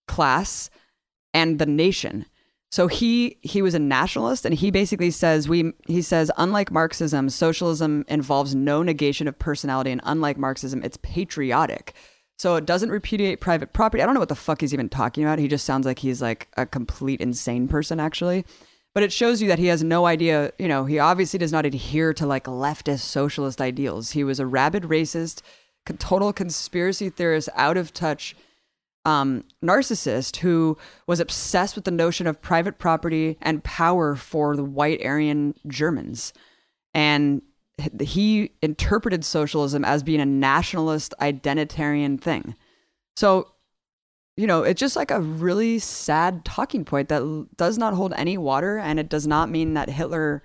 class 0.08 0.70
and 1.34 1.60
the 1.60 1.66
nation. 1.66 2.26
So 2.70 2.88
he 2.88 3.38
he 3.42 3.62
was 3.62 3.74
a 3.74 3.80
nationalist 3.80 4.46
and 4.46 4.54
he 4.54 4.72
basically 4.72 5.12
says 5.12 5.48
we 5.48 5.72
he 5.88 6.02
says 6.02 6.32
unlike 6.38 6.72
Marxism, 6.72 7.30
socialism 7.30 8.04
involves 8.08 8.54
no 8.54 8.84
negation 8.84 9.28
of 9.28 9.40
personality 9.40 9.92
and 9.92 10.02
unlike 10.04 10.38
Marxism, 10.38 10.84
it's 10.84 10.98
patriotic. 10.98 11.94
So 12.38 12.56
it 12.56 12.66
doesn't 12.66 12.92
repudiate 12.92 13.42
private 13.42 13.74
property. 13.74 14.04
I 14.04 14.06
don't 14.06 14.14
know 14.14 14.20
what 14.20 14.30
the 14.30 14.36
fuck 14.36 14.62
he's 14.62 14.74
even 14.74 14.90
talking 14.90 15.24
about. 15.24 15.40
He 15.40 15.48
just 15.48 15.66
sounds 15.66 15.86
like 15.86 16.00
he's 16.00 16.22
like 16.22 16.50
a 16.58 16.66
complete 16.66 17.22
insane 17.22 17.68
person 17.68 18.00
actually. 18.00 18.46
But 18.94 19.04
it 19.04 19.14
shows 19.14 19.42
you 19.42 19.48
that 19.50 19.60
he 19.60 19.68
has 19.68 19.84
no 19.84 20.08
idea, 20.08 20.52
you 20.58 20.68
know, 20.68 20.86
he 20.86 20.98
obviously 20.98 21.38
does 21.38 21.52
not 21.52 21.66
adhere 21.68 22.14
to 22.14 22.26
like 22.26 22.46
leftist 22.46 23.02
socialist 23.02 23.62
ideals. 23.62 24.12
He 24.12 24.24
was 24.24 24.40
a 24.40 24.48
rabid 24.48 24.84
racist, 24.84 25.42
total 26.00 26.34
conspiracy 26.34 27.10
theorist, 27.10 27.48
out 27.56 27.78
of 27.78 27.94
touch 27.94 28.36
um, 29.08 29.46
narcissist 29.64 30.38
who 30.38 30.78
was 31.08 31.22
obsessed 31.22 31.76
with 31.76 31.86
the 31.86 31.92
notion 31.92 32.28
of 32.28 32.42
private 32.42 32.78
property 32.78 33.38
and 33.42 33.64
power 33.64 34.16
for 34.16 34.58
the 34.58 34.66
white 34.66 35.02
Aryan 35.04 35.56
Germans. 35.66 36.34
And 36.94 37.42
he 38.02 38.52
interpreted 38.62 39.24
socialism 39.24 39.86
as 39.86 40.04
being 40.04 40.20
a 40.20 40.26
nationalist 40.26 41.14
identitarian 41.22 42.20
thing. 42.20 42.56
So 43.16 43.54
you 44.36 44.46
know, 44.46 44.62
it's 44.62 44.80
just 44.80 44.96
like 44.96 45.10
a 45.10 45.20
really 45.20 45.80
sad 45.80 46.46
talking 46.46 46.86
point 46.86 47.10
that 47.10 47.48
does 47.58 47.78
not 47.78 47.96
hold 47.96 48.14
any 48.16 48.38
water. 48.38 48.78
And 48.78 49.00
it 49.00 49.10
does 49.10 49.26
not 49.26 49.50
mean 49.50 49.74
that 49.74 49.90
Hitler, 49.90 50.44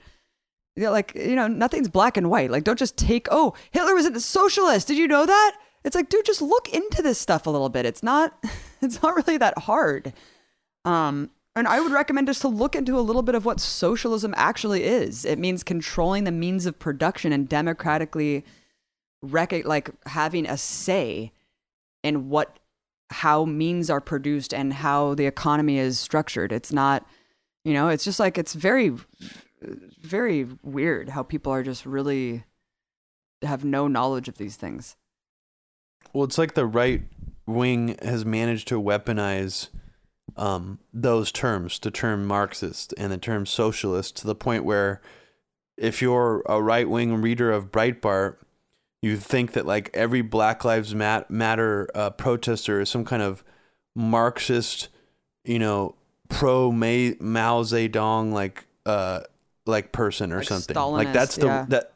like, 0.79 1.15
you 1.15 1.37
know, 1.37 1.47
nothing's 1.47 1.91
black 1.91 2.17
and 2.17 2.31
white. 2.31 2.51
Like, 2.51 2.65
don't 2.65 2.79
just 2.79 2.97
take, 2.97 3.29
oh, 3.31 3.53
Hitler 3.71 3.95
was 3.95 4.07
a 4.07 4.19
socialist. 4.19 4.89
Did 4.89 4.97
you 4.97 5.07
know 5.07 5.27
that? 5.27 5.57
It's 5.85 5.97
like, 5.97 6.09
dude, 6.09 6.27
just 6.27 6.43
look 6.43 6.69
into 6.69 7.03
this 7.03 7.19
stuff 7.19 7.47
a 7.47 7.51
little 7.51 7.69
bit. 7.69 7.87
It's 7.87 8.03
not, 8.03 8.39
it's 8.83 9.03
not 9.03 9.17
really 9.17 9.37
that 9.39 9.59
hard. 9.59 10.13
Um, 10.85 11.31
and 11.55 11.69
I 11.69 11.81
would 11.81 11.93
recommend 11.93 12.29
just 12.29 12.41
to 12.43 12.49
look 12.49 12.75
into 12.75 12.99
a 12.99 13.03
little 13.03 13.23
bit 13.23 13.35
of 13.35 13.45
what 13.45 13.61
socialism 13.61 14.33
actually 14.37 14.85
is. 14.85 15.25
It 15.25 15.39
means 15.39 15.63
controlling 15.63 16.25
the 16.25 16.33
means 16.33 16.65
of 16.67 16.79
production 16.79 17.33
and 17.33 17.49
democratically 17.49 18.45
rec- 19.23 19.67
like 19.67 19.91
having 20.07 20.47
a 20.47 20.57
say 20.57 21.33
in 22.03 22.29
what 22.29 22.59
how 23.11 23.45
means 23.45 23.91
are 23.91 24.01
produced 24.01 24.55
and 24.55 24.73
how 24.73 25.15
the 25.15 25.27
economy 25.27 25.79
is 25.79 25.99
structured. 25.99 26.53
It's 26.53 26.73
not, 26.73 27.07
you 27.65 27.75
know, 27.75 27.89
it's 27.89 28.05
just 28.05 28.19
like 28.19 28.39
it's 28.39 28.55
very 28.55 28.95
very 30.01 30.49
weird 30.63 31.11
how 31.11 31.23
people 31.23 31.53
are 31.53 31.63
just 31.63 31.87
really 31.87 32.45
have 33.43 33.65
no 33.65 33.87
knowledge 33.87 34.29
of 34.29 34.39
these 34.39 34.57
things. 34.57 34.97
Well, 36.13 36.25
it's 36.25 36.39
like 36.39 36.55
the 36.55 36.67
right 36.67 37.03
wing 37.47 37.97
has 38.03 38.25
managed 38.25 38.69
to 38.69 38.81
weaponize 38.81 39.69
um, 40.37 40.79
those 40.93 41.33
terms, 41.33 41.79
the 41.79 41.91
term 41.91 42.27
Marxist 42.27 42.95
and 42.97 43.13
the 43.13 43.19
term 43.19 43.47
socialist, 43.47 44.17
to 44.17 44.27
the 44.27 44.35
point 44.35 44.65
where 44.65 45.01
if 45.77 46.03
you're 46.03 46.43
a 46.47 46.63
right 46.63 46.89
wing 46.89 47.21
reader 47.21 47.51
of 47.51 47.73
Breitbart, 47.73 48.37
you 49.01 49.17
think 49.17 49.53
that 49.53 49.67
like 49.67 49.91
every 49.95 50.23
Black 50.23 50.65
Lives 50.65 50.95
Mat- 50.95 51.31
Matter 51.31 51.89
uh, 51.95 52.11
protester 52.11 52.81
is 52.81 52.89
some 52.89 53.05
kind 53.05 53.23
of 53.23 53.43
Marxist, 53.95 54.89
you 55.45 55.59
know, 55.59 55.97
pro 56.29 56.73
Mao 56.73 57.63
Zedong 57.63 58.33
like 58.33 58.65
uh 58.87 59.21
like 59.67 59.93
person 59.93 60.33
or 60.33 60.39
Like 60.39 60.49
something. 60.49 60.77
Like 60.77 61.13
that's 61.13 61.37
the 61.37 61.47
yeah. 61.47 61.67
that 61.69 61.92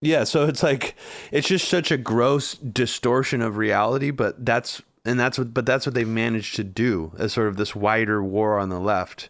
yeah, 0.00 0.24
so 0.24 0.46
it's 0.46 0.62
like 0.62 0.94
it's 1.32 1.48
just 1.48 1.68
such 1.68 1.90
a 1.90 1.96
gross 1.96 2.54
distortion 2.54 3.42
of 3.42 3.56
reality, 3.56 4.10
but 4.10 4.44
that's 4.44 4.82
and 5.04 5.18
that's 5.18 5.38
what 5.38 5.52
but 5.54 5.66
that's 5.66 5.86
what 5.86 5.94
they've 5.94 6.06
managed 6.08 6.56
to 6.56 6.64
do 6.64 7.12
as 7.18 7.32
sort 7.32 7.48
of 7.48 7.56
this 7.56 7.74
wider 7.74 8.22
war 8.22 8.58
on 8.58 8.68
the 8.68 8.80
left. 8.80 9.28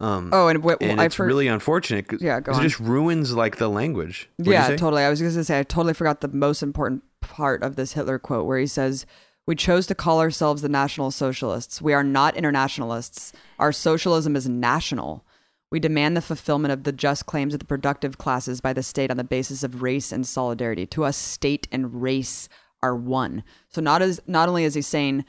Um, 0.00 0.30
Oh, 0.32 0.48
and, 0.48 0.64
wh- 0.64 0.76
and 0.80 0.98
it's 0.98 1.14
for- 1.14 1.26
really 1.26 1.46
unfortunate. 1.46 2.08
'cause- 2.08 2.22
Yeah, 2.22 2.40
'cause. 2.40 2.58
It 2.58 2.62
just 2.62 2.80
ruins 2.80 3.34
like 3.34 3.56
the 3.56 3.68
language. 3.68 4.30
What'd 4.38 4.50
yeah, 4.50 4.74
totally. 4.76 5.02
I 5.02 5.10
was 5.10 5.20
going 5.20 5.34
to 5.34 5.44
say 5.44 5.58
I 5.58 5.62
totally 5.62 5.92
forgot 5.92 6.22
the 6.22 6.28
most 6.28 6.62
important 6.62 7.02
part 7.20 7.62
of 7.62 7.76
this 7.76 7.92
Hitler 7.92 8.18
quote 8.18 8.46
where 8.46 8.58
he 8.58 8.66
says, 8.66 9.04
"We 9.46 9.54
chose 9.54 9.86
to 9.88 9.94
call 9.94 10.18
ourselves 10.20 10.62
the 10.62 10.70
National 10.70 11.10
Socialists. 11.10 11.82
We 11.82 11.92
are 11.92 12.02
not 12.02 12.34
internationalists. 12.34 13.34
Our 13.58 13.72
socialism 13.72 14.36
is 14.36 14.48
national. 14.48 15.22
We 15.70 15.80
demand 15.80 16.16
the 16.16 16.22
fulfillment 16.22 16.72
of 16.72 16.84
the 16.84 16.92
just 16.92 17.26
claims 17.26 17.54
of 17.54 17.60
the 17.60 17.66
productive 17.66 18.18
classes 18.18 18.60
by 18.60 18.72
the 18.72 18.82
state 18.82 19.10
on 19.10 19.16
the 19.16 19.24
basis 19.24 19.62
of 19.62 19.82
race 19.82 20.10
and 20.12 20.26
solidarity. 20.26 20.86
To 20.86 21.04
us, 21.04 21.16
state 21.16 21.68
and 21.70 22.02
race 22.02 22.48
are 22.82 22.96
one." 22.96 23.44
So 23.68 23.80
not 23.80 24.02
as 24.02 24.20
not 24.26 24.48
only 24.48 24.64
is 24.64 24.74
he 24.74 24.82
saying 24.82 25.24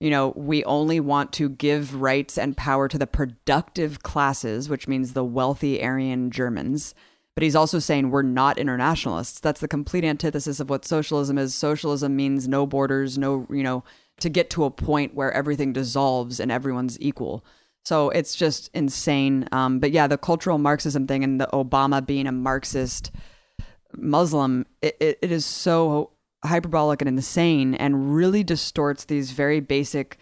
you 0.00 0.08
know, 0.08 0.32
we 0.34 0.64
only 0.64 0.98
want 0.98 1.30
to 1.34 1.50
give 1.50 2.00
rights 2.00 2.38
and 2.38 2.56
power 2.56 2.88
to 2.88 2.96
the 2.96 3.06
productive 3.06 4.02
classes, 4.02 4.68
which 4.68 4.88
means 4.88 5.12
the 5.12 5.24
wealthy 5.24 5.82
Aryan 5.82 6.30
Germans. 6.30 6.94
But 7.34 7.44
he's 7.44 7.54
also 7.54 7.78
saying 7.78 8.10
we're 8.10 8.22
not 8.22 8.58
internationalists. 8.58 9.40
That's 9.40 9.60
the 9.60 9.68
complete 9.68 10.04
antithesis 10.04 10.58
of 10.58 10.70
what 10.70 10.86
socialism 10.86 11.38
is. 11.38 11.54
Socialism 11.54 12.16
means 12.16 12.48
no 12.48 12.66
borders, 12.66 13.18
no, 13.18 13.46
you 13.50 13.62
know, 13.62 13.84
to 14.20 14.28
get 14.28 14.50
to 14.50 14.64
a 14.64 14.70
point 14.70 15.14
where 15.14 15.32
everything 15.32 15.72
dissolves 15.72 16.40
and 16.40 16.50
everyone's 16.50 16.98
equal. 17.00 17.44
So 17.84 18.10
it's 18.10 18.34
just 18.34 18.70
insane. 18.74 19.48
Um, 19.52 19.78
but 19.80 19.90
yeah, 19.90 20.06
the 20.06 20.18
cultural 20.18 20.58
Marxism 20.58 21.06
thing 21.06 21.24
and 21.24 21.40
the 21.40 21.48
Obama 21.52 22.04
being 22.04 22.26
a 22.26 22.32
Marxist 22.32 23.10
Muslim, 23.96 24.66
it, 24.82 24.96
it, 25.00 25.18
it 25.22 25.32
is 25.32 25.44
so 25.44 26.12
hyperbolic 26.44 27.02
and 27.02 27.08
insane 27.08 27.74
and 27.74 28.14
really 28.14 28.44
distorts 28.44 29.04
these 29.04 29.32
very 29.32 29.60
basic 29.60 30.18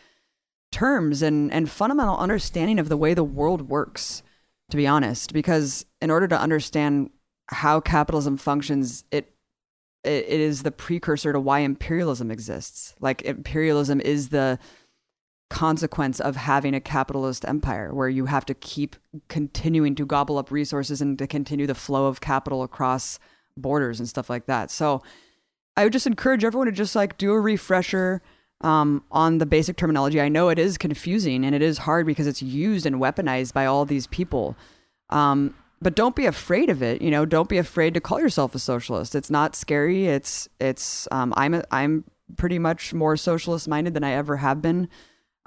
terms 0.73 1.23
and, 1.23 1.53
and 1.53 1.71
fundamental 1.71 2.17
understanding 2.17 2.79
of 2.79 2.89
the 2.89 2.97
way 2.97 3.15
the 3.15 3.25
world 3.25 3.69
works, 3.69 4.23
to 4.71 4.77
be 4.77 4.87
honest. 4.87 5.33
Because 5.33 5.85
in 6.01 6.11
order 6.11 6.29
to 6.29 6.39
understand 6.39 7.11
how 7.51 7.81
capitalism 7.81 8.37
functions, 8.37 9.05
it 9.11 9.35
it, 10.05 10.27
it 10.29 10.41
is 10.41 10.63
the 10.63 10.71
precursor 10.71 11.33
to 11.33 11.41
why 11.41 11.61
imperialism 11.61 12.31
exists. 12.31 12.95
Like 13.01 13.23
imperialism 13.23 14.01
is 14.01 14.29
the 14.29 14.59
consequence 15.51 16.21
of 16.21 16.37
having 16.37 16.75
a 16.75 16.81
capitalist 16.81 17.47
empire 17.47 17.95
where 17.95 18.09
you 18.09 18.27
have 18.27 18.45
to 18.47 18.55
keep 18.55 18.97
continuing 19.29 19.95
to 19.95 20.05
gobble 20.05 20.39
up 20.39 20.51
resources 20.51 21.01
and 21.01 21.19
to 21.19 21.27
continue 21.27 21.67
the 21.67 21.75
flow 21.75 22.07
of 22.07 22.21
capital 22.21 22.63
across 22.63 23.19
borders 23.57 23.99
and 23.99 24.09
stuff 24.09 24.29
like 24.29 24.47
that. 24.47 24.71
So 24.71 25.03
I 25.77 25.85
would 25.85 25.93
just 25.93 26.07
encourage 26.07 26.45
everyone 26.45 26.67
to 26.67 26.73
just 26.73 26.95
like 26.95 27.19
do 27.19 27.33
a 27.33 27.41
refresher 27.41 28.23
um, 28.61 29.05
on 29.11 29.39
the 29.39 29.47
basic 29.47 29.77
terminology. 29.77 30.21
I 30.21 30.29
know 30.29 30.49
it 30.49 30.59
is 30.59 30.77
confusing 30.77 31.45
and 31.45 31.55
it 31.55 31.63
is 31.63 31.79
hard 31.79 32.07
because 32.07 32.27
it's 32.27 32.43
used 32.43 32.85
and 32.85 32.97
weaponized 32.97 33.53
by 33.53 33.67
all 33.67 33.85
these 33.85 34.07
people. 34.07 34.57
Um, 35.11 35.55
but 35.81 35.95
don't 35.95 36.17
be 36.17 36.27
afraid 36.27 36.71
of 36.71 36.83
it. 36.83 37.01
You 37.01 37.11
know, 37.11 37.25
don't 37.25 37.49
be 37.49 37.59
afraid 37.59 37.95
to 37.95 38.01
call 38.01 38.21
yourself 38.21 38.55
a 38.55 38.59
socialist. 38.59 39.15
It's 39.15 39.31
not 39.31 39.55
scary. 39.55 40.09
It's 40.09 40.49
it's 40.59 41.07
um, 41.13 41.33
I'm 41.37 41.55
a, 41.55 41.65
I'm 41.71 42.05
pretty 42.37 42.59
much 42.59 42.93
more 42.93 43.17
socialist 43.17 43.69
minded 43.69 43.95
than 43.95 44.05
I 44.05 44.13
ever 44.13 44.39
have 44.39 44.61
been. 44.61 44.89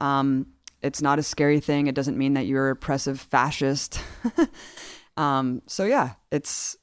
Um, 0.02 0.48
it's 0.82 1.02
not 1.02 1.19
a 1.19 1.23
scary 1.23 1.60
thing. 1.60 1.88
It 1.88 1.95
doesn't 1.95 2.18
mean 2.18 2.34
that 2.34 2.48
you're 2.48 2.69
a 2.69 2.73
oppressive 2.73 3.19
fascist. 3.19 4.02
um, 5.18 5.61
so 5.68 5.86
yeah, 5.86 6.14
it's 6.32 6.76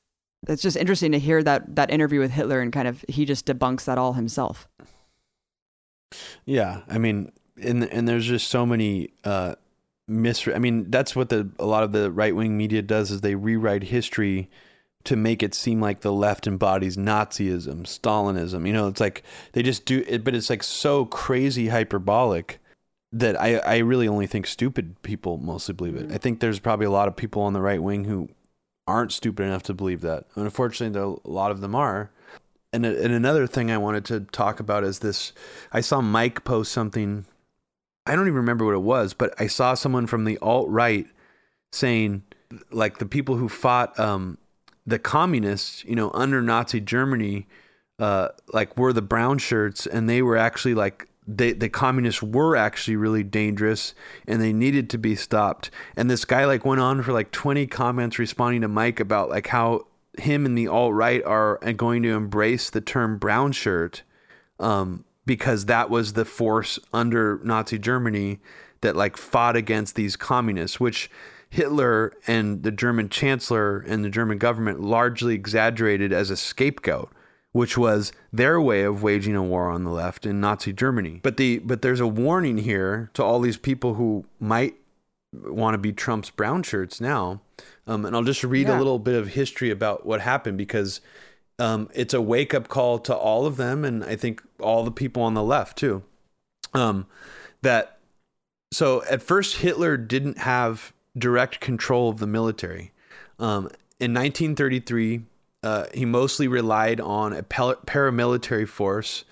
it's 0.47 0.63
just 0.63 0.77
interesting 0.77 1.13
to 1.13 1.19
hear 1.19 1.43
that 1.43 1.75
that 1.75 1.91
interview 1.91 2.21
with 2.21 2.31
Hitler 2.31 2.61
and 2.61 2.73
kind 2.73 2.87
of 2.87 3.05
he 3.09 3.25
just 3.25 3.45
debunks 3.45 3.85
that 3.85 3.99
all 3.99 4.13
himself. 4.13 4.69
Yeah, 6.47 6.83
I 6.89 6.99
mean, 6.99 7.33
and 7.61 7.85
and 7.85 8.09
there's 8.09 8.27
just 8.27 8.49
so 8.49 8.65
many 8.65 9.11
uh. 9.25 9.57
I 10.11 10.59
mean, 10.59 10.91
that's 10.91 11.15
what 11.15 11.29
the 11.29 11.51
a 11.59 11.67
lot 11.67 11.83
of 11.83 11.93
the 11.93 12.11
right 12.11 12.35
wing 12.35 12.57
media 12.57 12.81
does 12.81 13.11
is 13.11 13.21
they 13.21 13.35
rewrite 13.35 13.83
history 13.83 14.49
to 15.05 15.17
make 15.17 15.43
it 15.43 15.55
seem 15.55 15.83
like 15.83 16.01
the 16.01 16.13
left 16.13 16.47
embodies 16.47 16.97
Nazism, 16.97 17.83
Stalinism. 17.83 18.67
You 18.67 18.73
know, 18.73 18.89
it's 18.89 19.03
like 19.03 19.23
they 19.53 19.63
just 19.63 19.85
do 19.85 20.03
it, 20.09 20.25
but 20.25 20.35
it's 20.35 20.49
like 20.49 20.63
so 20.63 21.05
crazy 21.05 21.69
hyperbolic 21.69 22.59
that 23.13 23.41
I 23.41 23.57
I 23.59 23.77
really 23.79 24.09
only 24.09 24.27
think 24.27 24.47
stupid 24.47 25.01
people 25.03 25.39
mostly 25.39 25.75
believe 25.75 25.97
it. 25.97 26.13
I 26.13 26.19
think 26.19 26.41
there's 26.41 26.61
probably 26.61 26.87
a 26.87 26.91
lot 26.91 27.09
of 27.09 27.17
people 27.17 27.43
on 27.43 27.53
the 27.53 27.61
right 27.61 27.83
wing 27.83 28.05
who 28.05 28.29
aren't 28.89 29.13
stupid 29.13 29.45
enough 29.45 29.63
to 29.65 29.75
believe 29.75 30.01
that. 30.01 30.25
And 30.35 30.45
unfortunately, 30.45 30.99
a 30.99 31.29
lot 31.29 31.51
of 31.51 31.61
them 31.61 31.75
are. 31.75 32.11
And, 32.73 32.85
and 32.85 33.15
another 33.15 33.47
thing 33.47 33.71
I 33.71 33.79
wanted 33.79 34.05
to 34.07 34.21
talk 34.21 34.61
about 34.61 34.85
is 34.85 34.99
this. 34.99 35.33
I 35.73 35.81
saw 35.81 36.01
Mike 36.01 36.45
post 36.45 36.73
something. 36.73 37.27
I 38.07 38.15
don't 38.17 38.27
even 38.27 38.37
remember 38.37 38.65
what 38.65 38.75
it 38.75 38.83
was, 38.83 39.15
but 39.15 39.35
I 39.39 39.47
saw 39.47 39.75
someone 39.75 40.07
from 40.07 40.25
the 40.25 40.39
alt 40.39 40.69
right 40.69 41.07
saying, 41.73 42.23
like 42.71 42.99
the 42.99 43.07
people 43.07 43.37
who 43.37 43.49
fought 43.49 43.99
um, 43.99 44.39
the 44.87 44.99
communists, 44.99 45.85
you 45.85 45.95
know, 45.95 46.11
under 46.15 46.41
Nazi 46.41 46.81
Germany, 46.81 47.47
uh, 47.99 48.29
like 48.53 48.77
were 48.79 48.93
the 48.93 49.03
brown 49.03 49.39
shirts, 49.39 49.87
and 49.87 50.09
they 50.09 50.23
were 50.23 50.37
actually 50.37 50.75
like 50.75 51.08
they, 51.29 51.53
the 51.53 51.69
communists 51.69 52.23
were 52.23 52.57
actually 52.57 52.97
really 52.97 53.23
dangerous 53.23 53.95
and 54.27 54.41
they 54.41 54.53
needed 54.53 54.89
to 54.91 54.99
be 54.99 55.15
stopped. 55.15 55.71
And 55.95 56.11
this 56.11 56.25
guy 56.25 56.47
like 56.47 56.65
went 56.65 56.81
on 56.81 57.03
for 57.03 57.13
like 57.13 57.31
20 57.31 57.67
comments 57.67 58.19
responding 58.19 58.63
to 58.63 58.69
Mike 58.69 58.99
about 58.99 59.29
like 59.29 59.49
how 59.49 59.87
him 60.19 60.47
and 60.47 60.57
the 60.57 60.67
alt 60.67 60.95
right 60.95 61.23
are 61.25 61.59
going 61.77 62.03
to 62.03 62.15
embrace 62.15 62.71
the 62.71 62.81
term 62.81 63.19
brown 63.19 63.53
shirt 63.53 64.03
um, 64.59 65.05
because 65.27 65.67
that 65.67 65.91
was 65.91 66.15
the 66.15 66.25
force 66.25 66.79
under 66.95 67.41
Nazi 67.45 67.79
Germany 67.79 68.41
that 68.81 68.97
like 68.97 69.19
fought 69.19 69.55
against 69.55 69.97
these 69.97 70.17
communists, 70.17 70.81
which 70.81 71.11
Hitler 71.51 72.13
and 72.27 72.63
the 72.63 72.71
German 72.71 73.11
chancellor 73.11 73.81
and 73.81 74.03
the 74.03 74.11
German 74.11 74.39
government 74.39 74.81
largely 74.81 75.35
exaggerated 75.35 76.11
as 76.11 76.31
a 76.31 76.37
scapegoat 76.37 77.13
which 77.53 77.77
was 77.79 78.13
their 78.33 78.61
way 78.61 78.83
of 78.83 79.03
waging 79.03 79.35
a 79.37 79.43
war 79.43 79.69
on 79.71 79.85
the 79.85 79.91
left 79.91 80.27
in 80.27 80.41
Nazi 80.41 80.73
Germany. 80.73 81.21
But 81.23 81.37
the 81.37 81.59
but 81.59 81.83
there's 81.83 82.01
a 82.01 82.07
warning 82.07 82.59
here 82.59 83.11
to 83.15 83.23
all 83.25 83.41
these 83.41 83.57
people 83.57 83.95
who 83.95 84.27
might 84.39 84.75
want 85.33 85.75
to 85.75 85.79
be 85.79 85.93
Trump's 85.93 86.31
brown 86.31 86.63
shirts 86.63 87.01
now. 87.01 87.41
Um, 87.87 88.05
and 88.05 88.15
I'll 88.17 88.23
just 88.23 88.45
read 88.45 88.69
Yeah. 88.69 88.77
a 88.77 88.79
little 88.79 88.99
bit 88.99 89.15
of 89.15 89.29
history 89.29 89.71
about 89.71 90.07
what 90.07 90.21
happened 90.21 90.59
because 90.59 91.01
um, 91.59 91.89
it's 91.95 92.15
a 92.15 92.21
wake 92.23 92.55
up 92.55 92.69
call 92.69 92.99
to 93.01 93.15
all 93.15 93.45
of 93.47 93.57
them, 93.57 93.85
and 93.85 94.05
I 94.05 94.15
think 94.17 94.43
all 94.61 94.85
the 94.85 94.93
people 94.93 95.23
on 95.23 95.35
the 95.35 95.43
left 95.43 95.77
too. 95.77 96.03
Um, 96.75 97.07
that 97.63 97.99
so 98.73 99.03
at 99.11 99.23
first 99.23 99.57
Hitler 99.57 99.97
didn't 99.97 100.39
have 100.39 100.93
direct 101.17 101.61
control 101.61 102.11
of 102.11 102.19
the 102.19 102.27
military. 102.27 102.93
Um, 103.41 103.71
in 104.01 104.15
1933, 104.15 105.23
uh, 105.63 105.87
he 105.93 106.05
mostly 106.05 106.49
relied 106.49 107.01
on 107.01 107.33
a 107.33 107.43
paramilitary 107.43 108.69
force 108.69 109.25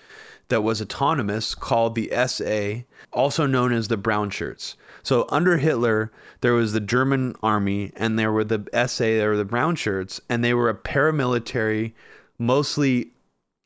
that 0.49 0.63
was 0.63 0.81
autonomous 0.81 1.55
called 1.55 1.95
the 1.95 2.11
SA, 2.27 2.83
also 3.11 3.45
known 3.45 3.73
as 3.73 3.87
the 3.87 3.97
Brown 3.97 4.29
Shirts. 4.29 4.75
So 5.03 5.25
under 5.29 5.57
Hitler, 5.57 6.11
there 6.41 6.53
was 6.53 6.73
the 6.73 6.79
German 6.79 7.35
army 7.41 7.91
and 7.95 8.17
there 8.17 8.31
were 8.31 8.43
the 8.43 8.65
SA, 8.87 9.03
there 9.03 9.29
were 9.29 9.37
the 9.37 9.45
Brown 9.45 9.75
Shirts, 9.75 10.21
and 10.29 10.43
they 10.43 10.53
were 10.53 10.69
a 10.69 10.75
paramilitary, 10.75 11.93
mostly, 12.37 13.11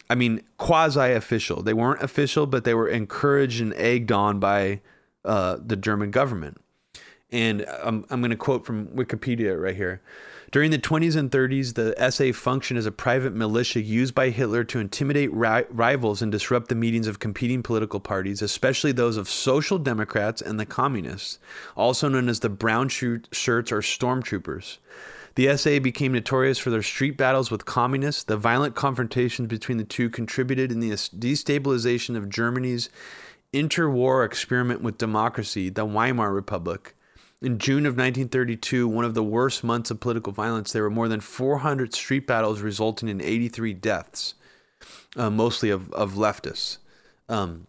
I 0.09 0.15
mean, 0.15 0.41
quasi 0.57 1.11
official. 1.11 1.61
They 1.63 1.73
weren't 1.73 2.03
official, 2.03 2.45
but 2.45 2.63
they 2.63 2.73
were 2.73 2.87
encouraged 2.87 3.61
and 3.61 3.73
egged 3.73 4.11
on 4.11 4.39
by 4.39 4.81
uh, 5.25 5.57
the 5.63 5.75
German 5.75 6.11
government. 6.11 6.61
And 7.31 7.65
I'm, 7.83 8.05
I'm 8.09 8.21
going 8.21 8.31
to 8.31 8.37
quote 8.37 8.65
from 8.65 8.87
Wikipedia 8.87 9.59
right 9.59 9.75
here. 9.75 10.01
During 10.51 10.71
the 10.71 10.79
20s 10.79 11.15
and 11.15 11.31
30s, 11.31 11.75
the 11.75 12.11
SA 12.11 12.37
functioned 12.37 12.77
as 12.77 12.85
a 12.85 12.91
private 12.91 13.33
militia 13.33 13.79
used 13.79 14.13
by 14.13 14.31
Hitler 14.31 14.65
to 14.65 14.79
intimidate 14.79 15.31
ri- 15.33 15.63
rivals 15.69 16.21
and 16.21 16.29
disrupt 16.29 16.67
the 16.67 16.75
meetings 16.75 17.07
of 17.07 17.19
competing 17.19 17.63
political 17.63 18.01
parties, 18.01 18.41
especially 18.41 18.91
those 18.91 19.15
of 19.15 19.29
Social 19.29 19.77
Democrats 19.77 20.41
and 20.41 20.59
the 20.59 20.65
Communists, 20.65 21.39
also 21.77 22.09
known 22.09 22.27
as 22.27 22.41
the 22.41 22.49
Brown 22.49 22.89
Shirts 22.89 23.71
or 23.71 23.79
Stormtroopers. 23.79 24.79
The 25.35 25.55
SA 25.55 25.79
became 25.79 26.11
notorious 26.11 26.57
for 26.57 26.69
their 26.69 26.83
street 26.83 27.15
battles 27.15 27.49
with 27.49 27.63
communists. 27.63 28.23
The 28.23 28.35
violent 28.35 28.75
confrontations 28.75 29.47
between 29.47 29.77
the 29.77 29.85
two 29.85 30.09
contributed 30.09 30.69
in 30.69 30.81
the 30.81 30.91
destabilization 30.91 32.17
of 32.17 32.27
Germany's 32.27 32.89
interwar 33.53 34.25
experiment 34.25 34.81
with 34.81 34.97
democracy, 34.97 35.69
the 35.69 35.85
Weimar 35.85 36.33
Republic. 36.33 36.93
In 37.41 37.57
June 37.57 37.87
of 37.87 37.93
1932, 37.93 38.87
one 38.87 39.03
of 39.03 39.15
the 39.15 39.23
worst 39.23 39.63
months 39.63 39.89
of 39.89 39.99
political 39.99 40.31
violence, 40.31 40.71
there 40.71 40.83
were 40.83 40.91
more 40.91 41.07
than 41.07 41.21
400 41.21 41.91
street 41.95 42.27
battles 42.27 42.61
resulting 42.61 43.09
in 43.09 43.19
83 43.19 43.73
deaths, 43.73 44.35
uh, 45.15 45.31
mostly 45.31 45.71
of, 45.71 45.91
of 45.91 46.13
leftists. 46.13 46.77
Um, 47.27 47.65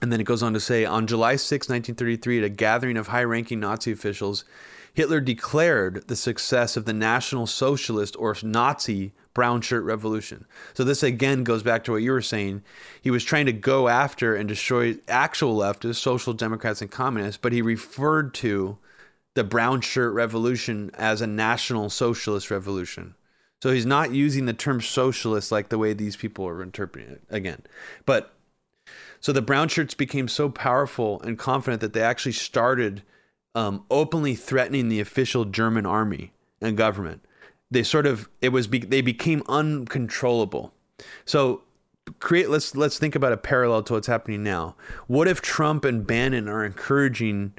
and 0.00 0.10
then 0.10 0.20
it 0.20 0.24
goes 0.24 0.42
on 0.42 0.54
to 0.54 0.60
say 0.60 0.86
on 0.86 1.06
July 1.06 1.36
6, 1.36 1.68
1933, 1.68 2.38
at 2.38 2.44
a 2.44 2.48
gathering 2.48 2.96
of 2.96 3.08
high 3.08 3.24
ranking 3.24 3.60
Nazi 3.60 3.92
officials, 3.92 4.46
Hitler 4.94 5.20
declared 5.20 6.08
the 6.08 6.16
success 6.16 6.74
of 6.74 6.86
the 6.86 6.92
National 6.94 7.46
Socialist 7.46 8.16
or 8.18 8.34
Nazi 8.42 9.12
brown 9.34 9.60
shirt 9.60 9.84
revolution. 9.84 10.46
So 10.72 10.82
this 10.82 11.02
again 11.02 11.44
goes 11.44 11.62
back 11.62 11.84
to 11.84 11.92
what 11.92 12.02
you 12.02 12.12
were 12.12 12.22
saying. 12.22 12.62
He 13.02 13.10
was 13.10 13.24
trying 13.24 13.46
to 13.46 13.52
go 13.52 13.88
after 13.88 14.34
and 14.34 14.48
destroy 14.48 14.96
actual 15.08 15.58
leftists, 15.58 15.96
social 15.96 16.32
democrats 16.32 16.80
and 16.80 16.90
communists, 16.90 17.38
but 17.42 17.52
he 17.52 17.60
referred 17.60 18.32
to 18.34 18.78
the 19.34 19.44
brown 19.44 19.80
shirt 19.80 20.14
revolution 20.14 20.90
as 20.94 21.20
a 21.20 21.26
national 21.26 21.90
socialist 21.90 22.50
revolution. 22.50 23.14
So 23.62 23.72
he's 23.72 23.86
not 23.86 24.12
using 24.12 24.46
the 24.46 24.52
term 24.52 24.80
socialist 24.80 25.50
like 25.50 25.68
the 25.68 25.78
way 25.78 25.92
these 25.92 26.16
people 26.16 26.46
are 26.46 26.62
interpreting 26.62 27.10
it 27.10 27.22
again. 27.30 27.62
But 28.04 28.34
so 29.20 29.32
the 29.32 29.42
brown 29.42 29.68
shirts 29.68 29.94
became 29.94 30.28
so 30.28 30.50
powerful 30.50 31.20
and 31.22 31.38
confident 31.38 31.80
that 31.80 31.94
they 31.94 32.02
actually 32.02 32.32
started 32.32 33.02
um, 33.54 33.84
openly 33.90 34.34
threatening 34.34 34.88
the 34.88 35.00
official 35.00 35.44
German 35.46 35.86
army 35.86 36.32
and 36.60 36.76
government. 36.76 37.24
They 37.70 37.82
sort 37.82 38.06
of 38.06 38.28
it 38.40 38.50
was 38.50 38.66
be, 38.66 38.80
they 38.80 39.00
became 39.00 39.42
uncontrollable. 39.48 40.74
So 41.24 41.62
create 42.20 42.50
let's 42.50 42.76
let's 42.76 42.98
think 42.98 43.14
about 43.14 43.32
a 43.32 43.38
parallel 43.38 43.82
to 43.84 43.94
what's 43.94 44.06
happening 44.06 44.42
now. 44.42 44.76
What 45.06 45.26
if 45.26 45.40
Trump 45.40 45.84
and 45.84 46.06
Bannon 46.06 46.48
are 46.48 46.64
encouraging 46.64 47.54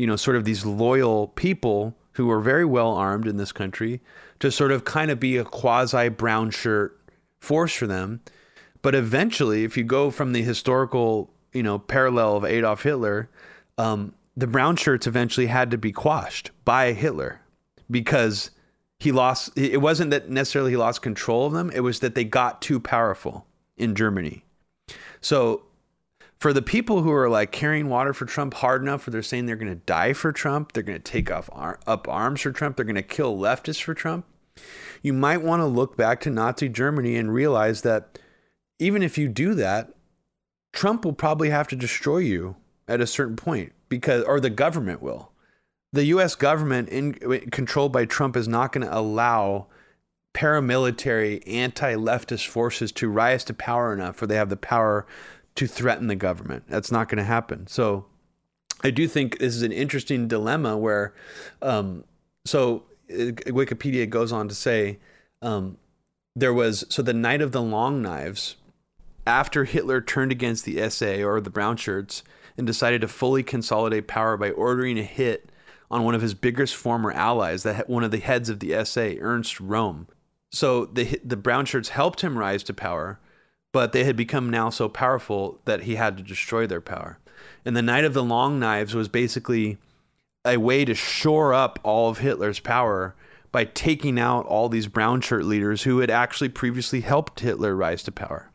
you 0.00 0.06
know, 0.06 0.16
sort 0.16 0.34
of 0.34 0.46
these 0.46 0.64
loyal 0.64 1.28
people 1.28 1.94
who 2.12 2.30
are 2.30 2.40
very 2.40 2.64
well 2.64 2.94
armed 2.94 3.26
in 3.26 3.36
this 3.36 3.52
country 3.52 4.00
to 4.38 4.50
sort 4.50 4.72
of 4.72 4.82
kind 4.86 5.10
of 5.10 5.20
be 5.20 5.36
a 5.36 5.44
quasi 5.44 6.08
brown 6.08 6.50
shirt 6.50 6.98
force 7.38 7.74
for 7.74 7.86
them. 7.86 8.22
But 8.80 8.94
eventually, 8.94 9.62
if 9.62 9.76
you 9.76 9.84
go 9.84 10.10
from 10.10 10.32
the 10.32 10.42
historical, 10.42 11.30
you 11.52 11.62
know, 11.62 11.78
parallel 11.78 12.38
of 12.38 12.46
Adolf 12.46 12.82
Hitler, 12.82 13.28
um, 13.76 14.14
the 14.34 14.46
brown 14.46 14.76
shirts 14.76 15.06
eventually 15.06 15.48
had 15.48 15.70
to 15.70 15.76
be 15.76 15.92
quashed 15.92 16.50
by 16.64 16.94
Hitler 16.94 17.42
because 17.90 18.52
he 18.98 19.12
lost. 19.12 19.52
It 19.54 19.82
wasn't 19.82 20.12
that 20.12 20.30
necessarily 20.30 20.70
he 20.70 20.78
lost 20.78 21.02
control 21.02 21.44
of 21.44 21.52
them; 21.52 21.70
it 21.74 21.80
was 21.80 22.00
that 22.00 22.14
they 22.14 22.24
got 22.24 22.62
too 22.62 22.80
powerful 22.80 23.46
in 23.76 23.94
Germany. 23.94 24.44
So 25.20 25.64
for 26.40 26.54
the 26.54 26.62
people 26.62 27.02
who 27.02 27.12
are 27.12 27.28
like 27.28 27.52
carrying 27.52 27.88
water 27.88 28.14
for 28.14 28.24
Trump 28.24 28.54
hard 28.54 28.82
enough 28.82 29.06
where 29.06 29.12
they're 29.12 29.22
saying 29.22 29.46
they're 29.46 29.56
going 29.56 29.68
to 29.68 29.74
die 29.74 30.14
for 30.14 30.32
Trump, 30.32 30.72
they're 30.72 30.82
going 30.82 30.98
to 30.98 31.12
take 31.12 31.30
off 31.30 31.50
ar- 31.52 31.78
up 31.86 32.08
arms 32.08 32.40
for 32.40 32.50
Trump, 32.50 32.76
they're 32.76 32.84
going 32.84 32.94
to 32.96 33.02
kill 33.02 33.36
leftists 33.36 33.82
for 33.82 33.94
Trump, 33.94 34.24
you 35.02 35.12
might 35.12 35.42
want 35.42 35.60
to 35.60 35.66
look 35.66 35.96
back 35.96 36.20
to 36.20 36.30
Nazi 36.30 36.68
Germany 36.68 37.16
and 37.16 37.32
realize 37.32 37.82
that 37.82 38.18
even 38.78 39.02
if 39.02 39.18
you 39.18 39.28
do 39.28 39.54
that, 39.54 39.92
Trump 40.72 41.04
will 41.04 41.12
probably 41.12 41.50
have 41.50 41.68
to 41.68 41.76
destroy 41.76 42.18
you 42.18 42.56
at 42.88 43.00
a 43.00 43.06
certain 43.06 43.36
point 43.36 43.72
because 43.88 44.24
or 44.24 44.40
the 44.40 44.50
government 44.50 45.02
will. 45.02 45.32
The 45.92 46.04
US 46.06 46.36
government 46.36 46.88
in 46.88 47.14
controlled 47.50 47.92
by 47.92 48.04
Trump 48.04 48.36
is 48.36 48.48
not 48.48 48.72
going 48.72 48.86
to 48.86 48.96
allow 48.96 49.66
paramilitary 50.32 51.42
anti-leftist 51.46 52.46
forces 52.46 52.92
to 52.92 53.10
rise 53.10 53.42
to 53.44 53.54
power 53.54 53.92
enough 53.92 54.20
where 54.20 54.28
they 54.28 54.36
have 54.36 54.48
the 54.48 54.56
power 54.56 55.06
to 55.60 55.66
threaten 55.66 56.06
the 56.06 56.16
government. 56.16 56.64
That's 56.68 56.90
not 56.90 57.10
going 57.10 57.18
to 57.18 57.24
happen. 57.24 57.66
So 57.66 58.06
I 58.82 58.90
do 58.90 59.06
think 59.06 59.38
this 59.38 59.54
is 59.54 59.60
an 59.60 59.72
interesting 59.72 60.26
dilemma 60.26 60.78
where, 60.78 61.12
um, 61.60 62.04
so 62.46 62.84
uh, 63.10 63.36
Wikipedia 63.52 64.08
goes 64.08 64.32
on 64.32 64.48
to 64.48 64.54
say 64.54 65.00
um, 65.42 65.76
there 66.34 66.54
was, 66.54 66.86
so 66.88 67.02
the 67.02 67.12
night 67.12 67.42
of 67.42 67.52
the 67.52 67.60
long 67.60 68.00
knives, 68.00 68.56
after 69.26 69.64
Hitler 69.64 70.00
turned 70.00 70.32
against 70.32 70.64
the 70.64 70.88
SA 70.88 71.22
or 71.22 71.42
the 71.42 71.50
brown 71.50 71.76
shirts 71.76 72.22
and 72.56 72.66
decided 72.66 73.02
to 73.02 73.08
fully 73.08 73.42
consolidate 73.42 74.08
power 74.08 74.38
by 74.38 74.52
ordering 74.52 74.98
a 74.98 75.02
hit 75.02 75.52
on 75.90 76.04
one 76.04 76.14
of 76.14 76.22
his 76.22 76.32
biggest 76.32 76.74
former 76.74 77.12
allies, 77.12 77.64
that 77.64 77.90
one 77.90 78.02
of 78.02 78.12
the 78.12 78.18
heads 78.18 78.48
of 78.48 78.60
the 78.60 78.82
SA, 78.86 79.12
Ernst 79.20 79.56
Röhm. 79.56 80.06
So 80.52 80.86
the 80.86 81.20
the 81.22 81.36
brown 81.36 81.66
shirts 81.66 81.90
helped 81.90 82.22
him 82.22 82.38
rise 82.38 82.62
to 82.64 82.74
power, 82.74 83.20
but 83.72 83.92
they 83.92 84.04
had 84.04 84.16
become 84.16 84.50
now 84.50 84.70
so 84.70 84.88
powerful 84.88 85.60
that 85.64 85.82
he 85.82 85.96
had 85.96 86.16
to 86.16 86.22
destroy 86.22 86.66
their 86.66 86.80
power. 86.80 87.18
And 87.64 87.76
the 87.76 87.82
Night 87.82 88.04
of 88.04 88.14
the 88.14 88.24
Long 88.24 88.58
Knives 88.58 88.94
was 88.94 89.08
basically 89.08 89.78
a 90.44 90.56
way 90.56 90.84
to 90.84 90.94
shore 90.94 91.52
up 91.52 91.78
all 91.82 92.08
of 92.08 92.18
Hitler's 92.18 92.60
power 92.60 93.14
by 93.52 93.64
taking 93.64 94.18
out 94.18 94.46
all 94.46 94.68
these 94.68 94.86
brown 94.86 95.20
shirt 95.20 95.44
leaders 95.44 95.82
who 95.82 95.98
had 95.98 96.10
actually 96.10 96.48
previously 96.48 97.00
helped 97.00 97.40
Hitler 97.40 97.74
rise 97.74 98.02
to 98.04 98.12
power. 98.12 98.50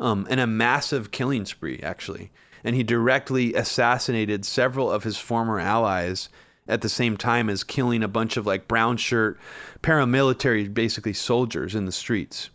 Um, 0.00 0.26
and 0.28 0.40
a 0.40 0.46
massive 0.46 1.10
killing 1.10 1.44
spree, 1.44 1.80
actually. 1.82 2.30
And 2.64 2.74
he 2.74 2.82
directly 2.82 3.54
assassinated 3.54 4.44
several 4.44 4.90
of 4.90 5.04
his 5.04 5.16
former 5.16 5.58
allies 5.58 6.28
at 6.68 6.80
the 6.80 6.88
same 6.88 7.16
time 7.16 7.48
as 7.48 7.64
killing 7.64 8.02
a 8.02 8.08
bunch 8.08 8.36
of 8.36 8.46
like 8.46 8.68
brown 8.68 8.96
shirt 8.96 9.38
paramilitary, 9.82 10.72
basically 10.72 11.12
soldiers 11.12 11.74
in 11.74 11.86
the 11.86 11.92
streets. 11.92 12.50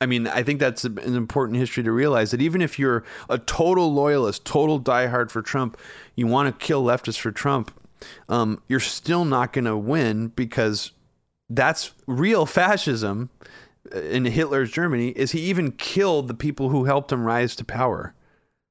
I 0.00 0.06
mean, 0.06 0.28
I 0.28 0.42
think 0.42 0.60
that's 0.60 0.84
an 0.84 0.98
important 0.98 1.58
history 1.58 1.82
to 1.82 1.90
realize 1.90 2.30
that 2.30 2.40
even 2.40 2.62
if 2.62 2.78
you're 2.78 3.04
a 3.28 3.38
total 3.38 3.92
loyalist, 3.92 4.44
total 4.44 4.80
diehard 4.80 5.30
for 5.30 5.42
Trump, 5.42 5.76
you 6.14 6.26
want 6.26 6.46
to 6.46 6.64
kill 6.66 6.84
leftists 6.84 7.18
for 7.18 7.32
Trump, 7.32 7.72
um, 8.28 8.62
you're 8.68 8.78
still 8.78 9.24
not 9.24 9.52
going 9.52 9.64
to 9.64 9.76
win 9.76 10.28
because 10.28 10.92
that's 11.50 11.92
real 12.06 12.46
fascism 12.46 13.30
in 13.92 14.24
Hitler's 14.24 14.70
Germany. 14.70 15.08
Is 15.10 15.32
he 15.32 15.40
even 15.42 15.72
killed 15.72 16.28
the 16.28 16.34
people 16.34 16.68
who 16.68 16.84
helped 16.84 17.10
him 17.10 17.24
rise 17.24 17.56
to 17.56 17.64
power? 17.64 18.14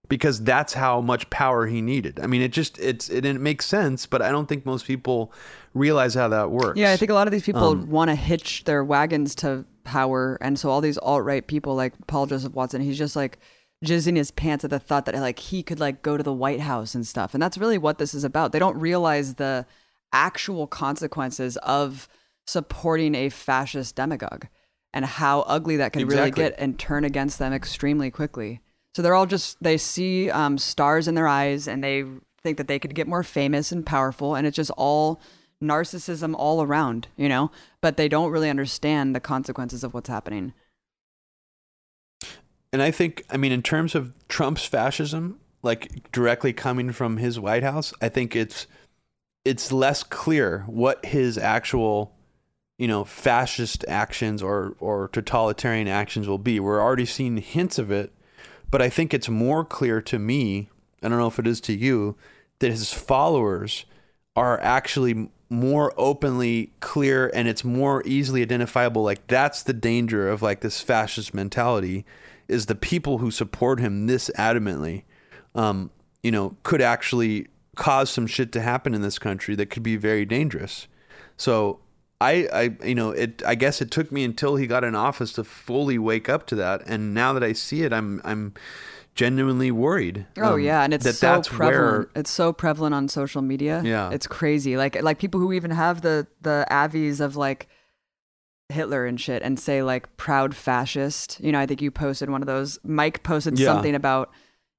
Because 0.08 0.42
that's 0.42 0.74
how 0.74 1.02
much 1.02 1.30
power 1.30 1.66
he 1.66 1.82
needed. 1.82 2.22
I 2.22 2.28
mean, 2.28 2.42
it 2.42 2.54
just 2.54 2.80
it's 2.80 3.10
it, 3.10 3.26
it 3.26 3.42
makes 3.42 3.66
sense, 3.66 4.06
but 4.06 4.22
I 4.22 4.32
don't 4.32 4.48
think 4.48 4.66
most 4.66 4.86
people 4.86 5.34
realize 5.74 6.14
how 6.14 6.30
that 6.30 6.50
works. 6.50 6.80
Yeah, 6.80 6.94
I 6.94 6.98
think 6.98 7.12
a 7.12 7.14
lot 7.14 7.28
of 7.28 7.34
these 7.34 7.44
people 7.44 7.64
um, 7.64 7.90
want 7.90 8.10
to 8.10 8.16
hitch 8.16 8.64
their 8.64 8.86
wagons 8.86 9.36
to 9.36 9.66
power, 9.88 10.38
and 10.42 10.60
so 10.60 10.70
all 10.70 10.82
these 10.82 11.00
alt 11.00 11.24
right 11.24 11.48
people 11.48 11.74
like 11.76 11.94
Paul 12.06 12.28
Joseph 12.28 12.54
Watson, 12.54 12.82
he's 12.82 12.98
just 12.98 13.16
like 13.16 13.40
jizzing 13.84 14.18
his 14.18 14.32
pants 14.32 14.64
at 14.64 14.70
the 14.70 14.80
thought 14.80 15.06
that 15.06 15.16
like 15.16 15.40
he 15.40 15.64
could 15.64 15.80
like 15.80 16.02
go 16.02 16.18
to 16.18 16.24
the 16.24 16.34
White 16.34 16.60
House 16.60 16.94
and 16.94 17.08
stuff, 17.08 17.34
and 17.34 17.42
that's 17.42 17.58
really 17.58 17.78
what 17.78 17.98
this 17.98 18.14
is 18.14 18.24
about. 18.24 18.52
They 18.52 18.60
don't 18.60 18.80
realize 18.80 19.36
the 19.36 19.66
actual 20.14 20.68
consequences 20.68 21.58
of 21.58 22.08
supporting 22.46 23.16
a 23.16 23.30
fascist 23.30 23.96
demagogue 23.96 24.46
and 24.94 25.06
how 25.06 25.42
ugly 25.42 25.78
that 25.78 25.94
can 25.94 26.02
exactly. 26.02 26.44
really 26.44 26.52
get 26.52 26.60
and 26.60 26.78
turn 26.78 27.04
against 27.04 27.40
them 27.40 27.54
extremely 27.54 28.10
quickly. 28.10 28.62
So 28.96 29.02
they're 29.02 29.16
all 29.16 29.26
just 29.26 29.62
they 29.62 29.78
see 29.78 30.30
um, 30.30 30.58
stars 30.58 31.08
in 31.08 31.16
their 31.16 31.28
eyes 31.28 31.68
and 31.68 31.84
they 31.84 32.04
think 32.44 32.58
that 32.58 32.68
they 32.68 32.80
could 32.80 32.96
get 32.96 33.08
more 33.08 33.24
famous 33.24 33.72
and 33.72 33.86
powerful, 33.86 34.36
and 34.36 34.46
it's 34.46 34.56
just 34.56 34.72
all 34.78 35.22
narcissism 35.62 36.36
all 36.38 36.62
around, 36.62 37.08
you 37.16 37.30
know, 37.30 37.52
but 37.82 37.98
they 37.98 38.08
don't 38.08 38.32
really 38.32 38.50
understand 38.50 39.16
the 39.16 39.20
consequences 39.20 39.84
of 39.84 39.94
what's 39.94 40.10
happening. 40.10 40.54
And 42.72 42.82
I 42.82 42.92
think, 42.92 43.24
I 43.30 43.38
mean, 43.38 43.52
in 43.52 43.64
terms 43.64 43.96
of 43.96 44.14
Trump's 44.28 44.66
fascism, 44.66 45.40
like 45.64 46.12
directly 46.12 46.54
coming 46.54 46.92
from 46.92 47.18
his 47.18 47.40
White 47.40 47.64
House, 47.64 47.94
I 48.02 48.10
think 48.10 48.36
it's 48.36 48.68
it's 49.46 49.72
less 49.72 50.04
clear 50.04 50.66
what 50.68 51.06
his 51.06 51.38
actual, 51.38 52.14
you 52.78 52.88
know, 52.88 53.04
fascist 53.04 53.86
actions 53.88 54.44
or 54.44 54.76
or 54.80 55.08
totalitarian 55.08 55.88
actions 55.88 56.28
will 56.28 56.38
be. 56.38 56.60
We're 56.60 56.82
already 56.82 57.06
seeing 57.06 57.38
hints 57.38 57.80
of 57.80 57.90
it, 57.90 58.12
but 58.70 58.82
I 58.82 58.90
think 58.90 59.14
it's 59.14 59.30
more 59.30 59.64
clear 59.64 60.02
to 60.02 60.20
me. 60.20 60.70
I 61.02 61.10
don't 61.10 61.18
know 61.18 61.28
if 61.28 61.40
it 61.40 61.48
is 61.48 61.62
to 61.62 61.74
you 61.74 62.18
that 62.60 62.72
his 62.72 62.92
followers 62.92 63.86
are 64.36 64.60
actually 64.62 65.30
more 65.50 65.94
openly 65.98 66.72
clear 66.82 67.32
and 67.34 67.48
it's 67.48 67.64
more 67.64 68.04
easily 68.06 68.42
identifiable 68.42 69.02
like 69.02 69.26
that's 69.28 69.64
the 69.64 69.74
danger 69.74 70.28
of 70.28 70.42
like 70.42 70.60
this 70.60 70.82
fascist 70.82 71.34
mentality 71.34 72.06
is 72.48 72.66
the 72.66 72.76
people 72.76 73.20
who 73.20 73.32
support 73.32 73.80
him 73.80 74.08
this 74.08 74.30
adamantly 74.38 75.04
um, 75.56 75.90
you 76.22 76.32
know 76.32 76.56
could 76.64 76.82
actually 76.82 77.48
cause 77.78 78.10
some 78.10 78.28
shit 78.28 78.52
to 78.52 78.62
happen 78.62 78.94
in 78.94 79.02
this 79.02 79.20
country 79.20 79.56
that 79.56 79.70
could 79.70 79.84
be 79.84 79.96
very 79.96 80.26
dangerous. 80.26 80.88
So 81.38 81.80
I, 82.20 82.48
I 82.52 82.86
you 82.86 82.96
know 82.96 83.12
it 83.12 83.42
I 83.46 83.56
guess 83.56 83.82
it 83.82 83.92
took 83.92 84.12
me 84.12 84.24
until 84.24 84.56
he 84.56 84.68
got 84.68 84.84
in 84.84 84.96
office 84.96 85.32
to 85.34 85.44
fully 85.44 85.98
wake 85.98 86.28
up 86.28 86.46
to 86.48 86.56
that. 86.56 86.82
And 86.86 87.14
now 87.14 87.34
that 87.34 87.44
I 87.44 87.54
see 87.54 87.84
it 87.84 87.94
I'm 87.94 88.22
I'm 88.26 88.54
genuinely 89.18 89.72
worried. 89.72 90.26
Oh 90.38 90.54
um, 90.54 90.62
yeah, 90.62 90.84
and 90.84 90.94
it's 90.94 91.04
that 91.04 91.16
so 91.16 91.28
that's 91.28 91.50
prevalent. 91.50 91.76
where 92.14 92.22
It's 92.22 92.32
so 92.32 92.54
prevalent 92.54 92.96
on 92.96 93.10
social 93.10 93.42
media. 93.42 93.82
Yeah. 93.84 94.12
it's 94.12 94.28
crazy. 94.28 94.78
Like 94.78 95.02
like 95.02 95.18
people 95.20 95.42
who 95.42 95.52
even 95.52 95.72
have 95.72 96.02
the 96.02 96.28
the 96.42 96.66
avies 96.72 97.20
of 97.20 97.36
like 97.36 97.68
Hitler 98.70 99.06
and 99.06 99.20
shit, 99.20 99.42
and 99.42 99.60
say 99.60 99.82
like 99.84 100.16
proud 100.18 100.56
fascist. 100.56 101.40
You 101.42 101.52
know, 101.52 101.60
I 101.60 101.66
think 101.66 101.82
you 101.82 101.92
posted 101.92 102.30
one 102.30 102.42
of 102.42 102.48
those. 102.48 102.80
Mike 102.84 103.24
posted 103.24 103.58
Yeah. 103.60 103.66
something 103.66 103.96
about 103.96 104.32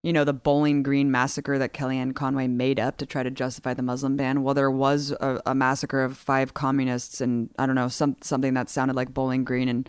you 0.02 0.12
know 0.12 0.24
the 0.24 0.32
Bowling 0.32 0.82
Green 0.84 1.10
massacre 1.10 1.58
that 1.58 1.74
Kellyanne 1.74 2.14
Conway 2.14 2.46
made 2.46 2.78
up 2.78 2.96
to 2.98 3.06
try 3.06 3.22
to 3.24 3.30
justify 3.30 3.74
the 3.74 3.82
Muslim 3.82 4.16
ban. 4.16 4.42
Well, 4.42 4.54
there 4.54 4.70
was 4.70 5.10
a, 5.20 5.40
a 5.44 5.54
massacre 5.54 6.02
of 6.02 6.16
five 6.16 6.54
communists, 6.54 7.20
and 7.20 7.50
I 7.58 7.66
don't 7.66 7.74
know 7.74 7.88
some 7.88 8.16
something 8.22 8.54
that 8.54 8.70
sounded 8.70 8.96
like 8.96 9.12
Bowling 9.12 9.44
Green 9.44 9.68
and. 9.68 9.88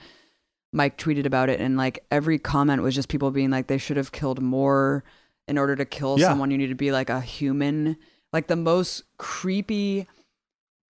Mike 0.71 0.97
tweeted 0.97 1.25
about 1.25 1.49
it, 1.49 1.59
and 1.59 1.77
like 1.77 2.05
every 2.11 2.37
comment 2.39 2.81
was 2.83 2.93
just 2.95 3.09
people 3.09 3.31
being 3.31 3.49
like, 3.49 3.67
they 3.67 3.77
should 3.77 3.97
have 3.97 4.11
killed 4.11 4.41
more 4.41 5.03
in 5.47 5.57
order 5.57 5.75
to 5.75 5.85
kill 5.85 6.19
Yeah. 6.19 6.27
someone. 6.27 6.51
You 6.51 6.57
need 6.57 6.67
to 6.67 6.75
be 6.75 6.91
like 6.91 7.09
a 7.09 7.21
human. 7.21 7.97
Like 8.31 8.47
the 8.47 8.55
most 8.55 9.03
creepy 9.17 10.07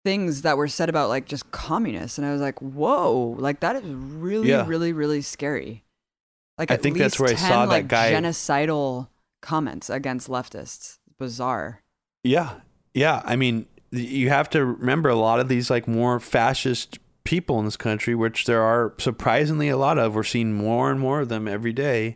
things 0.04 0.42
that 0.42 0.58
were 0.58 0.68
said 0.68 0.90
about 0.90 1.10
like 1.10 1.26
just 1.26 1.52
communists, 1.52 2.18
and 2.18 2.28
I 2.28 2.32
was 2.32 2.42
like, 2.42 2.60
whoa, 2.62 3.36
like 3.40 3.60
that 3.62 3.76
is 3.78 3.84
really, 3.86 4.50
Yeah. 4.50 4.66
really, 4.68 4.92
really 4.94 5.22
scary. 5.22 5.84
Like 6.58 6.72
I 6.72 6.78
think 6.78 6.98
that's 6.98 7.20
where 7.20 7.30
I 7.30 7.34
10, 7.36 7.50
saw 7.50 7.66
that 7.66 7.70
like, 7.72 7.88
guy- 7.88 8.12
genocidal 8.12 9.08
comments 9.42 9.90
against 9.90 10.28
leftists. 10.28 10.98
Bizarre. 11.18 11.82
Yeah. 12.24 12.56
Yeah. 12.94 13.22
I 13.26 13.36
mean, 13.38 13.66
you 13.92 14.30
have 14.30 14.50
to 14.52 14.66
remember 14.66 15.08
a 15.10 15.16
lot 15.16 15.40
of 15.40 15.48
these 15.48 15.70
like 15.70 15.88
more 15.88 16.20
fascist 16.20 17.00
people 17.30 17.60
in 17.60 17.66
this 17.66 17.78
country, 17.78 18.16
which 18.16 18.46
there 18.46 18.64
are 18.64 18.96
surprisingly 18.98 19.70
a 19.70 19.78
lot 19.78 20.00
of, 20.00 20.16
we're 20.16 20.24
seeing 20.24 20.52
more 20.52 20.90
and 20.90 21.00
more 21.00 21.20
of 21.20 21.30
them 21.30 21.48
every 21.48 21.72
day, 21.72 22.16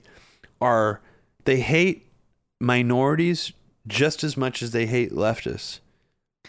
are 0.59 1.01
they 1.45 1.59
hate 1.59 2.11
minorities 2.59 3.53
just 3.85 4.23
as 4.23 4.35
much 4.35 4.63
as 4.63 4.71
they 4.71 4.87
hate 4.87 5.11
leftists. 5.11 5.81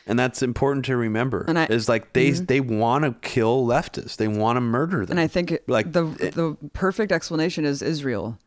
And 0.07 0.19
that's 0.19 0.43
important 0.43 0.87
to 0.87 0.97
remember. 0.97 1.45
And 1.47 1.59
I- 1.59 1.67
is 1.67 1.91
like 1.91 2.15
they 2.15 2.31
Mhm. 2.31 2.47
they 2.47 2.61
want 2.61 3.05
to 3.05 3.29
kill 3.29 3.67
leftists. 3.67 4.17
They 4.17 4.29
want 4.29 4.57
to 4.57 4.63
murder 4.63 5.05
them. 5.05 5.11
And 5.19 5.21
I 5.21 5.27
think 5.27 5.53
it- 5.53 5.69
Like, 5.69 5.93
the 5.93 6.07
it- 6.19 6.35
the 6.35 6.57
perfect 6.73 7.13
explanation 7.13 7.67
is 7.67 7.83
Israel. 7.83 8.39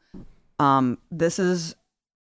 Um, 0.60 0.98
this 1.12 1.38
is, 1.38 1.76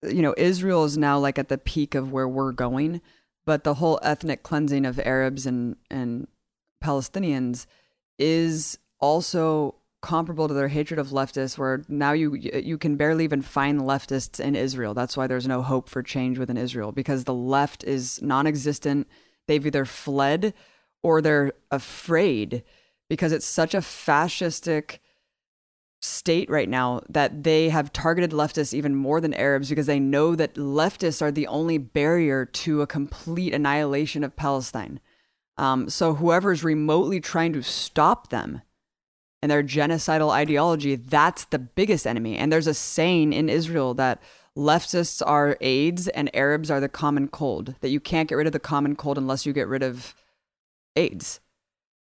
you 0.03 0.23
know, 0.23 0.33
Israel 0.39 0.85
is 0.85 0.97
now 0.97 1.19
like 1.19 1.39
at 1.39 1.49
the 1.51 1.59
peak 1.59 1.95
of 1.95 2.11
where 2.11 2.29
we're 2.29 2.53
going, 2.53 3.03
but 3.45 3.65
the 3.65 3.75
whole 3.75 4.01
ethnic 4.03 4.43
cleansing 4.43 4.87
of 4.87 4.99
Arabs 5.01 5.45
and 5.45 5.77
and 5.91 6.27
Palestinians 6.83 7.67
is 8.23 8.79
also 9.01 9.75
comparable 10.01 10.49
to 10.49 10.55
their 10.55 10.69
hatred 10.69 10.99
of 10.99 11.09
leftists 11.09 11.59
where 11.59 11.83
now 11.89 12.13
you 12.13 12.35
you 12.35 12.79
can 12.79 12.97
barely 12.97 13.25
even 13.25 13.43
find 13.43 13.81
leftists 13.81 14.41
in 14.41 14.57
Israel. 14.57 14.95
That's 14.95 15.17
why 15.17 15.27
there's 15.27 15.47
no 15.47 15.63
hope 15.63 15.89
for 15.89 16.03
change 16.03 16.39
within 16.39 16.57
Israel 16.57 16.93
because 16.93 17.25
the 17.25 17.35
left 17.35 17.85
is 17.85 18.21
non-existent. 18.23 19.09
They've 19.47 19.67
either 19.67 19.85
fled 19.85 20.55
or 21.03 21.21
they're 21.21 21.53
afraid 21.71 22.63
because 23.09 23.33
it's 23.33 23.47
such 23.47 23.75
a 23.75 23.79
fascistic 23.79 24.99
state 26.01 26.51
right 26.51 26.69
now 26.69 27.01
that 27.09 27.45
they 27.45 27.69
have 27.69 27.93
targeted 27.93 28.33
leftists 28.33 28.75
even 28.75 28.95
more 28.95 29.21
than 29.21 29.35
Arabs 29.35 29.69
because 29.69 29.87
they 29.87 30.01
know 30.01 30.35
that 30.35 30.55
leftists 30.55 31.23
are 31.23 31.31
the 31.31 31.47
only 31.47 31.79
barrier 31.79 32.45
to 32.45 32.83
a 32.83 32.87
complete 32.87 33.55
annihilation 33.55 34.25
of 34.25 34.35
Palestine. 34.35 35.01
Um, 35.63 35.89
so 35.89 36.15
whoever's 36.15 36.65
remotely 36.65 37.21
trying 37.21 37.53
to 37.53 37.63
stop 37.63 38.31
them 38.31 38.63
and 39.41 39.49
their 39.49 39.63
genocidal 39.63 40.31
ideology, 40.31 40.97
that's 40.97 41.45
the 41.45 41.61
biggest 41.61 42.05
enemy. 42.05 42.37
And 42.37 42.53
there's 42.53 42.67
a 42.67 42.75
saying 42.75 43.33
in 43.33 43.49
Israel 43.49 43.95
that 43.95 44.21
leftists 44.59 45.23
are 45.25 45.57
AIDS 45.61 46.09
and 46.09 46.35
Arabs 46.35 46.69
are 46.69 46.81
the 46.81 46.89
common 46.89 47.29
cold, 47.29 47.77
that 47.81 47.91
you 47.91 48.01
can't 48.01 48.29
get 48.29 48.35
rid 48.35 48.49
of 48.49 48.53
the 48.53 48.59
common 48.59 48.97
cold 48.97 49.17
unless 49.17 49.47
you 49.47 49.53
get 49.53 49.69
rid 49.69 49.85
of 49.85 50.17
AIDS. 50.97 51.39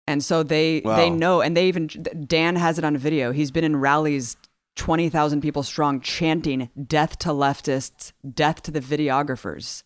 And 0.08 0.22
so 0.22 0.44
they 0.44 0.82
they 0.82 1.10
know, 1.10 1.42
and 1.42 1.56
they 1.56 1.70
even 1.70 1.88
Dan 2.28 2.58
has 2.58 2.78
it 2.78 2.84
on 2.84 2.98
video. 2.98 3.32
He's 3.32 3.52
been 3.52 3.64
in 3.64 3.78
rallies, 3.78 4.36
twenty 4.76 5.10
thousand 5.10 5.42
people 5.42 5.64
strong, 5.64 6.02
chanting 6.02 6.70
"Death 6.82 7.18
to 7.20 7.30
leftists, 7.30 8.12
death 8.34 8.62
to 8.64 8.72
the 8.72 8.82
videographers." 8.82 9.84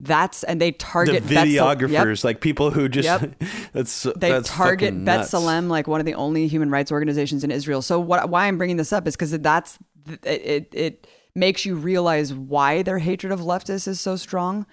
That's 0.00 0.42
and 0.44 0.60
they 0.60 0.72
target 0.72 1.24
Sal- 1.24 1.44
videographers, 1.46 2.18
Yep. 2.18 2.24
like 2.24 2.40
people 2.40 2.70
who 2.70 2.88
just 2.88 3.04
Yep. 3.06 3.42
that's 3.72 4.06
uh, 4.06 4.12
they 4.16 4.30
that's 4.30 4.48
target 4.48 4.94
B'Tselem, 5.04 5.68
like 5.68 5.86
one 5.86 6.00
of 6.00 6.06
the 6.06 6.14
only 6.14 6.48
human 6.48 6.70
rights 6.70 6.90
organizations 6.90 7.44
in 7.44 7.50
Israel. 7.50 7.82
So 7.82 8.00
what? 8.00 8.30
Why 8.30 8.46
I'm 8.46 8.56
bringing 8.56 8.78
this 8.78 8.92
up 8.92 9.06
is 9.06 9.14
because 9.14 9.32
that's 9.32 9.78
it, 10.22 10.42
it. 10.42 10.74
It 10.74 11.06
makes 11.34 11.64
you 11.66 11.74
realize 11.76 12.32
why 12.32 12.82
their 12.82 12.98
hatred 12.98 13.30
of 13.32 13.40
leftists 13.40 13.86
is 13.86 14.00
so 14.00 14.16
strong, 14.16 14.64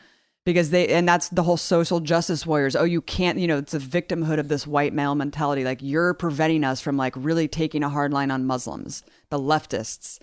because 0.45 0.70
they 0.70 0.88
and 0.88 1.08
that's 1.08 1.28
the 1.28 1.44
whole 1.44 1.58
social 1.58 1.99
justice 1.99 2.45
warriors. 2.45 2.76
Oh, 2.76 2.86
you 2.86 3.02
can't. 3.02 3.38
You 3.38 3.48
know, 3.48 3.58
it's 3.58 3.74
a 3.74 3.80
victimhood 3.80 4.40
of 4.40 4.48
this 4.48 4.66
white 4.66 4.94
male 4.94 5.14
mentality. 5.14 5.66
Like 5.66 5.82
you're 5.82 6.14
preventing 6.14 6.64
us 6.64 6.80
from 6.80 6.95
like 6.95 7.14
really 7.18 7.49
taking 7.49 7.84
a 7.84 7.90
hard 7.90 8.14
line 8.14 8.32
on 8.32 8.45
Muslims, 8.45 9.04
the 9.30 9.38
leftists. 9.40 10.20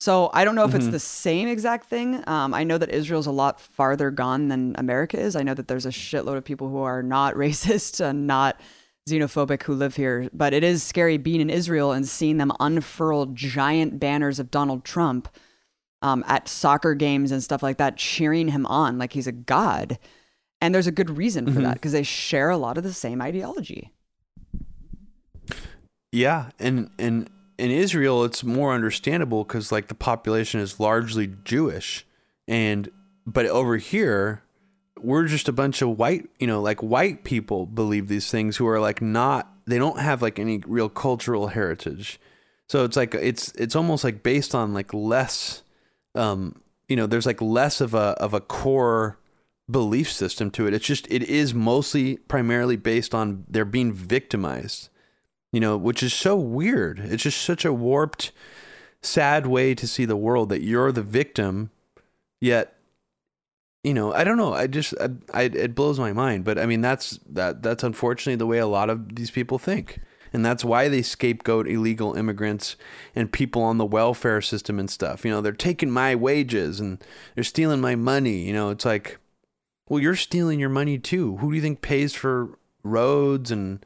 So 0.00 0.30
I 0.32 0.44
don't 0.44 0.54
know 0.54 0.64
if 0.64 0.76
it's 0.76 0.86
the 0.86 1.00
same 1.00 1.48
exact 1.48 1.86
thing. 1.86 2.22
Um, 2.28 2.54
I 2.54 2.62
know 2.62 2.78
that 2.78 2.90
Israel's 2.90 3.26
a 3.26 3.32
lot 3.32 3.60
farther 3.60 4.12
gone 4.12 4.46
than 4.46 4.76
America 4.78 5.18
is. 5.18 5.34
I 5.34 5.42
know 5.42 5.54
that 5.54 5.66
there's 5.66 5.86
a 5.86 5.90
shitload 5.90 6.36
of 6.36 6.44
people 6.44 6.68
who 6.68 6.78
are 6.78 7.02
not 7.02 7.34
racist 7.34 8.00
and 8.00 8.26
not 8.26 8.60
xenophobic 9.08 9.64
who 9.64 9.74
live 9.74 9.96
here. 9.96 10.28
But 10.32 10.52
it 10.52 10.62
is 10.62 10.84
scary 10.84 11.16
being 11.16 11.40
in 11.40 11.50
Israel 11.50 11.90
and 11.90 12.06
seeing 12.06 12.36
them 12.36 12.52
unfurl 12.60 13.26
giant 13.26 13.98
banners 13.98 14.38
of 14.38 14.52
Donald 14.52 14.84
Trump 14.84 15.28
um, 16.00 16.24
at 16.28 16.48
soccer 16.48 16.94
games 16.94 17.32
and 17.32 17.42
stuff 17.42 17.62
like 17.62 17.78
that, 17.78 17.96
cheering 17.96 18.48
him 18.48 18.66
on 18.66 18.98
like 18.98 19.14
he's 19.14 19.26
a 19.26 19.32
god. 19.32 19.98
And 20.60 20.72
there's 20.72 20.86
a 20.86 20.92
good 20.92 21.16
reason 21.16 21.52
for 21.52 21.60
that 21.60 21.74
because 21.74 21.92
they 21.92 22.02
share 22.02 22.50
a 22.50 22.56
lot 22.56 22.78
of 22.78 22.84
the 22.84 22.92
same 22.92 23.20
ideology. 23.20 23.92
Yeah, 26.10 26.50
and 26.58 26.90
and 26.98 27.30
in 27.58 27.70
Israel, 27.70 28.24
it's 28.24 28.44
more 28.44 28.72
understandable 28.72 29.44
because 29.44 29.72
like 29.72 29.88
the 29.88 29.94
population 29.94 30.60
is 30.60 30.78
largely 30.78 31.34
Jewish, 31.44 32.06
and 32.46 32.90
but 33.26 33.46
over 33.46 33.76
here, 33.76 34.42
we're 34.96 35.26
just 35.26 35.48
a 35.48 35.52
bunch 35.52 35.82
of 35.82 35.98
white, 35.98 36.28
you 36.38 36.46
know, 36.46 36.62
like 36.62 36.80
white 36.80 37.24
people 37.24 37.66
believe 37.66 38.08
these 38.08 38.30
things 38.30 38.56
who 38.56 38.66
are 38.66 38.80
like 38.80 39.02
not, 39.02 39.52
they 39.66 39.78
don't 39.78 39.98
have 39.98 40.22
like 40.22 40.38
any 40.38 40.62
real 40.66 40.88
cultural 40.88 41.48
heritage, 41.48 42.20
so 42.68 42.84
it's 42.84 42.96
like 42.96 43.14
it's 43.14 43.52
it's 43.52 43.74
almost 43.74 44.04
like 44.04 44.22
based 44.22 44.54
on 44.54 44.72
like 44.72 44.94
less, 44.94 45.62
um, 46.14 46.62
you 46.88 46.96
know, 46.96 47.06
there's 47.06 47.26
like 47.26 47.42
less 47.42 47.80
of 47.80 47.92
a 47.92 48.14
of 48.20 48.34
a 48.34 48.40
core 48.40 49.18
belief 49.70 50.10
system 50.10 50.50
to 50.52 50.66
it. 50.66 50.74
It's 50.74 50.86
just 50.86 51.06
it 51.10 51.24
is 51.24 51.52
mostly 51.52 52.18
primarily 52.18 52.76
based 52.76 53.14
on 53.14 53.44
they're 53.48 53.64
being 53.64 53.92
victimized 53.92 54.90
you 55.52 55.60
know, 55.60 55.76
which 55.76 56.02
is 56.02 56.12
so 56.12 56.36
weird. 56.36 56.98
It's 56.98 57.22
just 57.22 57.40
such 57.40 57.64
a 57.64 57.72
warped, 57.72 58.32
sad 59.02 59.46
way 59.46 59.74
to 59.74 59.86
see 59.86 60.04
the 60.04 60.16
world 60.16 60.48
that 60.50 60.62
you're 60.62 60.92
the 60.92 61.02
victim, 61.02 61.70
yet, 62.40 62.74
you 63.84 63.94
know, 63.94 64.12
I 64.12 64.24
don't 64.24 64.36
know. 64.36 64.52
I 64.52 64.66
just, 64.66 64.94
I, 65.00 65.08
I, 65.32 65.42
it 65.44 65.74
blows 65.74 65.98
my 65.98 66.12
mind. 66.12 66.44
But 66.44 66.58
I 66.58 66.66
mean, 66.66 66.80
that's 66.80 67.18
that. 67.30 67.62
That's 67.62 67.84
unfortunately 67.84 68.36
the 68.36 68.46
way 68.46 68.58
a 68.58 68.66
lot 68.66 68.90
of 68.90 69.14
these 69.14 69.30
people 69.30 69.58
think, 69.58 70.00
and 70.32 70.44
that's 70.44 70.64
why 70.64 70.88
they 70.88 71.00
scapegoat 71.00 71.68
illegal 71.68 72.14
immigrants 72.14 72.76
and 73.14 73.32
people 73.32 73.62
on 73.62 73.78
the 73.78 73.86
welfare 73.86 74.42
system 74.42 74.78
and 74.78 74.90
stuff. 74.90 75.24
You 75.24 75.30
know, 75.30 75.40
they're 75.40 75.52
taking 75.52 75.90
my 75.90 76.14
wages 76.14 76.80
and 76.80 77.02
they're 77.34 77.44
stealing 77.44 77.80
my 77.80 77.94
money. 77.94 78.42
You 78.42 78.52
know, 78.52 78.70
it's 78.70 78.84
like, 78.84 79.18
well, 79.88 80.02
you're 80.02 80.16
stealing 80.16 80.60
your 80.60 80.68
money 80.68 80.98
too. 80.98 81.36
Who 81.38 81.50
do 81.50 81.56
you 81.56 81.62
think 81.62 81.80
pays 81.80 82.14
for 82.14 82.58
roads 82.82 83.50
and 83.50 83.84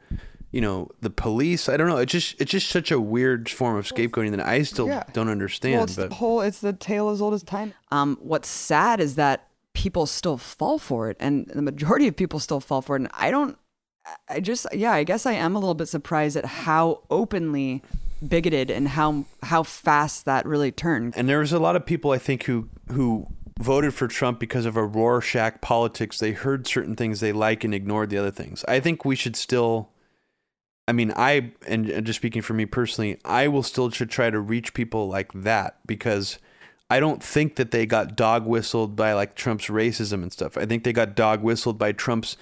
you 0.53 0.61
know 0.61 0.87
the 1.01 1.09
police 1.09 1.67
i 1.67 1.75
don't 1.75 1.87
know 1.89 1.97
it's 1.97 2.11
just 2.11 2.39
it's 2.39 2.51
just 2.51 2.69
such 2.69 2.91
a 2.91 2.99
weird 2.99 3.49
form 3.49 3.75
of 3.75 3.85
scapegoating 3.85 4.31
that 4.31 4.39
i 4.45 4.61
still 4.63 4.87
Yeah. 4.87 5.03
don't 5.11 5.27
understand 5.27 5.75
well, 5.75 5.83
it's 5.83 5.95
but 5.97 6.09
the 6.09 6.15
whole 6.15 6.39
it's 6.41 6.59
the 6.61 6.71
tale 6.73 7.09
as 7.09 7.21
old 7.21 7.33
as 7.33 7.43
time. 7.43 7.73
Um, 7.91 8.17
what's 8.21 8.47
sad 8.47 8.99
is 9.01 9.15
that 9.15 9.47
people 9.73 10.05
still 10.05 10.37
fall 10.37 10.77
for 10.77 11.09
it, 11.09 11.17
and 11.19 11.47
the 11.47 11.61
majority 11.63 12.07
of 12.07 12.15
people 12.15 12.39
still 12.39 12.59
fall 12.59 12.81
for 12.83 12.95
it. 12.95 12.99
And 13.01 13.09
I 13.13 13.31
don't. 13.31 13.57
I 14.29 14.39
just 14.39 14.67
yeah, 14.73 14.91
I 14.91 15.03
guess 15.03 15.25
I 15.25 15.31
am 15.33 15.55
a 15.55 15.59
little 15.59 15.73
bit 15.73 15.87
surprised 15.87 16.35
at 16.37 16.45
how 16.45 17.01
openly 17.09 17.81
bigoted 18.27 18.69
and 18.69 18.89
how 18.89 19.25
how 19.41 19.63
fast 19.63 20.25
that 20.25 20.45
really 20.45 20.71
turned. 20.71 21.15
And 21.17 21.27
there 21.27 21.39
was 21.39 21.51
a 21.53 21.59
lot 21.59 21.75
of 21.75 21.85
people 21.85 22.11
I 22.11 22.17
think 22.19 22.43
who 22.43 22.69
who 22.91 23.27
voted 23.59 23.93
for 23.93 24.07
Trump 24.07 24.39
because 24.39 24.65
of 24.65 24.75
a 24.75 24.85
Rorschach 24.85 25.61
politics. 25.61 26.19
They 26.19 26.31
heard 26.33 26.67
certain 26.67 26.95
things 26.95 27.19
they 27.19 27.31
like 27.31 27.63
and 27.63 27.73
ignored 27.73 28.09
the 28.09 28.17
other 28.17 28.31
things. 28.31 28.63
I 28.67 28.79
think 28.79 29.05
we 29.05 29.15
should 29.15 29.35
still 29.35 29.89
I 30.87 30.91
mean, 30.91 31.13
I 31.15 31.51
and 31.67 32.05
just 32.05 32.17
speaking 32.17 32.41
for 32.41 32.53
me 32.53 32.65
personally, 32.65 33.19
I 33.23 33.47
will 33.47 33.63
still 33.63 33.89
should 33.89 34.09
try 34.09 34.29
to 34.29 34.39
reach 34.39 34.73
people 34.73 35.07
like 35.07 35.31
that 35.33 35.77
because 35.85 36.39
I 36.89 36.99
don't 36.99 37.23
think 37.23 37.55
that 37.55 37.71
they 37.71 37.85
got 37.85 38.15
dog 38.15 38.45
whistled 38.45 38.95
by 38.95 39.13
like 39.13 39.35
Trump's 39.35 39.67
racism 39.67 40.23
and 40.23 40.31
stuff. 40.31 40.57
I 40.57 40.65
think 40.65 40.83
they 40.83 40.93
got 40.93 41.15
dog 41.15 41.41
whistled 41.41 41.77
by 41.77 41.93
Trump's 41.93 42.35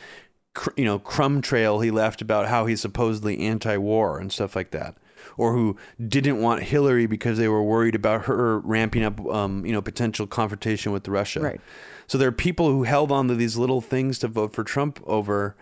you 0.75 0.85
know 0.85 0.99
crumb 0.99 1.41
trail 1.41 1.79
he 1.79 1.91
left 1.91 2.21
about 2.21 2.47
how 2.47 2.65
he's 2.65 2.81
supposedly 2.81 3.39
anti-war 3.39 4.19
and 4.19 4.33
stuff 4.33 4.53
like 4.53 4.71
that 4.71 4.97
or 5.37 5.53
who 5.53 5.77
didn't 6.05 6.41
want 6.41 6.63
Hillary 6.63 7.05
because 7.05 7.37
they 7.37 7.47
were 7.47 7.63
worried 7.63 7.95
about 7.95 8.25
her 8.25 8.59
ramping 8.59 9.03
up 9.03 9.19
um, 9.27 9.65
you 9.65 9.71
know 9.71 9.81
potential 9.81 10.27
confrontation 10.27 10.91
with 10.91 11.07
Russia. 11.07 11.41
Right. 11.41 11.61
So 12.07 12.17
there 12.17 12.27
are 12.27 12.33
people 12.33 12.69
who 12.69 12.83
held 12.83 13.11
on 13.11 13.27
to 13.29 13.35
these 13.35 13.55
little 13.55 13.79
things 13.79 14.19
to 14.19 14.27
vote 14.27 14.53
for 14.53 14.63
Trump 14.63 15.01
over 15.05 15.55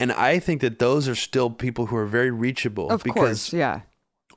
and 0.00 0.10
I 0.12 0.38
think 0.40 0.60
that 0.62 0.78
those 0.80 1.06
are 1.08 1.14
still 1.14 1.50
people 1.50 1.86
who 1.86 1.96
are 1.96 2.06
very 2.06 2.30
reachable 2.32 2.90
Of 2.90 3.04
because 3.04 3.14
course, 3.14 3.52
yeah. 3.52 3.82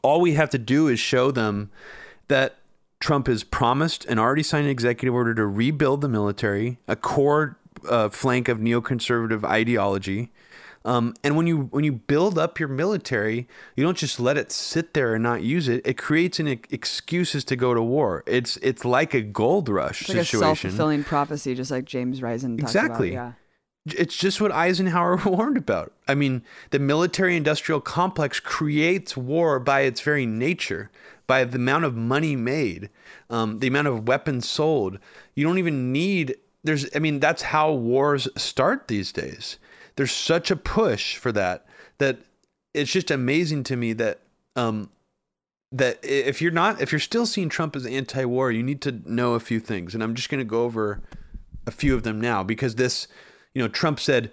all 0.03 0.21
we 0.21 0.33
have 0.35 0.49
to 0.51 0.59
do 0.59 0.87
is 0.87 0.99
show 0.99 1.31
them 1.31 1.71
that 2.27 2.57
Trump 2.99 3.27
has 3.27 3.43
promised 3.43 4.05
and 4.05 4.19
already 4.19 4.43
signed 4.43 4.65
an 4.65 4.71
executive 4.71 5.13
order 5.13 5.33
to 5.33 5.45
rebuild 5.47 6.01
the 6.01 6.07
military, 6.09 6.77
a 6.87 6.95
core 6.95 7.57
uh, 7.89 8.09
flank 8.09 8.47
of 8.47 8.59
neoconservative 8.59 9.43
ideology. 9.43 10.31
Um, 10.85 11.13
and 11.23 11.37
when 11.37 11.47
you 11.47 11.69
when 11.71 11.85
you 11.85 11.93
build 11.93 12.37
up 12.37 12.59
your 12.59 12.67
military, 12.67 13.47
you 13.77 13.83
don't 13.85 13.97
just 13.97 14.19
let 14.19 14.37
it 14.37 14.51
sit 14.51 14.93
there 14.93 15.15
and 15.15 15.23
not 15.23 15.41
use 15.41 15.69
it. 15.69 15.81
It 15.85 15.97
creates 15.97 16.39
an 16.41 16.47
ex- 16.49 16.67
excuses 16.73 17.45
to 17.45 17.55
go 17.55 17.73
to 17.73 17.81
war. 17.81 18.21
It's 18.27 18.57
it's 18.57 18.83
like 18.83 19.13
a 19.13 19.21
gold 19.21 19.69
rush 19.69 20.01
It's 20.01 20.09
like 20.09 20.17
a 20.19 20.25
self 20.25 20.59
fulfilling 20.59 21.05
prophecy, 21.05 21.55
just 21.55 21.71
like 21.71 21.85
James 21.85 22.21
Risen 22.21 22.57
talks 22.57 22.75
Exactly. 22.75 23.15
about. 23.15 23.33
It's 23.85 24.15
just 24.15 24.39
what 24.39 24.51
Eisenhower 24.51 25.17
warned 25.25 25.57
about. 25.57 25.93
I 26.07 26.15
mean, 26.15 26.43
the 26.71 26.79
military 26.79 27.35
industrial 27.35 27.81
complex 27.81 28.39
creates 28.39 29.17
war 29.17 29.59
by 29.59 29.81
its 29.81 30.01
very 30.01 30.25
nature, 30.25 30.89
by 31.27 31.43
the 31.43 31.57
amount 31.57 31.85
of 31.85 31.95
money 31.95 32.35
made, 32.35 32.89
um, 33.29 33.59
the 33.59 33.67
amount 33.67 33.87
of 33.87 34.07
weapons 34.07 34.47
sold. 34.47 34.99
You 35.35 35.45
don't 35.45 35.57
even 35.57 35.91
need, 35.91 36.37
there's, 36.63 36.87
I 36.95 36.99
mean, 36.99 37.19
that's 37.19 37.41
how 37.41 37.71
wars 37.71 38.27
start 38.37 38.87
these 38.87 39.11
days. 39.11 39.57
There's 39.95 40.11
such 40.11 40.49
a 40.49 40.55
push 40.55 41.17
for 41.17 41.31
that 41.33 41.65
that 41.99 42.19
it's 42.73 42.91
just 42.91 43.11
amazing 43.11 43.63
to 43.63 43.75
me 43.75 43.93
that, 43.93 44.21
um, 44.55 44.89
that 45.71 45.99
if 46.03 46.41
you're 46.41 46.51
not, 46.51 46.81
if 46.81 46.91
you're 46.91 46.99
still 46.99 47.25
seeing 47.25 47.49
Trump 47.49 47.75
as 47.75 47.85
anti 47.85 48.25
war, 48.25 48.51
you 48.51 48.63
need 48.63 48.81
to 48.81 49.01
know 49.05 49.33
a 49.33 49.39
few 49.39 49.59
things. 49.59 49.93
And 49.93 50.03
I'm 50.03 50.15
just 50.15 50.29
going 50.29 50.39
to 50.39 50.45
go 50.45 50.63
over 50.63 51.01
a 51.65 51.71
few 51.71 51.95
of 51.95 52.03
them 52.03 52.19
now 52.19 52.43
because 52.43 52.75
this, 52.75 53.07
you 53.53 53.61
know, 53.61 53.67
Trump 53.67 53.99
said, 53.99 54.31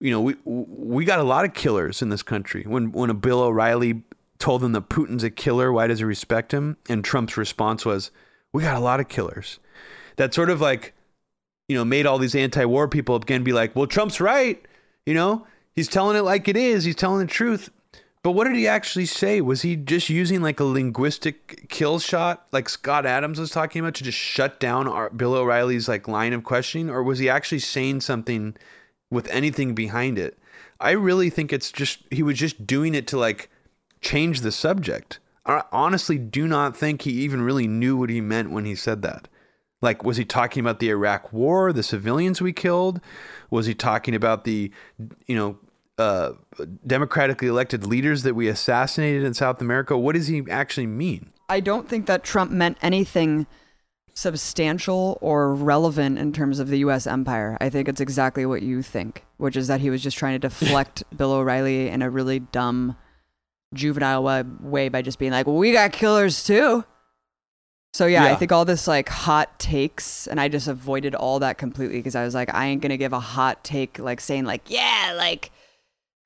you 0.00 0.10
know, 0.10 0.20
we 0.20 0.36
we 0.44 1.04
got 1.04 1.18
a 1.18 1.24
lot 1.24 1.44
of 1.44 1.54
killers 1.54 2.02
in 2.02 2.10
this 2.10 2.22
country. 2.22 2.64
When 2.66 2.92
when 2.92 3.10
a 3.10 3.14
Bill 3.14 3.40
O'Reilly 3.40 4.02
told 4.38 4.62
him 4.62 4.72
that 4.72 4.88
Putin's 4.88 5.24
a 5.24 5.30
killer, 5.30 5.72
why 5.72 5.86
does 5.86 5.98
he 5.98 6.04
respect 6.04 6.52
him? 6.52 6.76
And 6.88 7.04
Trump's 7.04 7.36
response 7.36 7.86
was, 7.86 8.10
we 8.52 8.62
got 8.62 8.76
a 8.76 8.80
lot 8.80 9.00
of 9.00 9.08
killers. 9.08 9.58
That 10.16 10.34
sort 10.34 10.50
of 10.50 10.60
like, 10.60 10.92
you 11.68 11.76
know, 11.76 11.84
made 11.84 12.06
all 12.06 12.18
these 12.18 12.34
anti-war 12.34 12.88
people 12.88 13.16
again 13.16 13.42
be 13.42 13.52
like, 13.52 13.74
well, 13.74 13.86
Trump's 13.86 14.20
right. 14.20 14.62
You 15.06 15.14
know, 15.14 15.46
he's 15.74 15.88
telling 15.88 16.16
it 16.16 16.22
like 16.22 16.48
it 16.48 16.56
is. 16.56 16.84
He's 16.84 16.96
telling 16.96 17.20
the 17.26 17.32
truth. 17.32 17.70
But 18.26 18.32
what 18.32 18.48
did 18.48 18.56
he 18.56 18.66
actually 18.66 19.06
say? 19.06 19.40
Was 19.40 19.62
he 19.62 19.76
just 19.76 20.08
using 20.08 20.42
like 20.42 20.58
a 20.58 20.64
linguistic 20.64 21.68
kill 21.68 22.00
shot, 22.00 22.44
like 22.50 22.68
Scott 22.68 23.06
Adams 23.06 23.38
was 23.38 23.50
talking 23.52 23.78
about, 23.78 23.94
to 23.94 24.02
just 24.02 24.18
shut 24.18 24.58
down 24.58 24.88
our, 24.88 25.10
Bill 25.10 25.34
O'Reilly's 25.34 25.86
like 25.86 26.08
line 26.08 26.32
of 26.32 26.42
questioning, 26.42 26.90
or 26.90 27.04
was 27.04 27.20
he 27.20 27.28
actually 27.28 27.60
saying 27.60 28.00
something 28.00 28.56
with 29.12 29.28
anything 29.28 29.76
behind 29.76 30.18
it? 30.18 30.36
I 30.80 30.90
really 30.90 31.30
think 31.30 31.52
it's 31.52 31.70
just 31.70 32.00
he 32.10 32.24
was 32.24 32.36
just 32.36 32.66
doing 32.66 32.96
it 32.96 33.06
to 33.06 33.16
like 33.16 33.48
change 34.00 34.40
the 34.40 34.50
subject. 34.50 35.20
I 35.44 35.62
honestly 35.70 36.18
do 36.18 36.48
not 36.48 36.76
think 36.76 37.02
he 37.02 37.12
even 37.12 37.42
really 37.42 37.68
knew 37.68 37.96
what 37.96 38.10
he 38.10 38.20
meant 38.20 38.50
when 38.50 38.64
he 38.64 38.74
said 38.74 39.02
that. 39.02 39.28
Like, 39.80 40.02
was 40.02 40.16
he 40.16 40.24
talking 40.24 40.62
about 40.62 40.80
the 40.80 40.90
Iraq 40.90 41.32
War, 41.32 41.72
the 41.72 41.84
civilians 41.84 42.42
we 42.42 42.52
killed? 42.52 43.00
Was 43.50 43.66
he 43.66 43.74
talking 43.76 44.16
about 44.16 44.42
the, 44.42 44.72
you 45.28 45.36
know, 45.36 45.58
uh, 45.98 46.32
democratically 46.86 47.48
elected 47.48 47.86
leaders 47.86 48.22
that 48.22 48.34
we 48.34 48.48
assassinated 48.48 49.22
in 49.22 49.34
South 49.34 49.60
America? 49.60 49.96
What 49.96 50.14
does 50.14 50.26
he 50.26 50.44
actually 50.50 50.86
mean? 50.86 51.30
I 51.48 51.60
don't 51.60 51.88
think 51.88 52.06
that 52.06 52.24
Trump 52.24 52.50
meant 52.50 52.76
anything 52.82 53.46
substantial 54.14 55.18
or 55.20 55.54
relevant 55.54 56.18
in 56.18 56.32
terms 56.32 56.58
of 56.58 56.68
the 56.68 56.78
U.S. 56.78 57.06
empire. 57.06 57.56
I 57.60 57.68
think 57.68 57.88
it's 57.88 58.00
exactly 58.00 58.46
what 58.46 58.62
you 58.62 58.82
think, 58.82 59.24
which 59.36 59.56
is 59.56 59.68
that 59.68 59.80
he 59.80 59.90
was 59.90 60.02
just 60.02 60.16
trying 60.16 60.40
to 60.40 60.48
deflect 60.48 61.04
Bill 61.16 61.32
O'Reilly 61.32 61.88
in 61.88 62.02
a 62.02 62.10
really 62.10 62.40
dumb, 62.40 62.96
juvenile 63.74 64.22
wa- 64.22 64.42
way 64.60 64.88
by 64.88 65.02
just 65.02 65.18
being 65.18 65.32
like, 65.32 65.46
well, 65.46 65.56
we 65.56 65.72
got 65.72 65.92
killers 65.92 66.44
too. 66.44 66.84
So 67.92 68.04
yeah, 68.04 68.24
I 68.24 68.34
think 68.34 68.52
all 68.52 68.66
this 68.66 68.86
like 68.86 69.08
hot 69.08 69.58
takes, 69.58 70.26
and 70.26 70.38
I 70.38 70.48
just 70.48 70.68
avoided 70.68 71.14
all 71.14 71.38
that 71.38 71.56
completely 71.56 71.96
because 71.96 72.14
I 72.14 72.24
was 72.24 72.34
like, 72.34 72.54
I 72.54 72.66
ain't 72.66 72.82
gonna 72.82 72.98
give 72.98 73.14
a 73.14 73.20
hot 73.20 73.64
take 73.64 73.98
like 73.98 74.20
saying 74.20 74.44
like, 74.44 74.68
yeah, 74.68 75.14
like 75.16 75.50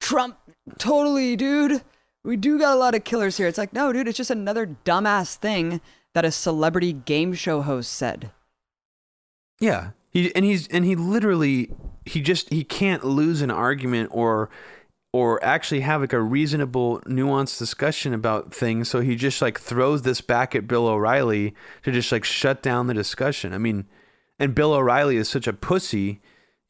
Trump, 0.01 0.39
totally, 0.79 1.37
dude. 1.37 1.83
We 2.25 2.37
do 2.37 2.59
got 2.59 2.75
a 2.75 2.79
lot 2.79 2.95
of 2.95 3.05
killers 3.05 3.37
here. 3.37 3.47
It's 3.47 3.59
like, 3.59 3.73
no, 3.73 3.93
dude, 3.93 4.09
it's 4.09 4.17
just 4.17 4.31
another 4.31 4.77
dumbass 4.85 5.37
thing 5.37 5.81
that 6.15 6.25
a 6.25 6.31
celebrity 6.31 6.93
game 6.93 7.35
show 7.35 7.63
host 7.63 7.93
said. 7.93 8.31
Yeah. 9.61 9.91
He 10.11 10.35
and 10.35 10.45
he's 10.45 10.67
and 10.69 10.85
he 10.85 10.97
literally 10.97 11.71
he 12.05 12.21
just 12.21 12.51
he 12.51 12.65
can't 12.65 13.05
lose 13.05 13.43
an 13.43 13.51
argument 13.51 14.11
or 14.13 14.51
or 15.13 15.43
actually 15.45 15.81
have 15.81 16.01
like 16.01 16.13
a 16.13 16.21
reasonable 16.21 17.01
nuanced 17.01 17.59
discussion 17.59 18.13
about 18.15 18.55
things 18.55 18.89
so 18.89 19.01
he 19.01 19.17
just 19.17 19.43
like 19.43 19.59
throws 19.59 20.03
this 20.03 20.21
back 20.21 20.55
at 20.55 20.69
Bill 20.69 20.87
O'Reilly 20.87 21.55
to 21.83 21.93
just 21.93 22.11
like 22.11 22.25
shut 22.25 22.63
down 22.63 22.87
the 22.87 22.95
discussion. 22.95 23.53
I 23.53 23.59
mean, 23.59 23.87
and 24.39 24.55
Bill 24.55 24.73
O'Reilly 24.73 25.17
is 25.17 25.29
such 25.29 25.47
a 25.47 25.53
pussy, 25.53 26.21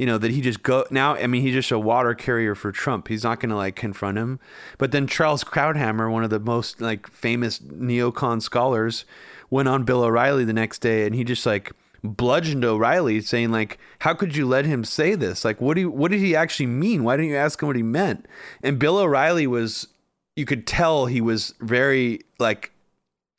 you 0.00 0.06
know, 0.06 0.16
that 0.16 0.30
he 0.30 0.40
just 0.40 0.62
go 0.62 0.86
now 0.90 1.14
I 1.14 1.26
mean, 1.26 1.42
he's 1.42 1.52
just 1.52 1.70
a 1.70 1.78
water 1.78 2.14
carrier 2.14 2.54
for 2.54 2.72
Trump. 2.72 3.08
He's 3.08 3.22
not 3.22 3.38
going 3.38 3.50
to 3.50 3.56
like 3.56 3.76
confront 3.76 4.16
him. 4.16 4.40
But 4.78 4.92
then 4.92 5.06
Charles 5.06 5.44
Krauthammer, 5.44 6.10
one 6.10 6.24
of 6.24 6.30
the 6.30 6.40
most 6.40 6.80
like 6.80 7.06
famous 7.06 7.58
neocon 7.58 8.40
scholars, 8.40 9.04
went 9.50 9.68
on 9.68 9.84
Bill 9.84 10.02
O'Reilly 10.02 10.46
the 10.46 10.54
next 10.54 10.78
day 10.78 11.04
and 11.04 11.14
he 11.14 11.22
just 11.22 11.44
like 11.44 11.72
bludgeoned 12.02 12.64
O'Reilly 12.64 13.20
saying 13.20 13.50
like 13.50 13.78
how 13.98 14.14
could 14.14 14.34
you 14.34 14.46
let 14.46 14.64
him 14.64 14.84
say 14.84 15.14
this 15.14 15.44
like 15.44 15.60
what 15.60 15.74
do 15.74 15.82
you, 15.82 15.90
what 15.90 16.10
did 16.10 16.20
he 16.20 16.34
actually 16.34 16.64
mean 16.64 17.04
why 17.04 17.14
didn't 17.18 17.32
you 17.32 17.36
ask 17.36 17.60
him 17.60 17.66
what 17.66 17.76
he 17.76 17.82
meant 17.82 18.24
and 18.62 18.78
Bill 18.78 18.96
O'Reilly 18.96 19.46
was 19.46 19.86
you 20.34 20.46
could 20.46 20.66
tell 20.66 21.04
he 21.04 21.20
was 21.20 21.52
very 21.60 22.20
like 22.38 22.72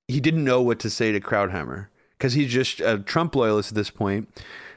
he 0.08 0.20
didn't 0.20 0.44
know 0.44 0.62
what 0.62 0.78
to 0.82 0.92
say 0.92 1.12
to 1.12 1.20
Krauthammer 1.20 1.88
because 2.20 2.34
he's 2.34 2.52
just 2.52 2.82
a 2.82 3.00
Trump 3.00 3.36
loyalist 3.36 3.72
at 3.72 3.76
this 3.76 3.90
point 3.90 4.30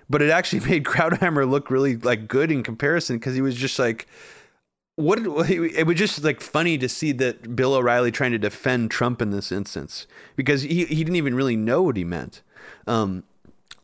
but 0.09 0.23
it 0.23 0.31
actually 0.31 0.61
made 0.69 0.85
Krauthammer 0.85 1.49
look 1.49 1.71
really 1.71 1.97
like 1.97 2.29
good 2.29 2.51
in 2.51 2.63
comparison 2.63 3.19
because 3.19 3.35
he 3.35 3.43
was 3.43 3.55
just 3.55 3.79
like 3.79 4.07
what 4.97 5.19
it 5.51 5.87
was 5.87 5.97
just 5.97 6.23
like 6.23 6.41
funny 6.41 6.79
to 6.79 6.89
see 6.89 7.13
that 7.13 7.57
Bill 7.57 7.75
O'Reilly 7.75 8.13
trying 8.13 8.33
to 8.33 8.39
defend 8.39 8.91
Trump 8.91 9.21
in 9.21 9.31
this 9.31 9.51
instance 9.51 10.07
because 10.37 10.63
he 10.63 10.85
he 10.85 11.05
didn't 11.05 11.17
even 11.17 11.35
really 11.35 11.57
know 11.57 11.83
what 11.83 11.97
he 11.97 12.05
meant. 12.05 12.43
Um, 12.87 13.25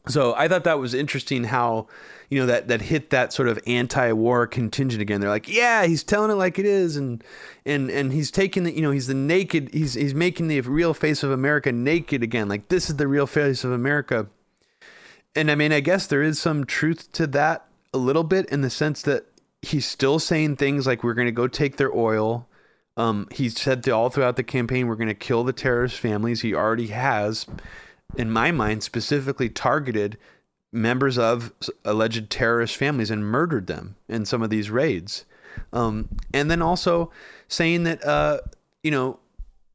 so 0.09 0.35
I 0.35 0.49
thought 0.49 0.65
that 0.65 0.79
was 0.79 0.95
interesting 0.95 1.45
how 1.45 1.87
you 2.31 2.39
know 2.39 2.47
that 2.47 2.69
that 2.69 2.83
hit 2.83 3.11
that 3.11 3.33
sort 3.33 3.49
of 3.49 3.59
anti-war 3.67 4.47
contingent 4.47 5.03
again. 5.03 5.21
They're 5.21 5.31
like, 5.31 5.49
yeah, 5.49 5.87
he's 5.87 6.03
telling 6.03 6.31
it 6.31 6.35
like 6.35 6.59
it 6.59 6.67
is, 6.67 6.97
and 6.97 7.23
and 7.67 7.91
and 7.91 8.13
he's 8.13 8.31
taking 8.31 8.63
the 8.63 8.73
you 8.73 8.83
know 8.83 8.93
he's 8.93 9.09
the 9.09 9.15
naked 9.15 9.71
he's 9.73 9.95
he's 9.95 10.15
making 10.15 10.49
the 10.49 10.61
real 10.63 10.95
face 10.95 11.23
of 11.23 11.31
America 11.31 11.73
naked 11.73 12.23
again. 12.23 12.49
Like 12.49 12.69
this 12.69 12.89
is 12.89 12.97
the 12.97 13.09
real 13.09 13.27
face 13.27 13.65
of 13.65 13.73
America. 13.73 14.27
And 15.35 15.51
I 15.51 15.55
mean, 15.55 15.73
I 15.73 15.81
guess 15.81 16.07
there 16.07 16.23
is 16.23 16.41
some 16.41 16.65
truth 16.65 17.13
to 17.13 17.27
that 17.29 17.67
a 17.95 17.99
little 17.99 18.25
bit 18.25 18.47
in 18.47 18.63
the 18.63 18.71
sense 18.71 19.03
that 19.03 19.27
he's 19.63 19.87
still 19.87 20.19
saying 20.19 20.57
things 20.57 20.87
like 20.87 21.05
we're 21.05 21.15
going 21.15 21.27
to 21.27 21.33
go 21.33 21.47
take 21.47 21.77
their 21.77 21.95
oil. 21.95 22.49
Um, 22.97 23.29
he 23.31 23.49
said 23.49 23.83
to 23.85 23.93
all 23.93 24.11
throughout 24.11 24.37
the 24.37 24.43
campaign, 24.43 24.87
we're 24.87 24.97
going 24.97 25.09
to 25.09 25.15
kill 25.15 25.45
the 25.45 25.53
terrorist 25.53 25.99
families. 25.99 26.41
He 26.41 26.55
already 26.55 26.89
has, 26.89 27.47
in 28.17 28.31
my 28.31 28.51
mind, 28.51 28.83
specifically 28.83 29.49
targeted 29.49 30.19
members 30.73 31.19
of 31.19 31.53
alleged 31.85 32.31
terrorist 32.31 32.77
families 32.77 33.11
and 33.11 33.25
murdered 33.25 33.67
them 33.67 33.97
in 34.09 34.25
some 34.25 34.43
of 34.43 34.51
these 34.51 34.71
raids. 34.71 35.25
Um, 35.73 36.09
and 36.33 36.51
then 36.51 36.63
also 36.63 37.11
saying 37.49 37.85
that, 37.85 38.05
uh, 38.05 38.39
you 38.83 38.91
know, 38.91 39.19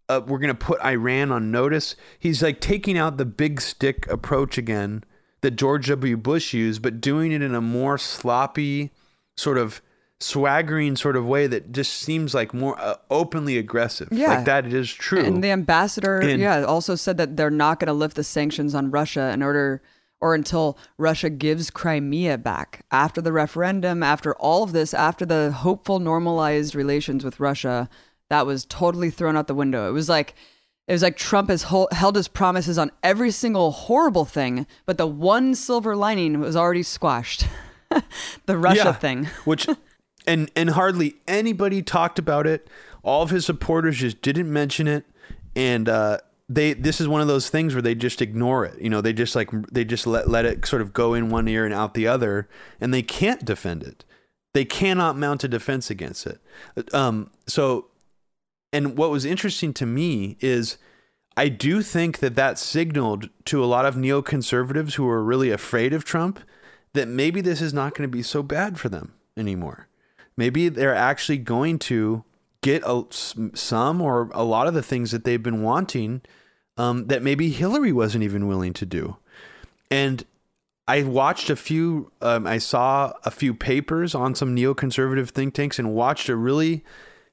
uh, 0.08 0.22
we're 0.26 0.40
going 0.40 0.56
to 0.56 0.66
put 0.66 0.84
Iran 0.84 1.32
on 1.32 1.52
notice. 1.52 1.96
He's 2.20 2.44
like 2.44 2.62
taking 2.62 2.98
out 2.98 3.18
the 3.18 3.26
big 3.26 3.60
stick 3.60 4.08
approach 4.08 4.58
again 4.58 5.04
that 5.46 5.52
George 5.58 5.88
W. 5.90 6.18
Bush 6.18 6.56
used, 6.56 6.82
but 6.82 7.00
doing 7.00 7.32
it 7.32 7.44
in 7.44 7.54
a 7.54 7.62
more 7.62 8.00
sloppy, 8.00 8.90
sort 9.38 9.60
of 9.60 9.80
swaggering 10.20 10.96
sort 10.96 11.16
of 11.16 11.24
way 11.28 11.46
that 11.46 11.72
just 11.72 11.92
seems 11.92 12.34
like 12.34 12.52
more 12.52 12.80
uh, 12.80 12.96
openly 13.12 13.60
aggressive. 13.60 14.08
Yeah. 14.12 14.38
Like 14.38 14.46
that 14.46 14.66
is 14.66 14.92
true. 14.92 15.24
And 15.24 15.44
the 15.44 15.52
ambassador, 15.52 16.20
And- 16.20 16.42
yeah, 16.42 16.64
also 16.64 16.96
said 16.96 17.18
that 17.18 17.38
they're 17.38 17.52
not 17.52 17.80
going 17.80 17.88
to 17.88 17.94
lift 17.94 18.16
the 18.16 18.24
sanctions 18.24 18.74
on 18.74 18.90
Russia 18.90 19.30
in 19.32 19.44
order 19.44 19.84
or 20.20 20.34
until 20.34 20.80
Russia 20.98 21.30
gives 21.30 21.70
Crimea 21.70 22.40
back. 22.40 22.84
After 22.90 23.22
the 23.22 23.32
referendum, 23.32 24.02
after 24.02 24.34
all 24.38 24.64
of 24.64 24.72
this, 24.72 24.96
after 24.96 25.28
the 25.28 25.52
hopeful 25.52 26.00
normalized 26.00 26.74
relations 26.74 27.24
with 27.24 27.40
Russia, 27.40 27.88
that 28.32 28.48
was 28.48 28.66
totally 28.66 29.12
thrown 29.12 29.38
out 29.38 29.46
the 29.46 29.54
window. 29.54 29.88
It 29.88 29.92
was 29.92 30.10
like 30.10 30.34
it 30.88 30.94
was 30.94 31.02
like 31.02 31.18
Trump 31.18 31.50
has 31.50 31.64
hol- 31.64 31.90
held 31.92 32.16
his 32.16 32.28
promises 32.28 32.78
on 32.78 32.92
every 33.04 33.32
single 33.32 33.72
horrible 33.72 34.26
thing, 34.26 34.68
but 34.86 34.98
the 34.98 35.08
one 35.08 35.56
silver 35.56 35.96
lining 35.96 36.40
was 36.40 36.56
already 36.56 36.84
squashed. 36.84 37.48
the 38.46 38.58
Russia 38.58 38.82
Yeah. 38.86 38.94
thing. 38.94 39.26
which 39.46 39.68
and 40.28 40.50
and 40.56 40.72
hardly 40.72 41.16
anybody 41.28 41.82
talked 41.82 42.20
about 42.20 42.48
it. 42.48 42.68
All 43.04 43.22
of 43.22 43.30
his 43.30 43.46
supporters 43.46 43.98
just 43.98 44.22
didn't 44.22 44.52
mention 44.52 44.88
it, 44.88 45.06
and 45.56 45.88
uh, 45.88 46.18
they 46.50 46.74
this 46.74 47.00
is 47.00 47.08
one 47.08 47.22
of 47.22 47.28
those 47.28 47.50
things 47.50 47.74
where 47.76 47.82
they 47.84 47.94
just 47.96 48.22
ignore 48.22 48.66
it. 48.66 48.82
You 48.82 48.90
know, 48.90 49.02
they 49.02 49.14
just 49.14 49.36
like 49.36 49.50
they 49.72 49.86
just 49.86 50.08
let 50.08 50.28
let 50.30 50.46
it 50.46 50.66
sort 50.66 50.82
of 50.82 50.94
go 50.94 51.14
in 51.14 51.30
one 51.30 51.48
ear 51.48 51.66
and 51.66 51.74
out 51.74 51.94
the 51.94 52.08
other, 52.08 52.48
and 52.82 52.92
they 52.94 53.04
can't 53.04 53.46
defend 53.46 53.84
it. 53.84 54.04
They 54.54 54.66
cannot 54.66 55.18
mount 55.18 55.44
a 55.44 55.48
defense 55.48 55.90
against 55.92 56.26
it. 56.26 56.40
Um, 56.94 57.30
so, 57.46 57.88
and 58.76 58.98
what 58.98 59.12
was 59.12 59.26
interesting 59.26 59.74
to 59.74 59.86
me 59.86 60.38
is. 60.40 60.78
I 61.38 61.50
do 61.50 61.82
think 61.82 62.20
that 62.20 62.36
that 62.36 62.58
signaled 62.58 63.30
to 63.44 63.62
a 63.62 63.68
lot 63.68 63.86
of 63.86 63.96
neoconservatives 63.96 64.94
who 64.94 65.04
were 65.04 65.22
really 65.22 65.52
afraid 65.52 65.92
of 65.92 66.06
Trump 66.06 66.40
that 66.94 67.10
maybe 67.10 67.42
this 67.42 67.62
is 67.62 67.74
not 67.74 67.94
going 67.94 68.10
to 68.10 68.18
be 68.18 68.24
so 68.24 68.42
bad 68.42 68.80
for 68.80 68.90
them 68.90 69.14
anymore. 69.38 69.88
Maybe 70.38 70.70
they're 70.70 70.96
actually 70.96 71.38
going 71.38 71.78
to 71.80 72.24
get 72.62 72.82
a, 72.86 73.04
some 73.12 74.02
or 74.02 74.30
a 74.34 74.44
lot 74.44 74.68
of 74.68 74.74
the 74.74 74.82
things 74.82 75.12
that 75.12 75.24
they've 75.24 75.44
been 75.44 75.62
wanting 75.62 76.22
um, 76.78 77.08
that 77.08 77.22
maybe 77.22 77.50
Hillary 77.50 77.92
wasn't 77.92 78.24
even 78.24 78.48
willing 78.48 78.74
to 78.74 78.86
do. 78.86 79.18
And 79.92 80.26
I 80.88 81.04
watched 81.04 81.50
a 81.50 81.56
few, 81.56 82.12
um, 82.22 82.48
I 82.48 82.58
saw 82.58 83.14
a 83.24 83.32
few 83.32 83.54
papers 83.54 84.16
on 84.16 84.36
some 84.36 84.56
neoconservative 84.56 85.30
think 85.30 85.54
tanks 85.54 85.80
and 85.80 85.94
watched 85.94 86.30
a 86.30 86.36
really 86.36 86.84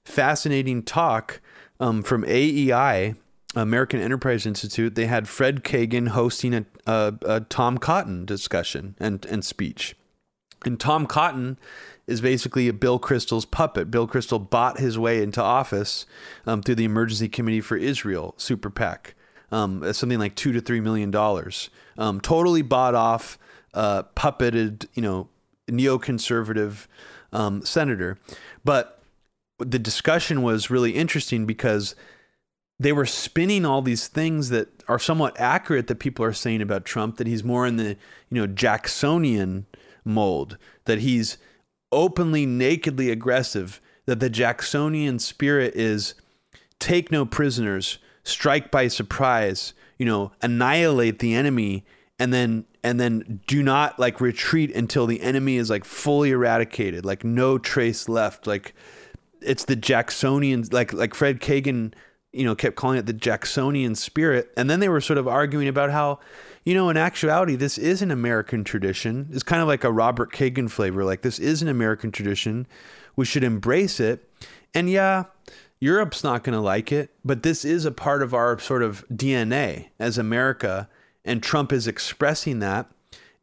fascinating 0.04 0.82
talk 0.82 1.40
um, 1.80 2.02
from 2.02 2.24
AEI, 2.24 3.14
American 3.54 4.00
Enterprise 4.00 4.46
Institute. 4.46 4.94
They 4.94 5.06
had 5.06 5.28
Fred 5.28 5.62
Kagan 5.64 6.08
hosting 6.08 6.54
a, 6.54 6.64
a, 6.86 7.14
a 7.26 7.40
Tom 7.40 7.78
Cotton 7.78 8.24
discussion 8.24 8.94
and, 8.98 9.24
and 9.26 9.44
speech. 9.44 9.96
And 10.64 10.78
Tom 10.78 11.06
Cotton 11.06 11.58
is 12.06 12.20
basically 12.20 12.68
a 12.68 12.72
Bill 12.72 12.98
Kristol's 12.98 13.44
puppet. 13.44 13.90
Bill 13.90 14.08
Kristol 14.08 14.48
bought 14.48 14.78
his 14.78 14.98
way 14.98 15.22
into 15.22 15.42
office 15.42 16.06
um, 16.46 16.62
through 16.62 16.76
the 16.76 16.84
Emergency 16.84 17.28
Committee 17.28 17.60
for 17.60 17.76
Israel, 17.76 18.34
Super 18.36 18.70
PAC, 18.70 19.14
um, 19.50 19.92
something 19.92 20.18
like 20.18 20.34
two 20.34 20.52
to 20.52 20.60
three 20.60 20.80
million 20.80 21.10
dollars. 21.10 21.70
Um, 21.98 22.20
totally 22.20 22.62
bought 22.62 22.94
off, 22.94 23.38
uh, 23.74 24.04
puppeted, 24.16 24.86
you 24.94 25.02
know, 25.02 25.28
neoconservative 25.68 26.86
um, 27.32 27.62
senator. 27.62 28.18
But 28.64 29.01
the 29.58 29.78
discussion 29.78 30.42
was 30.42 30.70
really 30.70 30.92
interesting 30.92 31.46
because 31.46 31.94
they 32.78 32.92
were 32.92 33.06
spinning 33.06 33.64
all 33.64 33.80
these 33.80 34.08
things 34.08 34.48
that 34.48 34.82
are 34.88 34.98
somewhat 34.98 35.38
accurate 35.38 35.86
that 35.86 36.00
people 36.00 36.24
are 36.24 36.32
saying 36.32 36.60
about 36.60 36.84
Trump 36.84 37.16
that 37.16 37.26
he's 37.26 37.44
more 37.44 37.66
in 37.66 37.76
the 37.76 37.96
you 38.30 38.40
know 38.40 38.46
Jacksonian 38.46 39.66
mold 40.04 40.58
that 40.84 40.98
he's 40.98 41.38
openly 41.92 42.44
nakedly 42.44 43.10
aggressive 43.10 43.80
that 44.06 44.18
the 44.18 44.30
Jacksonian 44.30 45.18
spirit 45.18 45.74
is 45.76 46.14
take 46.80 47.12
no 47.12 47.24
prisoners 47.24 47.98
strike 48.24 48.70
by 48.70 48.88
surprise 48.88 49.74
you 49.98 50.06
know 50.06 50.32
annihilate 50.42 51.20
the 51.20 51.34
enemy 51.34 51.84
and 52.18 52.32
then 52.32 52.64
and 52.82 52.98
then 52.98 53.40
do 53.46 53.62
not 53.62 53.98
like 53.98 54.20
retreat 54.20 54.74
until 54.74 55.06
the 55.06 55.20
enemy 55.20 55.56
is 55.56 55.70
like 55.70 55.84
fully 55.84 56.32
eradicated 56.32 57.04
like 57.04 57.22
no 57.22 57.58
trace 57.58 58.08
left 58.08 58.46
like 58.46 58.74
it's 59.44 59.64
the 59.64 59.77
Jacksonian 59.77 60.64
like 60.70 60.93
like 60.93 61.14
Fred 61.14 61.40
Kagan 61.40 61.94
you 62.32 62.44
know 62.44 62.55
kept 62.55 62.77
calling 62.77 62.98
it 62.98 63.06
the 63.06 63.12
Jacksonian 63.12 63.94
spirit. 63.94 64.51
And 64.56 64.69
then 64.69 64.81
they 64.81 64.89
were 64.89 65.01
sort 65.01 65.19
of 65.19 65.28
arguing 65.28 65.69
about 65.69 65.90
how 65.90 66.20
you 66.64 66.74
know 66.74 66.89
in 66.89 66.97
actuality 66.97 67.56
this 67.56 67.78
is 67.78 68.02
an 68.02 68.10
American 68.10 68.64
tradition. 68.64 69.28
It's 69.32 69.43
kind 69.43 69.62
of 69.62 69.69
like 69.69 69.85
a 69.85 69.93
Robert 69.93 70.32
Kagan 70.32 70.70
flavor. 70.70 71.05
Like 71.05 71.23
this 71.23 71.39
is 71.39 71.62
an 71.62 71.69
American 71.69 72.12
tradition. 72.12 72.66
We 73.16 73.24
should 73.24 73.44
embrace 73.44 74.01
it. 74.01 74.28
And 74.74 74.89
yeah 74.89 75.24
Europe's 75.81 76.23
not 76.23 76.44
going 76.44 76.55
to 76.55 76.60
like 76.60 76.93
it 76.93 77.10
but 77.24 77.43
this 77.43 77.64
is 77.64 77.85
a 77.85 77.90
part 77.90 78.23
of 78.23 78.32
our 78.32 78.59
sort 78.59 78.82
of 78.82 79.05
DNA 79.09 79.89
as 79.98 80.16
America 80.16 80.89
and 81.24 81.43
Trump 81.43 81.73
is 81.73 81.86
expressing 81.86 82.59
that. 82.60 82.90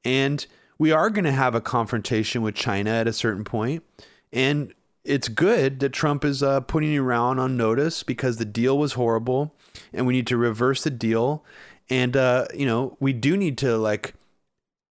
And 0.04 0.46
we 0.78 0.92
are 0.92 1.10
going 1.10 1.26
to 1.26 1.32
have 1.32 1.56
a 1.56 1.62
confrontation 1.62 2.42
with 2.42 2.56
China 2.56 2.90
at 2.90 3.08
a 3.08 3.14
certain 3.14 3.44
point. 3.44 3.84
And 4.32 4.74
it's 5.10 5.28
good 5.28 5.80
that 5.80 5.90
Trump 5.90 6.24
is 6.24 6.44
uh, 6.44 6.62
putting 6.62 6.94
Iran 6.94 7.40
on 7.40 7.58
notice 7.58 8.04
because 8.04 8.38
the 8.38 8.46
deal 8.46 8.78
was 8.78 8.94
horrible, 8.94 9.56
and 9.92 10.06
we 10.06 10.14
need 10.14 10.28
to 10.28 10.38
reverse 10.38 10.84
the 10.84 10.92
deal. 10.92 11.44
And 11.90 12.16
uh, 12.16 12.46
you 12.54 12.66
know, 12.66 12.96
we 13.00 13.12
do 13.12 13.36
need 13.36 13.58
to 13.58 13.76
like 13.78 14.14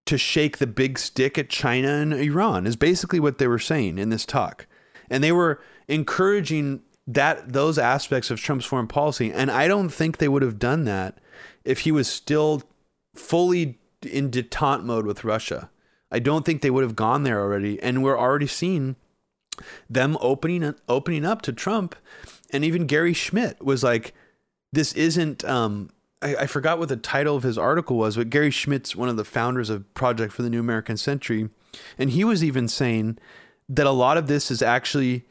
to 0.08 0.18
shake 0.18 0.58
the 0.58 0.68
big 0.68 0.98
stick 0.98 1.38
at 1.38 1.50
China 1.50 1.90
and 1.90 2.14
Iran 2.14 2.66
is 2.66 2.78
basically 2.78 3.20
what 3.20 3.38
they 3.38 3.48
were 3.48 3.60
saying 3.60 4.00
in 4.00 4.10
this 4.10 4.26
talk, 4.26 4.66
and 5.10 5.24
they 5.24 5.32
were 5.32 5.62
encouraging 5.88 6.82
that 7.06 7.54
those 7.54 7.78
aspects 7.78 8.32
of 8.32 8.40
Trump's 8.40 8.66
foreign 8.66 8.88
policy. 8.88 9.32
And 9.32 9.52
I 9.52 9.68
don't 9.68 9.90
think 9.90 10.18
they 10.18 10.28
would 10.28 10.42
have 10.42 10.60
done 10.60 10.86
that 10.86 11.20
if 11.64 11.82
he 11.82 11.92
was 11.92 12.08
still 12.08 12.64
fully 13.16 13.78
in 14.02 14.32
detente 14.32 14.84
mode 14.84 15.06
with 15.06 15.24
Russia. 15.24 15.70
I 16.12 16.20
don't 16.20 16.46
think 16.46 16.62
they 16.62 16.70
would 16.70 16.84
have 16.84 16.96
gone 16.96 17.24
there 17.24 17.40
already, 17.40 17.82
and 17.84 18.02
we're 18.02 18.20
already 18.20 18.48
seeing 18.48 18.96
them 19.90 20.18
opening 20.22 20.76
opening 20.88 21.26
up 21.26 21.42
to 21.44 21.54
Trump, 21.54 21.96
and 22.52 22.64
even 22.64 22.88
Gary 22.88 23.14
Schmitt 23.14 23.64
was 23.64 23.84
like, 23.84 24.14
"This 24.72 24.94
isn't." 24.94 25.44
Um, 25.46 25.90
I, 26.22 26.36
I 26.36 26.48
forgot 26.48 26.80
what 26.80 26.90
the 26.90 26.98
title 26.98 27.36
of 27.36 27.44
his 27.44 27.58
article 27.58 27.98
was, 27.98 28.18
but 28.18 28.30
Gary 28.30 28.52
Schmitt's 28.52 28.96
one 28.96 29.10
of 29.10 29.18
the 29.18 29.26
founders 29.26 29.70
of 29.70 29.94
Project 29.94 30.34
for 30.34 30.42
the 30.42 30.50
New 30.50 30.60
American 30.60 30.98
Century, 30.98 31.50
and 31.98 32.10
he 32.12 32.24
was 32.24 32.44
even 32.44 32.68
saying 32.68 33.18
that 33.70 33.86
a 33.86 33.92
lot 33.92 34.18
of 34.18 34.28
this 34.28 34.50
is 34.50 34.62
actually 34.62 35.26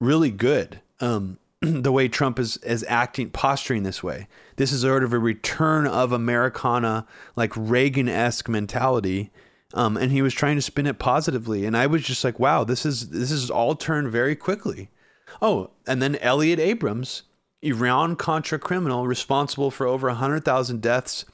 really 0.00 0.30
good. 0.30 0.80
Um, 1.00 1.38
the 1.60 1.92
way 1.92 2.08
Trump 2.08 2.38
is 2.38 2.56
is 2.58 2.84
acting, 2.88 3.30
posturing 3.30 3.82
this 3.82 4.02
way. 4.02 4.28
This 4.56 4.72
is 4.72 4.80
sort 4.82 5.04
of 5.04 5.12
a 5.12 5.18
return 5.18 5.86
of 5.86 6.12
Americana, 6.12 7.06
like 7.36 7.52
Reagan 7.56 8.08
esque 8.08 8.48
mentality. 8.48 9.30
Um, 9.72 9.96
and 9.96 10.10
he 10.10 10.22
was 10.22 10.34
trying 10.34 10.56
to 10.56 10.62
spin 10.62 10.86
it 10.86 10.98
positively, 10.98 11.64
and 11.64 11.76
I 11.76 11.86
was 11.86 12.02
just 12.02 12.24
like, 12.24 12.40
"Wow, 12.40 12.64
this 12.64 12.84
is 12.84 13.10
this 13.10 13.30
is 13.30 13.50
all 13.50 13.76
turned 13.76 14.10
very 14.10 14.34
quickly." 14.34 14.88
Oh, 15.40 15.70
and 15.86 16.02
then 16.02 16.16
Elliott 16.16 16.58
Abrams, 16.58 17.22
Iran 17.62 18.16
Contra 18.16 18.58
criminal 18.58 19.06
responsible 19.06 19.70
for 19.70 19.86
over 19.86 20.10
hundred 20.10 20.44
thousand 20.44 20.80
deaths 20.80 21.24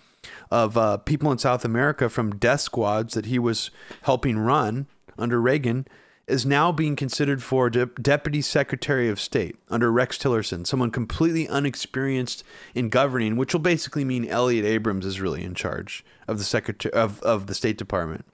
of 0.50 0.76
uh, 0.76 0.98
people 0.98 1.32
in 1.32 1.38
South 1.38 1.64
America 1.64 2.08
from 2.08 2.36
death 2.36 2.60
squads 2.60 3.14
that 3.14 3.26
he 3.26 3.38
was 3.38 3.70
helping 4.02 4.38
run 4.38 4.86
under 5.18 5.40
Reagan, 5.40 5.86
is 6.26 6.44
now 6.44 6.72
being 6.72 6.96
considered 6.96 7.42
for 7.42 7.70
de- 7.70 7.86
Deputy 7.86 8.42
Secretary 8.42 9.08
of 9.08 9.20
State 9.20 9.56
under 9.68 9.92
Rex 9.92 10.18
Tillerson, 10.18 10.66
someone 10.66 10.90
completely 10.90 11.46
unexperienced 11.48 12.42
in 12.74 12.88
governing, 12.88 13.36
which 13.36 13.52
will 13.52 13.60
basically 13.60 14.04
mean 14.04 14.26
Elliott 14.26 14.64
Abrams 14.64 15.06
is 15.06 15.20
really 15.20 15.44
in 15.44 15.54
charge 15.54 16.04
of 16.26 16.38
the 16.38 16.44
secretary 16.44 16.92
of, 16.92 17.22
of 17.22 17.46
the 17.46 17.54
State 17.54 17.78
Department. 17.78 18.24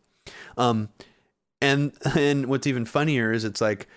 Um, 0.56 0.88
and 1.60 1.92
and 2.16 2.46
what's 2.46 2.66
even 2.66 2.84
funnier 2.84 3.32
is 3.32 3.44
it's 3.44 3.60
like 3.60 3.88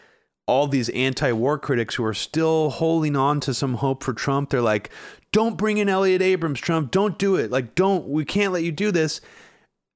all 0.48 0.68
these 0.68 0.90
anti-war 0.90 1.58
critics 1.58 1.96
who 1.96 2.04
are 2.04 2.14
still 2.14 2.70
holding 2.70 3.16
on 3.16 3.40
to 3.40 3.54
some 3.54 3.76
hope 3.76 4.04
for 4.04 4.14
Trump. 4.14 4.50
They're 4.50 4.62
like, 4.62 4.92
"Don't 5.32 5.58
bring 5.58 5.78
in 5.78 5.90
Elliott 5.90 6.22
Abrams, 6.22 6.60
Trump. 6.60 6.92
Don't 6.92 7.18
do 7.18 7.36
it. 7.36 7.50
Like, 7.50 7.76
don't. 7.76 8.08
We 8.08 8.26
can't 8.26 8.54
let 8.54 8.64
you 8.64 8.72
do 8.72 8.92
this." 8.92 9.22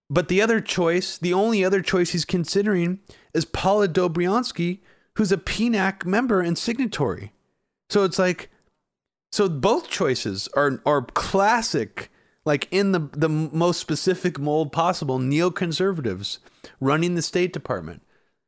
But 0.10 0.28
the 0.28 0.42
other 0.42 0.60
choice, 0.60 1.20
the 1.20 1.34
only 1.34 1.64
other 1.64 1.82
choice 1.82 2.12
he's 2.12 2.26
considering 2.26 3.00
is 3.34 3.46
Paula 3.46 3.88
Dobriansky, 3.88 4.80
who's 5.16 5.32
a 5.32 5.38
PNAC 5.38 6.06
member 6.06 6.42
and 6.42 6.58
signatory. 6.58 7.32
So 7.90 8.04
it's 8.04 8.20
like, 8.20 8.50
so 9.32 9.48
both 9.50 9.90
choices 9.90 10.48
are 10.56 10.82
are 10.86 11.04
classic, 11.04 12.10
like 12.46 12.68
in 12.72 12.92
the 12.92 13.10
the 13.14 13.30
most 13.30 13.80
specific 13.80 14.40
mold 14.40 14.72
possible, 14.72 15.20
neoconservatives 15.20 16.40
running 16.80 17.16
the 17.16 17.22
State 17.22 17.54
Department. 17.54 18.02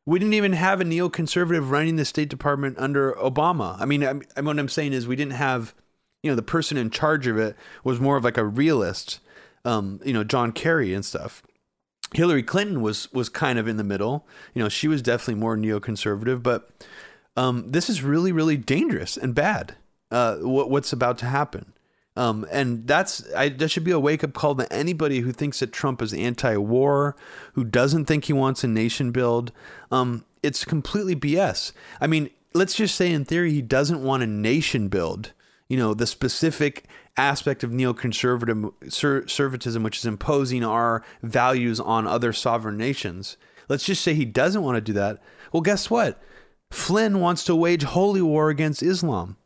We 0.05 0.17
didn't 0.17 0.33
even 0.33 0.53
have 0.53 0.81
a 0.81 0.83
neoconservative 0.83 1.69
running 1.69 1.95
the 1.95 2.05
State 2.05 2.29
Department 2.29 2.77
under 2.79 3.13
Obama. 3.13 3.77
I 3.79 3.85
mean, 3.85 4.03
I, 4.03 4.19
I- 4.35 4.41
what 4.41 4.57
I'm 4.57 4.67
saying 4.67 4.93
is 4.93 5.07
we 5.07 5.15
didn't 5.15 5.33
have, 5.33 5.75
you 6.23 6.31
know, 6.31 6.35
the 6.35 6.41
person 6.41 6.75
in 6.77 6.89
charge 6.89 7.27
of 7.27 7.37
it 7.37 7.55
was 7.83 7.99
more 7.99 8.17
of 8.17 8.23
like 8.23 8.37
a 8.37 8.43
realist, 8.45 9.19
um, 9.63 9.99
you 10.03 10.13
know, 10.13 10.23
John 10.23 10.51
Kerry 10.51 10.93
and 10.93 11.05
stuff. 11.05 11.43
Hillary 12.13 12.43
Clinton 12.43 12.81
was 12.81 13.11
was 13.13 13.29
kind 13.29 13.57
of 13.57 13.67
in 13.67 13.77
the 13.77 13.83
middle. 13.83 14.27
You 14.53 14.63
know, 14.63 14.69
she 14.69 14.87
was 14.87 15.01
definitely 15.01 15.35
more 15.35 15.57
neoconservative, 15.57 16.43
but 16.43 16.69
um, 17.37 17.71
this 17.71 17.89
is 17.89 18.03
really 18.03 18.31
really 18.31 18.57
dangerous 18.57 19.17
and 19.17 19.33
bad. 19.33 19.75
Uh, 20.09 20.37
what, 20.37 20.69
what's 20.69 20.91
about 20.91 21.17
to 21.19 21.25
happen? 21.25 21.73
Um, 22.17 22.45
and 22.51 22.85
that's 22.87 23.23
I, 23.33 23.49
that 23.49 23.69
should 23.69 23.85
be 23.85 23.91
a 23.91 23.99
wake 23.99 24.23
up 24.23 24.33
call 24.33 24.55
to 24.55 24.71
anybody 24.71 25.21
who 25.21 25.31
thinks 25.31 25.59
that 25.59 25.71
Trump 25.71 26.01
is 26.01 26.13
anti-war, 26.13 27.15
who 27.53 27.63
doesn't 27.63 28.05
think 28.05 28.25
he 28.25 28.33
wants 28.33 28.63
a 28.63 28.67
nation 28.67 29.11
build. 29.11 29.53
Um, 29.91 30.25
it's 30.43 30.65
completely 30.65 31.15
BS. 31.15 31.71
I 32.01 32.07
mean, 32.07 32.29
let's 32.53 32.75
just 32.75 32.95
say 32.95 33.11
in 33.11 33.23
theory 33.23 33.51
he 33.53 33.61
doesn't 33.61 34.03
want 34.03 34.23
a 34.23 34.27
nation 34.27 34.89
build. 34.89 35.31
You 35.69 35.77
know, 35.77 35.93
the 35.93 36.05
specific 36.05 36.85
aspect 37.17 37.63
of 37.63 37.71
neoconservatism, 37.71 39.83
which 39.83 39.97
is 39.97 40.05
imposing 40.05 40.63
our 40.63 41.03
values 41.21 41.79
on 41.79 42.07
other 42.07 42.33
sovereign 42.33 42.77
nations. 42.77 43.37
Let's 43.67 43.85
just 43.85 44.03
say 44.03 44.13
he 44.13 44.25
doesn't 44.25 44.63
want 44.63 44.75
to 44.75 44.81
do 44.81 44.93
that. 44.93 45.21
Well, 45.51 45.61
guess 45.61 45.89
what? 45.89 46.21
Flynn 46.71 47.19
wants 47.19 47.43
to 47.45 47.55
wage 47.55 47.83
holy 47.83 48.21
war 48.21 48.49
against 48.49 48.81
Islam. 48.81 49.37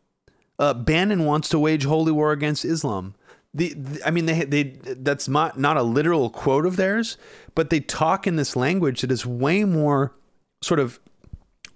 Uh, 0.58 0.74
Bannon 0.74 1.26
wants 1.26 1.50
to 1.50 1.60
wage 1.60 1.84
holy 1.84 2.12
war 2.12 2.32
against 2.32 2.64
Islam. 2.64 3.16
The, 3.54 3.74
the, 3.74 4.02
I 4.06 4.12
mean, 4.12 4.26
they 4.26 4.44
they 4.44 4.64
that's 4.64 5.28
not 5.28 5.60
not 5.60 5.78
a 5.78 5.84
literal 5.84 6.30
quote 6.30 6.66
of 6.66 6.76
theirs, 6.76 7.18
but 7.56 7.70
they 7.70 7.80
talk 7.80 8.28
in 8.28 8.36
this 8.36 8.56
language 8.56 9.02
that 9.02 9.12
is 9.12 9.26
way 9.26 9.64
more 9.64 10.14
sort 10.62 10.80
of 10.80 11.00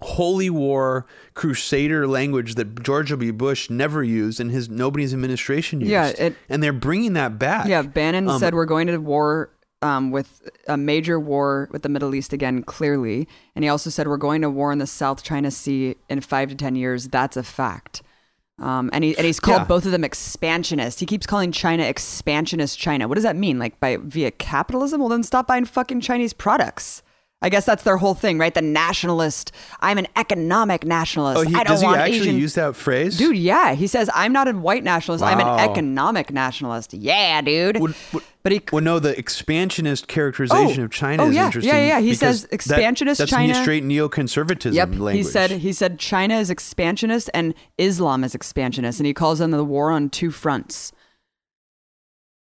holy 0.01 0.49
war 0.49 1.05
crusader 1.33 2.07
language 2.07 2.55
that 2.55 2.81
George 2.83 3.09
W. 3.09 3.33
Bush 3.33 3.69
never 3.69 4.03
used 4.03 4.39
and 4.39 4.51
his 4.51 4.69
nobody's 4.69 5.13
administration 5.13 5.81
used. 5.81 5.91
Yeah, 5.91 6.07
it- 6.17 6.35
and 6.49 6.61
they're 6.63 6.73
bringing 6.73 7.13
that 7.13 7.37
back. 7.39 7.67
Yeah, 7.67 7.81
Bannon 7.81 8.29
Um, 8.29 8.39
said 8.39 8.53
we're 8.53 8.65
going 8.65 8.87
to 8.87 8.97
war 8.97 9.51
um, 9.81 10.11
with 10.11 10.49
a 10.67 10.75
major 10.75 11.17
war 11.19 11.69
with 11.71 11.83
the 11.83 11.89
Middle 11.89 12.13
East 12.13 12.33
again, 12.33 12.63
clearly. 12.63 13.27
And 13.55 13.63
he 13.63 13.69
also 13.69 13.89
said 13.89 14.07
we're 14.09 14.17
going 14.17 14.41
to 14.41 14.49
war 14.49 14.73
in 14.73 14.77
the 14.77 14.87
South 14.87 15.23
China 15.23 15.51
Sea 15.51 15.95
in 16.09 16.19
five 16.19 16.49
to 16.49 16.55
10 16.55 16.75
years. 16.75 17.07
That's 17.07 17.37
a 17.37 17.43
fact. 17.43 18.01
Um, 18.61 18.89
and, 18.91 19.05
he, 19.05 19.15
and 19.15 19.25
he's 19.25 19.39
called 19.39 19.59
Yeah. 19.61 19.65
both 19.65 19.85
of 19.85 19.93
them 19.93 20.03
expansionist. 20.03 20.99
He 20.99 21.05
keeps 21.05 21.25
calling 21.25 21.53
China 21.53 21.83
expansionist 21.83 22.77
China. 22.77 23.07
What 23.07 23.15
does 23.15 23.23
that 23.23 23.37
mean? 23.37 23.57
Like 23.57 23.79
by 23.79 23.95
via 24.01 24.31
capitalism? 24.31 24.99
Well, 24.99 25.07
then 25.07 25.23
stop 25.23 25.47
buying 25.47 25.63
fucking 25.63 26.01
Chinese 26.01 26.33
products. 26.33 27.01
I 27.41 27.47
guess 27.47 27.65
that's 27.65 27.83
their 27.83 27.95
whole 27.95 28.15
thing, 28.15 28.37
right? 28.37 28.53
The 28.53 28.61
nationalist. 28.61 29.53
I'm 29.79 29.97
an 29.97 30.07
economic 30.17 30.83
nationalist. 30.85 31.39
Oh, 31.39 31.49
he, 31.49 31.55
I 31.55 31.59
don't 31.63 31.67
does 31.67 31.79
he 31.79 31.85
want 31.87 32.01
actually 32.01 32.19
Asian. 32.19 32.37
use 32.37 32.55
that 32.55 32.75
phrase? 32.75 33.17
Dude, 33.17 33.37
yeah. 33.37 33.75
He 33.75 33.87
says, 33.87 34.09
I'm 34.13 34.33
not 34.33 34.49
a 34.49 34.51
white 34.51 34.83
nationalist. 34.83 35.23
I'm 35.23 35.39
an 35.39 35.47
economic 35.69 36.33
nationalist. 36.33 36.93
Yeah, 36.93 37.39
dude. 37.41 37.79
Would- 37.79 37.95
would- 38.11 38.23
but 38.43 38.51
he. 38.53 38.61
Well, 38.73 38.81
no, 38.83 38.99
the 38.99 39.17
expansionist 39.17 40.07
characterization 40.09 40.81
Oh. 40.81 40.85
of 40.85 40.91
China 40.91 41.23
Oh, 41.23 41.29
is 41.29 41.35
yeah. 41.35 41.45
interesting. 41.45 41.73
Yeah, 41.73 41.85
yeah, 41.85 41.99
he 42.01 42.13
says 42.13 42.41
that- 42.43 42.53
expansionist 42.53 43.19
that's 43.19 43.31
China- 43.31 43.53
straight 43.55 43.83
neoconservatism 43.85 44.73
Yep. 44.73 44.87
language. 44.91 45.15
He 45.15 45.23
said 45.23 45.51
he 45.51 45.71
said 45.73 45.97
China 45.99 46.37
is 46.39 46.49
expansionist 46.49 47.29
and 47.33 47.53
Islam 47.77 48.23
is 48.25 48.35
expansionist, 48.35 48.99
and 48.99 49.07
he 49.07 49.13
calls 49.13 49.39
them 49.39 49.51
the 49.51 49.63
war 49.63 49.91
on 49.91 50.09
two 50.09 50.31
fronts. 50.31 50.91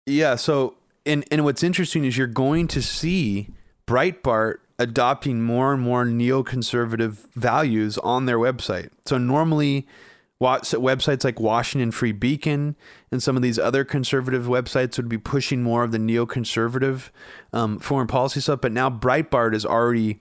Yeah. 0.06 0.36
So, 0.36 0.74
and 1.04 1.24
and 1.30 1.44
what's 1.44 1.62
interesting 1.62 2.04
is 2.04 2.16
you're 2.16 2.26
going 2.26 2.68
to 2.68 2.82
see 2.82 3.48
Breitbart 3.86 4.56
adopting 4.78 5.42
more 5.42 5.72
and 5.72 5.82
more 5.82 6.04
neoconservative 6.04 7.26
values 7.34 7.98
on 7.98 8.26
their 8.26 8.38
website. 8.38 8.90
So 9.06 9.18
normally, 9.18 9.86
websites 10.40 11.24
like 11.24 11.40
Washington 11.40 11.90
Free 11.90 12.12
Beacon 12.12 12.76
and 13.10 13.22
some 13.22 13.36
of 13.36 13.42
these 13.42 13.58
other 13.58 13.84
conservative 13.84 14.46
websites 14.46 14.96
would 14.96 15.08
be 15.08 15.18
pushing 15.18 15.62
more 15.62 15.82
of 15.82 15.92
the 15.92 15.98
neoconservative 15.98 17.10
um, 17.52 17.78
foreign 17.78 18.06
policy 18.06 18.40
stuff. 18.40 18.60
But 18.60 18.72
now 18.72 18.90
Breitbart 18.90 19.54
is 19.54 19.64
already 19.64 20.20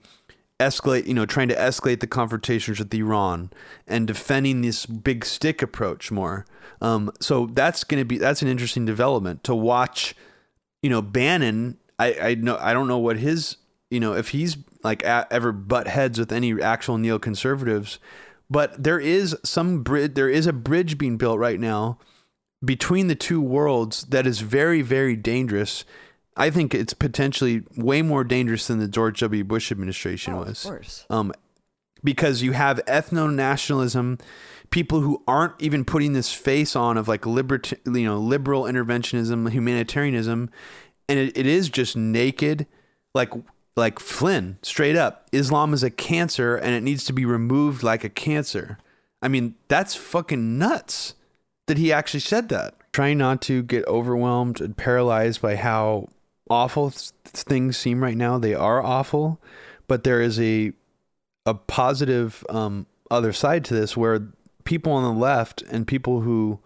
escalate, 0.58 1.06
you 1.06 1.14
know, 1.14 1.26
trying 1.26 1.48
to 1.48 1.54
escalate 1.54 2.00
the 2.00 2.06
confrontations 2.06 2.78
with 2.78 2.94
Iran 2.94 3.50
and 3.86 4.06
defending 4.06 4.62
this 4.62 4.86
big 4.86 5.24
stick 5.24 5.60
approach 5.60 6.10
more. 6.10 6.46
Um, 6.80 7.12
so 7.20 7.46
that's 7.46 7.84
going 7.84 8.00
to 8.00 8.04
be 8.04 8.18
that's 8.18 8.42
an 8.42 8.48
interesting 8.48 8.86
development 8.86 9.44
to 9.44 9.54
watch. 9.54 10.14
You 10.82 10.90
know, 10.90 11.02
Bannon. 11.02 11.78
I 11.98 12.14
I 12.20 12.34
know 12.34 12.58
I 12.60 12.74
don't 12.74 12.88
know 12.88 12.98
what 12.98 13.18
his 13.18 13.56
you 13.90 14.00
know 14.00 14.14
if 14.14 14.28
he's 14.28 14.56
like 14.82 15.02
a, 15.04 15.26
ever 15.30 15.52
butt 15.52 15.88
heads 15.88 16.18
with 16.18 16.32
any 16.32 16.60
actual 16.60 16.96
neoconservatives, 16.96 17.98
but 18.48 18.82
there 18.82 19.00
is 19.00 19.36
some 19.44 19.82
bridge. 19.82 20.14
There 20.14 20.30
is 20.30 20.46
a 20.46 20.52
bridge 20.52 20.98
being 20.98 21.16
built 21.16 21.38
right 21.38 21.60
now 21.60 21.98
between 22.64 23.08
the 23.08 23.14
two 23.14 23.40
worlds 23.40 24.04
that 24.04 24.26
is 24.26 24.40
very 24.40 24.82
very 24.82 25.16
dangerous. 25.16 25.84
I 26.36 26.50
think 26.50 26.74
it's 26.74 26.92
potentially 26.92 27.62
way 27.76 28.02
more 28.02 28.22
dangerous 28.22 28.66
than 28.66 28.78
the 28.78 28.88
George 28.88 29.20
W. 29.20 29.42
Bush 29.42 29.72
administration 29.72 30.36
was 30.36 30.64
course. 30.64 31.06
um, 31.08 31.32
because 32.04 32.42
you 32.42 32.52
have 32.52 32.80
ethno 32.86 33.32
nationalism, 33.32 34.18
people 34.70 35.00
who 35.00 35.22
aren't 35.26 35.60
even 35.60 35.84
putting 35.84 36.12
this 36.12 36.32
face 36.32 36.76
on 36.76 36.96
of 36.96 37.08
like 37.08 37.22
liberta- 37.22 37.78
you 37.86 38.04
know, 38.04 38.18
liberal 38.18 38.64
interventionism, 38.64 39.50
humanitarianism, 39.50 40.50
and 41.08 41.18
it, 41.18 41.36
it 41.36 41.46
is 41.46 41.68
just 41.68 41.96
naked, 41.96 42.66
like 43.14 43.32
like 43.76 43.98
Flynn, 43.98 44.58
straight 44.62 44.96
up. 44.96 45.28
Islam 45.32 45.74
is 45.74 45.82
a 45.82 45.90
cancer, 45.90 46.56
and 46.56 46.74
it 46.74 46.82
needs 46.82 47.04
to 47.04 47.12
be 47.12 47.24
removed 47.24 47.82
like 47.82 48.04
a 48.04 48.08
cancer. 48.08 48.78
I 49.20 49.28
mean, 49.28 49.54
that's 49.68 49.94
fucking 49.94 50.58
nuts 50.58 51.14
that 51.66 51.78
he 51.78 51.92
actually 51.92 52.20
said 52.20 52.48
that. 52.48 52.74
Trying 52.92 53.18
not 53.18 53.42
to 53.42 53.62
get 53.62 53.86
overwhelmed 53.86 54.60
and 54.60 54.76
paralyzed 54.76 55.42
by 55.42 55.56
how 55.56 56.08
awful 56.48 56.90
th- 56.90 57.10
things 57.24 57.76
seem 57.76 58.02
right 58.02 58.16
now. 58.16 58.38
They 58.38 58.54
are 58.54 58.82
awful, 58.82 59.40
but 59.86 60.04
there 60.04 60.20
is 60.20 60.40
a 60.40 60.72
a 61.44 61.54
positive 61.54 62.44
um, 62.48 62.86
other 63.10 63.32
side 63.32 63.64
to 63.66 63.74
this 63.74 63.96
where 63.96 64.28
people 64.64 64.92
on 64.92 65.04
the 65.04 65.20
left 65.20 65.62
and 65.62 65.86
people 65.86 66.22
who 66.22 66.58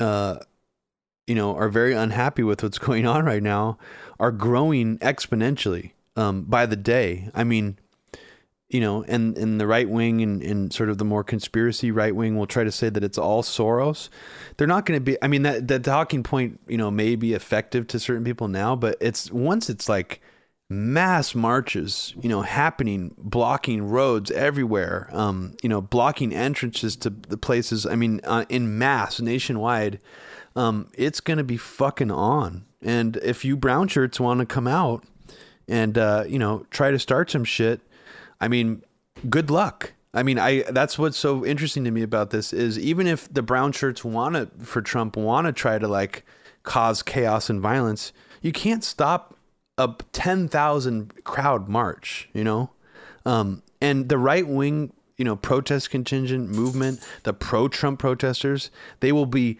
uh 0.00 0.36
you 1.26 1.34
know 1.34 1.56
are 1.56 1.70
very 1.70 1.94
unhappy 1.94 2.42
with 2.42 2.62
what's 2.62 2.78
going 2.88 3.06
on 3.06 3.24
right 3.24 3.42
now 3.42 3.78
are 4.20 4.30
growing 4.30 4.98
exponentially 4.98 5.92
um 6.16 6.42
by 6.42 6.66
the 6.66 6.76
day 6.76 7.28
i 7.34 7.44
mean 7.44 7.78
you 8.68 8.80
know 8.80 9.04
and 9.04 9.36
and 9.38 9.60
the 9.60 9.66
right 9.66 9.88
wing 9.88 10.20
and, 10.22 10.42
and 10.42 10.72
sort 10.72 10.88
of 10.88 10.98
the 10.98 11.04
more 11.04 11.22
conspiracy 11.22 11.90
right 11.90 12.14
wing 12.14 12.36
will 12.36 12.46
try 12.46 12.64
to 12.64 12.72
say 12.72 12.88
that 12.88 13.04
it's 13.04 13.18
all 13.18 13.42
soros 13.42 14.08
they're 14.56 14.66
not 14.66 14.84
going 14.84 14.98
to 14.98 15.04
be 15.04 15.16
i 15.22 15.28
mean 15.28 15.42
that 15.42 15.68
that 15.68 15.84
talking 15.84 16.22
point 16.22 16.60
you 16.66 16.76
know 16.76 16.90
may 16.90 17.14
be 17.14 17.32
effective 17.32 17.86
to 17.86 17.98
certain 17.98 18.24
people 18.24 18.48
now 18.48 18.74
but 18.74 18.96
it's 19.00 19.30
once 19.30 19.70
it's 19.70 19.88
like 19.88 20.20
mass 20.68 21.34
marches, 21.34 22.14
you 22.20 22.28
know, 22.28 22.42
happening, 22.42 23.14
blocking 23.16 23.88
roads 23.88 24.30
everywhere, 24.32 25.08
um, 25.12 25.56
you 25.62 25.68
know, 25.68 25.80
blocking 25.80 26.34
entrances 26.34 26.96
to 26.96 27.10
the 27.10 27.36
places. 27.36 27.86
I 27.86 27.94
mean, 27.94 28.20
uh, 28.24 28.44
in 28.48 28.76
mass 28.78 29.20
nationwide, 29.20 30.00
um, 30.56 30.90
it's 30.94 31.20
going 31.20 31.38
to 31.38 31.44
be 31.44 31.56
fucking 31.56 32.10
on. 32.10 32.64
And 32.82 33.16
if 33.18 33.44
you 33.44 33.56
brown 33.56 33.88
shirts 33.88 34.18
want 34.18 34.40
to 34.40 34.46
come 34.46 34.66
out 34.66 35.04
and, 35.68 35.96
uh, 35.98 36.24
you 36.28 36.38
know, 36.38 36.66
try 36.70 36.90
to 36.90 36.98
start 36.98 37.30
some 37.30 37.44
shit, 37.44 37.80
I 38.40 38.48
mean, 38.48 38.82
good 39.28 39.50
luck. 39.50 39.92
I 40.14 40.22
mean, 40.22 40.38
I 40.38 40.62
that's 40.62 40.98
what's 40.98 41.18
so 41.18 41.44
interesting 41.44 41.84
to 41.84 41.90
me 41.90 42.02
about 42.02 42.30
this 42.30 42.52
is 42.52 42.78
even 42.78 43.06
if 43.06 43.32
the 43.32 43.42
brown 43.42 43.72
shirts 43.72 44.02
want 44.02 44.34
to 44.34 44.64
for 44.64 44.80
Trump 44.80 45.16
want 45.16 45.46
to 45.46 45.52
try 45.52 45.78
to 45.78 45.86
like 45.86 46.24
cause 46.62 47.02
chaos 47.02 47.50
and 47.50 47.60
violence, 47.60 48.12
you 48.40 48.50
can't 48.50 48.82
stop 48.82 49.36
a 49.78 49.94
10,000 50.12 51.24
crowd 51.24 51.68
march, 51.68 52.28
you 52.32 52.44
know? 52.44 52.70
Um, 53.26 53.62
and 53.80 54.08
the 54.08 54.18
right 54.18 54.46
wing, 54.46 54.92
you 55.18 55.24
know, 55.24 55.36
protest 55.36 55.90
contingent 55.90 56.48
movement, 56.48 57.00
the 57.24 57.32
pro 57.32 57.68
Trump 57.68 57.98
protesters, 57.98 58.70
they 59.00 59.12
will 59.12 59.26
be 59.26 59.58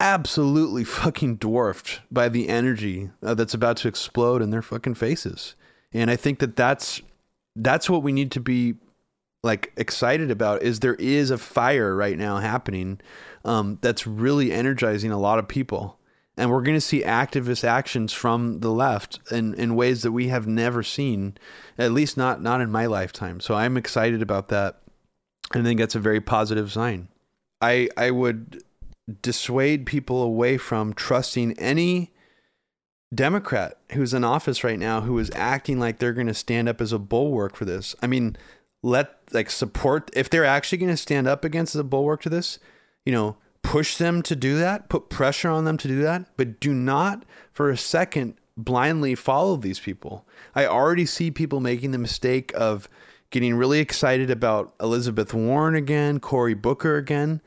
absolutely 0.00 0.84
fucking 0.84 1.36
dwarfed 1.36 2.00
by 2.10 2.28
the 2.28 2.48
energy 2.48 3.10
uh, 3.22 3.34
that's 3.34 3.54
about 3.54 3.76
to 3.78 3.88
explode 3.88 4.42
in 4.42 4.50
their 4.50 4.62
fucking 4.62 4.94
faces. 4.94 5.54
And 5.92 6.10
I 6.10 6.16
think 6.16 6.38
that 6.40 6.56
that's 6.56 7.00
that's 7.54 7.88
what 7.88 8.02
we 8.02 8.12
need 8.12 8.30
to 8.32 8.40
be 8.40 8.74
like 9.42 9.72
excited 9.76 10.30
about 10.30 10.62
is 10.62 10.80
there 10.80 10.96
is 10.96 11.30
a 11.30 11.38
fire 11.38 11.94
right 11.94 12.18
now 12.18 12.36
happening 12.36 13.00
um, 13.44 13.78
that's 13.80 14.06
really 14.06 14.52
energizing 14.52 15.10
a 15.10 15.18
lot 15.18 15.38
of 15.38 15.48
people. 15.48 15.98
And 16.36 16.50
we're 16.50 16.62
going 16.62 16.76
to 16.76 16.82
see 16.82 17.02
activist 17.02 17.64
actions 17.64 18.12
from 18.12 18.60
the 18.60 18.70
left 18.70 19.20
in, 19.30 19.54
in 19.54 19.74
ways 19.74 20.02
that 20.02 20.12
we 20.12 20.28
have 20.28 20.46
never 20.46 20.82
seen 20.82 21.38
at 21.78 21.92
least 21.92 22.18
not 22.18 22.42
not 22.42 22.60
in 22.60 22.70
my 22.70 22.84
lifetime. 22.86 23.40
So 23.40 23.54
i'm 23.54 23.76
excited 23.76 24.20
about 24.20 24.48
that. 24.48 24.80
And 25.54 25.62
I 25.62 25.64
think 25.64 25.80
that's 25.80 25.94
a 25.94 26.00
very 26.00 26.20
positive 26.20 26.70
sign. 26.72 27.08
I 27.62 27.88
i 27.96 28.10
would 28.10 28.62
dissuade 29.22 29.86
people 29.86 30.22
away 30.22 30.56
from 30.56 30.92
trusting 30.92 31.52
any 31.58 32.12
democrat 33.14 33.78
who's 33.92 34.12
in 34.12 34.24
office 34.24 34.64
right 34.64 34.80
now 34.80 35.02
who 35.02 35.16
is 35.18 35.30
acting 35.34 35.78
like 35.78 35.98
they're 35.98 36.12
going 36.12 36.26
to 36.26 36.34
stand 36.34 36.68
up 36.68 36.80
as 36.80 36.92
a 36.92 36.98
bulwark 36.98 37.54
for 37.54 37.64
this 37.64 37.94
i 38.02 38.06
mean 38.06 38.36
let 38.82 39.18
like 39.32 39.48
support 39.48 40.10
if 40.14 40.28
they're 40.28 40.44
actually 40.44 40.78
going 40.78 40.90
to 40.90 40.96
stand 40.96 41.28
up 41.28 41.44
against 41.44 41.72
the 41.72 41.84
bulwark 41.84 42.20
to 42.20 42.28
this 42.28 42.58
you 43.04 43.12
know 43.12 43.36
push 43.62 43.96
them 43.96 44.22
to 44.22 44.34
do 44.34 44.58
that 44.58 44.88
put 44.88 45.08
pressure 45.08 45.48
on 45.48 45.64
them 45.64 45.76
to 45.76 45.86
do 45.86 46.00
that 46.00 46.26
but 46.36 46.58
do 46.58 46.74
not 46.74 47.24
for 47.52 47.70
a 47.70 47.76
second 47.76 48.34
blindly 48.56 49.14
follow 49.14 49.56
these 49.56 49.80
people. 49.80 50.26
I 50.54 50.66
already 50.66 51.06
see 51.06 51.30
people 51.30 51.60
making 51.60 51.90
the 51.90 51.98
mistake 51.98 52.52
of 52.54 52.88
getting 53.30 53.54
really 53.54 53.80
excited 53.80 54.30
about 54.30 54.74
Elizabeth 54.80 55.34
Warren 55.34 55.74
again, 55.74 56.20
Cory 56.20 56.54
Booker 56.54 56.96
again. 56.96 57.42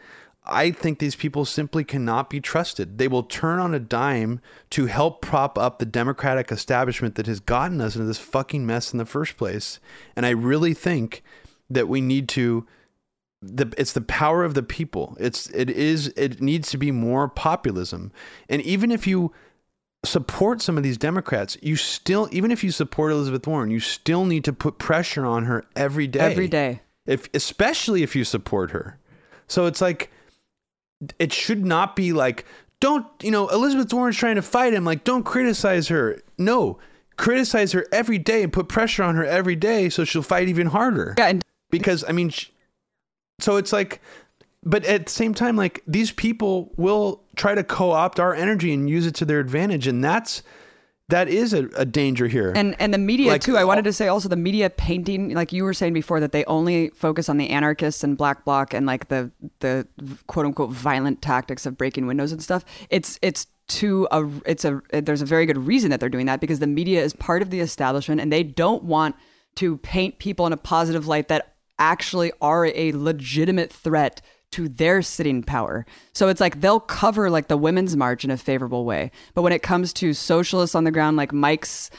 I 0.52 0.72
think 0.72 1.00
these 1.00 1.16
people 1.16 1.46
simply 1.46 1.84
cannot 1.84 2.30
be 2.30 2.40
trusted. 2.40 2.98
They 2.98 3.08
will 3.08 3.24
turn 3.24 3.60
on 3.60 3.74
a 3.74 3.80
dime 3.80 4.42
to 4.72 4.86
help 4.88 5.22
prop 5.22 5.58
up 5.58 5.80
the 5.80 5.86
Democratic 5.86 6.52
establishment 6.52 7.16
that 7.16 7.28
has 7.28 7.40
gotten 7.40 7.82
us 7.82 7.96
into 7.96 8.08
this 8.08 8.20
fucking 8.20 8.66
mess 8.66 8.92
in 8.92 8.98
the 8.98 9.06
first 9.06 9.38
place. 9.38 9.80
And 10.16 10.26
I 10.26 10.32
really 10.32 10.74
think 10.74 11.24
that 11.70 11.88
we 11.88 12.02
need 12.02 12.28
to 12.30 12.66
the 13.42 13.74
it's 13.78 13.94
the 13.94 14.02
power 14.02 14.44
of 14.44 14.54
the 14.54 14.64
people. 14.64 15.16
It's 15.20 15.50
it 15.52 15.70
is 15.70 16.08
it 16.18 16.42
needs 16.42 16.70
to 16.72 16.78
be 16.78 16.92
more 16.92 17.28
populism. 17.28 18.12
And 18.50 18.62
even 18.64 18.92
if 18.92 19.08
you 19.08 19.34
support 20.04 20.62
some 20.62 20.78
of 20.78 20.84
these 20.84 20.98
Democrats, 20.98 21.58
you 21.62 21.76
still 21.76 22.28
even 22.32 22.52
if 22.52 22.64
you 22.64 22.72
support 22.72 23.12
Elizabeth 23.12 23.48
Warren, 23.48 23.72
you 23.72 23.80
still 23.80 24.26
need 24.26 24.44
to 24.46 24.54
put 24.54 24.78
pressure 24.78 25.26
on 25.26 25.46
her 25.46 25.66
every 25.76 26.08
day. 26.08 26.20
Every 26.20 26.48
day. 26.48 26.82
If 27.06 27.30
especially 27.34 28.04
if 28.04 28.16
you 28.16 28.24
support 28.24 28.72
her. 28.72 28.98
So 29.48 29.66
it's 29.66 29.82
like 29.82 30.12
it 31.18 31.32
should 31.34 31.66
not 31.66 31.96
be 31.96 32.14
like 32.14 32.46
don't 32.80 33.06
you 33.22 33.32
know 33.32 33.48
Elizabeth 33.50 33.94
Warren's 33.94 34.18
trying 34.18 34.36
to 34.36 34.42
fight 34.42 34.74
him 34.74 34.86
like 34.86 35.04
don't 35.04 35.24
criticize 35.24 35.88
her. 35.90 36.22
No, 36.38 36.80
criticize 37.18 37.74
her 37.74 37.86
every 37.92 38.18
day 38.18 38.44
and 38.44 38.54
put 38.54 38.70
pressure 38.70 39.04
on 39.04 39.16
her 39.16 39.26
every 39.26 39.56
day 39.56 39.90
so 39.90 40.04
she'll 40.04 40.24
fight 40.24 40.48
even 40.48 40.68
harder. 40.68 41.16
Yeah, 41.18 41.28
and 41.28 41.44
because 41.70 42.04
I 42.08 42.14
mean, 42.14 42.30
sh- 42.30 42.50
so 43.40 43.58
it's 43.58 43.74
like, 43.74 44.02
but 44.64 44.86
at 44.86 45.06
the 45.08 45.12
same 45.12 45.34
time, 45.34 45.56
like 45.56 45.84
these 45.88 46.12
people 46.12 46.72
will 46.78 47.22
try 47.36 47.56
to 47.56 47.64
co-opt 47.64 48.20
our 48.20 48.34
energy 48.34 48.74
and 48.74 48.90
use 48.90 49.06
it 49.06 49.16
to 49.16 49.26
their 49.26 49.40
advantage, 49.40 49.88
and 49.88 50.04
that's 50.04 50.42
that 51.10 51.27
is 51.27 51.53
a, 51.53 51.68
a 51.76 51.86
danger 51.86 52.27
here. 52.27 52.53
And 52.56 52.76
and 52.80 52.94
the 52.94 52.98
media 52.98 53.31
Like, 53.31 53.41
too. 53.41 53.57
I 53.57 53.64
wanted 53.64 53.86
oh. 53.86 53.90
to 53.90 53.94
say 53.94 54.07
also 54.07 54.30
the 54.30 54.36
media 54.36 54.69
painting, 54.69 55.34
like 55.34 55.52
you 55.52 55.64
were 55.64 55.73
saying 55.73 55.94
before, 55.94 56.19
that 56.19 56.31
they 56.31 56.45
only 56.45 56.90
focus 56.90 57.30
on 57.30 57.38
the 57.38 57.49
anarchists 57.49 58.03
and 58.03 58.18
black 58.18 58.45
bloc 58.45 58.73
and 58.73 58.86
like 58.86 59.10
the 59.10 59.31
the 59.60 59.88
quote 60.27 60.45
unquote 60.45 60.69
violent 60.69 61.22
tactics 61.22 61.65
of 61.65 61.77
breaking 61.77 62.07
windows 62.07 62.31
and 62.31 62.41
stuff. 62.41 62.64
It's 62.90 63.19
it's 63.22 63.48
to 63.69 64.07
a 64.11 64.27
it's 64.45 64.65
a 64.65 64.81
there's 64.91 65.22
a 65.22 65.26
very 65.26 65.45
good 65.45 65.57
reason 65.57 65.90
that 65.90 65.99
they're 65.99 66.10
doing 66.10 66.27
that 66.27 66.40
because 66.40 66.60
the 66.60 66.68
media 66.68 67.03
is 67.03 67.14
part 67.14 67.41
of 67.41 67.49
the 67.49 67.60
establishment 67.60 68.22
and 68.22 68.31
they 68.31 68.44
don't 68.44 68.84
want 68.84 69.15
to 69.56 69.77
paint 69.77 70.19
people 70.19 70.45
in 70.45 70.53
a 70.53 70.57
positive 70.57 71.07
light 71.07 71.27
that 71.27 71.56
actually 71.80 72.31
are 72.41 72.65
a 72.68 72.91
legitimate 72.91 73.72
threat 73.72 74.22
to 74.52 74.68
their 74.68 75.02
sitting 75.02 75.44
power. 75.44 75.86
So 76.14 76.28
it's 76.28 76.42
like 76.42 76.62
they'll 76.62 76.80
cover 76.80 77.30
like 77.30 77.48
the 77.48 77.58
women's 77.58 77.96
march 77.96 78.24
in 78.24 78.32
a 78.32 78.38
favorable 78.38 78.86
way. 78.86 79.12
But 79.34 79.44
when 79.44 79.54
it 79.54 79.64
comes 79.64 79.94
to 79.94 80.14
socialists 80.14 80.76
on 80.76 80.84
the 80.84 80.92
ground 80.92 81.18
like 81.18 81.32
Mike's 81.32 81.90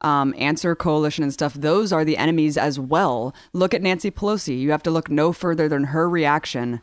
um, 0.00 0.34
answer 0.38 0.74
coalition 0.74 1.22
and 1.22 1.32
stuff, 1.32 1.54
those 1.54 1.92
are 1.92 2.04
the 2.04 2.16
enemies 2.16 2.56
as 2.56 2.78
well. 2.78 3.34
Look 3.52 3.74
at 3.74 3.82
Nancy 3.82 4.10
Pelosi. 4.10 4.58
You 4.58 4.70
have 4.70 4.82
to 4.84 4.90
look 4.90 5.10
no 5.10 5.32
further 5.32 5.68
than 5.68 5.84
her 5.84 6.08
reaction. 6.08 6.80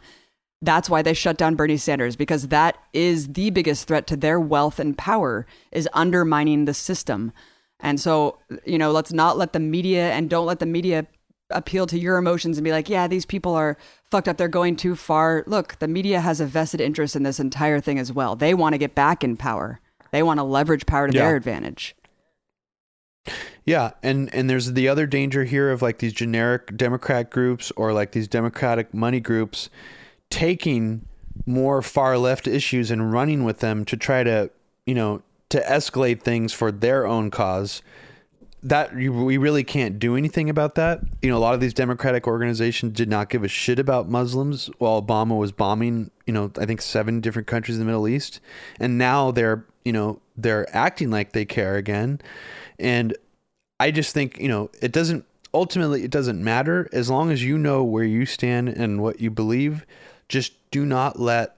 That's 0.62 0.90
why 0.90 1.02
they 1.02 1.14
shut 1.14 1.38
down 1.38 1.56
Bernie 1.56 1.78
Sanders 1.78 2.16
because 2.16 2.48
that 2.50 2.78
is 2.94 3.34
the 3.34 3.50
biggest 3.50 3.88
threat 3.88 4.08
to 4.08 4.18
their 4.18 4.40
wealth 4.40 4.80
and 4.80 4.98
power 4.98 5.46
is 5.72 5.90
undermining 5.94 6.66
the 6.66 6.74
system. 6.74 7.32
And 7.80 8.00
so, 8.00 8.40
you 8.66 8.78
know, 8.78 8.92
let's 8.92 9.12
not 9.14 9.38
let 9.38 9.54
the 9.54 9.60
media 9.60 10.12
and 10.12 10.30
don't 10.30 10.46
let 10.46 10.60
the 10.60 10.66
media 10.66 11.08
appeal 11.50 11.86
to 11.88 12.00
your 12.00 12.18
emotions 12.18 12.58
and 12.58 12.66
be 12.66 12.72
like, 12.72 12.90
yeah, 12.90 13.08
these 13.08 13.26
people 13.26 13.54
are 13.54 13.78
fucked 14.04 14.28
up. 14.28 14.38
They're 14.38 14.48
going 14.48 14.76
too 14.76 14.96
far. 14.96 15.44
Look, 15.46 15.80
the 15.80 15.88
media 15.88 16.20
has 16.22 16.40
a 16.40 16.46
vested 16.46 16.82
interest 16.82 17.16
in 17.16 17.24
this 17.24 17.40
entire 17.40 17.80
thing 17.80 18.00
as 18.00 18.12
well. 18.12 18.36
They 18.36 18.54
want 18.54 18.74
to 18.74 18.80
get 18.80 18.96
back 18.96 19.24
in 19.24 19.38
power. 19.38 19.80
They 20.12 20.24
want 20.24 20.40
to 20.40 20.44
leverage 20.44 20.86
power 20.86 21.08
to 21.08 21.14
Yeah. 21.14 21.26
their 21.28 21.36
advantage. 21.36 21.96
Yeah, 23.66 23.92
and 24.04 24.34
and 24.34 24.48
there's 24.50 24.74
the 24.74 24.88
other 24.88 25.08
danger 25.08 25.44
here 25.46 25.72
of 25.72 25.82
like 25.82 25.98
these 25.98 26.14
generic 26.14 26.78
Democrat 26.78 27.32
groups 27.32 27.72
or 27.76 27.92
like 27.94 28.12
these 28.12 28.28
Democratic 28.28 28.94
money 28.94 29.20
groups 29.20 29.70
taking 30.30 31.06
more 31.48 31.82
far 31.82 32.18
left 32.18 32.48
issues 32.48 32.92
and 32.92 33.12
running 33.12 33.44
with 33.44 33.60
them 33.60 33.84
to 33.86 33.98
try 33.98 34.24
to 34.24 34.52
you 34.86 34.94
know 34.94 35.24
to 35.50 35.60
escalate 35.62 36.22
things 36.22 36.54
for 36.54 36.72
their 36.72 37.08
own 37.08 37.32
cause. 37.32 37.82
That 38.66 38.96
we 38.96 39.38
really 39.38 39.64
can't 39.64 40.00
do 40.00 40.16
anything 40.16 40.50
about 40.50 40.74
that. 40.76 41.02
You 41.22 41.30
know, 41.30 41.38
a 41.38 41.40
lot 41.40 41.54
of 41.54 41.60
these 41.60 41.74
Democratic 41.74 42.26
organizations 42.26 42.94
did 42.94 43.08
not 43.08 43.30
give 43.30 43.44
a 43.44 43.48
shit 43.48 43.78
about 43.78 44.10
Muslims 44.10 44.72
while 44.80 45.02
Obama 45.02 45.38
was 45.38 45.52
bombing. 45.52 46.10
You 46.26 46.34
know, 46.34 46.52
I 46.58 46.66
think 46.66 46.82
seven 46.82 47.22
different 47.22 47.48
countries 47.48 47.78
in 47.78 47.80
the 47.80 47.86
Middle 47.86 48.08
East, 48.08 48.40
and 48.80 48.98
now 48.98 49.30
they're 49.30 49.66
you 49.84 49.94
know 49.94 50.20
they're 50.36 50.68
acting 50.76 51.12
like 51.12 51.34
they 51.34 51.46
care 51.46 51.76
again, 51.76 52.20
and 52.80 53.16
I 53.80 53.92
just 53.92 54.14
think, 54.14 54.40
you 54.40 54.48
know, 54.48 54.70
it 54.82 54.92
doesn't 54.92 55.26
ultimately 55.54 56.04
it 56.04 56.12
doesn't 56.12 56.44
matter 56.44 56.90
as 56.92 57.10
long 57.10 57.32
as 57.32 57.44
you 57.44 57.58
know 57.58 57.84
where 57.84 58.04
you 58.04 58.26
stand 58.26 58.70
and 58.70 59.02
what 59.02 59.20
you 59.20 59.30
believe. 59.30 59.86
Just 60.30 60.54
do 60.72 60.86
not 60.86 61.20
let 61.20 61.56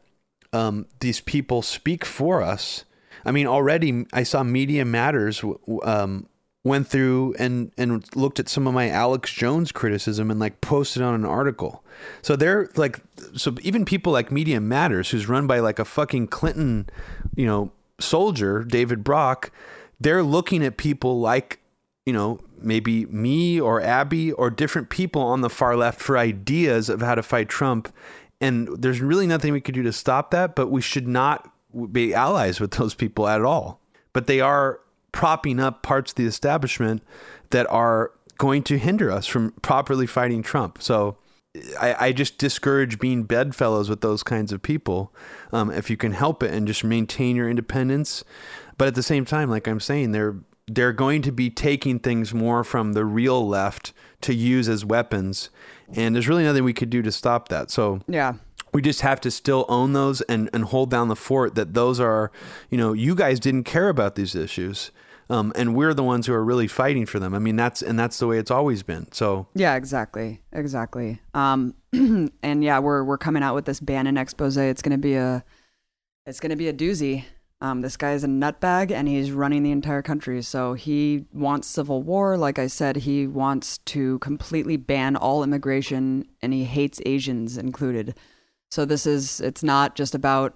um, 0.54 0.88
these 1.00 1.22
people 1.22 1.62
speak 1.62 2.06
for 2.06 2.42
us. 2.42 2.86
I 3.26 3.32
mean, 3.32 3.48
already 3.48 4.06
I 4.14 4.24
saw 4.24 4.44
Media 4.44 4.86
Matters 4.86 5.44
um, 5.84 6.28
went 6.68 6.88
through 6.88 7.36
and 7.40 7.72
and 7.78 8.04
looked 8.16 8.40
at 8.40 8.50
some 8.50 8.68
of 8.68 8.74
my 8.74 8.90
Alex 8.90 9.32
Jones 9.32 9.72
criticism 9.72 10.30
and 10.30 10.40
like 10.40 10.62
posted 10.62 11.02
on 11.02 11.14
an 11.14 11.26
article. 11.26 11.84
So 12.22 12.36
they're 12.36 12.70
like, 12.76 13.00
so 13.36 13.56
even 13.62 13.86
people 13.86 14.14
like 14.14 14.32
Media 14.32 14.60
Matters, 14.60 15.10
who's 15.10 15.28
run 15.28 15.48
by 15.48 15.60
like 15.60 15.80
a 15.80 15.86
fucking 15.86 16.28
Clinton, 16.28 16.90
you 17.36 17.46
know, 17.46 17.72
soldier, 18.00 18.64
David 18.64 19.04
Brock, 19.04 19.52
they're 20.00 20.24
looking 20.24 20.64
at 20.64 20.78
people 20.78 21.20
like 21.20 21.60
you 22.08 22.14
know, 22.14 22.40
maybe 22.58 23.06
me 23.08 23.60
or 23.60 23.82
Abby 23.82 24.32
or 24.32 24.50
different 24.50 24.90
people 24.90 25.22
on 25.22 25.42
the 25.42 25.50
far 25.50 25.76
left 25.76 26.00
for 26.00 26.18
ideas 26.18 26.88
of 26.88 27.02
how 27.02 27.16
to 27.16 27.22
fight 27.22 27.50
Trump. 27.50 27.94
And 28.40 28.70
there's 28.82 29.02
really 29.02 29.28
nothing 29.28 29.52
we 29.52 29.60
could 29.60 29.76
do 29.76 29.84
to 29.84 29.92
stop 29.92 30.32
that, 30.32 30.56
but 30.56 30.68
we 30.68 30.82
should 30.82 31.06
not 31.06 31.52
be 31.92 32.14
allies 32.14 32.62
with 32.62 32.72
those 32.72 32.94
people 32.94 33.28
at 33.28 33.42
all. 33.42 33.82
But 34.14 34.26
they 34.28 34.40
are 34.40 34.80
propping 35.12 35.60
up 35.60 35.84
parts 35.84 36.12
of 36.12 36.16
the 36.16 36.26
establishment 36.26 37.02
that 37.50 37.70
are 37.70 38.12
going 38.38 38.64
to 38.64 38.78
hinder 38.78 39.12
us 39.12 39.26
from 39.26 39.52
properly 39.62 40.06
fighting 40.06 40.44
Trump. 40.44 40.82
So 40.82 41.18
I, 41.80 42.08
I 42.08 42.12
just 42.12 42.38
discourage 42.38 43.00
being 43.00 43.24
bedfellows 43.24 43.90
with 43.90 44.02
those 44.02 44.24
kinds 44.24 44.52
of 44.52 44.62
people 44.62 45.14
um, 45.52 45.72
if 45.72 45.90
you 45.90 45.98
can 45.98 46.12
help 46.12 46.44
it 46.44 46.54
and 46.54 46.68
just 46.68 46.84
maintain 46.84 47.36
your 47.36 47.50
independence. 47.50 48.24
But 48.78 48.88
at 48.88 48.96
the 48.96 49.04
same 49.04 49.26
time, 49.26 49.50
like 49.50 49.68
I'm 49.68 49.80
saying, 49.80 50.12
they're 50.12 50.36
they're 50.70 50.94
going 50.94 51.22
to 51.22 51.32
be 51.32 51.50
taking 51.50 51.98
things 51.98 52.34
more 52.34 52.62
from 52.62 52.92
the 52.92 53.06
real 53.06 53.48
left 53.48 53.94
to 54.22 54.34
use 54.34 54.68
as 54.68 54.84
weapons, 54.84 55.50
and 55.94 56.14
there's 56.14 56.28
really 56.28 56.44
nothing 56.44 56.64
we 56.64 56.74
could 56.74 56.90
do 56.90 57.02
to 57.02 57.12
stop 57.12 57.48
that. 57.50 57.72
So 57.72 58.02
Yeah. 58.08 58.34
We 58.78 58.82
just 58.84 59.02
have 59.02 59.20
to 59.20 59.32
still 59.32 59.66
own 59.70 59.94
those 59.94 60.22
and, 60.22 60.52
and 60.54 60.66
hold 60.66 60.92
down 60.92 61.08
the 61.08 61.16
fort 61.16 61.56
that 61.56 61.74
those 61.74 62.00
are, 62.00 62.32
you 62.70 62.78
know, 62.78 62.94
you 62.94 63.16
guys 63.16 63.40
didn't 63.40 63.64
care 63.64 63.90
about 63.90 64.14
these 64.14 64.36
issues. 64.36 64.92
Um, 65.32 65.52
and 65.56 65.74
we're 65.74 65.96
the 65.96 66.04
ones 66.04 66.28
who 66.28 66.34
are 66.34 66.46
really 66.46 66.68
fighting 66.68 67.08
for 67.08 67.18
them. 67.18 67.34
I 67.34 67.40
mean, 67.40 67.56
that's, 67.56 67.82
and 67.82 67.98
that's 67.98 68.20
the 68.20 68.28
way 68.28 68.38
it's 68.38 68.52
always 68.52 68.84
been. 68.84 69.12
So 69.12 69.48
Yeah, 69.56 69.74
exactly. 69.78 70.42
Exactly. 70.54 71.20
Um 71.34 71.74
and 71.92 72.64
yeah, 72.64 72.78
we're 72.78 73.04
we're 73.04 73.18
coming 73.18 73.42
out 73.42 73.56
with 73.56 73.66
this 73.66 73.80
Bannon 73.80 74.16
expose. 74.16 74.58
It's 74.58 74.84
gonna 74.84 75.00
be 75.00 75.16
a 75.16 75.44
it's 76.28 76.40
gonna 76.40 76.56
be 76.56 76.68
a 76.68 76.74
doozy. 76.74 77.26
Um, 77.60 77.82
this 77.82 77.98
guy 77.98 78.12
is 78.12 78.24
a 78.24 78.28
nutbag 78.28 78.92
and 78.92 79.08
he's 79.08 79.32
running 79.32 79.64
the 79.64 79.72
entire 79.72 80.04
country. 80.04 80.44
So 80.44 80.76
he 80.76 81.26
wants 81.34 81.68
civil 81.68 82.04
war. 82.04 82.38
Like 82.38 82.60
I 82.60 82.68
said, 82.68 82.98
he 82.98 83.26
wants 83.26 83.80
to 83.80 84.20
completely 84.20 84.78
ban 84.78 85.16
all 85.16 85.44
immigration 85.44 86.28
and 86.44 86.54
he 86.54 86.66
hates 86.66 87.02
Asians 87.08 87.58
included. 87.58 88.14
So 88.78 88.86
this 88.86 89.08
is, 89.08 89.42
it's 89.42 89.64
not 89.64 89.96
just 89.96 90.14
about 90.14 90.54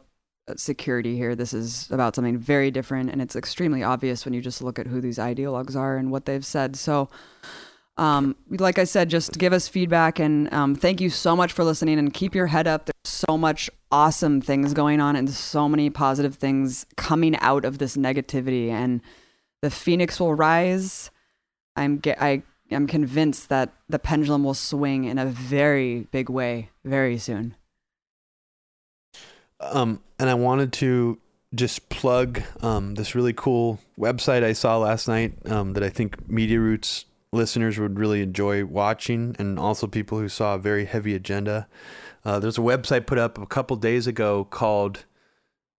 uh, 0.48 0.54
security 0.56 1.18
here. 1.18 1.34
This 1.34 1.56
is 1.56 1.90
about 1.90 2.14
something 2.14 2.38
very 2.38 2.70
different. 2.70 3.10
And 3.10 3.20
it's 3.20 3.36
extremely 3.36 3.82
obvious 3.82 4.26
when 4.26 4.36
you 4.36 4.42
just 4.42 4.62
look 4.62 4.78
at 4.78 4.86
who 4.86 5.02
these 5.02 5.18
ideologues 5.18 5.76
are 5.76 5.98
and 5.98 6.12
what 6.12 6.28
they've 6.28 6.46
said. 6.46 6.76
So, 6.76 7.10
um, 7.98 8.36
like 8.48 8.78
I 8.78 8.84
said, 8.84 9.10
just 9.10 9.40
give 9.40 9.54
us 9.54 9.68
feedback 9.68 10.20
and 10.20 10.54
um, 10.54 10.76
thank 10.76 11.02
you 11.02 11.10
so 11.10 11.36
much 11.36 11.52
for 11.52 11.64
listening 11.64 11.98
and 11.98 12.14
keep 12.14 12.36
your 12.36 12.46
head 12.46 12.68
up. 12.68 12.86
There's 12.86 13.12
so 13.12 13.40
much 13.40 13.72
awesome 13.92 14.40
things 14.40 14.76
going 14.76 15.02
on 15.02 15.16
and 15.16 15.28
so 15.28 15.68
many 15.68 15.90
positive 15.90 16.36
things 16.36 16.86
coming 16.98 17.36
out 17.38 17.66
of 17.66 17.80
this 17.80 17.98
negativity 17.98 18.70
and 18.70 19.02
the 19.64 19.72
phoenix 19.72 20.20
will 20.20 20.36
rise. 20.36 21.10
I'm 21.76 22.00
ge- 22.00 22.20
I 22.20 22.44
am 22.70 22.86
convinced 22.86 23.50
that 23.50 23.74
the 23.90 23.98
pendulum 23.98 24.44
will 24.44 24.54
swing 24.54 25.06
in 25.06 25.18
a 25.18 25.26
very 25.26 26.02
big 26.12 26.30
way 26.30 26.70
very 26.86 27.18
soon. 27.18 27.56
Um, 29.62 30.02
and 30.20 30.30
I 30.30 30.34
wanted 30.34 30.74
to 30.74 31.18
just 31.54 31.90
plug 31.90 32.42
um, 32.62 32.96
this 32.96 33.16
really 33.16 33.34
cool 33.34 33.80
website 34.00 34.44
I 34.44 34.54
saw 34.54 34.78
last 34.78 35.08
night 35.08 35.34
um, 35.46 35.74
that 35.74 35.84
I 35.84 35.90
think 35.90 36.30
Media 36.30 36.60
Roots 36.60 37.06
listeners 37.34 37.80
would 37.80 38.00
really 38.00 38.22
enjoy 38.22 38.66
watching, 38.66 39.36
and 39.40 39.58
also 39.58 39.88
people 39.88 40.20
who 40.20 40.28
saw 40.30 40.56
a 40.56 40.60
very 40.60 40.86
heavy 40.86 41.16
agenda. 41.16 41.68
Uh, 42.24 42.40
there's 42.40 42.58
a 42.58 42.62
website 42.62 43.06
put 43.06 43.18
up 43.18 43.38
a 43.38 43.46
couple 43.46 43.76
days 43.78 44.08
ago 44.08 44.46
called 44.46 45.04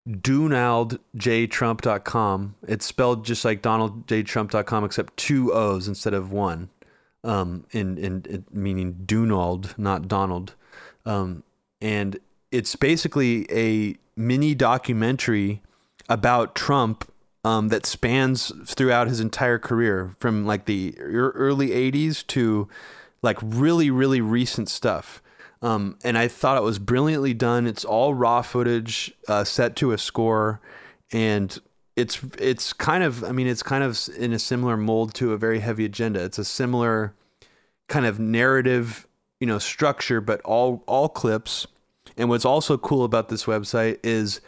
donaldjtrump.com. 0.09 2.55
It's 2.67 2.87
spelled 2.87 3.25
just 3.25 3.45
like 3.45 3.63
donaldjtrump.com, 3.63 4.85
except 4.85 5.17
two 5.17 5.53
O's 5.53 5.89
instead 5.89 6.15
of 6.15 6.31
one. 6.33 6.71
Um, 7.25 7.67
in, 7.71 7.99
in, 7.99 8.25
in 8.29 8.45
meaning 8.51 9.03
Donald, 9.07 9.77
not 9.79 10.09
Donald. 10.09 10.57
Um, 11.07 11.45
and 11.81 12.19
it's 12.53 12.77
basically 12.77 13.51
a 13.51 13.97
mini 14.15 14.55
documentary 14.55 15.63
about 16.09 16.55
Trump 16.55 17.11
um, 17.45 17.69
that 17.69 17.87
spans 17.87 18.53
throughout 18.67 19.09
his 19.09 19.19
entire 19.19 19.59
career 19.59 20.15
from 20.21 20.47
like 20.47 20.67
the 20.67 20.95
early 21.01 21.71
80s 21.71 22.25
to 22.29 22.69
like 23.23 23.39
really, 23.43 23.91
really 23.91 24.21
recent 24.21 24.69
stuff. 24.69 25.23
Um, 25.63 25.97
and 26.05 26.19
I 26.19 26.29
thought 26.29 26.57
it 26.57 26.63
was 26.63 26.79
brilliantly 26.79 27.35
done. 27.35 27.67
It's 27.67 27.85
all 27.85 28.15
raw 28.15 28.43
footage 28.43 29.13
uh, 29.29 29.45
set 29.45 29.77
to 29.77 29.93
a 29.93 29.99
score, 29.99 30.61
and 31.13 31.57
it's 31.95 32.21
it's 32.39 32.73
kind 32.73 33.05
of 33.05 33.23
I 33.23 33.31
mean 33.31 33.47
it's 33.47 33.63
kind 33.63 33.85
of 33.85 33.97
in 34.19 34.33
a 34.33 34.41
similar 34.41 34.77
mold 34.77 35.15
to 35.15 35.33
a 35.33 35.39
very 35.39 35.61
heavy 35.61 35.85
agenda. 35.85 36.25
It's 36.25 36.39
a 36.39 36.45
similar 36.45 37.15
kind 37.89 38.07
of 38.07 38.19
narrative, 38.19 39.07
you 39.39 39.47
know, 39.47 39.61
structure, 39.61 40.21
but 40.21 40.41
all 40.41 40.83
all 40.89 41.09
clips. 41.09 41.69
And 42.17 42.29
what's 42.29 42.45
also 42.45 42.77
cool 42.79 43.05
about 43.05 43.29
this 43.29 43.45
website 43.45 43.99
is 44.03 44.41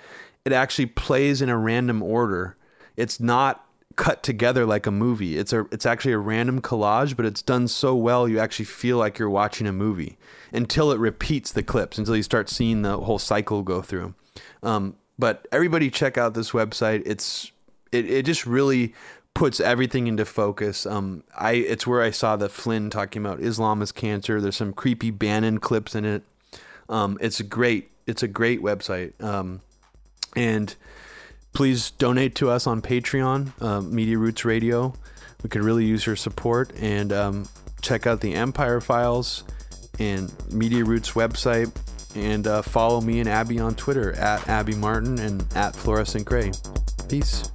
it 0.45 0.53
actually 0.53 0.87
plays 0.87 1.41
in 1.43 1.49
a 1.49 1.59
random 1.59 2.03
order. 2.03 2.57
It's 2.97 3.19
not 3.19 3.65
cut 3.97 4.23
together 4.23 4.67
like 4.67 4.87
a 4.87 4.91
movie. 4.91 5.39
It's 5.39 5.53
a 5.53 5.67
it's 5.71 5.87
actually 5.87 6.13
a 6.13 6.19
random 6.19 6.61
collage, 6.61 7.17
but 7.17 7.27
it's 7.27 7.43
done 7.43 7.69
so 7.69 7.95
well 7.95 8.29
you 8.29 8.39
actually 8.39 8.65
feel 8.65 8.99
like 8.99 9.19
you're 9.19 9.31
watching 9.31 9.67
a 9.67 9.73
movie 9.73 10.19
until 10.53 10.91
it 10.93 10.99
repeats 10.99 11.53
the 11.53 11.63
clips 11.63 11.99
until 11.99 12.17
you 12.17 12.23
start 12.23 12.49
seeing 12.49 12.83
the 12.83 12.99
whole 12.99 13.19
cycle 13.19 13.63
go 13.63 13.83
through. 13.83 14.15
Um, 14.63 14.97
but 15.19 15.47
everybody 15.53 15.91
check 15.91 16.19
out 16.19 16.35
this 16.35 16.51
website. 16.51 17.03
It's 17.07 17.53
it 17.93 18.11
it 18.11 18.27
just 18.27 18.47
really 18.47 18.95
puts 19.35 19.61
everything 19.61 20.07
into 20.07 20.25
focus. 20.25 20.87
Um, 20.87 21.25
I 21.37 21.53
it's 21.53 21.87
where 21.87 22.03
I 22.03 22.11
saw 22.11 22.37
the 22.37 22.49
Flynn 22.49 22.91
talking 22.91 23.25
about 23.25 23.41
Islam 23.41 23.83
is 23.83 23.93
cancer. 23.93 24.41
There's 24.41 24.57
some 24.57 24.73
creepy 24.73 25.11
Bannon 25.11 25.59
clips 25.59 25.95
in 25.95 26.05
it. 26.05 26.23
Um, 26.89 27.19
it's 27.21 27.41
a 27.41 27.45
great 27.45 27.91
it's 28.07 28.23
a 28.23 28.29
great 28.29 28.61
website. 28.61 29.21
Um, 29.23 29.61
and 30.37 30.75
please 31.53 31.93
donate 31.93 32.35
to 32.37 32.51
us 32.51 32.67
on 32.67 32.83
Patreon, 32.83 33.53
uh, 33.63 33.81
Media 33.81 34.19
Roots 34.19 34.45
Radio. 34.45 34.95
We 35.43 35.49
could 35.49 35.63
really 35.63 35.85
use 35.85 36.07
your 36.07 36.17
support 36.17 36.73
and 36.81 37.13
um, 37.13 37.49
check 37.81 38.07
out 38.07 38.21
the 38.21 38.35
Empire 38.35 38.81
Files 38.81 39.45
and 39.99 40.33
Media 40.53 40.85
Roots 40.85 41.13
website 41.13 41.75
and 42.17 42.47
uh, 42.47 42.63
follow 42.63 43.01
me 43.01 43.21
and 43.21 43.29
Abby 43.29 43.59
on 43.59 43.75
Twitter 43.75 44.13
at 44.15 44.49
Abby 44.49 44.75
Martin 44.75 45.19
and 45.19 45.45
at 45.55 45.75
Fluorescent 45.75 46.25
Grey. 46.25 46.53
Peace. 47.09 47.51